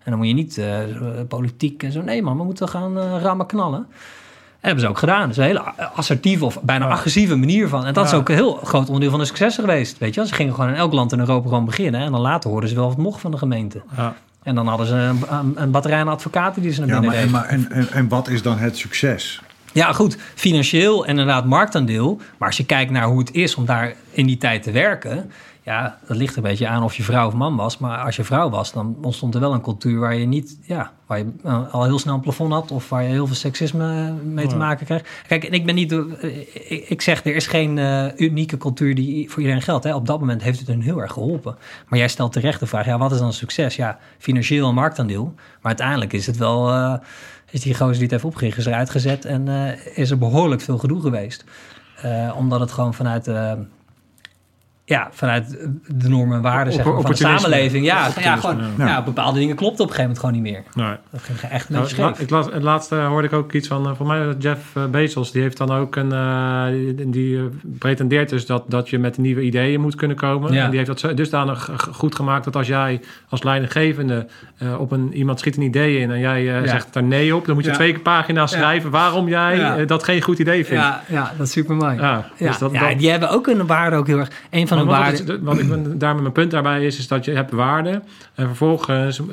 En 0.04 0.12
dan 0.12 0.18
moet 0.18 0.28
je 0.28 0.34
niet 0.34 0.58
uh, 0.58 0.80
politiek 1.28 1.84
en 1.84 1.92
zo. 1.92 2.02
Nee 2.02 2.22
man, 2.22 2.38
we 2.38 2.44
moeten 2.44 2.70
gaan 2.70 2.98
uh, 2.98 3.22
rammen 3.22 3.46
knallen. 3.46 3.88
En 4.60 4.68
hebben 4.68 4.84
ze 4.84 4.90
ook 4.90 4.98
gedaan. 4.98 5.22
Dat 5.22 5.30
is 5.30 5.38
een 5.38 5.44
hele 5.44 5.64
assertieve 5.96 6.46
of 6.46 6.62
bijna 6.62 6.88
agressieve 6.88 7.36
manier 7.36 7.68
van. 7.68 7.86
En 7.86 7.94
dat 7.94 8.06
is 8.06 8.14
ook 8.14 8.30
een 8.30 8.36
heel 8.36 8.54
groot 8.54 8.88
onderdeel 8.88 9.10
van 9.10 9.20
de 9.20 9.26
succes 9.26 9.56
geweest. 9.56 9.98
Weet 9.98 10.16
je, 10.16 10.28
ze 10.28 10.34
gingen 10.34 10.54
gewoon 10.54 10.70
in 10.70 10.76
elk 10.76 10.94
land 10.94 11.12
in 11.12 11.20
Europa 11.20 11.48
gewoon 11.48 11.66
beginnen. 11.66 12.02
En 12.02 12.12
dan 12.12 12.22
later 12.22 12.50
hoorden 12.50 12.70
ze 12.70 12.76
wel 12.76 12.88
wat 12.88 12.98
mocht 12.98 13.22
van 13.22 13.32
de 13.32 13.38
gemeente. 13.38 13.82
Ja. 13.98 14.16
En 14.44 14.56
dan 14.56 14.68
hadden 14.68 14.88
ze 14.88 14.96
een, 14.96 15.54
een 15.56 15.72
batterij 15.72 16.00
aan 16.00 16.08
advocaten 16.08 16.62
die 16.62 16.72
ze 16.72 16.86
naar 16.86 17.00
binnen 17.00 17.20
ja, 17.20 17.30
maar, 17.30 17.46
en, 17.46 17.72
en, 17.72 17.92
en 17.92 18.08
wat 18.08 18.28
is 18.28 18.42
dan 18.42 18.58
het 18.58 18.78
succes? 18.78 19.42
Ja, 19.74 19.94
goed. 19.94 20.18
Financieel 20.36 21.04
en 21.04 21.10
inderdaad 21.10 21.46
marktaandeel. 21.46 22.22
Maar 22.38 22.48
als 22.48 22.58
je 22.58 22.66
kijkt 22.66 22.92
naar 22.92 23.08
hoe 23.08 23.20
het 23.20 23.32
is 23.32 23.56
om 23.56 23.66
daar 23.66 23.94
in 24.12 24.26
die 24.26 24.38
tijd 24.38 24.64
te 24.64 24.72
werken 24.72 25.32
ja, 25.70 25.98
dat 26.08 26.18
ligt 26.18 26.36
een 26.36 26.44
beetje 26.44 26.68
aan 26.68 26.84
of 26.84 26.96
je 26.96 27.04
vrouw 27.04 27.28
of 27.28 27.34
man 27.34 27.56
was. 27.56 27.78
Maar 27.78 27.98
als 27.98 28.16
je 28.16 28.24
vrouw 28.24 28.50
was, 28.50 28.74
dan 28.74 28.98
ontstond 29.02 29.34
er 29.34 29.40
wel 29.40 29.54
een 29.54 29.62
cultuur 29.62 30.00
waar 30.00 30.16
je 30.16 30.26
niet, 30.26 30.58
ja, 30.62 30.92
waar 31.06 31.18
je 31.18 31.32
eh, 31.44 31.74
al 31.74 31.84
heel 31.84 32.00
snel 32.00 32.14
een 32.14 32.20
plafond 32.20 32.54
had 32.54 32.72
of 32.72 32.90
waar 32.90 33.04
je 33.04 33.10
heel 33.10 33.28
veel 33.28 33.36
seksisme 33.36 34.12
mee 34.12 34.48
te 34.48 34.56
maken 34.56 34.86
krijgt. 34.86 35.10
Kijk, 35.28 35.44
ik 35.44 35.66
ben 35.66 35.76
niet, 35.76 35.92
uh, 35.92 36.92
ik 36.92 37.02
zeg, 37.02 37.26
er 37.26 37.36
is 37.36 37.48
geen 37.48 37.78
uh, 37.78 38.06
unieke 38.16 38.58
cultuur 38.58 38.96
die 38.96 39.30
voor 39.30 39.40
iedereen 39.40 39.62
geldt. 39.62 39.84
Hè. 39.84 39.96
Op 39.96 40.06
dat 40.06 40.20
moment 40.20 40.44
heeft 40.44 40.60
het 40.60 40.68
hun 40.68 40.82
heel 40.82 41.02
erg 41.02 41.12
geholpen. 41.12 41.58
Maar 41.88 42.00
jij 42.00 42.08
stelt 42.08 42.32
terecht 42.32 42.60
de 42.60 42.68
vraag, 42.68 42.86
ja, 42.86 42.98
wat 42.98 43.12
is 43.12 43.20
dan 43.20 43.34
succes? 43.34 43.76
Ja, 43.76 43.98
financieel 44.18 44.68
en 44.68 44.74
marktaandeel. 44.74 45.34
Maar 45.36 45.60
uiteindelijk 45.62 46.14
is 46.14 46.26
het 46.26 46.38
wel, 46.38 46.74
is 47.50 47.62
die 47.62 47.76
gozer 47.76 47.94
die 47.94 48.02
het 48.02 48.12
heeft 48.12 48.24
opgericht, 48.24 48.58
is 48.58 48.66
eruit 48.66 48.90
gezet 48.90 49.26
en 49.26 49.48
is 49.96 50.12
er 50.12 50.18
behoorlijk 50.18 50.62
veel 50.62 50.78
gedoe 50.78 51.02
geweest. 51.02 51.44
omdat 52.36 52.60
het 52.60 52.72
gewoon 52.72 52.94
vanuit 52.94 53.28
ja, 54.90 55.10
vanuit 55.12 55.58
de 55.88 56.10
normen 56.10 56.36
en 56.36 56.42
waarden 56.42 56.74
zeg 56.74 56.86
maar, 56.86 57.02
van 57.02 57.12
de 57.12 57.18
samenleving. 57.18 57.86
Ja, 57.86 58.10
ja, 58.20 58.36
gewoon, 58.36 58.62
ja. 58.78 59.04
bepaalde 59.04 59.40
dingen 59.40 59.56
klopt 59.56 59.80
op 59.80 59.88
een 59.90 59.94
gegeven 59.96 60.16
moment 60.16 60.20
gewoon 60.20 60.44
niet 60.44 60.76
meer. 60.76 60.86
Nee. 60.86 60.96
Dat 61.12 61.22
ging 61.22 61.40
echt 61.40 61.68
een 61.68 61.76
nou, 61.76 61.88
beetje 61.88 62.04
scheef. 62.04 62.20
Ik 62.20 62.30
las, 62.30 62.46
het 62.46 62.64
laatste 62.64 62.96
hoorde 62.96 63.28
ik 63.28 63.34
ook 63.34 63.54
iets 63.54 63.68
van, 63.68 63.88
uh, 63.88 63.96
voor 63.96 64.08
mij 64.08 64.36
Jeff 64.40 64.76
uh, 64.78 64.86
Bezos, 64.86 65.32
die 65.32 65.42
heeft 65.42 65.58
dan 65.58 65.72
ook 65.72 65.96
een, 65.96 66.14
uh, 66.14 67.12
die, 67.12 67.50
pretendeert 67.62 68.30
dus 68.30 68.46
dat, 68.46 68.64
dat 68.68 68.90
je 68.90 69.00
met 69.00 69.18
nieuwe 69.18 69.42
ideeën 69.42 69.82
moet 69.82 69.96
kunnen 69.96 70.18
komen. 70.18 70.54
Ja. 70.54 70.64
En 70.64 70.70
die 70.70 70.80
heeft 70.80 71.02
dat 71.02 71.18
dusdanig 71.18 71.70
goed 71.92 72.16
gemaakt 72.16 72.44
dat 72.44 72.56
als 72.56 72.68
jij 72.68 73.02
als 73.30 73.44
leidinggevende 73.44 74.28
op 74.78 74.92
een, 74.92 75.14
iemand 75.14 75.40
schiet 75.40 75.58
een 75.58 75.64
idee 75.64 76.00
in 76.00 76.12
en 76.12 76.20
jij 76.20 76.68
zegt 76.68 76.96
er 76.96 77.04
nee 77.04 77.36
op, 77.36 77.46
dan 77.46 77.56
moet 77.56 77.66
je 77.66 77.72
twee 77.72 77.92
keer 77.92 78.02
pagina's 78.02 78.52
schrijven 78.52 78.90
waarom 78.90 79.28
jij 79.28 79.86
dat 79.86 80.04
geen 80.04 80.22
goed 80.22 80.40
idee 80.40 80.66
vindt. 80.66 80.84
Ja, 80.84 81.04
ja 81.08 81.32
dat 81.38 81.48
is 81.48 81.54
super 81.54 81.76
mooi. 81.76 81.96
Ja, 81.96 82.26
dus 82.38 82.58
dat, 82.58 82.74
dat, 82.74 82.98
die 82.98 83.10
hebben 83.10 83.30
ook 83.30 83.48
een 83.48 83.68
waarde 83.68 83.96
ook 83.96 84.08
heel 84.08 84.20
erg. 84.20 84.32
Een 84.50 84.68
van 84.68 84.79
wat, 84.86 85.24
wat 85.42 85.60
ik 85.60 85.70
ben, 85.70 85.98
daar 85.98 86.14
met 86.14 86.22
mijn 86.22 86.34
punt 86.34 86.52
daarbij 86.52 86.86
is, 86.86 86.98
is 86.98 87.08
dat 87.08 87.26
je 87.26 87.32
hebt 87.32 87.52
waarde. 87.52 88.02
En 88.36 88.46
vervolgens 88.46 89.20
uh, 89.20 89.28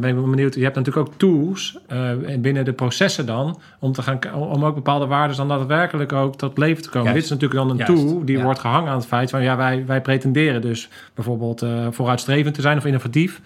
ben 0.00 0.04
ik 0.04 0.30
benieuwd, 0.30 0.54
je 0.54 0.62
hebt 0.62 0.76
natuurlijk 0.76 1.08
ook 1.08 1.14
tools 1.16 1.78
uh, 1.92 2.36
binnen 2.38 2.64
de 2.64 2.72
processen 2.72 3.26
dan, 3.26 3.60
om, 3.78 3.92
te 3.92 4.02
gaan, 4.02 4.18
om 4.34 4.64
ook 4.64 4.74
bepaalde 4.74 5.06
waarden 5.06 5.36
dan 5.36 5.48
daadwerkelijk 5.48 6.12
ook 6.12 6.36
tot 6.36 6.58
leven 6.58 6.82
te 6.82 6.90
komen. 6.90 7.14
Dit 7.14 7.24
is 7.24 7.30
natuurlijk 7.30 7.60
dan 7.60 7.70
een 7.70 7.84
tool 7.84 8.24
die 8.24 8.42
wordt 8.42 8.58
gehangen 8.58 8.90
aan 8.90 8.96
het 8.96 9.06
feit 9.06 9.30
van, 9.30 9.42
ja, 9.42 9.56
wij, 9.56 9.86
wij 9.86 10.00
pretenderen 10.00 10.60
dus 10.60 10.88
bijvoorbeeld 11.14 11.62
uh, 11.62 11.86
vooruitstrevend 11.90 12.54
te 12.54 12.60
zijn 12.60 12.78
of 12.78 12.84
innovatief. 12.84 13.40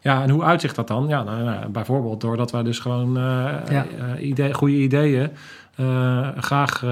Ja, 0.00 0.22
en 0.22 0.30
hoe 0.30 0.42
uitzicht 0.42 0.76
dat 0.76 0.88
dan? 0.88 1.08
Ja, 1.08 1.22
nou, 1.22 1.42
nou, 1.42 1.68
bijvoorbeeld 1.68 2.20
doordat 2.20 2.50
wij 2.50 2.62
dus 2.62 2.78
gewoon 2.78 3.14
ja. 3.70 3.86
idee, 4.18 4.54
goede 4.54 4.76
ideeën 4.76 5.30
graag 6.36 6.84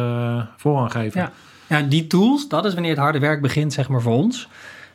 voorrang 0.57 0.93
geven. 0.93 1.21
Ja. 1.21 1.31
Ja, 1.73 1.83
die 1.83 2.07
tools, 2.07 2.49
dat 2.49 2.65
is 2.65 2.73
wanneer 2.73 2.91
het 2.91 3.01
harde 3.01 3.19
werk 3.19 3.41
begint, 3.41 3.73
zeg 3.73 3.89
maar, 3.89 4.01
voor 4.01 4.13
ons. 4.13 4.49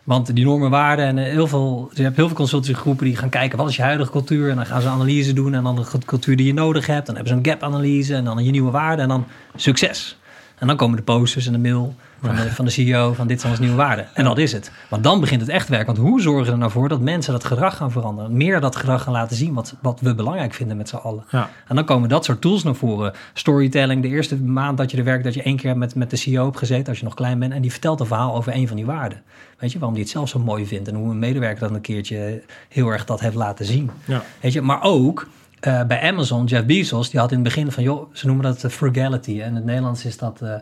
Want 0.03 0.35
die 0.35 0.45
normen, 0.45 0.69
waarden 0.69 1.05
en 1.05 1.17
eh, 1.17 1.31
heel 1.31 1.47
veel, 1.47 1.89
je 1.93 2.03
hebt 2.03 2.15
heel 2.15 2.27
veel 2.27 2.35
consultiegroepen 2.35 3.05
die 3.05 3.15
gaan 3.15 3.29
kijken 3.29 3.57
wat 3.57 3.69
is 3.69 3.75
je 3.75 3.81
huidige 3.81 4.11
cultuur. 4.11 4.49
En 4.49 4.55
dan 4.55 4.65
gaan 4.65 4.81
ze 4.81 4.87
analyse 4.87 5.33
doen 5.33 5.53
en 5.53 5.63
dan 5.63 5.75
de 5.75 6.05
cultuur 6.05 6.35
die 6.35 6.45
je 6.45 6.53
nodig 6.53 6.85
hebt. 6.85 7.05
Dan 7.05 7.15
hebben 7.15 7.33
ze 7.33 7.39
een 7.39 7.45
gap-analyse 7.45 8.15
en 8.15 8.23
dan 8.23 8.43
je 8.43 8.51
nieuwe 8.51 8.71
waarden 8.71 9.03
en 9.03 9.09
dan 9.09 9.25
succes. 9.55 10.17
En 10.57 10.67
dan 10.67 10.75
komen 10.75 10.97
de 10.97 11.03
posters 11.03 11.45
en 11.45 11.51
de 11.51 11.57
mail 11.57 11.95
van 12.21 12.35
de, 12.35 12.51
van 12.51 12.65
de 12.65 12.71
CEO 12.71 13.13
van 13.13 13.27
dit 13.27 13.39
zijn 13.39 13.51
onze 13.51 13.63
nieuwe 13.63 13.81
waarden. 13.81 14.07
En 14.13 14.23
dat 14.23 14.37
is 14.37 14.51
het. 14.51 14.71
Want 14.89 15.03
dan 15.03 15.19
begint 15.19 15.41
het 15.41 15.49
echt 15.49 15.69
werk. 15.69 15.85
Want 15.85 15.97
hoe 15.97 16.21
zorgen 16.21 16.45
we 16.45 16.51
er 16.51 16.57
nou 16.57 16.71
voor 16.71 16.89
dat 16.89 17.01
mensen 17.01 17.33
dat 17.33 17.43
gedrag 17.43 17.77
gaan 17.77 17.91
veranderen? 17.91 18.37
Meer 18.37 18.61
dat 18.61 18.75
gedrag 18.75 19.03
gaan 19.03 19.13
laten 19.13 19.35
zien 19.35 19.53
wat, 19.53 19.75
wat 19.81 19.99
we 19.99 20.15
belangrijk 20.15 20.53
vinden 20.53 20.77
met 20.77 20.89
z'n 20.89 20.95
allen. 20.95 21.23
Ja. 21.29 21.49
En 21.67 21.75
dan 21.75 21.85
komen 21.85 22.09
dat 22.09 22.25
soort 22.25 22.41
tools 22.41 22.63
naar 22.63 22.75
voren. 22.75 23.13
Storytelling, 23.33 24.01
de 24.01 24.07
eerste 24.07 24.35
maand 24.35 24.77
dat 24.77 24.91
je 24.91 24.97
er 24.97 25.03
werkt, 25.03 25.23
dat 25.23 25.33
je 25.33 25.43
één 25.43 25.57
keer 25.57 25.77
met, 25.77 25.95
met 25.95 26.09
de 26.09 26.15
CEO 26.15 26.45
hebt 26.45 26.57
gezeten 26.57 26.87
als 26.87 26.97
je 26.97 27.03
nog 27.03 27.13
klein 27.13 27.39
bent. 27.39 27.53
En 27.53 27.61
die 27.61 27.71
vertelt 27.71 27.99
een 27.99 28.05
verhaal 28.05 28.35
over 28.35 28.55
een 28.55 28.67
van 28.67 28.75
die 28.75 28.85
waarden. 28.85 29.21
Weet 29.57 29.71
je, 29.71 29.77
waarom 29.77 29.95
die 29.95 30.03
het 30.03 30.13
zelf 30.13 30.29
zo 30.29 30.39
mooi 30.39 30.67
vindt. 30.67 30.87
En 30.87 30.95
hoe 30.95 31.11
een 31.11 31.19
medewerker 31.19 31.67
dan 31.67 31.75
een 31.75 31.81
keertje 31.81 32.43
heel 32.69 32.89
erg 32.89 33.05
dat 33.05 33.19
heeft 33.19 33.35
laten 33.35 33.65
zien. 33.65 33.91
Ja. 34.05 34.23
Weet 34.41 34.53
je, 34.53 34.61
maar 34.61 34.81
ook 34.81 35.27
uh, 35.61 35.83
bij 35.83 36.01
Amazon, 36.01 36.45
Jeff 36.45 36.65
Bezos, 36.65 37.09
die 37.09 37.19
had 37.19 37.31
in 37.31 37.35
het 37.35 37.47
begin 37.47 37.71
van, 37.71 37.83
joh, 37.83 38.09
ze 38.13 38.27
noemen 38.27 38.45
dat 38.45 38.71
frugality. 38.71 39.41
En 39.41 39.47
in 39.47 39.55
het 39.55 39.65
Nederlands 39.65 40.05
is 40.05 40.17
dat, 40.17 40.39
uh, 40.43 40.55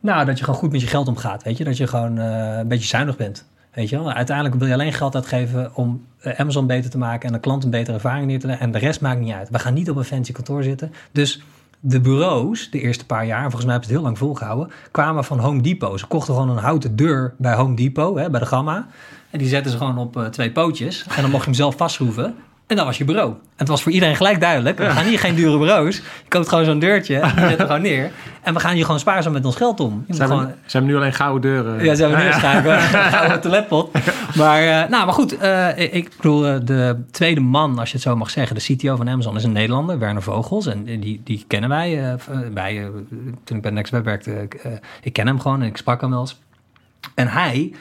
nou, 0.00 0.24
dat 0.24 0.38
je 0.38 0.44
gewoon 0.44 0.60
goed 0.60 0.72
met 0.72 0.80
je 0.80 0.86
geld 0.86 1.08
omgaat, 1.08 1.42
weet 1.42 1.56
je. 1.56 1.64
Dat 1.64 1.76
je 1.76 1.86
gewoon 1.86 2.18
uh, 2.18 2.56
een 2.58 2.68
beetje 2.68 2.86
zuinig 2.86 3.16
bent, 3.16 3.44
weet 3.72 3.88
je 3.88 3.96
wel. 3.96 4.12
Uiteindelijk 4.12 4.56
wil 4.56 4.66
je 4.66 4.72
alleen 4.72 4.92
geld 4.92 5.14
uitgeven 5.14 5.70
om 5.74 6.06
Amazon 6.36 6.66
beter 6.66 6.90
te 6.90 6.98
maken 6.98 7.26
en 7.26 7.32
de 7.32 7.40
klant 7.40 7.64
een 7.64 7.70
betere 7.70 7.96
ervaring 7.96 8.26
neer 8.26 8.40
te 8.40 8.46
leggen. 8.46 8.66
En 8.66 8.72
de 8.72 8.78
rest 8.78 9.00
maakt 9.00 9.20
niet 9.20 9.32
uit. 9.32 9.50
We 9.50 9.58
gaan 9.58 9.74
niet 9.74 9.90
op 9.90 9.96
een 9.96 10.04
fancy 10.04 10.32
kantoor 10.32 10.62
zitten. 10.62 10.92
Dus 11.12 11.42
de 11.80 12.00
bureaus, 12.00 12.70
de 12.70 12.80
eerste 12.80 13.06
paar 13.06 13.26
jaar, 13.26 13.40
volgens 13.40 13.64
mij 13.64 13.72
hebben 13.72 13.88
ze 13.88 13.94
het 13.94 14.02
heel 14.02 14.10
lang 14.10 14.18
volgehouden, 14.18 14.70
kwamen 14.90 15.24
van 15.24 15.38
Home 15.38 15.62
Depot. 15.62 16.00
Ze 16.00 16.06
kochten 16.06 16.34
gewoon 16.34 16.50
een 16.50 16.56
houten 16.56 16.96
deur 16.96 17.34
bij 17.38 17.54
Home 17.54 17.76
Depot, 17.76 18.18
hè, 18.18 18.30
bij 18.30 18.40
de 18.40 18.46
Gamma. 18.46 18.86
En 19.30 19.38
die 19.38 19.48
zetten 19.48 19.72
ze 19.72 19.78
gewoon 19.78 19.98
op 19.98 20.28
twee 20.30 20.52
pootjes. 20.52 21.06
En 21.16 21.22
dan 21.22 21.30
mocht 21.30 21.44
je 21.44 21.48
hem 21.50 21.58
zelf 21.58 21.76
vastschroeven. 21.76 22.34
En 22.70 22.76
dat 22.76 22.84
was 22.84 22.98
je 22.98 23.04
bureau. 23.04 23.30
En 23.30 23.38
het 23.56 23.68
was 23.68 23.82
voor 23.82 23.92
iedereen 23.92 24.16
gelijk 24.16 24.40
duidelijk. 24.40 24.78
We 24.78 24.90
gaan 24.90 25.04
hier 25.04 25.18
geen 25.18 25.34
dure 25.34 25.58
bureaus. 25.58 25.96
Je 25.96 26.28
koopt 26.28 26.48
gewoon 26.48 26.64
zo'n 26.64 26.78
deurtje. 26.78 27.16
En 27.18 27.42
je 27.42 27.48
zet 27.48 27.58
er 27.58 27.66
gewoon 27.66 27.82
neer. 27.82 28.10
En 28.42 28.54
we 28.54 28.60
gaan 28.60 28.74
hier 28.74 28.84
gewoon 28.84 29.00
spaarzaam 29.00 29.32
met 29.32 29.44
ons 29.44 29.56
geld 29.56 29.80
om. 29.80 30.04
Ze 30.08 30.16
hebben, 30.18 30.38
gewoon... 30.38 30.52
ze 30.66 30.76
hebben 30.76 30.90
nu 30.90 30.96
alleen 30.96 31.12
gouden 31.12 31.40
deuren. 31.40 31.84
Ja, 31.84 31.94
ze 31.94 32.02
hebben 32.02 32.20
nu 32.20 32.24
waarschijnlijk 32.24 32.66
een 32.82 33.12
gouden 33.12 33.40
toiletpot. 33.40 33.98
Maar, 34.34 34.62
uh, 34.62 34.68
nou, 34.68 35.04
maar 35.04 35.12
goed. 35.12 35.42
Uh, 35.42 35.78
ik 35.78 36.10
bedoel, 36.16 36.48
uh, 36.48 36.56
de 36.62 37.02
tweede 37.10 37.40
man, 37.40 37.78
als 37.78 37.88
je 37.88 37.94
het 37.94 38.04
zo 38.04 38.16
mag 38.16 38.30
zeggen. 38.30 38.56
De 38.56 38.74
CTO 38.74 38.96
van 38.96 39.08
Amazon 39.08 39.36
is 39.36 39.44
een 39.44 39.52
Nederlander, 39.52 39.98
Werner 39.98 40.22
Vogels. 40.22 40.66
En 40.66 40.84
die, 40.84 41.20
die 41.24 41.44
kennen 41.46 41.70
wij. 41.70 42.16
bij, 42.52 42.90
toen 43.44 43.56
ik 43.56 43.62
bij 43.62 43.70
NextWeb 43.70 44.04
werkte, 44.04 44.48
ik 45.02 45.12
ken 45.12 45.26
hem 45.26 45.40
gewoon. 45.40 45.60
En 45.60 45.68
ik 45.68 45.76
sprak 45.76 46.00
hem 46.00 46.10
wel 46.10 46.20
eens. 46.20 46.38
En 47.14 47.28
hij 47.28 47.72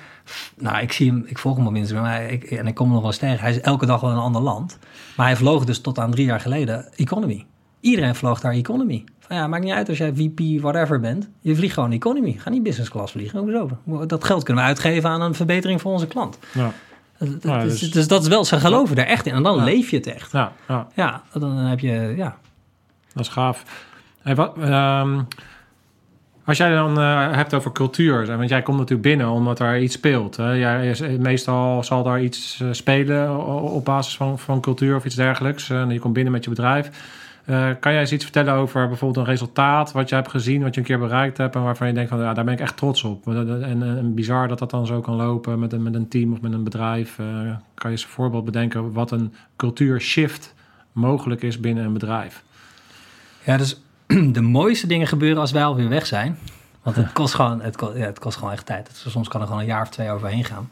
nou, 0.58 0.82
ik 0.82 0.92
zie 0.92 1.10
hem, 1.10 1.24
ik 1.26 1.38
volg 1.38 1.58
hem 1.58 1.68
op 1.68 1.76
Instagram 1.76 2.06
maar 2.06 2.32
ik, 2.32 2.44
en 2.44 2.68
ik 2.68 2.76
kom 2.76 2.90
nog 2.90 2.98
wel 2.98 3.08
eens 3.08 3.18
tegen. 3.18 3.40
Hij 3.40 3.50
is 3.50 3.62
elke 3.62 3.86
dag 3.86 4.02
wel 4.02 4.10
in 4.10 4.16
een 4.16 4.22
ander 4.22 4.42
land. 4.42 4.78
Maar 5.16 5.26
hij 5.26 5.36
vloog 5.36 5.66
dus 5.66 5.82
tot 5.82 6.00
aan 6.00 6.12
drie 6.12 6.26
jaar 6.26 6.40
geleden 6.40 6.88
economy. 6.96 7.46
Iedereen 7.80 8.16
vloog 8.16 8.40
daar 8.40 8.54
economy. 8.54 9.04
Van, 9.20 9.36
ja, 9.36 9.48
maakt 9.48 9.64
niet 9.64 9.74
uit 9.74 9.90
als 9.90 9.98
jij 9.98 10.14
VP 10.16 10.62
whatever 10.62 11.00
bent. 11.00 11.30
Je 11.42 11.56
vliegt 11.56 11.74
gewoon 11.74 11.92
economy. 11.92 12.36
Ga 12.40 12.50
niet 12.50 12.64
business 12.64 12.90
class 12.90 13.12
vliegen. 13.12 13.40
Hoezo? 13.40 13.70
Dat 14.08 14.24
geld 14.24 14.44
kunnen 14.44 14.64
we 14.64 14.70
uitgeven 14.70 15.10
aan 15.10 15.22
een 15.22 15.36
verbetering 15.36 15.82
voor 15.82 15.92
onze 15.92 16.08
klant. 16.08 16.40
Ja. 16.54 16.72
dus, 17.18 17.80
dus, 17.80 17.92
dus, 17.92 18.08
dat 18.08 18.22
is 18.22 18.28
wel, 18.28 18.46
ze 18.46 18.60
geloven 18.60 18.98
er 18.98 19.06
echt 19.06 19.26
in. 19.26 19.34
En 19.34 19.44
dan 19.44 19.64
leef 19.64 19.90
je 19.90 19.98
het 19.98 20.08
echt. 20.08 20.32
Ja, 20.32 20.52
ja. 20.68 20.88
ja 20.96 21.24
dan 21.34 21.56
heb 21.58 21.80
je, 21.80 22.14
ja. 22.18 22.38
Dat 23.14 23.26
is 23.26 23.32
gaaf. 23.32 23.64
Hey, 24.22 24.36
wat, 24.36 24.58
um, 24.58 25.28
als 26.50 26.58
jij 26.58 26.70
dan 26.70 27.00
uh, 27.00 27.32
hebt 27.32 27.54
over 27.54 27.72
cultuur, 27.72 28.38
want 28.38 28.50
jij 28.50 28.62
komt 28.62 28.78
natuurlijk 28.78 29.08
binnen 29.08 29.30
omdat 29.30 29.60
er 29.60 29.80
iets 29.80 29.96
speelt. 29.96 30.36
Hè? 30.36 30.52
Jij, 30.52 30.96
meestal 31.20 31.84
zal 31.84 32.04
daar 32.04 32.22
iets 32.22 32.64
spelen 32.72 33.46
op 33.62 33.86
basis 33.86 34.18
van, 34.18 34.40
van 34.40 34.62
cultuur 34.62 34.96
of 34.96 35.06
iets 35.06 35.16
dergelijks. 35.16 35.70
Uh, 35.70 35.92
je 35.92 36.00
komt 36.00 36.14
binnen 36.14 36.34
met 36.34 36.44
je 36.44 36.50
bedrijf. 36.50 36.90
kan 37.80 37.92
jij 37.92 38.00
eens 38.00 38.12
iets 38.12 38.24
vertellen 38.24 38.54
over 38.54 38.88
bijvoorbeeld 38.88 39.26
een 39.26 39.32
resultaat 39.32 39.92
wat 39.92 40.10
je 40.10 40.16
hebt 40.16 40.30
gezien, 40.30 40.64
wat 40.64 40.74
je 40.74 40.80
een 40.80 40.88
keer 40.88 41.00
bereikt 41.00 41.38
hebt 41.38 41.56
en 41.56 41.64
waarvan 41.64 41.88
je 41.88 41.94
denkt 41.94 42.10
van 42.10 42.20
ja, 42.20 42.34
daar 42.34 42.44
ben 42.44 42.54
ik 42.54 42.60
echt 42.60 42.78
trots 42.78 43.04
op. 43.04 43.28
En, 43.28 43.64
en 43.64 44.14
bizar 44.14 44.48
dat 44.48 44.60
dat 44.60 44.70
dan 44.70 44.86
zo 44.86 45.02
kan 45.02 45.16
lopen 45.16 45.60
met 45.60 45.74
een, 45.74 45.84
met 45.84 45.96
een 45.96 46.08
team 46.08 46.34
of 46.34 46.42
met 46.42 46.54
een 46.54 46.64
bedrijf. 46.64 47.16
kan 47.16 47.62
je 47.84 47.90
eens 47.90 48.04
een 48.04 48.10
voorbeeld 48.10 48.46
bedenken 48.46 48.94
wat 48.94 49.12
een 49.12 49.34
cultuurshift 49.56 50.54
mogelijk 50.92 51.42
is 51.42 51.60
binnen 51.60 51.86
een 51.86 51.94
bedrijf? 51.94 52.44
Ja, 53.44 53.58
dus 53.58 53.82
de 54.38 54.42
mooiste 54.42 54.88
dingen 54.88 55.08
gebeuren 55.08 55.40
als 55.40 55.52
wij 55.52 55.64
alweer 55.64 55.90
weg 55.90 56.06
zijn. 56.06 56.38
Want 56.84 56.96
het 56.96 57.12
kost 57.12 57.34
gewoon, 57.34 57.62
het 57.62 57.76
kost, 57.76 57.98
ja, 57.98 58.06
het 58.06 58.20
kost 58.20 58.38
gewoon 58.38 58.54
echt 58.54 58.66
tijd. 58.66 58.90
soms 59.08 59.28
kan 59.28 59.42
er 59.42 59.48
gewoon 59.48 59.62
een 59.62 59.68
jaar 59.68 59.82
of 59.82 59.90
twee 59.90 60.12
overheen 60.12 60.46
gaan. 60.46 60.70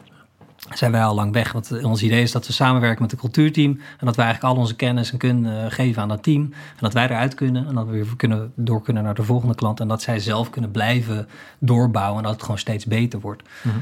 Zijn 0.74 0.92
wij 0.92 1.04
al 1.04 1.14
lang 1.14 1.32
weg. 1.32 1.52
Want 1.52 1.82
ons 1.84 2.02
idee 2.02 2.22
is 2.22 2.32
dat 2.32 2.46
we 2.46 2.52
samenwerken 2.52 3.02
met 3.02 3.10
het 3.10 3.20
cultuurteam. 3.20 3.70
En 3.98 4.06
dat 4.06 4.16
wij 4.16 4.24
eigenlijk 4.24 4.54
al 4.54 4.60
onze 4.60 4.76
kennis 4.76 5.12
en 5.12 5.18
kunnen 5.18 5.64
eh, 5.64 5.70
geven 5.70 6.02
aan 6.02 6.08
dat 6.08 6.22
team. 6.22 6.42
En 6.42 6.78
dat 6.78 6.92
wij 6.92 7.04
eruit 7.04 7.34
kunnen. 7.34 7.66
En 7.66 7.74
dat 7.74 7.86
we 7.86 7.92
weer 7.92 8.06
kunnen, 8.16 8.52
door 8.54 8.82
kunnen 8.82 9.02
naar 9.02 9.14
de 9.14 9.22
volgende 9.22 9.54
klant. 9.54 9.80
En 9.80 9.88
dat 9.88 10.02
zij 10.02 10.18
zelf 10.18 10.50
kunnen 10.50 10.70
blijven 10.70 11.28
doorbouwen. 11.58 12.16
En 12.16 12.22
dat 12.22 12.32
het 12.32 12.42
gewoon 12.42 12.58
steeds 12.58 12.86
beter 12.86 13.20
wordt. 13.20 13.42
Mhm. 13.62 13.76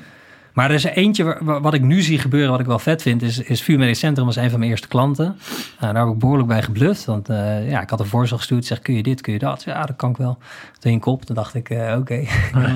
Maar 0.57 0.68
er 0.68 0.74
is 0.74 0.84
er 0.84 0.92
eentje 0.92 1.38
wat 1.42 1.74
ik 1.74 1.82
nu 1.82 2.02
zie 2.02 2.18
gebeuren, 2.18 2.50
wat 2.50 2.61
ik 2.61 2.66
wel 2.66 2.78
vet 2.78 3.02
vind, 3.02 3.22
is, 3.22 3.38
is 3.38 3.62
Vuurmedisch 3.62 3.98
Centrum 3.98 4.26
was 4.26 4.36
een 4.36 4.50
van 4.50 4.59
mijn 4.59 4.70
eerste 4.70 4.88
klanten. 4.88 5.36
Uh, 5.74 5.80
daar 5.80 6.04
heb 6.04 6.14
ik 6.14 6.18
behoorlijk 6.18 6.48
bij 6.48 6.62
gebluft, 6.62 7.04
want 7.04 7.30
uh, 7.30 7.70
ja, 7.70 7.82
ik 7.82 7.90
had 7.90 8.00
een 8.00 8.07
voorstel 8.07 8.36
gestuurd, 8.36 8.64
zeg 8.64 8.80
kun 8.80 8.94
je 8.94 9.02
dit, 9.02 9.20
kun 9.20 9.32
je 9.32 9.38
dat? 9.38 9.62
Ja, 9.62 9.86
dat 9.86 9.96
kan 9.96 10.11
ik 10.11 10.16
wel. 10.16 10.38
Toen 10.78 10.92
in 10.92 11.00
kop, 11.00 11.24
toen 11.24 11.34
dacht 11.34 11.54
ik, 11.54 11.70
uh, 11.70 11.94
oké, 11.98 12.24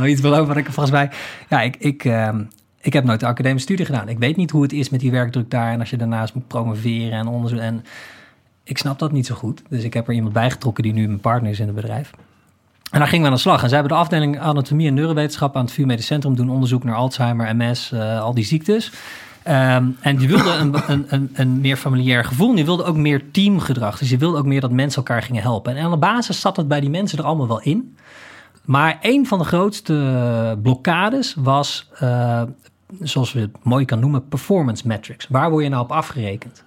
iets 0.07 0.21
beloven 0.21 0.47
wat 0.47 0.57
ik 0.57 0.65
volgens 0.65 0.91
mij... 0.91 1.11
Ja, 1.49 1.61
ik, 1.61 1.77
ik, 1.77 2.05
ehm, 2.05 2.43
ik 2.81 2.93
heb 2.93 3.05
nooit 3.05 3.21
de 3.21 3.27
academische 3.27 3.67
studie 3.67 3.87
gedaan. 3.87 4.09
Ik 4.09 4.19
weet 4.19 4.37
niet 4.37 4.51
hoe 4.51 4.63
het 4.63 4.73
is 4.73 4.91
met 4.91 5.01
die 5.01 5.11
werkdruk 5.11 5.51
daar 5.51 5.73
en 5.73 5.81
als 5.81 5.91
je 5.91 5.97
daarnaast 5.97 6.35
moet 6.35 6.47
promoveren 6.47 7.19
en 7.19 7.27
onderzoek. 7.27 7.59
En 7.59 7.85
ik 8.65 8.79
snap 8.79 8.99
dat 8.99 9.13
niet 9.13 9.27
zo 9.27 9.35
goed. 9.35 9.63
Dus 9.69 9.85
ik 9.85 9.95
heb 9.95 10.09
er 10.09 10.15
iemand 10.15 10.33
bijgetrokken 10.33 10.83
die 10.83 10.93
nu 10.93 11.07
mijn 11.07 11.21
partner 11.21 11.51
is 11.51 11.61
in 11.61 11.67
het 11.67 11.75
bedrijf. 11.75 12.11
En 12.91 12.99
daar 12.99 13.09
gingen 13.09 13.25
we 13.25 13.31
aan 13.31 13.37
de 13.37 13.43
slag. 13.43 13.63
En 13.63 13.69
zij 13.69 13.79
hebben 13.79 13.97
de 13.97 14.03
afdeling 14.03 14.41
anatomie 14.41 14.87
en 14.87 14.95
neurowetenschap 14.95 15.57
aan 15.57 15.65
het 15.65 15.73
VU 15.73 15.85
Medisch 15.85 16.07
Centrum 16.07 16.35
doen 16.35 16.51
onderzoek 16.51 16.85
naar 16.85 16.95
Alzheimer, 16.95 17.57
MS, 17.57 17.91
uh, 17.95 18.21
al 18.21 18.35
die 18.35 18.45
ziektes. 18.45 18.93
Um, 19.49 19.97
en 20.01 20.17
die 20.17 20.29
wilde 20.29 20.51
een, 20.51 20.75
een, 20.93 21.05
een, 21.09 21.31
een, 21.35 21.61
meer 21.61 21.77
familiair 21.77 22.25
gevoel. 22.25 22.55
Die 22.55 22.65
wilde 22.65 22.85
ook 22.85 22.97
meer 22.97 23.31
teamgedrag. 23.31 23.99
Dus 23.99 24.11
je 24.11 24.17
wilde 24.17 24.39
ook 24.39 24.47
meer 24.47 24.61
dat 24.61 24.71
mensen 24.71 24.97
elkaar 24.97 25.23
gingen 25.23 25.43
helpen. 25.43 25.77
En 25.77 25.85
aan 25.85 25.91
de 25.91 25.97
basis 25.97 26.41
zat 26.41 26.57
het 26.57 26.69
bij 26.69 26.81
die 26.81 26.91
mensen 26.91 27.19
er 27.19 27.25
allemaal 27.25 27.49
wel 27.49 27.61
in. 27.61 27.97
Maar 28.65 28.99
een 29.01 29.27
van 29.27 29.39
de 29.39 29.45
grootste 29.45 30.59
blokkades 30.63 31.35
was, 31.39 31.89
uh, 32.03 32.43
zoals 33.01 33.33
we 33.33 33.41
het 33.41 33.57
mooi 33.63 33.85
kan 33.85 34.01
noemen, 34.01 34.29
performance 34.29 34.87
metrics. 34.87 35.27
Waar 35.29 35.51
word 35.51 35.65
je 35.65 35.71
nou 35.71 35.83
op 35.83 35.93
afgerekend? 35.93 36.65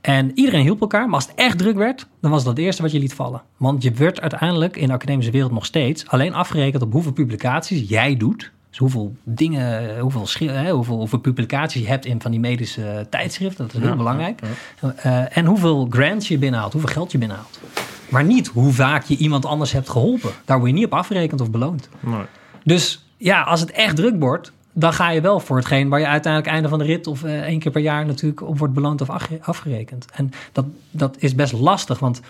En 0.00 0.30
iedereen 0.34 0.62
hielp 0.62 0.80
elkaar, 0.80 1.04
maar 1.04 1.14
als 1.14 1.26
het 1.26 1.34
echt 1.34 1.58
druk 1.58 1.76
werd, 1.76 2.06
dan 2.20 2.30
was 2.30 2.44
dat 2.44 2.56
het 2.56 2.64
eerste 2.64 2.82
wat 2.82 2.92
je 2.92 2.98
liet 2.98 3.14
vallen. 3.14 3.42
Want 3.56 3.82
je 3.82 3.90
werd 3.90 4.20
uiteindelijk 4.20 4.76
in 4.76 4.86
de 4.86 4.92
academische 4.92 5.30
wereld 5.30 5.52
nog 5.52 5.66
steeds 5.66 6.06
alleen 6.06 6.34
afgerekend 6.34 6.82
op 6.82 6.92
hoeveel 6.92 7.12
publicaties 7.12 7.88
jij 7.88 8.16
doet. 8.16 8.52
Dus 8.68 8.78
hoeveel 8.78 9.16
dingen, 9.24 9.98
hoeveel, 9.98 10.26
hè, 10.38 10.70
hoeveel, 10.70 10.96
hoeveel 10.96 11.18
publicaties 11.18 11.82
je 11.82 11.88
hebt 11.88 12.04
in 12.04 12.20
van 12.20 12.30
die 12.30 12.40
medische 12.40 13.06
tijdschriften, 13.10 13.66
dat 13.66 13.74
is 13.74 13.82
heel 13.82 13.96
belangrijk. 13.96 14.40
Uh, 14.82 15.36
en 15.36 15.46
hoeveel 15.46 15.86
grants 15.90 16.28
je 16.28 16.38
binnenhaalt, 16.38 16.72
hoeveel 16.72 16.92
geld 16.92 17.12
je 17.12 17.18
binnenhaalt. 17.18 17.60
Maar 18.08 18.24
niet 18.24 18.46
hoe 18.46 18.72
vaak 18.72 19.04
je 19.04 19.16
iemand 19.16 19.46
anders 19.46 19.72
hebt 19.72 19.88
geholpen. 19.88 20.30
Daar 20.44 20.58
word 20.58 20.70
je 20.70 20.76
niet 20.76 20.84
op 20.84 20.94
afgerekend 20.94 21.40
of 21.40 21.50
beloond. 21.50 21.88
Nee. 22.00 22.22
Dus 22.64 23.06
ja, 23.16 23.42
als 23.42 23.60
het 23.60 23.70
echt 23.70 23.96
druk 23.96 24.14
wordt, 24.18 24.52
dan 24.72 24.92
ga 24.92 25.10
je 25.10 25.20
wel 25.20 25.40
voor 25.40 25.56
hetgeen 25.56 25.88
waar 25.88 26.00
je 26.00 26.06
uiteindelijk 26.06 26.52
einde 26.52 26.68
van 26.68 26.78
de 26.78 26.84
rit 26.84 27.06
of 27.06 27.22
uh, 27.22 27.42
één 27.42 27.58
keer 27.58 27.72
per 27.72 27.80
jaar 27.80 28.06
natuurlijk 28.06 28.42
op 28.42 28.58
wordt 28.58 28.74
beloond 28.74 29.00
of 29.00 29.10
afgerekend. 29.40 30.06
En 30.12 30.30
dat, 30.52 30.64
dat 30.90 31.16
is 31.18 31.34
best 31.34 31.52
lastig, 31.52 31.98
want 31.98 32.20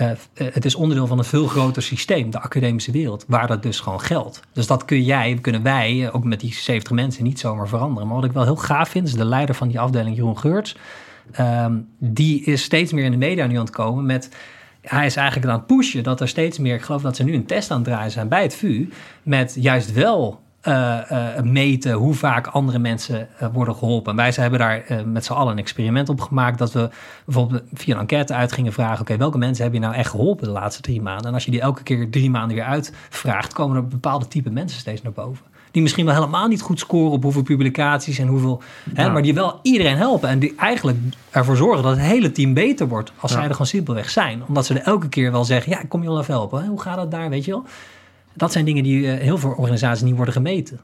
uh, 0.00 0.10
het 0.34 0.64
is 0.64 0.74
onderdeel 0.74 1.06
van 1.06 1.18
een 1.18 1.24
veel 1.24 1.46
groter 1.46 1.82
systeem, 1.82 2.30
de 2.30 2.40
academische 2.40 2.90
wereld, 2.90 3.24
waar 3.28 3.46
dat 3.46 3.62
dus 3.62 3.80
gewoon 3.80 4.00
geldt. 4.00 4.40
Dus 4.52 4.66
dat 4.66 4.84
kun 4.84 5.02
jij, 5.02 5.38
kunnen 5.40 5.62
wij, 5.62 6.12
ook 6.12 6.24
met 6.24 6.40
die 6.40 6.54
70 6.54 6.92
mensen, 6.92 7.24
niet 7.24 7.40
zomaar 7.40 7.68
veranderen. 7.68 8.06
Maar 8.06 8.16
wat 8.16 8.24
ik 8.24 8.32
wel 8.32 8.44
heel 8.44 8.56
gaaf 8.56 8.88
vind, 8.88 9.08
is 9.08 9.14
de 9.14 9.24
leider 9.24 9.54
van 9.54 9.68
die 9.68 9.80
afdeling, 9.80 10.16
Jeroen 10.16 10.38
Geurts. 10.38 10.76
Um, 11.40 11.88
die 11.98 12.44
is 12.44 12.62
steeds 12.62 12.92
meer 12.92 13.04
in 13.04 13.10
de 13.10 13.16
media 13.16 13.46
nu 13.46 13.54
aan 13.54 13.64
het 13.64 13.70
komen 13.70 14.06
met 14.06 14.28
hij 14.80 15.06
is 15.06 15.16
eigenlijk 15.16 15.48
aan 15.48 15.58
het 15.58 15.66
pushen 15.66 16.02
dat 16.02 16.20
er 16.20 16.28
steeds 16.28 16.58
meer, 16.58 16.74
ik 16.74 16.82
geloof 16.82 17.02
dat 17.02 17.16
ze 17.16 17.24
nu 17.24 17.34
een 17.34 17.46
test 17.46 17.70
aan 17.70 17.76
het 17.76 17.86
draaien 17.86 18.10
zijn 18.10 18.28
bij 18.28 18.42
het 18.42 18.54
VU, 18.54 18.88
met 19.22 19.56
juist 19.58 19.92
wel 19.92 20.40
uh, 20.66 20.98
uh, 21.12 21.40
meten 21.42 21.92
hoe 21.92 22.14
vaak 22.14 22.46
andere 22.46 22.78
mensen 22.78 23.28
uh, 23.42 23.48
worden 23.52 23.74
geholpen. 23.74 24.10
En 24.10 24.16
wij 24.16 24.32
ze 24.32 24.40
hebben 24.40 24.58
daar 24.58 24.84
met 25.06 25.24
z'n 25.24 25.32
allen 25.32 25.52
een 25.52 25.58
experiment 25.58 26.08
op 26.08 26.20
gemaakt. 26.20 26.58
Dat 26.58 26.72
we 26.72 26.88
bijvoorbeeld 27.24 27.62
via 27.72 27.94
een 27.94 28.00
enquête 28.00 28.34
uit 28.34 28.52
gingen 28.52 28.72
vragen: 28.72 29.00
oké, 29.00 29.16
welke 29.16 29.38
mensen 29.38 29.64
heb 29.64 29.72
je 29.72 29.80
nou 29.80 29.94
echt 29.94 30.10
geholpen 30.10 30.46
de 30.46 30.52
laatste 30.52 30.82
drie 30.82 31.02
maanden? 31.02 31.26
En 31.26 31.34
als 31.34 31.44
je 31.44 31.50
die 31.50 31.60
elke 31.60 31.82
keer 31.82 32.10
drie 32.10 32.30
maanden 32.30 32.56
weer 32.56 32.64
uitvraagt, 32.64 33.52
komen 33.52 33.76
er 33.76 33.88
bepaalde 33.88 34.28
type 34.28 34.50
mensen 34.50 34.80
steeds 34.80 35.02
naar 35.02 35.12
boven. 35.12 35.44
Die 35.70 35.82
misschien 35.84 36.04
wel 36.06 36.14
helemaal 36.14 36.48
niet 36.48 36.60
goed 36.60 36.78
scoren 36.78 37.12
op 37.12 37.22
hoeveel 37.22 37.42
publicaties 37.42 38.18
en 38.18 38.26
hoeveel. 38.26 38.62
Hè, 38.94 39.10
maar 39.10 39.22
die 39.22 39.34
wel 39.34 39.58
iedereen 39.62 39.96
helpen. 39.96 40.28
En 40.28 40.38
die 40.38 40.54
eigenlijk 40.56 40.98
ervoor 41.30 41.56
zorgen 41.56 41.82
dat 41.82 41.96
het 41.96 42.06
hele 42.06 42.32
team 42.32 42.54
beter 42.54 42.88
wordt. 42.88 43.12
Als 43.20 43.32
zij 43.32 43.42
er 43.42 43.50
gewoon 43.50 43.66
simpelweg 43.66 44.10
zijn. 44.10 44.42
Omdat 44.48 44.66
ze 44.66 44.74
er 44.74 44.82
elke 44.82 45.08
keer 45.08 45.32
wel 45.32 45.44
zeggen: 45.44 45.72
ja, 45.72 45.82
kom 45.88 46.02
je 46.02 46.08
wel 46.08 46.20
even 46.20 46.34
helpen. 46.34 46.66
Hoe 46.66 46.80
gaat 46.80 46.96
dat 46.96 47.10
daar? 47.10 47.28
Weet 47.28 47.44
je 47.44 47.50
wel? 47.50 47.64
Dat 48.36 48.52
zijn 48.52 48.64
dingen 48.64 48.82
die 48.82 49.00
uh, 49.00 49.14
heel 49.14 49.38
veel 49.38 49.50
organisaties 49.50 50.02
niet 50.02 50.16
worden 50.16 50.34
gemeten. 50.34 50.80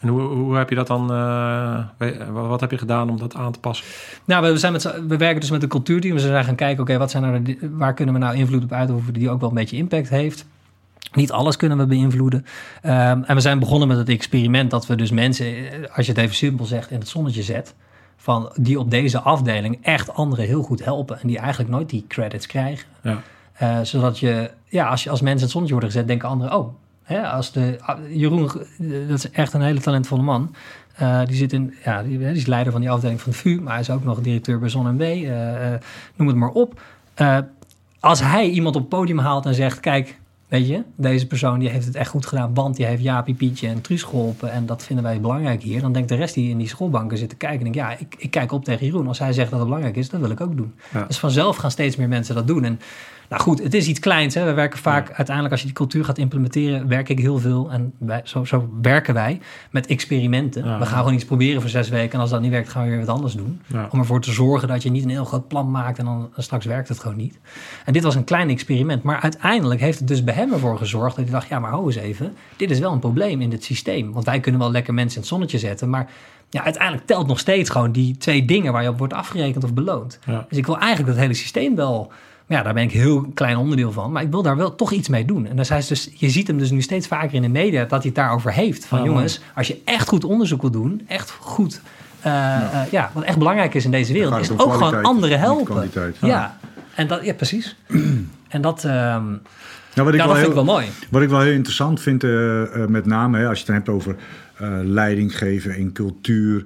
En 0.00 0.08
hoe, 0.08 0.20
hoe 0.20 0.56
heb 0.56 0.68
je 0.68 0.74
dat 0.74 0.86
dan, 0.86 1.12
uh, 1.12 1.84
wat 2.32 2.60
heb 2.60 2.70
je 2.70 2.78
gedaan 2.78 3.10
om 3.10 3.18
dat 3.18 3.34
aan 3.34 3.52
te 3.52 3.58
passen? 3.58 3.86
Nou, 4.24 4.52
we, 4.52 4.58
zijn 4.58 4.72
met, 4.72 4.94
we 5.08 5.16
werken 5.16 5.40
dus 5.40 5.50
met 5.50 5.62
een 5.62 5.68
cultuurteam. 5.68 6.14
We 6.14 6.20
zijn 6.20 6.44
gaan 6.44 6.54
kijken, 6.54 6.82
oké, 6.82 6.98
wat 6.98 7.10
zijn 7.10 7.22
nou 7.22 7.42
de, 7.42 7.58
waar 7.72 7.94
kunnen 7.94 8.14
we 8.14 8.20
nou 8.20 8.36
invloed 8.36 8.62
op 8.62 8.72
uitoefenen 8.72 9.20
die 9.20 9.30
ook 9.30 9.40
wel 9.40 9.48
een 9.48 9.54
beetje 9.54 9.76
impact 9.76 10.08
heeft. 10.08 10.46
Niet 11.12 11.32
alles 11.32 11.56
kunnen 11.56 11.78
we 11.78 11.86
beïnvloeden. 11.86 12.44
Um, 12.84 13.24
en 13.24 13.34
we 13.34 13.40
zijn 13.40 13.58
begonnen 13.58 13.88
met 13.88 13.96
het 13.96 14.08
experiment 14.08 14.70
dat 14.70 14.86
we 14.86 14.96
dus 14.96 15.10
mensen, 15.10 15.46
eh, 15.46 15.96
als 15.96 16.06
je 16.06 16.12
het 16.12 16.20
even 16.20 16.36
simpel 16.36 16.64
zegt, 16.64 16.90
in 16.90 16.98
het 16.98 17.08
zonnetje 17.08 17.42
zet. 17.42 17.74
Van 18.16 18.52
die 18.56 18.78
op 18.78 18.90
deze 18.90 19.20
afdeling 19.20 19.78
echt 19.82 20.14
anderen 20.14 20.44
heel 20.44 20.62
goed 20.62 20.84
helpen. 20.84 21.20
En 21.20 21.28
die 21.28 21.38
eigenlijk 21.38 21.70
nooit 21.70 21.90
die 21.90 22.04
credits 22.08 22.46
krijgen. 22.46 22.86
Ja. 23.02 23.22
Uh, 23.62 23.78
zodat 23.82 24.18
je, 24.18 24.50
ja, 24.64 24.88
als, 24.88 25.02
je, 25.02 25.10
als 25.10 25.20
mensen 25.20 25.38
in 25.38 25.42
het 25.42 25.52
zonnetje 25.52 25.74
worden 25.74 25.92
gezet, 25.92 26.08
denken 26.08 26.28
anderen, 26.28 26.56
oh, 26.56 26.74
Hè, 27.02 27.28
als 27.28 27.52
de, 27.52 27.78
ah, 27.80 27.98
Jeroen, 28.10 28.50
dat 29.08 29.18
is 29.18 29.30
echt 29.30 29.52
een 29.52 29.62
hele 29.62 29.80
talentvolle 29.80 30.22
man. 30.22 30.54
Uh, 31.00 31.24
die, 31.26 31.36
zit 31.36 31.52
in, 31.52 31.74
ja, 31.84 32.02
die, 32.02 32.18
die, 32.18 32.26
is 32.26 32.46
leider 32.46 32.72
van 32.72 32.80
die 32.80 32.90
afdeling 32.90 33.20
van 33.20 33.32
de 33.32 33.38
VU, 33.38 33.60
maar 33.60 33.72
hij 33.72 33.80
is 33.80 33.90
ook 33.90 34.04
nog 34.04 34.20
directeur 34.20 34.58
bij 34.58 34.68
ZonMW. 34.68 35.00
Uh, 35.00 35.22
uh, 35.22 35.78
noem 36.16 36.28
het 36.28 36.36
maar 36.36 36.50
op. 36.50 36.80
als 38.00 38.20
hij 38.20 38.48
iemand 38.48 38.76
op 38.76 38.80
het 38.80 38.90
podium 38.90 39.18
haalt 39.18 39.46
en 39.46 39.54
zegt: 39.54 39.80
Kijk, 39.80 40.18
weet 40.48 40.68
je, 40.68 40.82
deze 40.96 41.26
persoon 41.26 41.58
die 41.58 41.68
heeft 41.68 41.86
het 41.86 41.94
echt 41.94 42.10
goed 42.10 42.26
gedaan, 42.26 42.54
want 42.54 42.76
die 42.76 42.86
heeft 42.86 43.02
Jaapie, 43.02 43.34
Pietje 43.34 43.68
en 43.68 43.80
Truus 43.80 44.02
geholpen. 44.02 44.52
En 44.52 44.66
dat 44.66 44.84
vinden 44.84 45.04
wij 45.04 45.20
belangrijk 45.20 45.62
hier. 45.62 45.80
Dan 45.80 45.92
denkt 45.92 46.08
de 46.08 46.14
rest 46.14 46.34
die 46.34 46.50
in 46.50 46.58
die 46.58 46.68
schoolbanken 46.68 47.18
zitten 47.18 47.38
kijken: 47.38 47.62
denk, 47.62 47.74
Ja, 47.74 47.90
ik, 47.98 48.14
ik 48.18 48.30
kijk 48.30 48.52
op 48.52 48.64
tegen 48.64 48.86
Jeroen. 48.86 49.08
Als 49.08 49.18
hij 49.18 49.32
zegt 49.32 49.50
dat 49.50 49.58
het 49.58 49.68
belangrijk 49.68 49.96
is, 49.96 50.08
dat 50.08 50.20
wil 50.20 50.30
ik 50.30 50.40
ook 50.40 50.56
doen. 50.56 50.74
Dus 51.06 51.18
vanzelf 51.18 51.56
gaan 51.56 51.70
steeds 51.70 51.96
meer 51.96 52.08
mensen 52.08 52.34
dat 52.34 52.46
doen. 52.46 52.64
En 52.64 52.80
nou 53.32 53.44
goed, 53.44 53.62
het 53.62 53.74
is 53.74 53.86
iets 53.86 53.98
kleins. 53.98 54.34
Hè. 54.34 54.44
We 54.44 54.52
werken 54.52 54.78
vaak, 54.78 55.12
uiteindelijk 55.12 55.50
als 55.50 55.60
je 55.60 55.66
die 55.66 55.76
cultuur 55.76 56.04
gaat 56.04 56.18
implementeren, 56.18 56.88
werk 56.88 57.08
ik 57.08 57.18
heel 57.18 57.38
veel. 57.38 57.70
En 57.70 57.92
wij, 57.98 58.20
zo, 58.24 58.44
zo 58.44 58.70
werken 58.82 59.14
wij 59.14 59.40
met 59.70 59.86
experimenten. 59.86 60.78
we 60.78 60.86
gaan 60.86 60.98
gewoon 60.98 61.14
iets 61.14 61.24
proberen 61.24 61.60
voor 61.60 61.70
zes 61.70 61.88
weken. 61.88 62.12
En 62.12 62.20
als 62.20 62.30
dat 62.30 62.40
niet 62.40 62.50
werkt, 62.50 62.68
gaan 62.68 62.84
we 62.84 62.88
weer 62.88 62.98
wat 62.98 63.08
anders 63.08 63.34
doen. 63.34 63.60
Om 63.90 63.98
ervoor 63.98 64.20
te 64.20 64.32
zorgen 64.32 64.68
dat 64.68 64.82
je 64.82 64.90
niet 64.90 65.04
een 65.04 65.10
heel 65.10 65.24
groot 65.24 65.48
plan 65.48 65.70
maakt 65.70 65.98
en 65.98 66.04
dan, 66.04 66.30
straks 66.36 66.66
werkt 66.66 66.88
het 66.88 66.98
gewoon 66.98 67.16
niet. 67.16 67.38
En 67.84 67.92
dit 67.92 68.02
was 68.02 68.14
een 68.14 68.24
klein 68.24 68.48
experiment. 68.48 69.02
Maar 69.02 69.20
uiteindelijk 69.20 69.80
heeft 69.80 69.98
het 69.98 70.08
dus 70.08 70.24
bij 70.24 70.34
hem 70.34 70.52
ervoor 70.52 70.78
gezorgd 70.78 71.16
dat 71.16 71.24
hij 71.24 71.34
dacht, 71.34 71.48
ja 71.48 71.58
maar 71.58 71.70
hou 71.70 71.86
eens 71.86 71.96
even. 71.96 72.36
Dit 72.56 72.70
is 72.70 72.78
wel 72.78 72.92
een 72.92 72.98
probleem 72.98 73.40
in 73.40 73.50
dit 73.50 73.64
systeem. 73.64 74.12
Want 74.12 74.24
wij 74.24 74.40
kunnen 74.40 74.60
wel 74.60 74.70
lekker 74.70 74.94
mensen 74.94 75.14
in 75.14 75.20
het 75.20 75.30
zonnetje 75.30 75.58
zetten, 75.58 75.90
maar 75.90 76.10
ja, 76.52 76.64
uiteindelijk 76.64 77.06
telt 77.06 77.26
nog 77.26 77.38
steeds 77.38 77.70
gewoon 77.70 77.92
die 77.92 78.16
twee 78.16 78.44
dingen 78.44 78.72
waar 78.72 78.82
je 78.82 78.88
op 78.88 78.98
wordt 78.98 79.12
afgerekend 79.12 79.64
of 79.64 79.74
beloond. 79.74 80.18
Dus 80.48 80.58
ik 80.58 80.66
wil 80.66 80.78
eigenlijk 80.78 81.12
dat 81.12 81.20
hele 81.20 81.34
systeem 81.34 81.76
wel 81.76 82.12
ja, 82.52 82.62
daar 82.62 82.74
ben 82.74 82.82
ik 82.82 82.92
heel 82.92 83.30
klein 83.34 83.56
onderdeel 83.56 83.92
van. 83.92 84.12
Maar 84.12 84.22
ik 84.22 84.30
wil 84.30 84.42
daar 84.42 84.56
wel 84.56 84.74
toch 84.74 84.92
iets 84.92 85.08
mee 85.08 85.24
doen. 85.24 85.46
En 85.46 85.56
dan 85.56 85.64
zei 85.64 85.82
dus, 85.88 86.10
je 86.14 86.30
ziet 86.30 86.46
hem 86.46 86.58
dus 86.58 86.70
nu 86.70 86.82
steeds 86.82 87.06
vaker 87.06 87.34
in 87.34 87.42
de 87.42 87.48
media 87.48 87.80
dat 87.80 87.90
hij 87.90 88.00
het 88.02 88.14
daarover 88.14 88.52
heeft. 88.52 88.86
Van 88.86 89.04
jongens, 89.04 89.40
als 89.54 89.66
je 89.66 89.80
echt 89.84 90.08
goed 90.08 90.24
onderzoek 90.24 90.60
wil 90.60 90.70
doen, 90.70 91.02
echt 91.06 91.30
goed. 91.30 91.80
Uh, 92.18 92.24
ja. 92.24 92.70
Uh, 92.72 92.92
ja. 92.92 93.10
wat 93.14 93.22
echt 93.22 93.38
belangrijk 93.38 93.74
is 93.74 93.84
in 93.84 93.90
deze 93.90 94.12
wereld, 94.12 94.40
is 94.40 94.50
ook 94.50 94.72
gewoon 94.72 95.02
anderen 95.02 95.38
helpen. 95.38 95.90
Ja. 96.20 96.58
en 96.94 97.06
dat, 97.06 97.24
ja, 97.24 97.34
precies. 97.34 97.76
en 98.48 98.60
dat, 98.60 98.84
um, 98.84 98.90
nou, 98.90 99.40
wat 99.94 100.08
ik 100.08 100.20
ja, 100.20 100.26
dat 100.26 100.36
vind 100.36 100.48
ik 100.48 100.54
wel 100.54 100.64
mooi. 100.64 100.86
Wat 101.10 101.22
ik 101.22 101.28
wel 101.28 101.40
heel 101.40 101.52
interessant 101.52 102.00
vind, 102.00 102.24
uh, 102.24 102.62
met 102.86 103.06
name 103.06 103.38
hè, 103.38 103.48
als 103.48 103.58
je 103.58 103.64
het 103.64 103.74
hebt 103.74 103.88
over 103.88 104.16
leiding 104.84 105.38
geven 105.38 105.76
in 105.76 105.92
cultuur. 105.92 106.64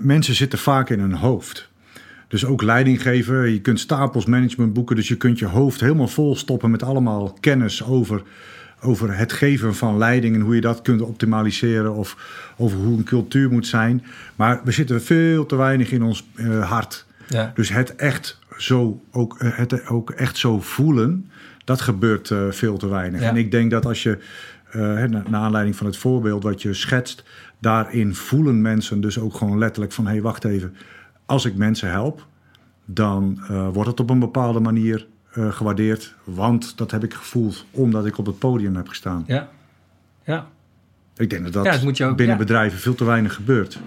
mensen 0.00 0.34
zitten 0.34 0.58
vaak 0.58 0.90
in 0.90 1.00
hun 1.00 1.14
hoofd. 1.14 1.67
Dus 2.28 2.44
ook 2.44 2.62
leiding 2.62 3.02
geven. 3.02 3.50
Je 3.50 3.60
kunt 3.60 3.80
stapels 3.80 4.26
management 4.26 4.72
boeken. 4.72 4.96
Dus 4.96 5.08
je 5.08 5.16
kunt 5.16 5.38
je 5.38 5.46
hoofd 5.46 5.80
helemaal 5.80 6.08
vol 6.08 6.36
stoppen 6.36 6.70
met 6.70 6.82
allemaal 6.82 7.36
kennis 7.40 7.84
over, 7.84 8.22
over 8.80 9.16
het 9.16 9.32
geven 9.32 9.74
van 9.74 9.98
leiding 9.98 10.34
en 10.34 10.40
hoe 10.40 10.54
je 10.54 10.60
dat 10.60 10.82
kunt 10.82 11.02
optimaliseren. 11.02 11.94
Of 11.94 12.16
over 12.56 12.78
hoe 12.78 12.96
een 12.96 13.04
cultuur 13.04 13.50
moet 13.50 13.66
zijn. 13.66 14.04
Maar 14.36 14.60
we 14.64 14.70
zitten 14.70 15.02
veel 15.02 15.46
te 15.46 15.56
weinig 15.56 15.90
in 15.90 16.02
ons 16.02 16.28
uh, 16.34 16.70
hart. 16.70 17.06
Ja. 17.28 17.52
Dus 17.54 17.68
het 17.68 17.96
echt 17.96 18.38
zo 18.56 19.02
ook, 19.10 19.42
uh, 19.42 19.56
het 19.56 19.88
ook 19.88 20.10
echt 20.10 20.36
zo 20.36 20.60
voelen, 20.60 21.30
dat 21.64 21.80
gebeurt 21.80 22.30
uh, 22.30 22.50
veel 22.50 22.78
te 22.78 22.88
weinig. 22.88 23.20
Ja. 23.20 23.28
En 23.28 23.36
ik 23.36 23.50
denk 23.50 23.70
dat 23.70 23.86
als 23.86 24.02
je, 24.02 24.18
naar 24.72 25.26
aanleiding 25.32 25.76
van 25.76 25.86
het 25.86 25.96
voorbeeld 25.96 26.42
wat 26.42 26.62
je 26.62 26.74
schetst, 26.74 27.24
daarin 27.58 28.14
voelen 28.14 28.62
mensen 28.62 29.00
dus 29.00 29.18
ook 29.18 29.34
gewoon 29.34 29.58
letterlijk 29.58 29.92
van 29.92 30.04
hé, 30.04 30.10
hey, 30.10 30.22
wacht 30.22 30.44
even 30.44 30.74
als 31.28 31.44
ik 31.44 31.56
mensen 31.56 31.90
help, 31.90 32.26
dan 32.84 33.38
uh, 33.50 33.68
wordt 33.72 33.90
het 33.90 34.00
op 34.00 34.10
een 34.10 34.18
bepaalde 34.18 34.60
manier 34.60 35.06
uh, 35.34 35.52
gewaardeerd. 35.52 36.14
Want 36.24 36.78
dat 36.78 36.90
heb 36.90 37.04
ik 37.04 37.14
gevoeld 37.14 37.66
omdat 37.70 38.06
ik 38.06 38.18
op 38.18 38.26
het 38.26 38.38
podium 38.38 38.76
heb 38.76 38.88
gestaan. 38.88 39.24
Ja, 39.26 39.48
ja. 40.24 40.46
Ik 41.16 41.30
denk 41.30 41.44
dat 41.44 41.52
dat, 41.52 41.64
ja, 41.64 41.70
dat 41.70 42.02
ook, 42.02 42.16
binnen 42.16 42.36
ja. 42.36 42.42
bedrijven 42.42 42.78
veel 42.78 42.94
te 42.94 43.04
weinig 43.04 43.34
gebeurt. 43.34 43.78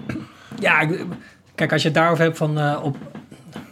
Ja, 0.60 0.89
kijk, 1.56 1.72
als 1.72 1.82
je 1.82 1.88
het 1.88 1.98
daarover 1.98 2.24
hebt 2.24 2.38
van... 2.38 2.58
Uh, 2.58 2.80
op, 2.84 2.98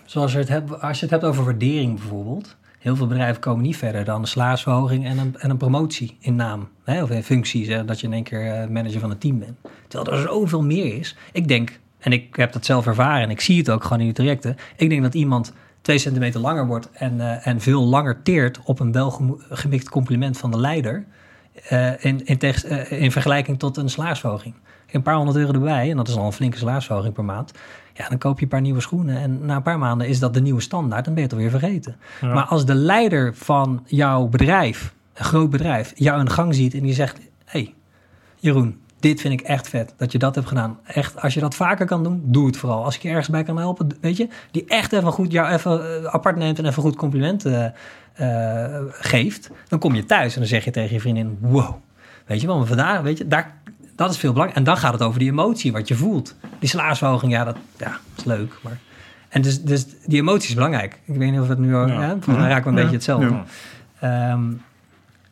zoals 0.06 0.32
je 0.32 0.38
het 0.38 0.48
hebt, 0.48 0.82
als 0.82 1.00
je 1.00 1.02
het 1.02 1.12
hebt 1.12 1.24
over 1.24 1.44
waardering 1.44 2.00
bijvoorbeeld... 2.00 2.58
Heel 2.80 2.96
veel 2.96 3.08
bedrijven 3.08 3.42
komen 3.42 3.64
niet 3.64 3.78
verder 3.78 4.06
dan 4.06 4.22
een 4.22 4.28
salarisverhoging 4.28 5.06
en 5.06 5.18
een, 5.18 5.36
en 5.38 5.50
een 5.50 5.58
promotie 5.58 6.18
in 6.20 6.36
naam. 6.36 6.70
Hè, 6.84 7.04
of 7.04 7.10
in 7.10 7.24
functie, 7.24 7.86
dat 7.86 8.00
je 8.00 8.08
in 8.08 8.14
één 8.14 8.24
keer 8.24 8.52
eh, 8.52 8.70
manager 8.70 9.00
van 9.00 9.12
een 9.12 9.18
team 9.18 9.40
bent. 9.40 9.58
Terwijl 9.88 10.18
er 10.18 10.28
zoveel 10.28 10.64
meer 10.64 10.98
is. 10.98 11.16
Ik 11.32 11.48
denk, 11.48 11.80
en 12.00 12.12
ik 12.12 12.36
heb 12.36 12.52
dat 12.54 12.66
zelf 12.66 12.86
ervaren 12.86 13.24
en 13.24 13.30
ik 13.30 13.42
zie 13.42 13.58
het 13.58 13.70
ook 13.70 13.84
gewoon 13.84 14.00
in 14.00 14.08
de 14.08 14.14
trajecten. 14.14 14.58
Ik 14.76 14.90
denk 14.90 15.02
dat 15.02 15.14
iemand 15.14 15.54
twee 15.82 15.98
centimeter 15.98 16.40
langer 16.40 16.68
wordt 16.68 16.90
en, 16.92 17.16
uh, 17.16 17.48
en 17.48 17.62
veel 17.62 17.84
langer 17.84 18.22
teert 18.24 18.60
op 18.64 18.80
een 18.80 18.92
welgemikt 18.92 19.90
compliment 19.90 20.38
van 20.38 20.52
de 20.52 20.60
leider. 20.60 21.06
Uh, 21.72 22.06
in, 22.06 22.26
in, 22.26 22.40
in 22.90 23.12
vergelijking 23.12 23.60
tot 23.60 23.78
een 23.78 23.90
salarisverhoging. 23.90 24.54
Een 24.92 25.02
paar 25.02 25.16
honderd 25.16 25.38
euro 25.38 25.54
erbij, 25.54 25.90
en 25.90 25.98
dat 25.98 26.08
is 26.08 26.16
al 26.16 26.26
een 26.26 26.32
flinke 26.32 26.58
salarisverhoging 26.58 27.14
per 27.14 27.26
maand. 27.26 27.52
Ja, 27.94 28.10
dan 28.10 28.18
koop 28.18 28.38
je 28.38 28.44
een 28.44 28.50
paar 28.50 28.62
nieuwe 28.62 28.82
schoenen. 28.82 29.18
En 29.18 29.46
na 29.46 29.56
een 29.56 29.62
paar 29.62 29.80
maanden 29.80 30.08
is 30.08 30.20
dat 30.20 30.34
de 30.34 30.42
nieuwe 30.42 30.62
standaard. 30.62 31.06
Dan 31.06 31.14
ben 31.14 31.24
je 31.24 31.30
het 31.30 31.38
alweer 31.38 31.60
vergeten. 31.60 31.96
Maar 32.22 32.44
als 32.46 32.66
de 32.66 32.74
leider 32.74 33.36
van 33.36 33.84
jouw 33.86 34.28
bedrijf, 34.28 34.94
een 35.14 35.26
groot 35.26 35.50
bedrijf, 35.50 35.92
jou 35.96 36.20
in 36.20 36.26
de 36.26 36.32
gang 36.32 36.56
ziet 36.56 36.74
en 36.74 36.84
die 36.84 36.94
zegt: 36.94 37.20
hey, 37.46 37.74
Jeroen, 38.36 38.80
dit 39.00 39.22
vind 39.22 39.34
ik 39.34 39.42
echt 39.42 39.70
vet 39.70 39.94
dat 39.98 40.12
je 40.12 40.18
dat 40.18 40.36
hebt 40.36 40.48
gedaan. 40.48 40.80
Echt, 40.84 41.22
als 41.22 41.34
je 41.34 41.40
dat 41.40 41.56
vaker 41.56 41.86
kan 41.86 42.04
doen, 42.04 42.22
doe 42.26 42.46
het 42.46 42.58
vooral. 42.58 42.84
Als 42.84 42.96
ik 42.96 43.02
je 43.02 43.10
ergens 43.10 43.30
bij 43.30 43.44
kan 43.44 43.58
helpen, 43.58 43.88
weet 44.02 44.18
je, 44.18 44.28
die 44.52 44.66
echt 44.68 44.94
even 44.94 45.12
goed 45.12 45.32
jou 45.32 45.54
even 45.54 46.04
eh, 46.04 46.06
apart 46.06 46.36
neemt 46.36 46.60
en 46.60 46.66
even 46.66 46.82
goed 46.82 46.96
complimenten 46.96 47.74
uh, 48.22 48.78
geeft, 48.90 49.50
dan 49.68 49.80
kom 49.80 49.96
je 49.96 50.06
thuis 50.06 50.34
en 50.34 50.40
dan 50.40 50.50
zeg 50.50 50.66
je 50.66 50.72
tegen 50.72 50.94
je 50.94 51.00
vriendin: 51.00 51.38
wow. 51.42 51.76
Weet 52.26 52.42
je 52.42 52.48
wel, 52.48 52.58
maar 52.58 52.68
vandaag, 52.68 53.02
weet 53.02 53.18
je, 53.18 53.28
daar, 53.28 53.54
dat 53.96 54.10
is 54.10 54.18
veel 54.18 54.32
belangrijker. 54.32 54.68
En 54.68 54.74
dan 54.74 54.82
gaat 54.82 54.94
het 54.94 55.02
over 55.02 55.20
die 55.20 55.30
emotie, 55.30 55.72
wat 55.72 55.88
je 55.88 55.96
voelt. 55.96 56.36
Die 56.60 56.70
salarisverhoging, 56.70 57.32
ja, 57.32 57.44
dat 57.44 57.58
ja, 57.78 57.98
is 58.18 58.24
leuk. 58.24 58.54
Maar... 58.62 58.78
En 59.30 59.42
dus, 59.42 59.64
dus 59.64 59.86
die 60.06 60.20
emotie 60.20 60.50
is 60.50 60.56
belangrijk. 60.56 61.00
Ik 61.06 61.16
weet 61.16 61.32
niet 61.32 61.40
of 61.40 61.48
het 61.48 61.58
nu... 61.58 61.76
Ja. 61.76 61.88
Ja, 61.88 62.10
volgens 62.10 62.38
mij 62.38 62.48
raken 62.48 62.64
we 62.64 62.70
een 62.70 62.76
beetje 62.76 62.96
hetzelfde. 62.96 63.42
Um, 64.04 64.62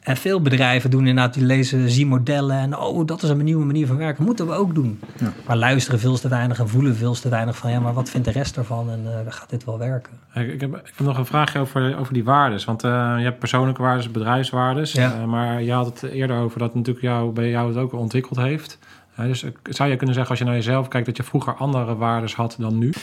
en 0.08 0.18
veel 0.18 0.42
bedrijven 0.42 0.90
doen 0.90 1.08
inderdaad, 1.08 1.34
die 1.34 1.46
lezen, 1.46 1.90
zien 1.90 2.08
modellen 2.08 2.58
en 2.58 2.78
oh, 2.78 3.06
dat 3.06 3.24
is 3.24 3.30
een 3.30 3.44
nieuwe 3.44 3.66
manier 3.66 3.88
van 3.88 3.98
werken. 3.98 4.24
Moeten 4.24 4.48
we 4.48 4.54
ook 4.54 4.76
doen. 4.76 5.00
Ja. 5.20 5.34
Maar 5.48 5.58
luisteren 5.58 6.00
veel 6.00 6.18
te 6.18 6.28
weinig 6.28 6.60
en 6.60 6.70
voelen 6.70 6.96
veel 6.96 7.14
te 7.14 7.30
weinig 7.30 7.58
van 7.58 7.72
ja, 7.72 7.80
maar 7.80 7.94
wat 7.94 8.10
vindt 8.10 8.28
de 8.28 8.34
rest 8.34 8.58
ervan 8.58 8.90
en 8.90 9.02
uh, 9.04 9.12
gaat 9.32 9.50
dit 9.50 9.66
wel 9.66 9.78
werken? 9.78 10.14
Ik, 10.34 10.54
ik, 10.54 10.62
heb, 10.62 10.76
ik 10.76 10.94
heb 10.96 11.08
nog 11.08 11.18
een 11.18 11.26
vraagje 11.26 11.60
over, 11.60 11.98
over 12.00 12.14
die 12.14 12.24
waardes. 12.24 12.66
Want 12.66 12.84
uh, 12.84 12.92
je 13.18 13.24
hebt 13.24 13.40
persoonlijke 13.40 13.82
waardes, 13.82 14.12
bedrijfswaardes. 14.12 14.92
Ja. 14.92 15.16
Uh, 15.20 15.26
maar 15.26 15.64
je 15.64 15.72
had 15.72 15.86
het 15.86 16.12
eerder 16.12 16.38
over 16.38 16.60
dat 16.60 16.76
natuurlijk 16.76 17.06
jou, 17.06 17.32
bij 17.32 17.50
jou 17.50 17.68
het 17.68 17.78
ook 17.78 17.94
ontwikkeld 17.94 18.40
heeft. 18.40 18.80
dus 19.16 19.46
zou 19.64 19.90
je 19.90 19.96
kunnen 19.96 20.16
zeggen 20.16 20.30
als 20.30 20.40
je 20.40 20.46
naar 20.46 20.56
jezelf 20.56 20.88
kijkt 20.88 21.06
dat 21.08 21.18
je 21.18 21.24
vroeger 21.24 21.54
andere 21.54 21.96
waardes 21.96 22.36
had 22.36 22.56
dan 22.60 22.78
nu? 22.78 22.94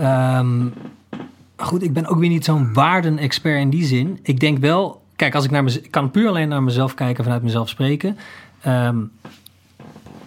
Um, 0.00 0.72
goed, 1.56 1.82
ik 1.82 1.92
ben 1.92 2.06
ook 2.06 2.18
weer 2.18 2.28
niet 2.28 2.44
zo'n 2.44 2.72
waarden-expert 2.72 3.60
in 3.60 3.70
die 3.70 3.84
zin. 3.84 4.18
Ik 4.22 4.40
denk 4.40 4.58
wel 4.58 5.02
kijk, 5.24 5.36
als 5.36 5.44
ik 5.44 5.50
naar 5.50 5.64
mezelf, 5.64 5.90
kan 5.90 6.10
puur 6.10 6.28
alleen 6.28 6.48
naar 6.48 6.62
mezelf 6.62 6.94
kijken, 6.94 7.24
vanuit 7.24 7.42
mezelf 7.42 7.68
spreken. 7.68 8.16
Ehm, 8.60 8.96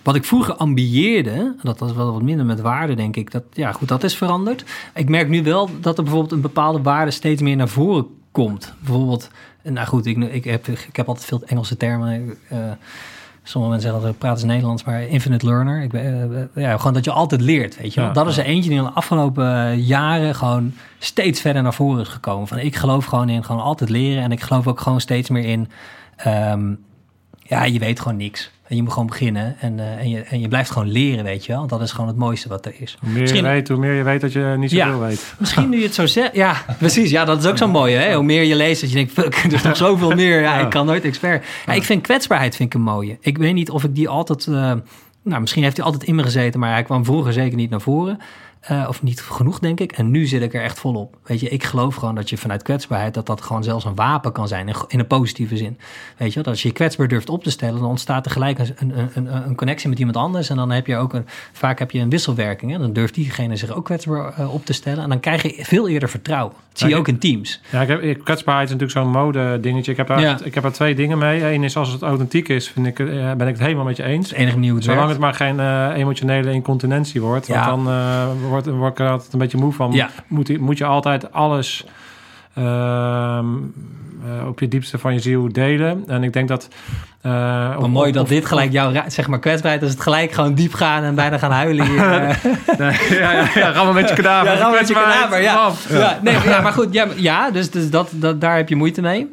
wat 0.04 0.16
ik 0.16 0.26
vroeger 0.26 0.54
ambieerde, 0.54 1.56
dat 1.62 1.80
was 1.80 1.94
wel 1.94 2.14
wat 2.14 2.22
minder 2.22 2.46
met 2.46 2.62
waarde, 2.62 2.94
denk 2.94 3.16
ik. 3.16 3.32
Dat, 3.32 3.44
ja, 3.54 3.72
goed, 3.72 3.88
dat 3.88 4.04
is 4.04 4.16
veranderd. 4.16 4.66
Ik 4.94 5.10
merk 5.10 5.30
nu 5.30 5.44
wel 5.44 5.70
dat 5.80 5.98
er 5.98 6.04
bijvoorbeeld 6.04 6.34
een 6.34 6.42
bepaalde 6.42 6.82
waarde 6.82 7.12
steeds 7.12 7.42
meer 7.42 7.56
naar 7.56 7.68
voren 7.68 8.06
komt. 8.32 8.74
Bijvoorbeeld, 8.80 9.30
nou 9.64 9.88
goed, 9.88 10.06
ik, 10.06 10.18
ik, 10.18 10.44
heb, 10.44 10.68
ik 10.68 10.96
heb 10.96 11.08
altijd 11.08 11.26
veel 11.26 11.42
Engelse 11.46 11.78
termen. 11.78 12.38
Uh, 12.52 12.72
Sommige 13.48 13.72
mensen 13.74 13.90
zeggen 13.90 14.08
dat 14.08 14.18
praten 14.18 14.48
Nederlands, 14.48 14.84
maar 14.84 15.02
infinite 15.02 15.46
learner. 15.46 15.82
Ik 15.82 15.92
ben, 15.92 16.32
uh, 16.56 16.64
ja, 16.64 16.78
gewoon 16.78 16.94
dat 16.94 17.06
je 17.06 17.12
altijd 17.12 17.42
leert, 17.42 17.78
weet 17.78 17.94
je 17.94 18.02
wel. 18.02 18.14
dat 18.14 18.28
is 18.28 18.38
er 18.38 18.46
eentje 18.46 18.70
die 18.70 18.80
in 18.80 18.86
de 18.86 18.92
afgelopen 18.92 19.82
jaren 19.82 20.36
gewoon 20.36 20.74
steeds 21.00 21.42
verder 21.42 21.62
naar 21.62 21.74
voren 21.74 22.02
is 22.02 22.08
gekomen. 22.08 22.48
Van 22.48 22.58
ik 22.60 22.76
geloof 22.76 23.06
gewoon 23.06 23.30
in 23.30 23.44
gewoon 23.44 23.62
altijd 23.62 23.90
leren 23.90 24.24
en 24.24 24.32
ik 24.32 24.42
geloof 24.42 24.68
ook 24.68 24.80
gewoon 24.80 25.02
steeds 25.02 25.30
meer 25.30 25.46
in, 25.46 25.70
um, 26.28 26.80
ja, 27.42 27.64
je 27.64 27.80
weet 27.80 28.00
gewoon 28.00 28.18
niks. 28.18 28.52
En 28.68 28.76
je 28.76 28.84
moet 28.84 28.92
gewoon 28.92 29.08
beginnen 29.08 29.56
en, 29.60 29.78
uh, 29.78 30.00
en, 30.00 30.10
je, 30.10 30.22
en 30.22 30.40
je 30.40 30.48
blijft 30.48 30.72
gewoon 30.72 30.88
leren, 30.88 31.24
weet 31.24 31.46
je 31.46 31.52
wel. 31.52 31.68
Dat 31.68 31.82
is 31.82 31.92
gewoon 31.92 32.08
het 32.08 32.18
mooiste 32.18 32.50
wat 32.50 32.66
er 32.66 32.74
is. 32.78 32.98
Hoe 33.00 33.10
meer 33.10 33.22
misschien, 33.22 33.44
je 33.44 33.50
weet, 33.50 33.68
hoe 33.68 33.78
meer 33.78 33.94
je 33.94 34.04
weet 34.04 34.22
dat 34.22 34.32
je 34.32 34.56
niet 34.58 34.72
zoveel 34.72 34.86
ja, 34.86 35.00
weet. 35.00 35.34
Misschien 35.40 35.70
nu 35.70 35.78
je 35.78 35.84
het 35.84 35.94
zo 35.94 36.06
zegt. 36.06 36.36
Ja, 36.36 36.66
precies. 36.78 37.10
Ja, 37.10 37.26
dat 37.26 37.44
is 37.44 37.50
ook 37.50 37.58
zo 37.58 37.68
mooi. 37.68 37.96
Hè? 37.96 38.14
Hoe 38.16 38.24
meer 38.24 38.44
je 38.44 38.56
leest, 38.56 38.82
dat 38.82 38.90
je 38.90 38.96
denkt, 38.96 39.12
fuck, 39.12 39.36
er 39.44 39.54
is 39.54 39.62
nog 39.62 39.78
zoveel 39.78 40.12
meer. 40.12 40.42
Ja, 40.42 40.60
ik 40.60 40.70
kan 40.70 40.86
nooit 40.86 41.04
expert. 41.04 41.46
Ja, 41.66 41.74
ik 41.74 41.84
vind 41.84 42.02
kwetsbaarheid 42.02 42.56
vind 42.56 42.74
ik 42.74 42.80
een 42.80 42.86
mooie. 42.86 43.18
Ik 43.22 43.38
weet 43.38 43.54
niet 43.54 43.70
of 43.70 43.84
ik 43.84 43.96
die 43.96 44.10
altijd... 44.10 44.46
Uh, 44.46 44.74
nou, 45.24 45.42
misschien 45.42 45.64
heeft 45.64 45.78
hij 45.78 45.86
altijd 45.86 46.04
in 46.04 46.16
me 46.16 46.24
gezeten, 46.24 46.60
maar 46.60 46.72
hij 46.72 46.84
kwam 46.84 47.06
vroeger 47.06 47.34
zeker 47.34 47.58
niet 47.58 47.70
naar 47.70 47.82
voren. 47.82 48.20
Uh, 48.72 48.86
of 48.88 49.04
niet 49.04 49.22
genoeg, 49.22 49.60
denk 49.60 49.80
ik. 49.80 49.92
En 49.92 50.12
nu 50.12 50.26
zit 50.26 50.42
ik 50.42 50.54
er 50.54 50.62
echt 50.62 50.80
volop. 50.80 51.18
Weet 51.24 51.40
je, 51.40 51.50
ik 51.50 51.64
geloof 51.64 51.96
gewoon 51.96 52.16
dat 52.16 52.30
je 52.30 52.38
vanuit 52.38 52.64
kwetsbaarheid... 52.64 53.14
dat 53.14 53.26
dat 53.26 53.42
gewoon 53.42 53.64
zelfs 53.64 53.86
een 53.86 53.96
wapen 53.96 54.32
kan 54.32 54.48
zijn, 54.48 54.68
in, 54.68 54.76
in 54.88 55.00
een 55.00 55.08
positieve 55.08 55.58
zin. 55.58 55.78
Weet 56.18 56.34
je, 56.34 56.40
dat 56.40 56.48
als 56.48 56.62
je 56.62 56.68
je 56.68 56.74
kwetsbaar 56.74 57.08
durft 57.08 57.30
op 57.30 57.44
te 57.44 57.50
stellen... 57.50 57.80
dan 57.80 57.90
ontstaat 57.90 58.26
er 58.26 58.32
gelijk 58.32 58.60
een, 58.60 58.76
een, 58.78 59.10
een, 59.14 59.36
een 59.48 59.56
connectie 59.56 59.90
met 59.90 60.00
iemand 60.00 60.18
anders... 60.18 60.50
en 60.50 60.56
dan 60.56 60.72
heb 60.72 60.88
je 60.88 60.98
ook 60.98 61.14
een... 61.14 61.26
vaak 61.52 61.80
heb 61.80 61.92
je 61.92 62.00
een 62.00 62.10
wisselwerking. 62.10 62.72
Hè? 62.72 62.78
Dan 62.78 62.94
durft 62.94 63.14
diegene 63.14 63.56
zich 63.56 63.72
ook 63.72 63.86
kwetsbaar 63.86 64.34
uh, 64.40 64.54
op 64.54 64.66
te 64.66 64.74
stellen... 64.74 65.04
en 65.04 65.10
dan 65.10 65.20
krijg 65.20 65.42
je 65.42 65.66
veel 65.66 65.90
eerder 65.90 66.10
vertrouwen. 66.10 66.56
Dat 66.70 66.80
zie 66.80 66.90
je 66.90 66.96
ook 66.96 67.08
in 67.08 67.20
teams. 67.20 67.62
Ja, 67.70 67.82
ik 67.82 67.88
heb, 67.88 68.24
kwetsbaarheid 68.24 68.70
is 68.70 68.76
natuurlijk 68.76 69.00
zo'n 69.00 69.22
mode 69.22 69.60
dingetje. 69.60 69.92
Ik 69.92 69.98
heb, 69.98 70.10
er, 70.10 70.20
ja. 70.20 70.40
ik 70.44 70.56
heb 70.56 70.64
er 70.64 70.72
twee 70.74 70.96
dingen 70.96 71.18
mee. 71.18 71.44
Eén 71.44 71.64
is 71.64 71.78
als 71.78 71.92
het 71.92 72.02
authentiek 72.02 72.48
is, 72.48 72.70
vind 72.70 72.86
ik, 72.86 73.00
uh, 73.00 73.34
ben 73.34 73.48
ik 73.48 73.54
het 73.54 73.64
helemaal 73.64 73.86
met 73.86 73.98
je 73.98 74.04
eens. 74.04 74.30
Het 74.30 74.40
enige 74.40 74.58
nieuw 74.58 74.82
Zolang 74.82 75.10
het 75.10 75.20
maar 75.20 75.34
geen 75.34 75.90
emotionele 75.94 76.52
incontinentie 76.52 77.22
wordt. 77.22 77.48
Want 77.48 77.66
dan 77.66 77.88
wordt, 78.48 78.68
wordt 78.68 79.00
ik 79.00 79.06
er 79.06 79.12
altijd 79.12 79.34
een 79.34 79.40
beetje 79.40 79.58
moe 79.58 79.74
van. 79.74 79.92
Ja. 79.92 80.10
Moet, 80.28 80.60
moet 80.60 80.78
je 80.78 80.86
altijd 80.86 81.32
alles 81.32 81.86
uh, 82.58 83.40
op 84.48 84.60
je 84.60 84.68
diepste 84.68 84.98
van 84.98 85.14
je 85.14 85.20
ziel 85.20 85.50
delen. 85.52 86.04
En 86.08 86.24
ik 86.24 86.34
denk 86.34 86.48
dat... 86.48 86.68
Uh, 87.26 87.34
maar 87.80 87.90
mooi 87.90 88.12
dat 88.12 88.28
dit 88.28 88.46
gelijk 88.46 88.72
jouw 88.72 88.92
zeg 89.08 89.28
maar 89.28 89.40
kwetsbaarheid 89.40 89.84
is 89.84 89.92
het 89.92 90.02
gelijk 90.02 90.32
gewoon 90.32 90.54
diep 90.54 90.74
gaan 90.74 91.04
en 91.04 91.16
bijna 91.16 91.38
gaan 91.38 91.52
huilen 91.52 91.86
hier. 91.86 92.00
nee, 92.78 93.20
ja, 93.20 93.32
ja, 93.32 93.48
ja, 93.56 93.72
rammen 93.72 93.94
met 93.94 94.10
je 94.10 94.16
kadaver. 94.22 94.52
Ja, 94.52 94.58
rammen 94.58 94.80
met 94.80 94.88
je 94.88 94.94
kadaver, 94.94 95.42
ja. 95.42 95.72
ja. 95.90 96.20
nee, 96.22 96.34
ja, 96.44 96.62
maar 96.62 96.74
goed, 96.74 96.94
ja, 96.94 97.08
ja 97.16 97.52
dus, 97.52 97.72
dus 97.72 97.90
dat, 97.90 98.10
dat, 98.12 98.42
daar 98.42 98.56
heb 98.56 98.70
je 98.70 98.76
moeite 98.76 99.02
mee. 99.02 99.30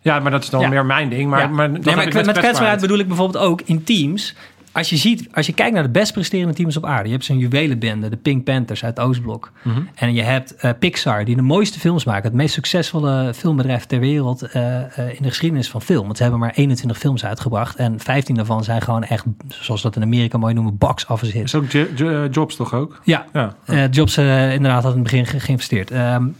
Ja, 0.00 0.20
maar 0.20 0.30
dat 0.30 0.42
is 0.42 0.50
dan 0.50 0.68
meer 0.68 0.86
mijn 0.86 1.08
ding. 1.08 1.30
Maar, 1.30 1.50
maar, 1.50 1.70
nee, 1.70 1.94
maar 1.94 2.08
met, 2.12 2.26
met 2.26 2.38
kwetsbaarheid 2.38 2.80
bedoel 2.80 2.98
ik 2.98 3.08
bijvoorbeeld 3.08 3.44
ook 3.44 3.60
in 3.64 3.84
teams 3.84 4.34
als 4.72 4.90
je 4.90 4.96
ziet, 4.96 5.28
als 5.32 5.46
je 5.46 5.52
kijkt 5.52 5.74
naar 5.74 5.82
de 5.82 5.88
best 5.88 6.12
presterende 6.12 6.54
teams 6.54 6.76
op 6.76 6.84
aarde, 6.84 7.08
je 7.08 7.14
hebt 7.14 7.24
zo'n 7.24 7.38
juwelenbende, 7.38 8.08
de 8.08 8.16
Pink 8.16 8.44
Panthers 8.44 8.84
uit 8.84 9.00
Oostblok. 9.00 9.52
Mhm. 9.62 9.80
En 9.94 10.14
je 10.14 10.22
hebt 10.22 10.54
uh, 10.64 10.70
Pixar, 10.78 11.24
die 11.24 11.36
de 11.36 11.42
mooiste 11.42 11.78
films 11.78 12.04
maken, 12.04 12.22
het 12.22 12.32
meest 12.32 12.54
succesvolle 12.54 13.34
filmbedrijf 13.34 13.84
ter 13.84 14.00
wereld 14.00 14.42
uh, 14.42 14.62
uh, 14.62 15.08
in 15.08 15.22
de 15.22 15.28
geschiedenis 15.28 15.70
van 15.70 15.82
film. 15.82 16.04
Want 16.04 16.16
ze 16.16 16.22
hebben 16.22 16.40
maar 16.40 16.52
21 16.54 16.98
films 16.98 17.24
uitgebracht 17.24 17.76
en 17.76 18.00
15 18.00 18.34
daarvan 18.34 18.64
zijn 18.64 18.82
gewoon 18.82 19.04
echt, 19.04 19.24
zoals 19.48 19.82
dat 19.82 19.96
in 19.96 20.02
Amerika 20.02 20.38
mooi 20.38 20.54
noemen, 20.54 20.78
box 20.78 21.06
office 21.06 21.36
hits. 21.38 21.54
Is 21.54 21.76
ook 21.76 22.32
Jobs 22.34 22.56
toch 22.56 22.74
ook? 22.74 23.00
Ja, 23.04 23.26
ja. 23.32 23.54
Jobs 23.90 24.18
inderdaad 24.18 24.82
had 24.82 24.94
in 24.94 25.04
het 25.04 25.10
begin 25.10 25.40
geïnvesteerd. 25.40 25.90
Um, 25.90 26.36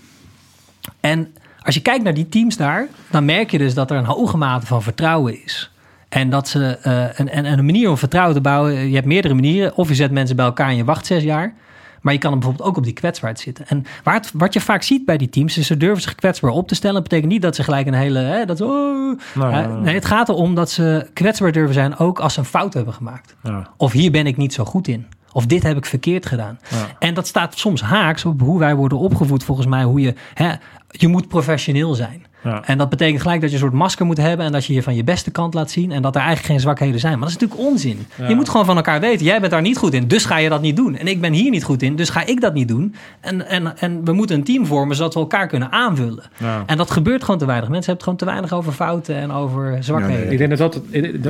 en 1.00 1.34
als 1.62 1.74
je 1.74 1.80
kijkt 1.80 2.04
naar 2.04 2.14
die 2.14 2.28
teams 2.28 2.56
daar, 2.56 2.88
dan 3.10 3.24
merk 3.24 3.50
je 3.50 3.58
dus 3.58 3.74
dat 3.74 3.90
er 3.90 3.96
een 3.96 4.04
hoge 4.04 4.36
mate 4.36 4.66
van 4.66 4.82
vertrouwen 4.82 5.42
is. 5.44 5.70
En 6.10 6.30
dat 6.30 6.48
ze 6.48 6.78
uh, 6.86 7.20
en, 7.20 7.28
en, 7.28 7.58
een 7.58 7.64
manier 7.64 7.90
om 7.90 7.96
vertrouwen 7.96 8.34
te 8.34 8.40
bouwen. 8.40 8.88
Je 8.88 8.94
hebt 8.94 9.06
meerdere 9.06 9.34
manieren. 9.34 9.76
Of 9.76 9.88
je 9.88 9.94
zet 9.94 10.10
mensen 10.10 10.36
bij 10.36 10.44
elkaar 10.44 10.68
en 10.68 10.76
je 10.76 10.84
wacht 10.84 11.06
zes 11.06 11.22
jaar. 11.22 11.54
Maar 12.00 12.12
je 12.12 12.18
kan 12.18 12.32
er 12.32 12.38
bijvoorbeeld 12.38 12.68
ook 12.68 12.76
op 12.76 12.84
die 12.84 12.92
kwetsbaarheid 12.92 13.40
zitten. 13.40 13.66
En 13.68 13.84
waar 14.02 14.14
het, 14.14 14.30
wat 14.34 14.52
je 14.52 14.60
vaak 14.60 14.82
ziet 14.82 15.04
bij 15.04 15.16
die 15.16 15.28
teams 15.28 15.58
is 15.58 15.66
ze 15.66 15.76
durven 15.76 16.02
zich 16.02 16.14
kwetsbaar 16.14 16.50
op 16.50 16.68
te 16.68 16.74
stellen. 16.74 16.94
Dat 16.94 17.02
betekent 17.02 17.32
niet 17.32 17.42
dat 17.42 17.56
ze 17.56 17.62
gelijk 17.62 17.86
een 17.86 17.94
hele. 17.94 18.18
Hè, 18.18 18.44
dat, 18.44 18.60
oh, 18.60 19.18
nee, 19.34 19.66
nee, 19.66 19.94
het 19.94 20.04
gaat 20.04 20.28
erom 20.28 20.54
dat 20.54 20.70
ze 20.70 21.10
kwetsbaar 21.12 21.52
durven 21.52 21.74
zijn 21.74 21.96
ook 21.98 22.18
als 22.20 22.34
ze 22.34 22.38
een 22.38 22.44
fout 22.44 22.74
hebben 22.74 22.94
gemaakt. 22.94 23.36
Ja. 23.42 23.70
Of 23.76 23.92
hier 23.92 24.10
ben 24.10 24.26
ik 24.26 24.36
niet 24.36 24.52
zo 24.52 24.64
goed 24.64 24.88
in. 24.88 25.06
Of 25.32 25.46
dit 25.46 25.62
heb 25.62 25.76
ik 25.76 25.86
verkeerd 25.86 26.26
gedaan. 26.26 26.58
Ja. 26.70 26.86
En 26.98 27.14
dat 27.14 27.26
staat 27.26 27.58
soms 27.58 27.82
haaks 27.82 28.24
op 28.24 28.40
hoe 28.40 28.58
wij 28.58 28.74
worden 28.74 28.98
opgevoed, 28.98 29.44
volgens 29.44 29.66
mij. 29.66 29.84
Hoe 29.84 30.00
je, 30.00 30.14
hè, 30.34 30.52
je 30.88 31.08
moet 31.08 31.28
professioneel 31.28 31.94
zijn. 31.94 32.24
Ja. 32.42 32.62
En 32.64 32.78
dat 32.78 32.88
betekent 32.88 33.20
gelijk 33.20 33.40
dat 33.40 33.50
je 33.50 33.56
een 33.56 33.62
soort 33.62 33.74
masker 33.74 34.06
moet 34.06 34.16
hebben 34.16 34.46
en 34.46 34.52
dat 34.52 34.64
je 34.64 34.72
je 34.72 34.82
van 34.82 34.94
je 34.94 35.04
beste 35.04 35.30
kant 35.30 35.54
laat 35.54 35.70
zien 35.70 35.92
en 35.92 36.02
dat 36.02 36.14
er 36.14 36.20
eigenlijk 36.20 36.50
geen 36.50 36.60
zwakheden 36.60 37.00
zijn. 37.00 37.12
Maar 37.12 37.28
dat 37.28 37.36
is 37.36 37.38
natuurlijk 37.38 37.68
onzin. 37.70 38.06
Je 38.28 38.34
moet 38.34 38.48
gewoon 38.48 38.66
van 38.66 38.76
elkaar 38.76 39.00
weten, 39.00 39.26
jij 39.26 39.40
bent 39.40 39.52
daar 39.52 39.60
niet 39.60 39.78
goed 39.78 39.94
in, 39.94 40.08
dus 40.08 40.24
ga 40.24 40.36
je 40.36 40.48
dat 40.48 40.60
niet 40.60 40.76
doen. 40.76 40.96
En 40.96 41.06
ik 41.06 41.20
ben 41.20 41.32
hier 41.32 41.50
niet 41.50 41.64
goed 41.64 41.82
in, 41.82 41.96
dus 41.96 42.08
ga 42.08 42.26
ik 42.26 42.40
dat 42.40 42.54
niet 42.54 42.68
doen. 42.68 42.94
En, 43.20 43.46
en, 43.46 43.78
en 43.78 44.04
we 44.04 44.12
moeten 44.12 44.36
een 44.36 44.44
team 44.44 44.66
vormen 44.66 44.96
zodat 44.96 45.14
we 45.14 45.20
elkaar 45.20 45.46
kunnen 45.46 45.72
aanvullen. 45.72 46.24
Ja. 46.36 46.62
En 46.66 46.76
dat 46.76 46.90
gebeurt 46.90 47.24
gewoon 47.24 47.40
te 47.40 47.46
weinig. 47.46 47.68
Mensen 47.68 47.92
hebben 47.92 48.06
het 48.06 48.18
gewoon 48.18 48.18
te 48.18 48.24
weinig 48.24 48.52
over 48.52 48.72
fouten 48.72 49.16
en 49.16 49.32
over 49.32 49.84
zwakheden. 49.84 50.20
Nee, 50.20 50.30
ik 50.30 50.38
denk 50.38 50.58
dat 50.58 50.72
dat, 50.72 50.82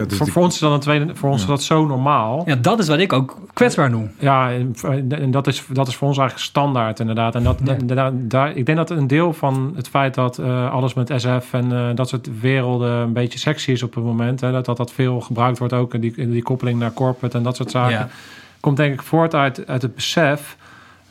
voor, 0.09 0.29
voor, 0.29 0.43
ons 0.43 0.55
is 0.55 0.61
dat 0.61 0.73
een 0.73 0.81
tweede, 0.81 1.15
voor 1.15 1.31
ons 1.31 1.41
is 1.41 1.47
dat 1.47 1.63
zo 1.63 1.87
normaal. 1.87 2.43
Ja, 2.47 2.55
dat 2.57 2.79
is 2.79 2.89
wat 2.89 2.99
ik 2.99 3.13
ook 3.13 3.39
kwetsbaar 3.53 3.91
noem. 3.91 4.11
Ja, 4.19 4.51
en, 4.51 5.31
dat, 5.31 5.47
is, 5.47 5.65
dat 5.73 5.89
is 5.89 5.97
voor 5.97 6.09
ons 6.09 6.19
eigenlijk 6.19 6.49
standaard 6.49 7.01
inderdaad. 7.01 7.35
En 7.35 7.43
dat, 7.43 7.59
daar, 8.13 8.57
ik 8.57 8.67
denk 8.67 8.79
dat 8.79 8.91
een 8.91 9.07
deel 9.07 9.33
van 9.33 9.73
het 9.77 9.89
feit 9.89 10.15
dat 10.15 10.39
uh, 10.39 10.73
alles 10.73 10.95
met 10.95 11.00
SF 11.07 11.53
en 11.53 11.73
uh, 11.73 11.89
dat 11.95 12.09
soort 12.09 12.41
werelden 12.41 12.91
een 12.91 13.13
beetje 13.13 13.39
sexy 13.39 13.71
is 13.71 13.83
op 13.83 13.95
het 13.95 14.05
moment. 14.05 14.41
Hè, 14.41 14.53
dat, 14.53 14.65
dat 14.65 14.77
dat 14.77 14.93
veel 14.93 15.21
gebruikt 15.21 15.59
wordt 15.59 15.75
ook. 15.75 15.95
En 15.95 16.01
die, 16.01 16.31
die 16.31 16.43
koppeling 16.43 16.79
naar 16.79 16.93
corporate 16.93 17.37
en 17.37 17.43
dat 17.43 17.57
soort 17.57 17.71
zaken. 17.71 18.11
Komt 18.61 18.77
denk 18.77 18.95
ik 18.95 19.03
voort 19.03 19.35
uit, 19.35 19.67
uit 19.67 19.83
het 19.83 19.95
besef 19.95 20.57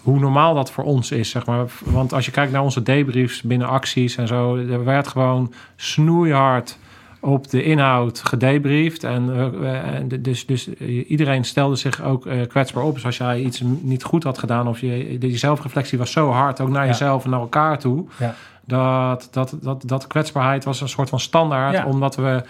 hoe 0.01 0.19
normaal 0.19 0.53
dat 0.53 0.71
voor 0.71 0.83
ons 0.83 1.11
is, 1.11 1.29
zeg 1.29 1.45
maar. 1.45 1.65
Want 1.83 2.13
als 2.13 2.25
je 2.25 2.31
kijkt 2.31 2.51
naar 2.51 2.61
onze 2.61 2.83
debriefs 2.83 3.41
binnen 3.41 3.67
acties 3.67 4.15
en 4.15 4.27
zo, 4.27 4.55
er 4.55 4.83
werd 4.83 5.07
gewoon 5.07 5.53
snoeihard 5.75 6.77
op 7.19 7.49
de 7.49 7.63
inhoud 7.63 8.19
gedebriefd. 8.19 9.03
En, 9.03 9.29
uh, 9.61 10.19
dus, 10.19 10.45
dus 10.45 10.67
iedereen 11.07 11.45
stelde 11.45 11.75
zich 11.75 12.01
ook 12.03 12.27
kwetsbaar 12.47 12.83
op. 12.83 12.93
Dus 12.93 13.05
als 13.05 13.17
jij 13.17 13.39
iets 13.39 13.61
niet 13.81 14.03
goed 14.03 14.23
had 14.23 14.37
gedaan 14.37 14.67
of 14.67 14.79
je, 14.79 15.17
die 15.19 15.37
zelfreflectie 15.37 15.97
was 15.97 16.11
zo 16.11 16.29
hard, 16.29 16.61
ook 16.61 16.69
naar 16.69 16.85
jezelf 16.85 17.23
en 17.23 17.29
naar 17.29 17.39
elkaar 17.39 17.79
toe, 17.79 18.05
ja. 18.19 18.35
Dat, 18.69 19.27
dat, 19.31 19.55
dat, 19.61 19.83
dat 19.85 20.07
kwetsbaarheid 20.07 20.63
was 20.63 20.81
een 20.81 20.89
soort 20.89 21.09
van 21.09 21.19
standaard, 21.19 21.85
omdat 21.85 22.15
we 22.15 22.43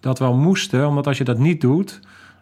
dat 0.00 0.18
wel 0.18 0.34
moesten. 0.34 0.88
Omdat 0.88 1.06
als 1.06 1.18
je 1.18 1.24
dat 1.24 1.38
niet 1.38 1.60
doet, 1.60 2.00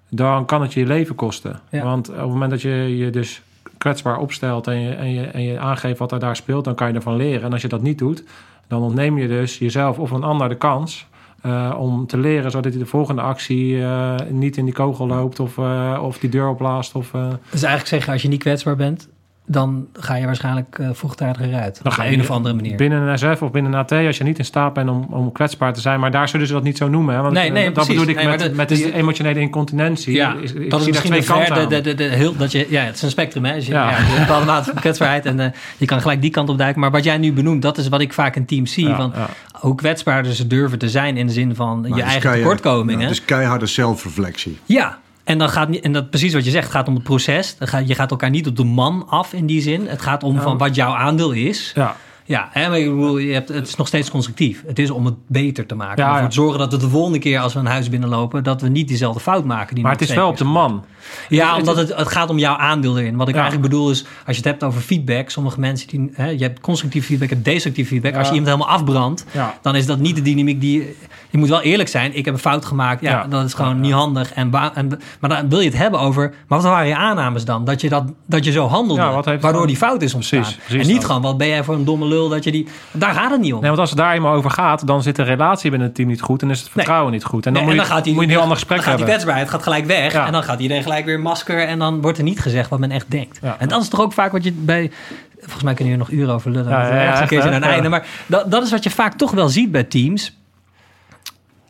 dan 0.09 0.45
kan 0.45 0.63
het 0.63 0.73
je 0.73 0.81
je 0.81 0.87
leven 0.87 1.15
kosten. 1.15 1.61
Want 1.71 2.09
op 2.09 2.17
het 2.17 2.27
moment 2.27 2.51
dat 2.51 2.63
je 2.63 2.97
je 2.97 3.11
dus 3.11 3.43
kwetsbaar 3.79 4.19
opstelt 4.19 4.67
en 4.67 4.81
je, 4.81 4.95
en, 4.95 5.11
je, 5.11 5.23
en 5.23 5.43
je 5.43 5.59
aangeeft 5.59 5.99
wat 5.99 6.13
er 6.13 6.19
daar 6.19 6.37
speelt, 6.37 6.65
dan 6.65 6.75
kan 6.75 6.89
je 6.89 6.95
ervan 6.95 7.17
leren. 7.17 7.43
En 7.43 7.53
als 7.53 7.63
je 7.63 7.69
dat 7.69 7.83
niet 7.83 7.99
doet, 7.99 8.25
dan 8.67 8.83
ontneem 8.83 9.19
je 9.19 9.29
dus 9.29 9.59
jezelf 9.59 9.99
of 9.99 10.11
een 10.11 10.23
ander 10.23 10.49
de 10.49 10.57
kans 10.57 11.07
uh, 11.47 11.75
om 11.79 12.07
te 12.07 12.19
leren, 12.19 12.51
zodat 12.51 12.73
hij 12.73 12.83
de 12.83 12.89
volgende 12.89 13.23
actie 13.23 13.77
uh, 13.77 14.15
niet 14.31 14.57
in 14.57 14.65
die 14.65 14.75
kogel 14.75 15.07
loopt 15.07 15.41
of, 15.41 15.57
uh, 15.57 16.01
of 16.03 16.19
die 16.19 16.31
deur 16.31 16.49
opblaast. 16.49 16.95
Of, 16.95 17.11
Dus 17.11 17.63
eigenlijk 17.63 17.87
zeggen, 17.87 18.13
als 18.13 18.23
je 18.23 18.29
niet 18.29 18.43
kwetsbaar 18.43 18.77
bent, 18.77 19.09
dan 19.47 19.87
ga 19.93 20.15
je 20.15 20.27
waarschijnlijk 20.27 20.79
uh, 20.79 20.89
vroegtijdiger 20.93 21.55
uit. 21.55 21.81
op 21.85 21.99
een 21.99 22.21
of 22.21 22.31
andere 22.31 22.55
manier. 22.55 22.77
Binnen 22.77 23.03
een 23.03 23.19
SF 23.19 23.43
of 23.43 23.51
binnen 23.51 23.73
een 23.73 23.79
AT, 23.79 23.93
als 23.93 24.19
je 24.19 24.25
niet 24.25 24.39
in 24.39 24.45
staat 24.45 24.73
bent 24.73 24.91
om, 24.91 25.07
om 25.11 25.33
kwetsbaar 25.33 25.73
te 25.73 25.81
zijn. 25.81 26.01
Maar 26.01 26.11
daar 26.11 26.29
zullen 26.29 26.47
ze 26.47 26.53
dat 26.53 26.63
niet 26.63 26.77
zo 26.77 26.89
noemen. 26.89 27.15
Hè? 27.15 27.21
Want 27.21 27.35
nee, 27.35 27.51
nee, 27.51 27.73
dat 27.73 27.87
bedoel 27.87 28.07
ik 28.07 28.25
met, 28.25 28.39
de, 28.41 28.51
met 28.51 28.69
dus 28.69 28.83
die 28.83 28.95
emotionele 28.95 29.41
incontinentie. 29.41 30.15
Ja, 30.15 30.37
ik, 30.41 30.71
dat 30.71 30.81
is 30.81 30.87
misschien 30.87 31.11
twee 31.11 31.25
kanten 31.25 31.69
de, 31.69 31.81
de, 31.81 31.95
de, 31.95 32.05
heel, 32.05 32.37
dat 32.37 32.53
je, 32.53 32.67
ja, 32.69 32.83
het 32.83 32.95
is 32.95 33.03
een 33.03 33.11
spectrum. 33.11 33.45
Hè? 33.45 33.55
je, 33.55 33.71
ja. 33.71 33.91
ja, 33.91 33.99
een 33.99 34.21
bepaalde 34.21 34.47
mate 34.47 34.71
van 34.71 34.81
kwetsbaarheid. 34.81 35.27
En 35.27 35.39
uh, 35.39 35.47
je 35.77 35.87
kan 35.87 36.01
gelijk 36.01 36.21
die 36.21 36.31
kant 36.31 36.49
op 36.49 36.59
duiken. 36.59 36.81
Maar 36.81 36.91
wat 36.91 37.05
jij 37.05 37.19
nu 37.19 37.33
benoemt, 37.33 37.63
dat 37.63 37.79
is 37.79 37.89
wat 37.89 38.01
ik 38.01 38.13
vaak 38.13 38.37
in 38.37 38.45
teams 38.45 38.73
zie. 38.73 38.89
Ja, 38.89 38.97
van 38.97 39.13
hoe 39.53 39.75
kwetsbaarder 39.75 40.33
ze 40.33 40.47
durven 40.47 40.79
te 40.79 40.89
zijn 40.89 41.17
in 41.17 41.27
de 41.27 41.33
zin 41.33 41.55
van 41.55 41.87
je 41.95 42.03
eigen 42.03 42.33
tekortkomingen. 42.33 43.01
het 43.01 43.11
is 43.11 43.25
keiharde 43.25 43.67
zelfreflectie. 43.67 44.59
Ja, 44.65 44.99
en, 45.25 45.39
dan 45.39 45.49
gaat, 45.49 45.77
en 45.77 45.93
dat 45.93 46.11
precies 46.11 46.35
wat 46.35 46.45
je 46.45 46.51
zegt, 46.51 46.71
gaat 46.71 46.89
om 46.89 46.95
het 46.95 47.03
proces. 47.03 47.57
je 47.87 47.95
gaat 47.95 48.11
elkaar 48.11 48.31
niet 48.31 48.47
op 48.47 48.57
de 48.57 48.65
man 48.65 49.07
af 49.09 49.33
in 49.33 49.47
die 49.47 49.61
zin. 49.61 49.87
Het 49.87 50.03
gaat 50.03 50.23
om 50.23 50.41
van 50.41 50.59
wat 50.59 50.75
jouw 50.75 50.95
aandeel 50.95 51.33
is. 51.33 51.73
Ja. 51.75 51.97
Ja, 52.27 52.49
hè, 52.53 52.69
maar 52.69 52.79
je 52.79 53.33
hebt, 53.33 53.49
het 53.49 53.69
is 53.69 53.77
nog 53.77 53.87
steeds 53.87 54.11
constructief. 54.11 54.63
Het 54.67 54.79
is 54.79 54.91
om 54.91 55.05
het 55.05 55.15
beter 55.27 55.67
te 55.67 55.75
maken. 55.75 56.05
Ja, 56.05 56.23
om 56.23 56.29
te 56.29 56.35
zorgen 56.35 56.59
dat 56.59 56.73
we 56.73 56.79
de 56.79 56.89
volgende 56.89 57.19
keer 57.19 57.41
als 57.41 57.53
we 57.53 57.59
een 57.59 57.67
huis 57.67 57.89
binnenlopen... 57.89 58.45
dat 58.45 58.61
we 58.61 58.69
niet 58.69 58.89
diezelfde 58.89 59.21
fout 59.21 59.45
maken. 59.45 59.75
Die 59.75 59.85
maar 59.85 59.93
het 59.93 60.01
is 60.01 60.15
wel 60.15 60.29
op 60.29 60.37
de 60.37 60.45
man. 60.45 60.85
Ja, 61.29 61.57
omdat 61.57 61.77
het, 61.77 61.95
het 61.95 62.09
gaat 62.09 62.31
om 62.31 62.39
jouw 62.39 62.57
aandeel 62.57 62.99
erin. 62.99 63.17
Wat 63.17 63.29
ik 63.29 63.35
eigenlijk 63.35 63.63
bedoel 63.63 63.91
is, 63.91 64.05
als 64.27 64.37
je 64.37 64.43
het 64.43 64.45
hebt 64.45 64.65
over 64.65 64.81
feedback... 64.81 65.31
sommige 65.31 65.61
mensen, 65.61 65.89
die, 65.89 66.11
hè, 66.15 66.29
je 66.29 66.43
hebt 66.43 66.61
constructief 66.61 67.07
feedback 67.07 67.31
en 67.31 67.43
destructief 67.43 67.89
feedback. 67.89 68.15
Als 68.15 68.29
je 68.29 68.35
iemand 68.35 68.53
helemaal 68.53 68.77
afbrandt, 68.77 69.25
dan 69.63 69.77
is 69.77 69.87
dat 69.87 69.99
niet 69.99 70.17
de 70.17 70.23
dynamiek 70.23 70.61
die... 70.61 70.97
Je 71.31 71.41
moet 71.41 71.49
wel 71.49 71.63
eerlijk 71.63 71.89
zijn, 71.89 72.17
ik 72.17 72.25
heb 72.25 72.35
een 72.35 72.41
fout 72.41 72.65
gemaakt. 72.65 73.01
Ja, 73.01 73.27
dat 73.27 73.45
is 73.45 73.55
gewoon 73.55 73.81
niet 73.81 73.93
handig. 73.93 74.33
En, 74.33 74.51
en, 74.75 75.01
maar 75.21 75.31
dan 75.31 75.49
wil 75.49 75.61
je 75.61 75.69
het 75.69 75.79
hebben 75.79 76.01
over... 76.01 76.35
Maar 76.49 76.61
wat 76.61 76.71
waren 76.71 76.89
je 76.89 76.97
aannames 76.97 77.45
dan? 77.45 77.65
Dat 77.65 77.81
je, 77.81 77.89
dat, 77.89 78.05
dat 78.27 78.45
je 78.45 78.53
zo 78.53 78.67
handelde, 78.67 79.39
waardoor 79.41 79.67
die 79.67 79.77
fout 79.77 80.03
is 80.03 80.15
ontstaan. 80.15 80.41
Precies, 80.41 80.59
precies 80.59 80.87
en 80.87 80.93
niet 80.93 81.05
gewoon, 81.05 81.23
wat 81.23 81.39
ben 81.39 81.49
jij 81.49 81.65
voor 81.65 81.75
een 81.75 81.85
domme 81.85 82.03
dat 82.29 82.45
je 82.45 82.51
die... 82.51 82.67
Daar 82.91 83.15
gaat 83.15 83.31
het 83.31 83.41
niet 83.41 83.53
om. 83.53 83.61
Nee, 83.61 83.69
want 83.69 83.81
als 83.81 83.91
het 83.91 83.99
daar 83.99 84.15
eenmaal 84.15 84.35
over 84.35 84.51
gaat, 84.51 84.87
dan 84.87 85.03
zit 85.03 85.17
de 85.17 85.23
relatie 85.23 85.71
binnen 85.71 85.89
het 85.89 85.97
team 85.97 86.09
niet 86.09 86.21
goed 86.21 86.43
en 86.43 86.51
is 86.51 86.61
het 86.61 86.69
vertrouwen 86.69 87.13
niet 87.13 87.25
goed. 87.25 87.47
En 87.47 87.55
dan, 87.55 87.65
moet, 87.65 87.75
je, 87.75 87.81
gaat 87.81 88.05
die, 88.05 88.13
moet 88.13 88.23
je 88.23 88.29
een 88.29 88.35
heel 88.35 88.43
ander 88.43 88.57
gesprek 88.57 88.79
dan 88.79 88.89
hebben. 88.89 89.07
gaat 89.07 89.17
die 89.17 89.17
kwetsbaarheid 89.17 89.51
gaat 89.51 89.63
gelijk 89.63 89.87
weg 89.87 90.27
en 90.27 90.33
dan 90.33 90.43
gaat 90.43 90.61
iedereen 90.61 90.83
gelijk 90.83 91.04
weer 91.05 91.21
masker 91.21 91.67
en 91.67 91.79
dan 91.79 92.01
wordt 92.01 92.19
er 92.19 92.25
niet 92.25 92.41
gezegd 92.41 92.71
wat 92.71 92.79
men 92.79 92.91
echt 92.91 93.11
denkt. 93.11 93.41
En 93.59 93.69
dat 93.69 93.83
is 93.83 93.89
toch 93.89 94.01
ook 94.01 94.13
vaak 94.13 94.33
wat 94.33 94.45
je 94.45 94.53
bij... 94.53 94.91
Volgens 95.39 95.63
mij 95.63 95.75
kunnen 95.75 95.95
hier 95.95 96.03
nog 96.03 96.11
uren 96.11 96.35
over 96.35 96.51
lullen. 96.51 96.71
Ja, 96.71 97.03
ja, 97.03 97.31
een 97.31 97.53
een 97.55 97.63
einde. 97.63 97.89
Maar 97.89 98.07
dat, 98.27 98.51
dat 98.51 98.63
is 98.63 98.71
wat 98.71 98.85
je 98.85 98.91
vaak 98.91 99.15
toch 99.15 99.31
wel 99.31 99.49
ziet 99.49 99.73
bij 99.73 99.85
teams. 99.85 100.37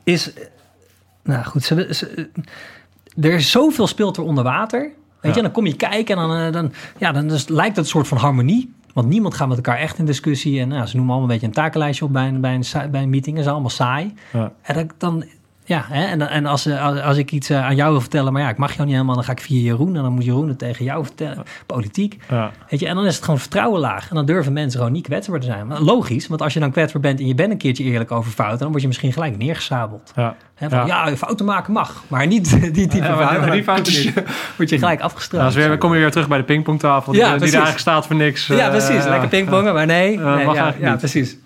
Is... 0.03 0.33
Nou 1.23 1.45
goed, 1.45 1.65
ze, 1.65 2.29
er 3.21 3.33
is 3.33 3.51
zoveel 3.51 3.87
speelt 3.87 4.17
er 4.17 4.23
onder 4.23 4.45
water. 4.45 4.91
Weet 5.21 5.35
je, 5.35 5.43
dan 5.43 5.51
kom 5.51 5.67
je 5.67 5.77
kijken 5.77 6.19
en 6.19 6.29
dan, 6.29 6.37
eh, 6.37 6.53
dan, 6.53 6.73
ja, 6.99 7.13
dan 7.13 7.29
dus 7.29 7.49
lijkt 7.49 7.77
het 7.77 7.85
een 7.85 7.91
soort 7.91 8.09
van 8.09 8.19
harmonie. 8.19 8.75
Want 8.93 9.09
niemand 9.09 9.35
gaat 9.35 9.49
met 9.49 9.57
elkaar 9.57 9.79
echt 9.79 9.99
in 9.99 10.05
discussie. 10.05 10.61
En 10.61 10.69
nou, 10.69 10.87
ze 10.87 10.97
noemen 10.97 11.15
allemaal 11.15 11.31
een 11.31 11.41
beetje 11.41 11.47
een 11.47 11.63
takenlijstje 11.63 12.05
op 12.05 12.13
bij 12.13 12.29
een, 12.29 12.41
bij 12.41 12.55
een, 12.55 12.91
bij 12.91 13.03
een 13.03 13.11
meeting. 13.11 13.37
Dat 13.37 13.45
is 13.45 13.51
allemaal 13.51 13.71
saai. 13.71 14.15
Ja. 14.33 14.53
En 14.63 14.91
dan 14.99 15.25
ja, 15.67 15.85
hè? 15.89 16.05
en, 16.05 16.29
en 16.29 16.47
als, 16.47 16.69
als, 16.69 17.01
als 17.01 17.17
ik 17.17 17.33
iets 17.33 17.51
eh, 17.51 17.65
aan 17.65 17.77
jou 17.77 17.91
wil 17.91 18.01
vertellen, 18.01 18.33
maar 18.33 18.43
ja, 18.43 18.49
ik 18.49 18.57
mag 18.57 18.73
jou 18.73 18.85
niet 18.85 18.93
helemaal, 18.93 19.15
dan 19.15 19.25
ga 19.25 19.33
ik 19.33 19.41
via 19.41 19.61
Jeroen 19.61 19.97
en 19.97 20.03
dan 20.03 20.13
moet 20.13 20.25
Jeroen 20.25 20.49
het 20.49 20.59
tegen 20.59 20.85
jou 20.85 21.05
vertellen. 21.05 21.43
Politiek. 21.67 22.19
Ja. 22.31 22.51
Weet 22.69 22.81
je, 22.81 22.87
en 22.87 22.95
dan 22.95 23.07
is 23.07 23.15
het 23.15 23.25
gewoon 23.25 23.41
vertrouwen 23.41 23.81
laag. 23.81 24.09
En 24.09 24.15
dan 24.15 24.27
durven 24.27 24.53
mensen 24.53 24.79
gewoon 24.79 24.95
niet 24.95 25.07
kwetsbaar 25.07 25.41
te 25.41 25.47
zijn. 25.47 25.67
Maar 25.67 25.81
logisch, 25.81 26.27
want 26.27 26.43
als 26.43 26.53
je 26.53 26.61
dan 26.61 26.71
kwetsbaar 26.71 27.03
bent 27.03 27.21
en 27.21 27.27
je 27.27 27.35
bent 27.35 27.51
een 27.51 27.59
keertje 27.59 27.85
eerlijk 27.85 28.13
over 28.13 28.33
fouten, 28.33 28.59
dan 28.59 28.69
word 28.69 28.81
je 28.81 28.87
misschien 28.87 29.13
gelijk 29.13 29.37
neergesabeld. 29.37 30.13
Ja. 30.17 30.37
Hè, 30.55 30.69
van, 30.69 30.87
ja. 30.87 31.09
ja. 31.09 31.17
fouten 31.17 31.47
maken 31.47 31.73
mag, 31.73 32.05
maar 32.09 32.27
niet 32.27 32.51
die 32.75 32.87
type 32.87 33.05
fouten. 33.05 33.51
Die 33.51 33.63
fouten 33.63 33.93
niet. 33.93 34.13
word 34.57 34.71
je 34.71 34.79
gelijk 34.79 35.01
afgestraft. 35.01 35.57
Nou, 35.57 35.69
weer, 35.69 35.79
kom 35.79 35.93
je 35.95 35.99
weer 35.99 36.11
terug 36.11 36.29
bij 36.29 36.39
de 36.39 36.45
pingpongtafel, 36.45 37.13
die, 37.13 37.21
die 37.21 37.31
daar 37.31 37.41
eigenlijk 37.41 37.79
staat 37.79 38.07
voor 38.07 38.17
niks. 38.17 38.47
Ja, 38.47 38.69
precies. 38.69 39.05
Lekker 39.05 39.29
pingpongen, 39.29 39.75
maar 39.75 39.87
nee. 39.87 40.19
nee 40.19 40.49
ja, 40.49 40.75
ja, 40.79 40.97
precies. 40.97 41.37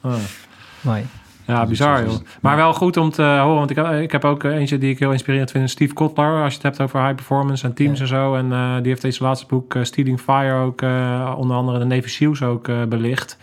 Mooi. 0.80 1.06
Ja, 1.49 1.66
bizar 1.66 2.05
joh. 2.05 2.14
Maar 2.40 2.57
wel 2.57 2.72
goed 2.72 2.96
om 2.96 3.11
te 3.11 3.22
horen, 3.22 3.55
want 3.55 3.70
ik 3.70 3.76
heb, 3.76 3.92
ik 3.92 4.12
heb 4.12 4.24
ook 4.24 4.42
eentje 4.42 4.78
die 4.78 4.90
ik 4.90 4.99
heel 4.99 5.12
inspirerend 5.12 5.51
vind. 5.51 5.70
Steve 5.70 5.94
Kotler, 5.94 6.42
als 6.42 6.53
je 6.53 6.59
het 6.59 6.62
hebt 6.62 6.80
over 6.80 7.01
high 7.01 7.14
performance 7.14 7.66
en 7.66 7.74
teams 7.74 8.01
en 8.01 8.07
zo. 8.07 8.34
En 8.34 8.46
uh, 8.46 8.76
die 8.76 8.86
heeft 8.86 9.03
deze 9.03 9.22
laatste 9.22 9.46
boek 9.46 9.74
uh, 9.74 9.84
Stealing 9.84 10.20
Fire 10.20 10.53
ook 10.53 10.82
uh, 10.82 11.34
onder 11.38 11.57
andere 11.57 11.78
de 11.78 11.84
Navy 11.84 12.09
Seals 12.09 12.42
ook 12.42 12.70
belicht. 12.88 13.38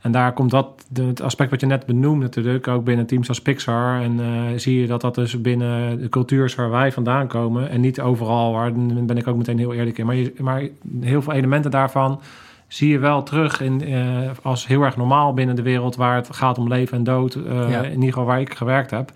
En 0.00 0.12
daar 0.12 0.32
komt 0.32 0.50
dat, 0.50 0.86
het 0.92 1.22
aspect 1.22 1.50
wat 1.50 1.60
je 1.60 1.66
net 1.66 1.86
benoemde 1.86 2.24
natuurlijk, 2.24 2.68
ook 2.68 2.84
binnen 2.84 3.06
teams 3.06 3.28
als 3.28 3.42
Pixar. 3.42 4.00
En 4.00 4.20
zie 4.60 4.80
je 4.80 4.86
dat 4.86 5.00
dat 5.00 5.14
dus 5.14 5.40
binnen 5.40 5.98
de 6.00 6.08
cultuur 6.08 6.44
is 6.44 6.54
waar 6.54 6.70
wij 6.70 6.92
vandaan 6.92 7.26
komen. 7.26 7.70
En 7.70 7.80
niet 7.80 8.00
overal, 8.00 8.52
waar 8.52 8.72
ben 9.06 9.16
ik 9.16 9.26
ook 9.26 9.36
meteen 9.36 9.58
heel 9.58 9.74
eerlijk 9.74 9.98
in. 9.98 10.06
Maar, 10.06 10.14
je, 10.14 10.32
maar 10.38 10.62
heel 11.00 11.22
veel 11.22 11.32
elementen 11.32 11.70
daarvan 11.70 12.20
zie 12.68 12.90
je 12.90 12.98
wel 12.98 13.22
terug 13.22 13.60
in, 13.60 13.88
uh, 13.88 14.30
als 14.42 14.66
heel 14.66 14.82
erg 14.82 14.96
normaal 14.96 15.34
binnen 15.34 15.56
de 15.56 15.62
wereld 15.62 15.96
waar 15.96 16.16
het 16.16 16.28
gaat 16.36 16.58
om 16.58 16.68
leven 16.68 16.96
en 16.96 17.04
dood. 17.04 17.34
Uh, 17.34 17.82
In 17.82 17.90
ieder 17.90 18.04
geval 18.08 18.24
waar 18.24 18.40
ik 18.40 18.54
gewerkt 18.54 18.90
heb. 18.90 19.10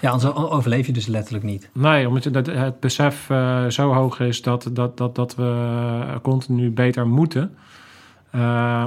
Ja, 0.00 0.10
anders 0.10 0.34
overleef 0.34 0.86
je 0.86 0.92
dus 0.92 1.06
letterlijk 1.06 1.44
niet. 1.44 1.70
Nee, 1.72 2.08
omdat 2.08 2.24
het 2.46 2.80
besef 2.80 3.28
uh, 3.30 3.66
zo 3.66 3.92
hoog 3.92 4.20
is 4.20 4.42
dat, 4.42 4.70
dat, 4.72 4.96
dat, 4.96 5.14
dat 5.14 5.34
we 5.34 6.18
continu 6.22 6.70
beter 6.70 7.06
moeten. 7.06 7.54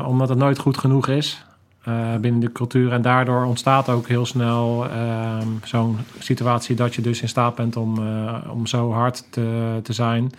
omdat 0.06 0.30
het 0.30 0.38
nooit 0.38 0.60
goed 0.60 0.78
genoeg 0.78 1.08
is. 1.08 1.46
Uh, 1.88 2.16
binnen 2.16 2.42
de 2.42 2.52
cultuur. 2.52 2.92
En 2.92 3.02
daardoor 3.02 3.46
ontstaat 3.46 3.90
ook 3.90 4.08
heel 4.08 4.26
snel 4.26 4.86
uh, 4.86 5.38
zo'n 5.64 5.98
situatie 6.20 6.76
dat 6.76 6.96
je 6.96 7.02
dus 7.02 7.22
in 7.22 7.28
staat 7.28 7.56
bent 7.56 7.76
om, 7.76 8.00
uh, 8.00 8.36
om 8.50 8.66
zo 8.66 8.92
hard 8.92 9.24
te, 9.30 9.80
te 9.84 9.94
zijn. 9.94 10.32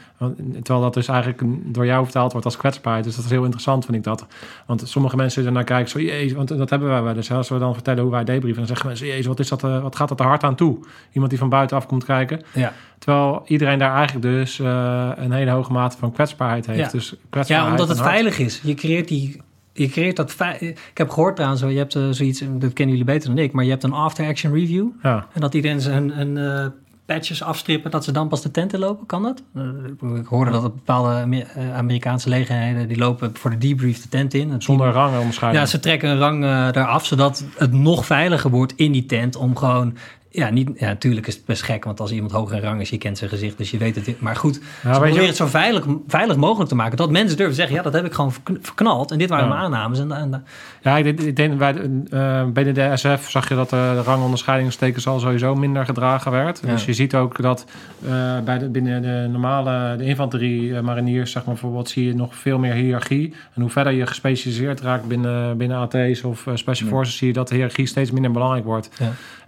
Terwijl 0.62 0.80
dat 0.80 0.94
dus 0.94 1.08
eigenlijk 1.08 1.42
door 1.74 1.86
jou 1.86 2.04
vertaald 2.04 2.30
wordt 2.32 2.46
als 2.46 2.56
kwetsbaarheid. 2.56 3.04
Dus 3.04 3.16
dat 3.16 3.24
is 3.24 3.30
heel 3.30 3.42
interessant, 3.42 3.84
vind 3.84 3.96
ik 3.96 4.04
dat. 4.04 4.26
Want 4.66 4.88
sommige 4.88 5.16
mensen 5.16 5.46
er 5.46 5.52
naar 5.52 5.64
kijken, 5.64 5.90
zo, 5.90 6.00
jezus, 6.00 6.32
want 6.32 6.48
dat 6.48 6.70
hebben 6.70 6.88
wij 6.88 7.02
wel 7.02 7.16
eens. 7.16 7.30
Als 7.30 7.48
we 7.48 7.58
dan 7.58 7.74
vertellen 7.74 8.02
hoe 8.02 8.12
wij 8.12 8.24
debrieven, 8.24 8.58
dan 8.58 8.66
zeggen 8.66 8.86
mensen, 8.86 9.06
jezus, 9.06 9.26
wat, 9.26 9.40
is 9.40 9.48
dat, 9.48 9.60
wat 9.60 9.96
gaat 9.96 10.08
dat 10.08 10.20
er 10.20 10.26
hard 10.26 10.42
aan 10.42 10.54
toe? 10.54 10.78
Iemand 11.12 11.30
die 11.30 11.38
van 11.38 11.48
buitenaf 11.48 11.86
komt 11.86 12.04
kijken. 12.04 12.40
Ja. 12.54 12.72
Terwijl 12.98 13.42
iedereen 13.46 13.78
daar 13.78 13.94
eigenlijk 13.94 14.26
dus 14.26 14.58
een 14.58 15.32
hele 15.32 15.50
hoge 15.50 15.72
mate 15.72 15.98
van 15.98 16.12
kwetsbaarheid 16.12 16.66
heeft. 16.66 16.78
Ja, 16.78 16.88
dus 16.88 17.08
kwetsbaarheid 17.30 17.48
ja 17.48 17.70
omdat 17.70 17.88
het 17.88 18.06
veilig 18.06 18.38
is. 18.38 18.60
Je 18.62 18.74
creëert 18.74 19.08
die 19.08 19.40
je 19.78 19.88
creëert 19.88 20.16
dat. 20.16 20.36
Ik 20.58 20.78
heb 20.94 21.10
gehoord 21.10 21.36
trouwens, 21.36 21.62
je 21.62 21.66
hebt 21.66 21.94
uh, 21.94 22.08
zoiets, 22.10 22.42
dat 22.58 22.72
kennen 22.72 22.96
jullie 22.96 23.12
beter 23.12 23.28
dan 23.28 23.38
ik, 23.38 23.52
maar 23.52 23.64
je 23.64 23.70
hebt 23.70 23.82
een 23.82 23.92
after-action 23.92 24.52
review. 24.52 24.86
Ja. 25.02 25.26
En 25.32 25.40
dat 25.40 25.54
iedereen 25.54 25.80
zijn 25.80 26.20
een, 26.20 26.36
uh, 26.36 26.66
patches 27.06 27.42
afstrippen, 27.42 27.90
dat 27.90 28.04
ze 28.04 28.12
dan 28.12 28.28
pas 28.28 28.42
de 28.42 28.50
tent 28.50 28.72
in 28.72 28.78
lopen. 28.78 29.06
Kan 29.06 29.22
dat? 29.22 29.42
Uh, 29.54 30.18
ik 30.18 30.26
hoorde 30.26 30.50
dat 30.50 30.62
bepaalde 30.62 31.44
Amerikaanse 31.74 32.28
legerheden 32.28 32.88
die 32.88 32.98
lopen 32.98 33.30
voor 33.34 33.50
de 33.50 33.58
debrief 33.58 34.02
de 34.02 34.08
tent 34.08 34.34
in. 34.34 34.62
Zonder 34.62 34.90
rang 34.90 35.18
omschrijven. 35.18 35.60
Ja, 35.60 35.66
ze 35.66 35.80
trekken 35.80 36.10
een 36.10 36.18
rang 36.18 36.44
eraf, 36.76 37.06
zodat 37.06 37.44
het 37.56 37.72
nog 37.72 38.06
veiliger 38.06 38.50
wordt 38.50 38.72
in 38.76 38.92
die 38.92 39.06
tent 39.06 39.36
om 39.36 39.56
gewoon 39.56 39.96
ja, 40.30 40.50
niet, 40.50 40.70
ja, 40.76 40.86
natuurlijk 40.86 41.26
is 41.26 41.34
het 41.34 41.44
best 41.44 41.62
gek, 41.62 41.84
want 41.84 42.00
als 42.00 42.10
iemand 42.10 42.32
hoger 42.32 42.56
in 42.56 42.62
rang 42.62 42.80
is, 42.80 42.90
je 42.90 42.98
kent 42.98 43.18
zijn 43.18 43.30
gezicht, 43.30 43.58
dus 43.58 43.70
je 43.70 43.78
weet 43.78 43.94
het. 43.94 44.20
Maar 44.20 44.36
goed, 44.36 44.60
ja, 44.82 44.94
ze 44.94 45.00
proberen 45.00 45.26
het 45.26 45.36
zo 45.36 45.46
veilig, 45.46 45.86
veilig 46.06 46.36
mogelijk 46.36 46.68
te 46.68 46.74
maken. 46.74 46.96
Dat 46.96 47.10
mensen 47.10 47.36
durven 47.36 47.54
zeggen, 47.54 47.76
ja, 47.76 47.82
dat 47.82 47.92
heb 47.92 48.04
ik 48.04 48.12
gewoon 48.12 48.32
verknald. 48.60 49.10
En 49.10 49.18
dit 49.18 49.28
waren 49.28 49.48
mijn 49.48 49.60
aannames. 49.60 49.98
En, 49.98 50.12
en, 50.12 50.44
ja, 50.82 50.96
ik 50.96 51.36
denk, 51.36 51.58
bij 51.58 51.72
de, 51.72 52.02
uh, 52.10 52.44
binnen 52.44 52.74
de 52.74 52.90
SF 52.94 53.30
zag 53.30 53.48
je 53.48 53.54
dat 53.54 53.70
de 53.70 54.02
rangonderscheidingstekens 54.02 55.06
al 55.06 55.18
sowieso 55.18 55.54
minder 55.54 55.84
gedragen 55.84 56.30
werd. 56.30 56.62
Dus 56.66 56.84
je 56.84 56.92
ziet 56.92 57.14
ook 57.14 57.42
dat 57.42 57.64
uh, 58.04 58.10
bij 58.44 58.58
de, 58.58 58.68
binnen 58.68 59.02
de 59.02 59.26
normale 59.30 59.96
de 59.96 60.04
infanterie 60.04 60.62
uh, 60.62 60.80
mariniers, 60.80 61.30
zeg 61.30 61.44
maar 61.44 61.54
bijvoorbeeld, 61.54 61.88
zie 61.88 62.06
je 62.06 62.14
nog 62.14 62.36
veel 62.36 62.58
meer 62.58 62.74
hiërarchie. 62.74 63.34
En 63.54 63.60
hoe 63.60 63.70
verder 63.70 63.92
je 63.92 64.06
gespecialiseerd 64.06 64.80
raakt 64.80 65.08
binnen, 65.08 65.56
binnen 65.56 65.78
AT's 65.78 66.22
of 66.22 66.46
Special 66.54 66.88
Forces, 66.88 67.16
zie 67.16 67.26
je 67.26 67.32
dat 67.32 67.48
de 67.48 67.54
hiërarchie 67.54 67.86
steeds 67.86 68.10
minder 68.10 68.30
belangrijk 68.30 68.64
wordt. 68.64 68.90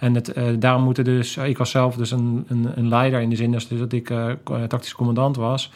En 0.01 0.14
het, 0.14 0.34
daarom 0.59 0.82
moeten 0.82 1.05
dus, 1.05 1.36
ik 1.36 1.59
was 1.59 1.70
zelf 1.70 1.96
dus 1.96 2.11
een, 2.11 2.44
een, 2.48 2.72
een 2.74 2.88
leider 2.88 3.20
in 3.20 3.30
de 3.30 3.36
zin 3.36 3.51
dus 3.51 3.68
dat 3.68 3.92
ik 3.92 4.11
uh, 4.11 4.32
tactisch 4.68 4.94
commandant 4.94 5.36
was. 5.36 5.72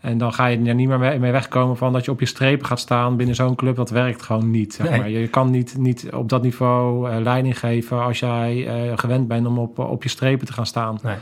En 0.00 0.18
dan 0.18 0.32
ga 0.32 0.46
je 0.46 0.58
er 0.64 0.74
niet 0.74 0.88
meer 0.88 1.20
mee 1.20 1.32
wegkomen 1.32 1.76
van 1.76 1.92
dat 1.92 2.04
je 2.04 2.10
op 2.10 2.20
je 2.20 2.26
strepen 2.26 2.66
gaat 2.66 2.80
staan 2.80 3.16
binnen 3.16 3.34
zo'n 3.34 3.54
club. 3.54 3.76
Dat 3.76 3.90
werkt 3.90 4.22
gewoon 4.22 4.50
niet. 4.50 4.74
Zeg 4.74 4.96
maar. 4.96 5.10
Je 5.10 5.28
kan 5.28 5.50
niet, 5.50 5.76
niet 5.78 6.08
op 6.12 6.28
dat 6.28 6.42
niveau 6.42 7.10
uh, 7.10 7.16
leiding 7.20 7.58
geven 7.58 8.02
als 8.02 8.18
jij 8.18 8.56
uh, 8.86 8.92
gewend 8.98 9.28
bent 9.28 9.46
om 9.46 9.58
op, 9.58 9.78
op 9.78 10.02
je 10.02 10.08
strepen 10.08 10.46
te 10.46 10.52
gaan 10.52 10.66
staan. 10.66 10.98
Nee. 11.02 11.16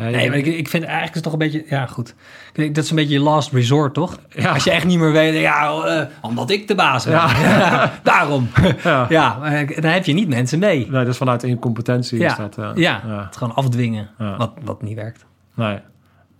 Uh, 0.00 0.06
nee, 0.06 0.28
maar 0.28 0.38
ik, 0.38 0.46
ik 0.46 0.68
vind 0.68 0.84
eigenlijk 0.84 1.08
is 1.08 1.14
het 1.14 1.22
toch 1.22 1.32
een 1.32 1.38
beetje, 1.38 1.64
ja 1.68 1.86
goed. 1.86 2.14
Dat 2.52 2.84
is 2.84 2.90
een 2.90 2.96
beetje 2.96 3.14
je 3.14 3.20
last 3.20 3.52
resort, 3.52 3.94
toch? 3.94 4.18
Ja. 4.28 4.52
Als 4.52 4.64
je 4.64 4.70
echt 4.70 4.84
niet 4.84 4.98
meer 4.98 5.12
weet, 5.12 5.40
ja, 5.40 6.08
omdat 6.20 6.50
ik 6.50 6.68
de 6.68 6.74
baas 6.74 7.04
ben. 7.04 7.12
Ja. 7.12 7.92
Daarom. 8.02 8.48
Ja. 8.82 9.06
ja, 9.08 9.38
dan 9.80 9.90
heb 9.90 10.04
je 10.04 10.12
niet 10.12 10.28
mensen 10.28 10.58
mee. 10.58 10.78
Nee, 10.78 11.04
dat 11.04 11.06
is 11.06 11.16
vanuit 11.16 11.42
incompetentie. 11.42 12.18
Ja, 12.18 12.30
is 12.30 12.36
dat, 12.36 12.72
ja. 12.74 13.24
het 13.24 13.36
gewoon 13.36 13.54
afdwingen, 13.54 14.10
wat, 14.38 14.52
wat 14.64 14.82
niet 14.82 14.96
werkt. 14.96 15.24
Nee. 15.54 15.78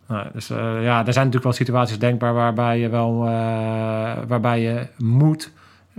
Nou, 0.08 0.26
dus 0.32 0.50
uh, 0.50 0.56
ja, 0.82 1.06
er 1.06 1.12
zijn 1.12 1.26
natuurlijk 1.26 1.44
wel 1.44 1.52
situaties 1.52 1.98
denkbaar 1.98 2.34
waarbij 2.34 2.78
je 2.78 2.88
wel 2.88 3.26
uh, 3.26 3.30
waarbij 4.26 4.60
je 4.60 4.86
moet 4.98 5.52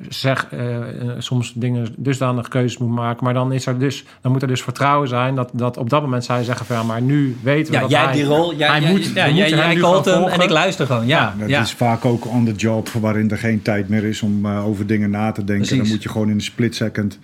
zeg, 0.09 0.47
uh, 0.53 0.77
soms 1.17 1.53
dingen 1.53 1.87
dusdanig 1.97 2.47
keuzes 2.47 2.77
moet 2.77 2.89
maken. 2.89 3.23
Maar 3.23 3.33
dan 3.33 3.51
is 3.51 3.65
er 3.65 3.79
dus, 3.79 4.05
dan 4.21 4.31
moet 4.31 4.41
er 4.41 4.47
dus 4.47 4.61
vertrouwen 4.61 5.07
zijn 5.07 5.35
dat, 5.35 5.49
dat 5.53 5.77
op 5.77 5.89
dat 5.89 6.01
moment 6.01 6.25
zij 6.25 6.43
zeggen 6.43 6.65
van 6.65 6.75
ja, 6.75 6.83
maar 6.83 7.01
nu 7.01 7.37
weten 7.43 7.71
we 7.71 7.77
ja, 7.77 7.81
dat 7.81 7.91
jij 7.91 8.03
hij, 8.03 8.13
die 8.13 8.23
rol, 8.23 8.55
jij, 8.55 8.67
hij 8.67 8.81
jij, 8.81 8.91
moet, 8.91 9.05
ja, 9.05 9.29
jij, 9.29 9.49
jij 9.49 9.75
called 9.75 10.05
hem 10.05 10.23
en 10.23 10.39
ik 10.39 10.49
luister 10.49 10.85
gewoon. 10.85 11.07
Ja, 11.07 11.19
ja 11.19 11.33
dat 11.39 11.49
ja. 11.49 11.61
is 11.61 11.71
vaak 11.71 12.05
ook 12.05 12.27
on 12.27 12.45
the 12.45 12.53
job 12.53 12.89
waarin 12.89 13.31
er 13.31 13.37
geen 13.37 13.61
tijd 13.61 13.89
meer 13.89 14.03
is 14.03 14.21
om 14.21 14.47
over 14.47 14.87
dingen 14.87 15.09
na 15.09 15.31
te 15.31 15.43
denken. 15.43 15.65
Precies. 15.65 15.77
Dan 15.83 15.87
moet 15.87 16.03
je 16.03 16.09
gewoon 16.09 16.27
in 16.29 16.35
een 16.35 16.41
split 16.41 16.75
second 16.75 17.19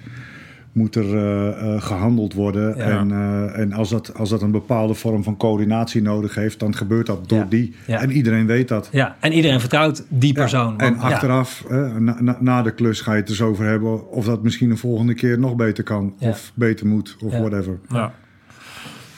moet 0.72 0.96
er 0.96 1.06
uh, 1.06 1.48
uh, 1.48 1.82
gehandeld 1.82 2.34
worden. 2.34 2.78
Ja. 2.78 3.00
En, 3.00 3.10
uh, 3.10 3.58
en 3.58 3.74
als, 3.74 3.90
dat, 3.90 4.14
als 4.18 4.30
dat 4.30 4.42
een 4.42 4.52
bepaalde 4.52 4.94
vorm 4.94 5.24
van 5.24 5.38
coördinatie 5.38 6.02
nodig 6.02 6.36
heeft, 6.36 6.60
dan 6.60 6.76
gebeurt 6.76 7.06
dat 7.06 7.30
door 7.30 7.40
ja. 7.40 7.46
die. 7.46 7.76
En 7.86 8.12
iedereen 8.12 8.46
weet 8.46 8.68
dat. 8.68 8.90
Ja, 8.92 9.16
en 9.20 9.32
iedereen 9.34 9.60
vertrouwt 9.60 10.06
die 10.08 10.34
persoon. 10.34 10.80
En 10.80 10.98
achteraf, 10.98 11.66
na, 12.00 12.22
na, 12.22 12.38
na, 12.40 12.62
de 12.62 12.74
klus, 12.74 13.02
ga 13.02 13.12
je 13.12 13.18
het 13.18 13.28
dus 13.28 13.42
over 13.42 13.66
hebben 13.66 14.10
of 14.10 14.26
dat 14.26 14.44
misschien 14.44 14.70
een 14.70 14.78
volgende 14.78 15.14
keer 15.14 15.40
nog 15.40 15.56
beter 15.56 15.84
kan. 15.84 16.14
Of 16.20 16.52
beter 16.56 16.88
moet, 16.88 17.18
of 17.24 17.32
whatever. 17.32 17.80
Ja. 17.88 18.14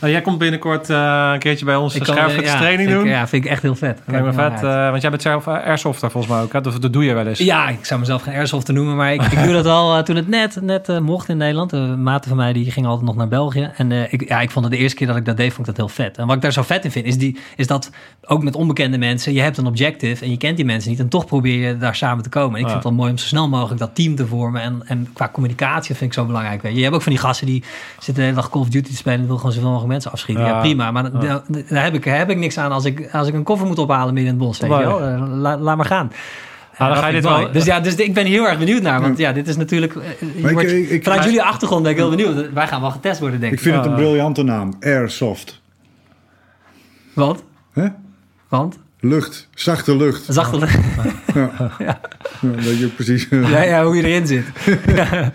Nou, 0.03 0.15
jij 0.15 0.23
komt 0.23 0.37
binnenkort 0.37 0.89
uh, 0.89 1.29
een 1.33 1.39
keertje 1.39 1.65
bij 1.65 1.75
ons 1.75 1.93
scherpschuttstraining 1.93 2.89
ja, 2.89 2.95
doen. 2.95 3.07
ja, 3.07 3.27
vind 3.27 3.45
ik 3.45 3.51
echt 3.51 3.61
heel 3.61 3.75
vet. 3.75 4.01
Kijk 4.07 4.23
maar 4.23 4.33
vet. 4.33 4.63
Uh, 4.63 4.89
want 4.89 5.01
jij 5.01 5.09
bent 5.09 5.21
zelf 5.21 5.47
airsofter 5.47 6.11
volgens 6.11 6.33
mij 6.33 6.41
ook. 6.41 6.53
Hè? 6.53 6.61
Dat, 6.61 6.81
dat 6.81 6.93
doe 6.93 7.03
je 7.03 7.13
wel 7.13 7.27
eens. 7.27 7.39
Ja, 7.39 7.69
ik 7.69 7.85
zou 7.85 7.99
mezelf 7.99 8.21
geen 8.21 8.33
airsofter 8.33 8.73
noemen. 8.73 8.95
Maar 8.95 9.13
ik, 9.13 9.21
ik 9.21 9.43
doe 9.43 9.53
dat 9.53 9.65
al 9.65 9.97
uh, 9.97 10.03
toen 10.03 10.15
het 10.15 10.27
net, 10.27 10.61
net 10.61 10.99
mocht 10.99 11.29
in 11.29 11.37
Nederland. 11.37 11.71
Een 11.71 12.03
maten 12.03 12.27
van 12.27 12.37
mij 12.37 12.53
die 12.53 12.71
ging 12.71 12.85
altijd 12.85 13.05
nog 13.05 13.15
naar 13.15 13.27
België. 13.27 13.71
En 13.75 13.91
ik, 13.91 14.27
ja, 14.29 14.41
ik 14.41 14.51
vond 14.51 14.65
het 14.65 14.73
de 14.73 14.79
eerste 14.79 14.97
keer 14.97 15.07
dat 15.07 15.15
ik 15.15 15.25
dat 15.25 15.37
deed, 15.37 15.53
vond 15.53 15.67
ik 15.67 15.75
dat 15.75 15.85
heel 15.85 15.95
vet. 15.95 16.17
En 16.17 16.27
wat 16.27 16.35
ik 16.35 16.41
daar 16.41 16.53
zo 16.53 16.61
vet 16.61 16.83
in 16.83 16.91
vind, 16.91 17.05
is, 17.05 17.17
die, 17.17 17.37
is 17.55 17.67
dat 17.67 17.89
ook 18.25 18.43
met 18.43 18.55
onbekende 18.55 18.97
mensen... 18.97 19.33
je 19.33 19.41
hebt 19.41 19.57
een 19.57 19.67
objective 19.67 20.23
en 20.23 20.31
je 20.31 20.37
kent 20.37 20.55
die 20.55 20.65
mensen 20.65 20.89
niet. 20.89 20.99
En 20.99 21.09
toch 21.09 21.25
probeer 21.25 21.67
je 21.67 21.77
daar 21.77 21.95
samen 21.95 22.23
te 22.23 22.29
komen. 22.29 22.53
En 22.53 22.59
ik 22.59 22.63
vind 22.63 22.73
het 22.73 22.83
wel 22.83 22.93
mooi 22.93 23.11
om 23.11 23.17
zo 23.17 23.25
snel 23.25 23.49
mogelijk 23.49 23.79
dat 23.79 23.95
team 23.95 24.15
te 24.15 24.27
vormen. 24.27 24.61
En, 24.61 24.81
en 24.85 25.09
qua 25.13 25.29
communicatie 25.33 25.95
vind 25.95 26.11
ik 26.11 26.17
zo 26.17 26.25
belangrijk. 26.25 26.61
Weet 26.61 26.71
je. 26.71 26.77
je 26.77 26.83
hebt 26.83 26.95
ook 26.95 27.01
van 27.01 27.11
die 27.11 27.21
gasten 27.21 27.47
die 27.47 27.63
zitten 27.93 28.13
de 28.13 28.21
hele 28.21 28.35
dag 28.35 28.49
Call 28.49 28.61
of 28.61 28.69
Duty 28.69 28.89
te 28.89 28.95
spelen... 28.95 29.19
en 29.19 29.27
wil 29.27 29.37
gewoon 29.37 29.51
zoveel 29.51 29.69
mogelijk 29.69 29.92
mensen 29.93 30.11
afschieten. 30.11 30.45
Ja, 30.45 30.59
prima. 30.59 30.91
Maar 30.91 31.03
ja. 31.21 31.43
daar, 31.69 31.83
heb 31.83 31.93
ik, 31.93 32.03
heb 32.03 32.29
ik 32.29 32.37
niks 32.37 32.57
aan 32.57 32.71
als 32.71 32.85
ik, 32.85 33.09
als 33.13 33.27
ik 33.27 33.33
een 33.33 33.43
koffer 33.43 33.67
moet 33.67 33.77
ophalen 33.77 34.13
midden 34.13 34.33
in 34.33 34.39
het 34.39 34.47
bos. 34.47 34.59
Weet 34.59 34.69
je 34.69 34.77
wel? 34.77 34.99
La, 35.27 35.57
laat 35.57 35.77
maar 35.77 35.85
gaan. 35.85 36.11
Nou, 36.77 36.93
dan 36.93 37.01
ga 37.01 37.07
je 37.07 37.13
dit 37.13 37.23
wel... 37.23 37.51
Dus 37.51 37.65
ja, 37.65 37.79
dus 37.79 37.95
ik 37.95 38.13
ben 38.13 38.25
heel 38.25 38.47
erg 38.47 38.59
benieuwd 38.59 38.81
naar. 38.81 39.01
Want 39.01 39.17
ja, 39.17 39.31
dit 39.31 39.47
is 39.47 39.57
natuurlijk... 39.57 39.93
Wordt, 40.41 40.71
ik, 40.71 40.89
ik, 40.89 41.03
vanuit 41.03 41.23
jullie 41.23 41.43
achtergrond 41.43 41.83
ben 41.83 41.91
ik 41.91 41.97
heel 41.97 42.09
benieuwd. 42.09 42.53
Wij 42.53 42.67
gaan 42.67 42.81
wel 42.81 42.91
getest 42.91 43.19
worden, 43.19 43.39
denk 43.39 43.51
ik. 43.51 43.57
Ik 43.57 43.63
vind 43.63 43.75
het 43.75 43.85
een 43.85 43.95
briljante 43.95 44.43
naam. 44.43 44.73
Airsoft. 44.79 45.61
Wat? 47.13 47.43
Hè? 47.73 47.87
Want? 48.49 48.79
Lucht, 49.05 49.47
zachte 49.53 49.97
lucht. 49.97 50.25
Zachte 50.27 50.57
lucht. 50.57 50.79
Ja. 51.33 51.51
ja. 51.59 51.75
ja 51.79 51.99
weet 52.41 52.79
je 52.79 52.87
precies. 52.87 53.27
Ja, 53.53 53.61
ja, 53.61 53.83
hoe 53.83 53.95
je 53.95 54.03
erin 54.03 54.27
zit. 54.27 54.45
ja. 54.95 55.31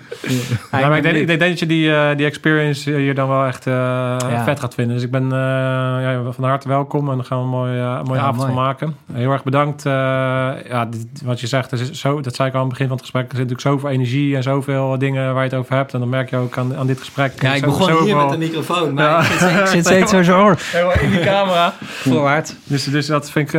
maar 0.70 0.96
ik 0.96 1.02
denk, 1.02 1.16
ik 1.16 1.26
denk 1.26 1.40
dat 1.40 1.58
je 1.58 1.66
die, 1.66 1.88
uh, 1.88 2.16
die 2.16 2.26
experience 2.26 2.90
hier 2.90 3.14
dan 3.14 3.28
wel 3.28 3.46
echt 3.46 3.66
uh, 3.66 3.74
ja. 4.18 4.44
vet 4.44 4.60
gaat 4.60 4.74
vinden. 4.74 4.94
Dus 4.94 5.04
ik 5.04 5.10
ben 5.10 5.24
uh, 5.24 5.30
ja, 5.30 6.22
van 6.30 6.44
harte 6.44 6.68
welkom 6.68 7.10
en 7.10 7.16
dan 7.16 7.24
gaan 7.24 7.38
we 7.38 7.44
een 7.44 7.50
mooie, 7.50 8.02
mooie 8.04 8.20
avond 8.20 8.42
van 8.42 8.54
maken. 8.54 8.96
Heel 9.12 9.32
erg 9.32 9.42
bedankt. 9.42 9.82
ja, 9.82 10.86
dit, 10.90 11.06
wat 11.24 11.40
je 11.40 11.46
zegt, 11.46 11.72
is 11.72 11.90
zo, 11.90 12.20
dat 12.20 12.34
zei 12.34 12.48
ik 12.48 12.54
al 12.54 12.60
aan 12.60 12.66
het 12.66 12.78
begin 12.78 12.88
van 12.88 12.96
het 12.96 13.04
gesprek. 13.04 13.30
Er 13.30 13.36
zit 13.36 13.48
natuurlijk 13.48 13.68
zoveel 13.68 13.90
energie 13.90 14.36
en 14.36 14.42
zoveel 14.42 14.98
dingen 14.98 15.34
waar 15.34 15.44
je 15.44 15.50
het 15.50 15.58
over 15.58 15.74
hebt. 15.74 15.94
En 15.94 16.00
dan 16.00 16.08
merk 16.08 16.30
je 16.30 16.36
ook 16.36 16.58
aan, 16.58 16.76
aan 16.76 16.86
dit 16.86 16.98
gesprek. 16.98 17.42
Ja, 17.42 17.54
ik 17.54 17.64
begon 17.64 17.86
zoveel... 17.86 18.04
hier 18.04 18.16
met 18.16 18.30
de 18.30 18.38
microfoon, 18.38 18.94
maar 18.94 19.20
ik 19.20 19.38
zit, 19.38 19.50
ik 19.50 19.66
zit 19.66 19.86
steeds 19.86 20.10
zo 20.10 20.22
zo 20.22 20.90
in 21.00 21.10
die 21.10 21.20
camera. 21.20 21.74
Voorwaarts. 21.80 22.54
Dus, 22.64 22.84
dus 22.84 23.06
dat 23.06 23.30
vind 23.30 23.54
ik 23.54 23.57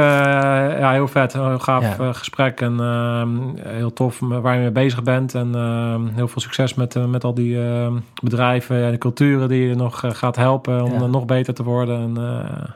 ja, 0.79 0.91
heel 0.91 1.07
vet, 1.07 1.33
een 1.33 1.47
heel 1.47 1.59
gaaf 1.59 1.97
ja. 1.97 2.03
uh, 2.05 2.13
gesprek 2.13 2.61
en 2.61 2.73
uh, 2.73 3.23
heel 3.65 3.93
tof 3.93 4.19
waar 4.19 4.55
je 4.55 4.61
mee 4.61 4.71
bezig 4.71 5.03
bent. 5.03 5.35
En 5.35 5.55
heel 6.13 6.27
veel 6.27 6.41
succes 6.41 6.73
met, 6.73 7.07
met 7.07 7.23
al 7.23 7.33
die 7.33 7.57
bedrijven 8.23 8.83
en 8.83 8.91
de 8.91 8.97
culturen 8.97 9.49
die 9.49 9.67
je 9.67 9.75
nog 9.75 10.03
gaat 10.07 10.35
helpen 10.35 10.83
om 10.83 10.91
ja. 10.91 11.05
nog 11.05 11.25
beter 11.25 11.53
te 11.53 11.63
worden. 11.63 11.99
En 11.99 12.13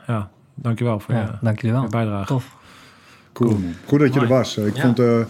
ja, 0.06 0.30
dankjewel 0.54 1.00
voor, 1.00 1.14
ja, 1.14 1.38
je, 1.42 1.66
je 1.66 1.86
bijdrage. 1.90 2.26
Tof. 2.26 2.56
Cool, 3.32 3.50
cool. 3.50 3.60
Goed 3.86 4.00
dat 4.00 4.14
je 4.14 4.20
er 4.20 4.26
was. 4.26 4.56
Ik 4.56 4.76
vond 4.76 4.96
de, 4.96 5.24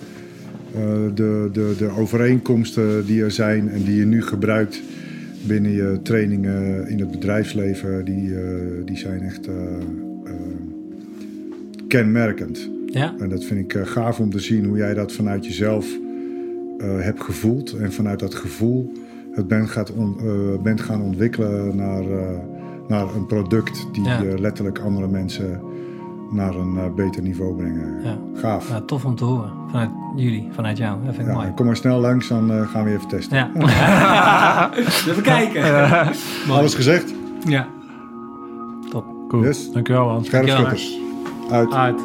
de, 1.15 1.49
de, 1.53 1.75
de 1.79 1.91
overeenkomsten 1.99 3.07
die 3.07 3.23
er 3.23 3.31
zijn 3.31 3.69
en 3.69 3.83
die 3.83 3.97
je 3.97 4.07
nu 4.07 4.23
gebruikt 4.23 4.83
binnen 5.47 5.73
je 5.73 6.01
trainingen 6.03 6.89
in 6.89 7.01
het 7.01 7.11
bedrijfsleven, 7.11 8.05
die, 8.05 8.35
die 8.85 8.97
zijn 8.97 9.23
echt 9.23 9.49
kenmerkend. 11.97 12.71
Ja. 12.87 13.15
En 13.19 13.29
dat 13.29 13.45
vind 13.45 13.61
ik 13.61 13.75
uh, 13.75 13.87
gaaf 13.87 14.21
om 14.21 14.31
te 14.31 14.39
zien 14.39 14.65
hoe 14.65 14.77
jij 14.77 14.95
dat 14.95 15.13
vanuit 15.13 15.47
jezelf 15.47 15.87
uh, 16.79 17.01
hebt 17.01 17.23
gevoeld. 17.23 17.73
En 17.73 17.93
vanuit 17.93 18.19
dat 18.19 18.35
gevoel 18.35 18.93
het 19.33 19.49
bent, 19.49 19.71
gaat 19.71 19.93
on, 19.93 20.17
uh, 20.23 20.63
bent 20.63 20.81
gaan 20.81 21.03
ontwikkelen 21.03 21.77
naar, 21.77 22.05
naar 22.89 23.15
een 23.15 23.27
product 23.27 23.87
die 23.93 24.05
ja. 24.05 24.21
letterlijk 24.39 24.79
andere 24.79 25.09
mensen 25.09 25.61
naar 26.31 26.55
een 26.55 26.95
beter 26.95 27.23
niveau 27.23 27.57
brengen. 27.57 28.01
Ja. 28.03 28.19
Gaaf. 28.35 28.69
Ja, 28.69 28.81
tof 28.81 29.05
om 29.05 29.15
te 29.15 29.25
horen. 29.25 29.53
Vanuit 29.71 29.91
jullie, 30.17 30.49
vanuit 30.53 30.77
jou. 30.77 31.05
Dat 31.05 31.15
vind 31.15 31.29
ik 31.29 31.35
mooi. 31.35 31.53
Kom 31.55 31.67
maar 31.67 31.77
snel 31.77 32.01
langs, 32.01 32.29
dan 32.29 32.67
gaan 32.67 32.85
we 32.85 32.91
even 32.91 33.09
testen. 33.09 33.37
Ja. 33.37 34.71
even 35.11 35.23
kijken. 35.23 35.63
Alles 36.51 36.75
gezegd? 36.75 37.15
Ja. 37.45 37.69
Top. 38.91 39.05
Cool. 39.29 39.43
Yes. 39.43 39.73
Dankjewel, 39.73 40.09
Hans. 40.09 40.27
Scherpschutters. 40.27 41.03
Uit. 41.51 41.73
Uit. 41.73 42.01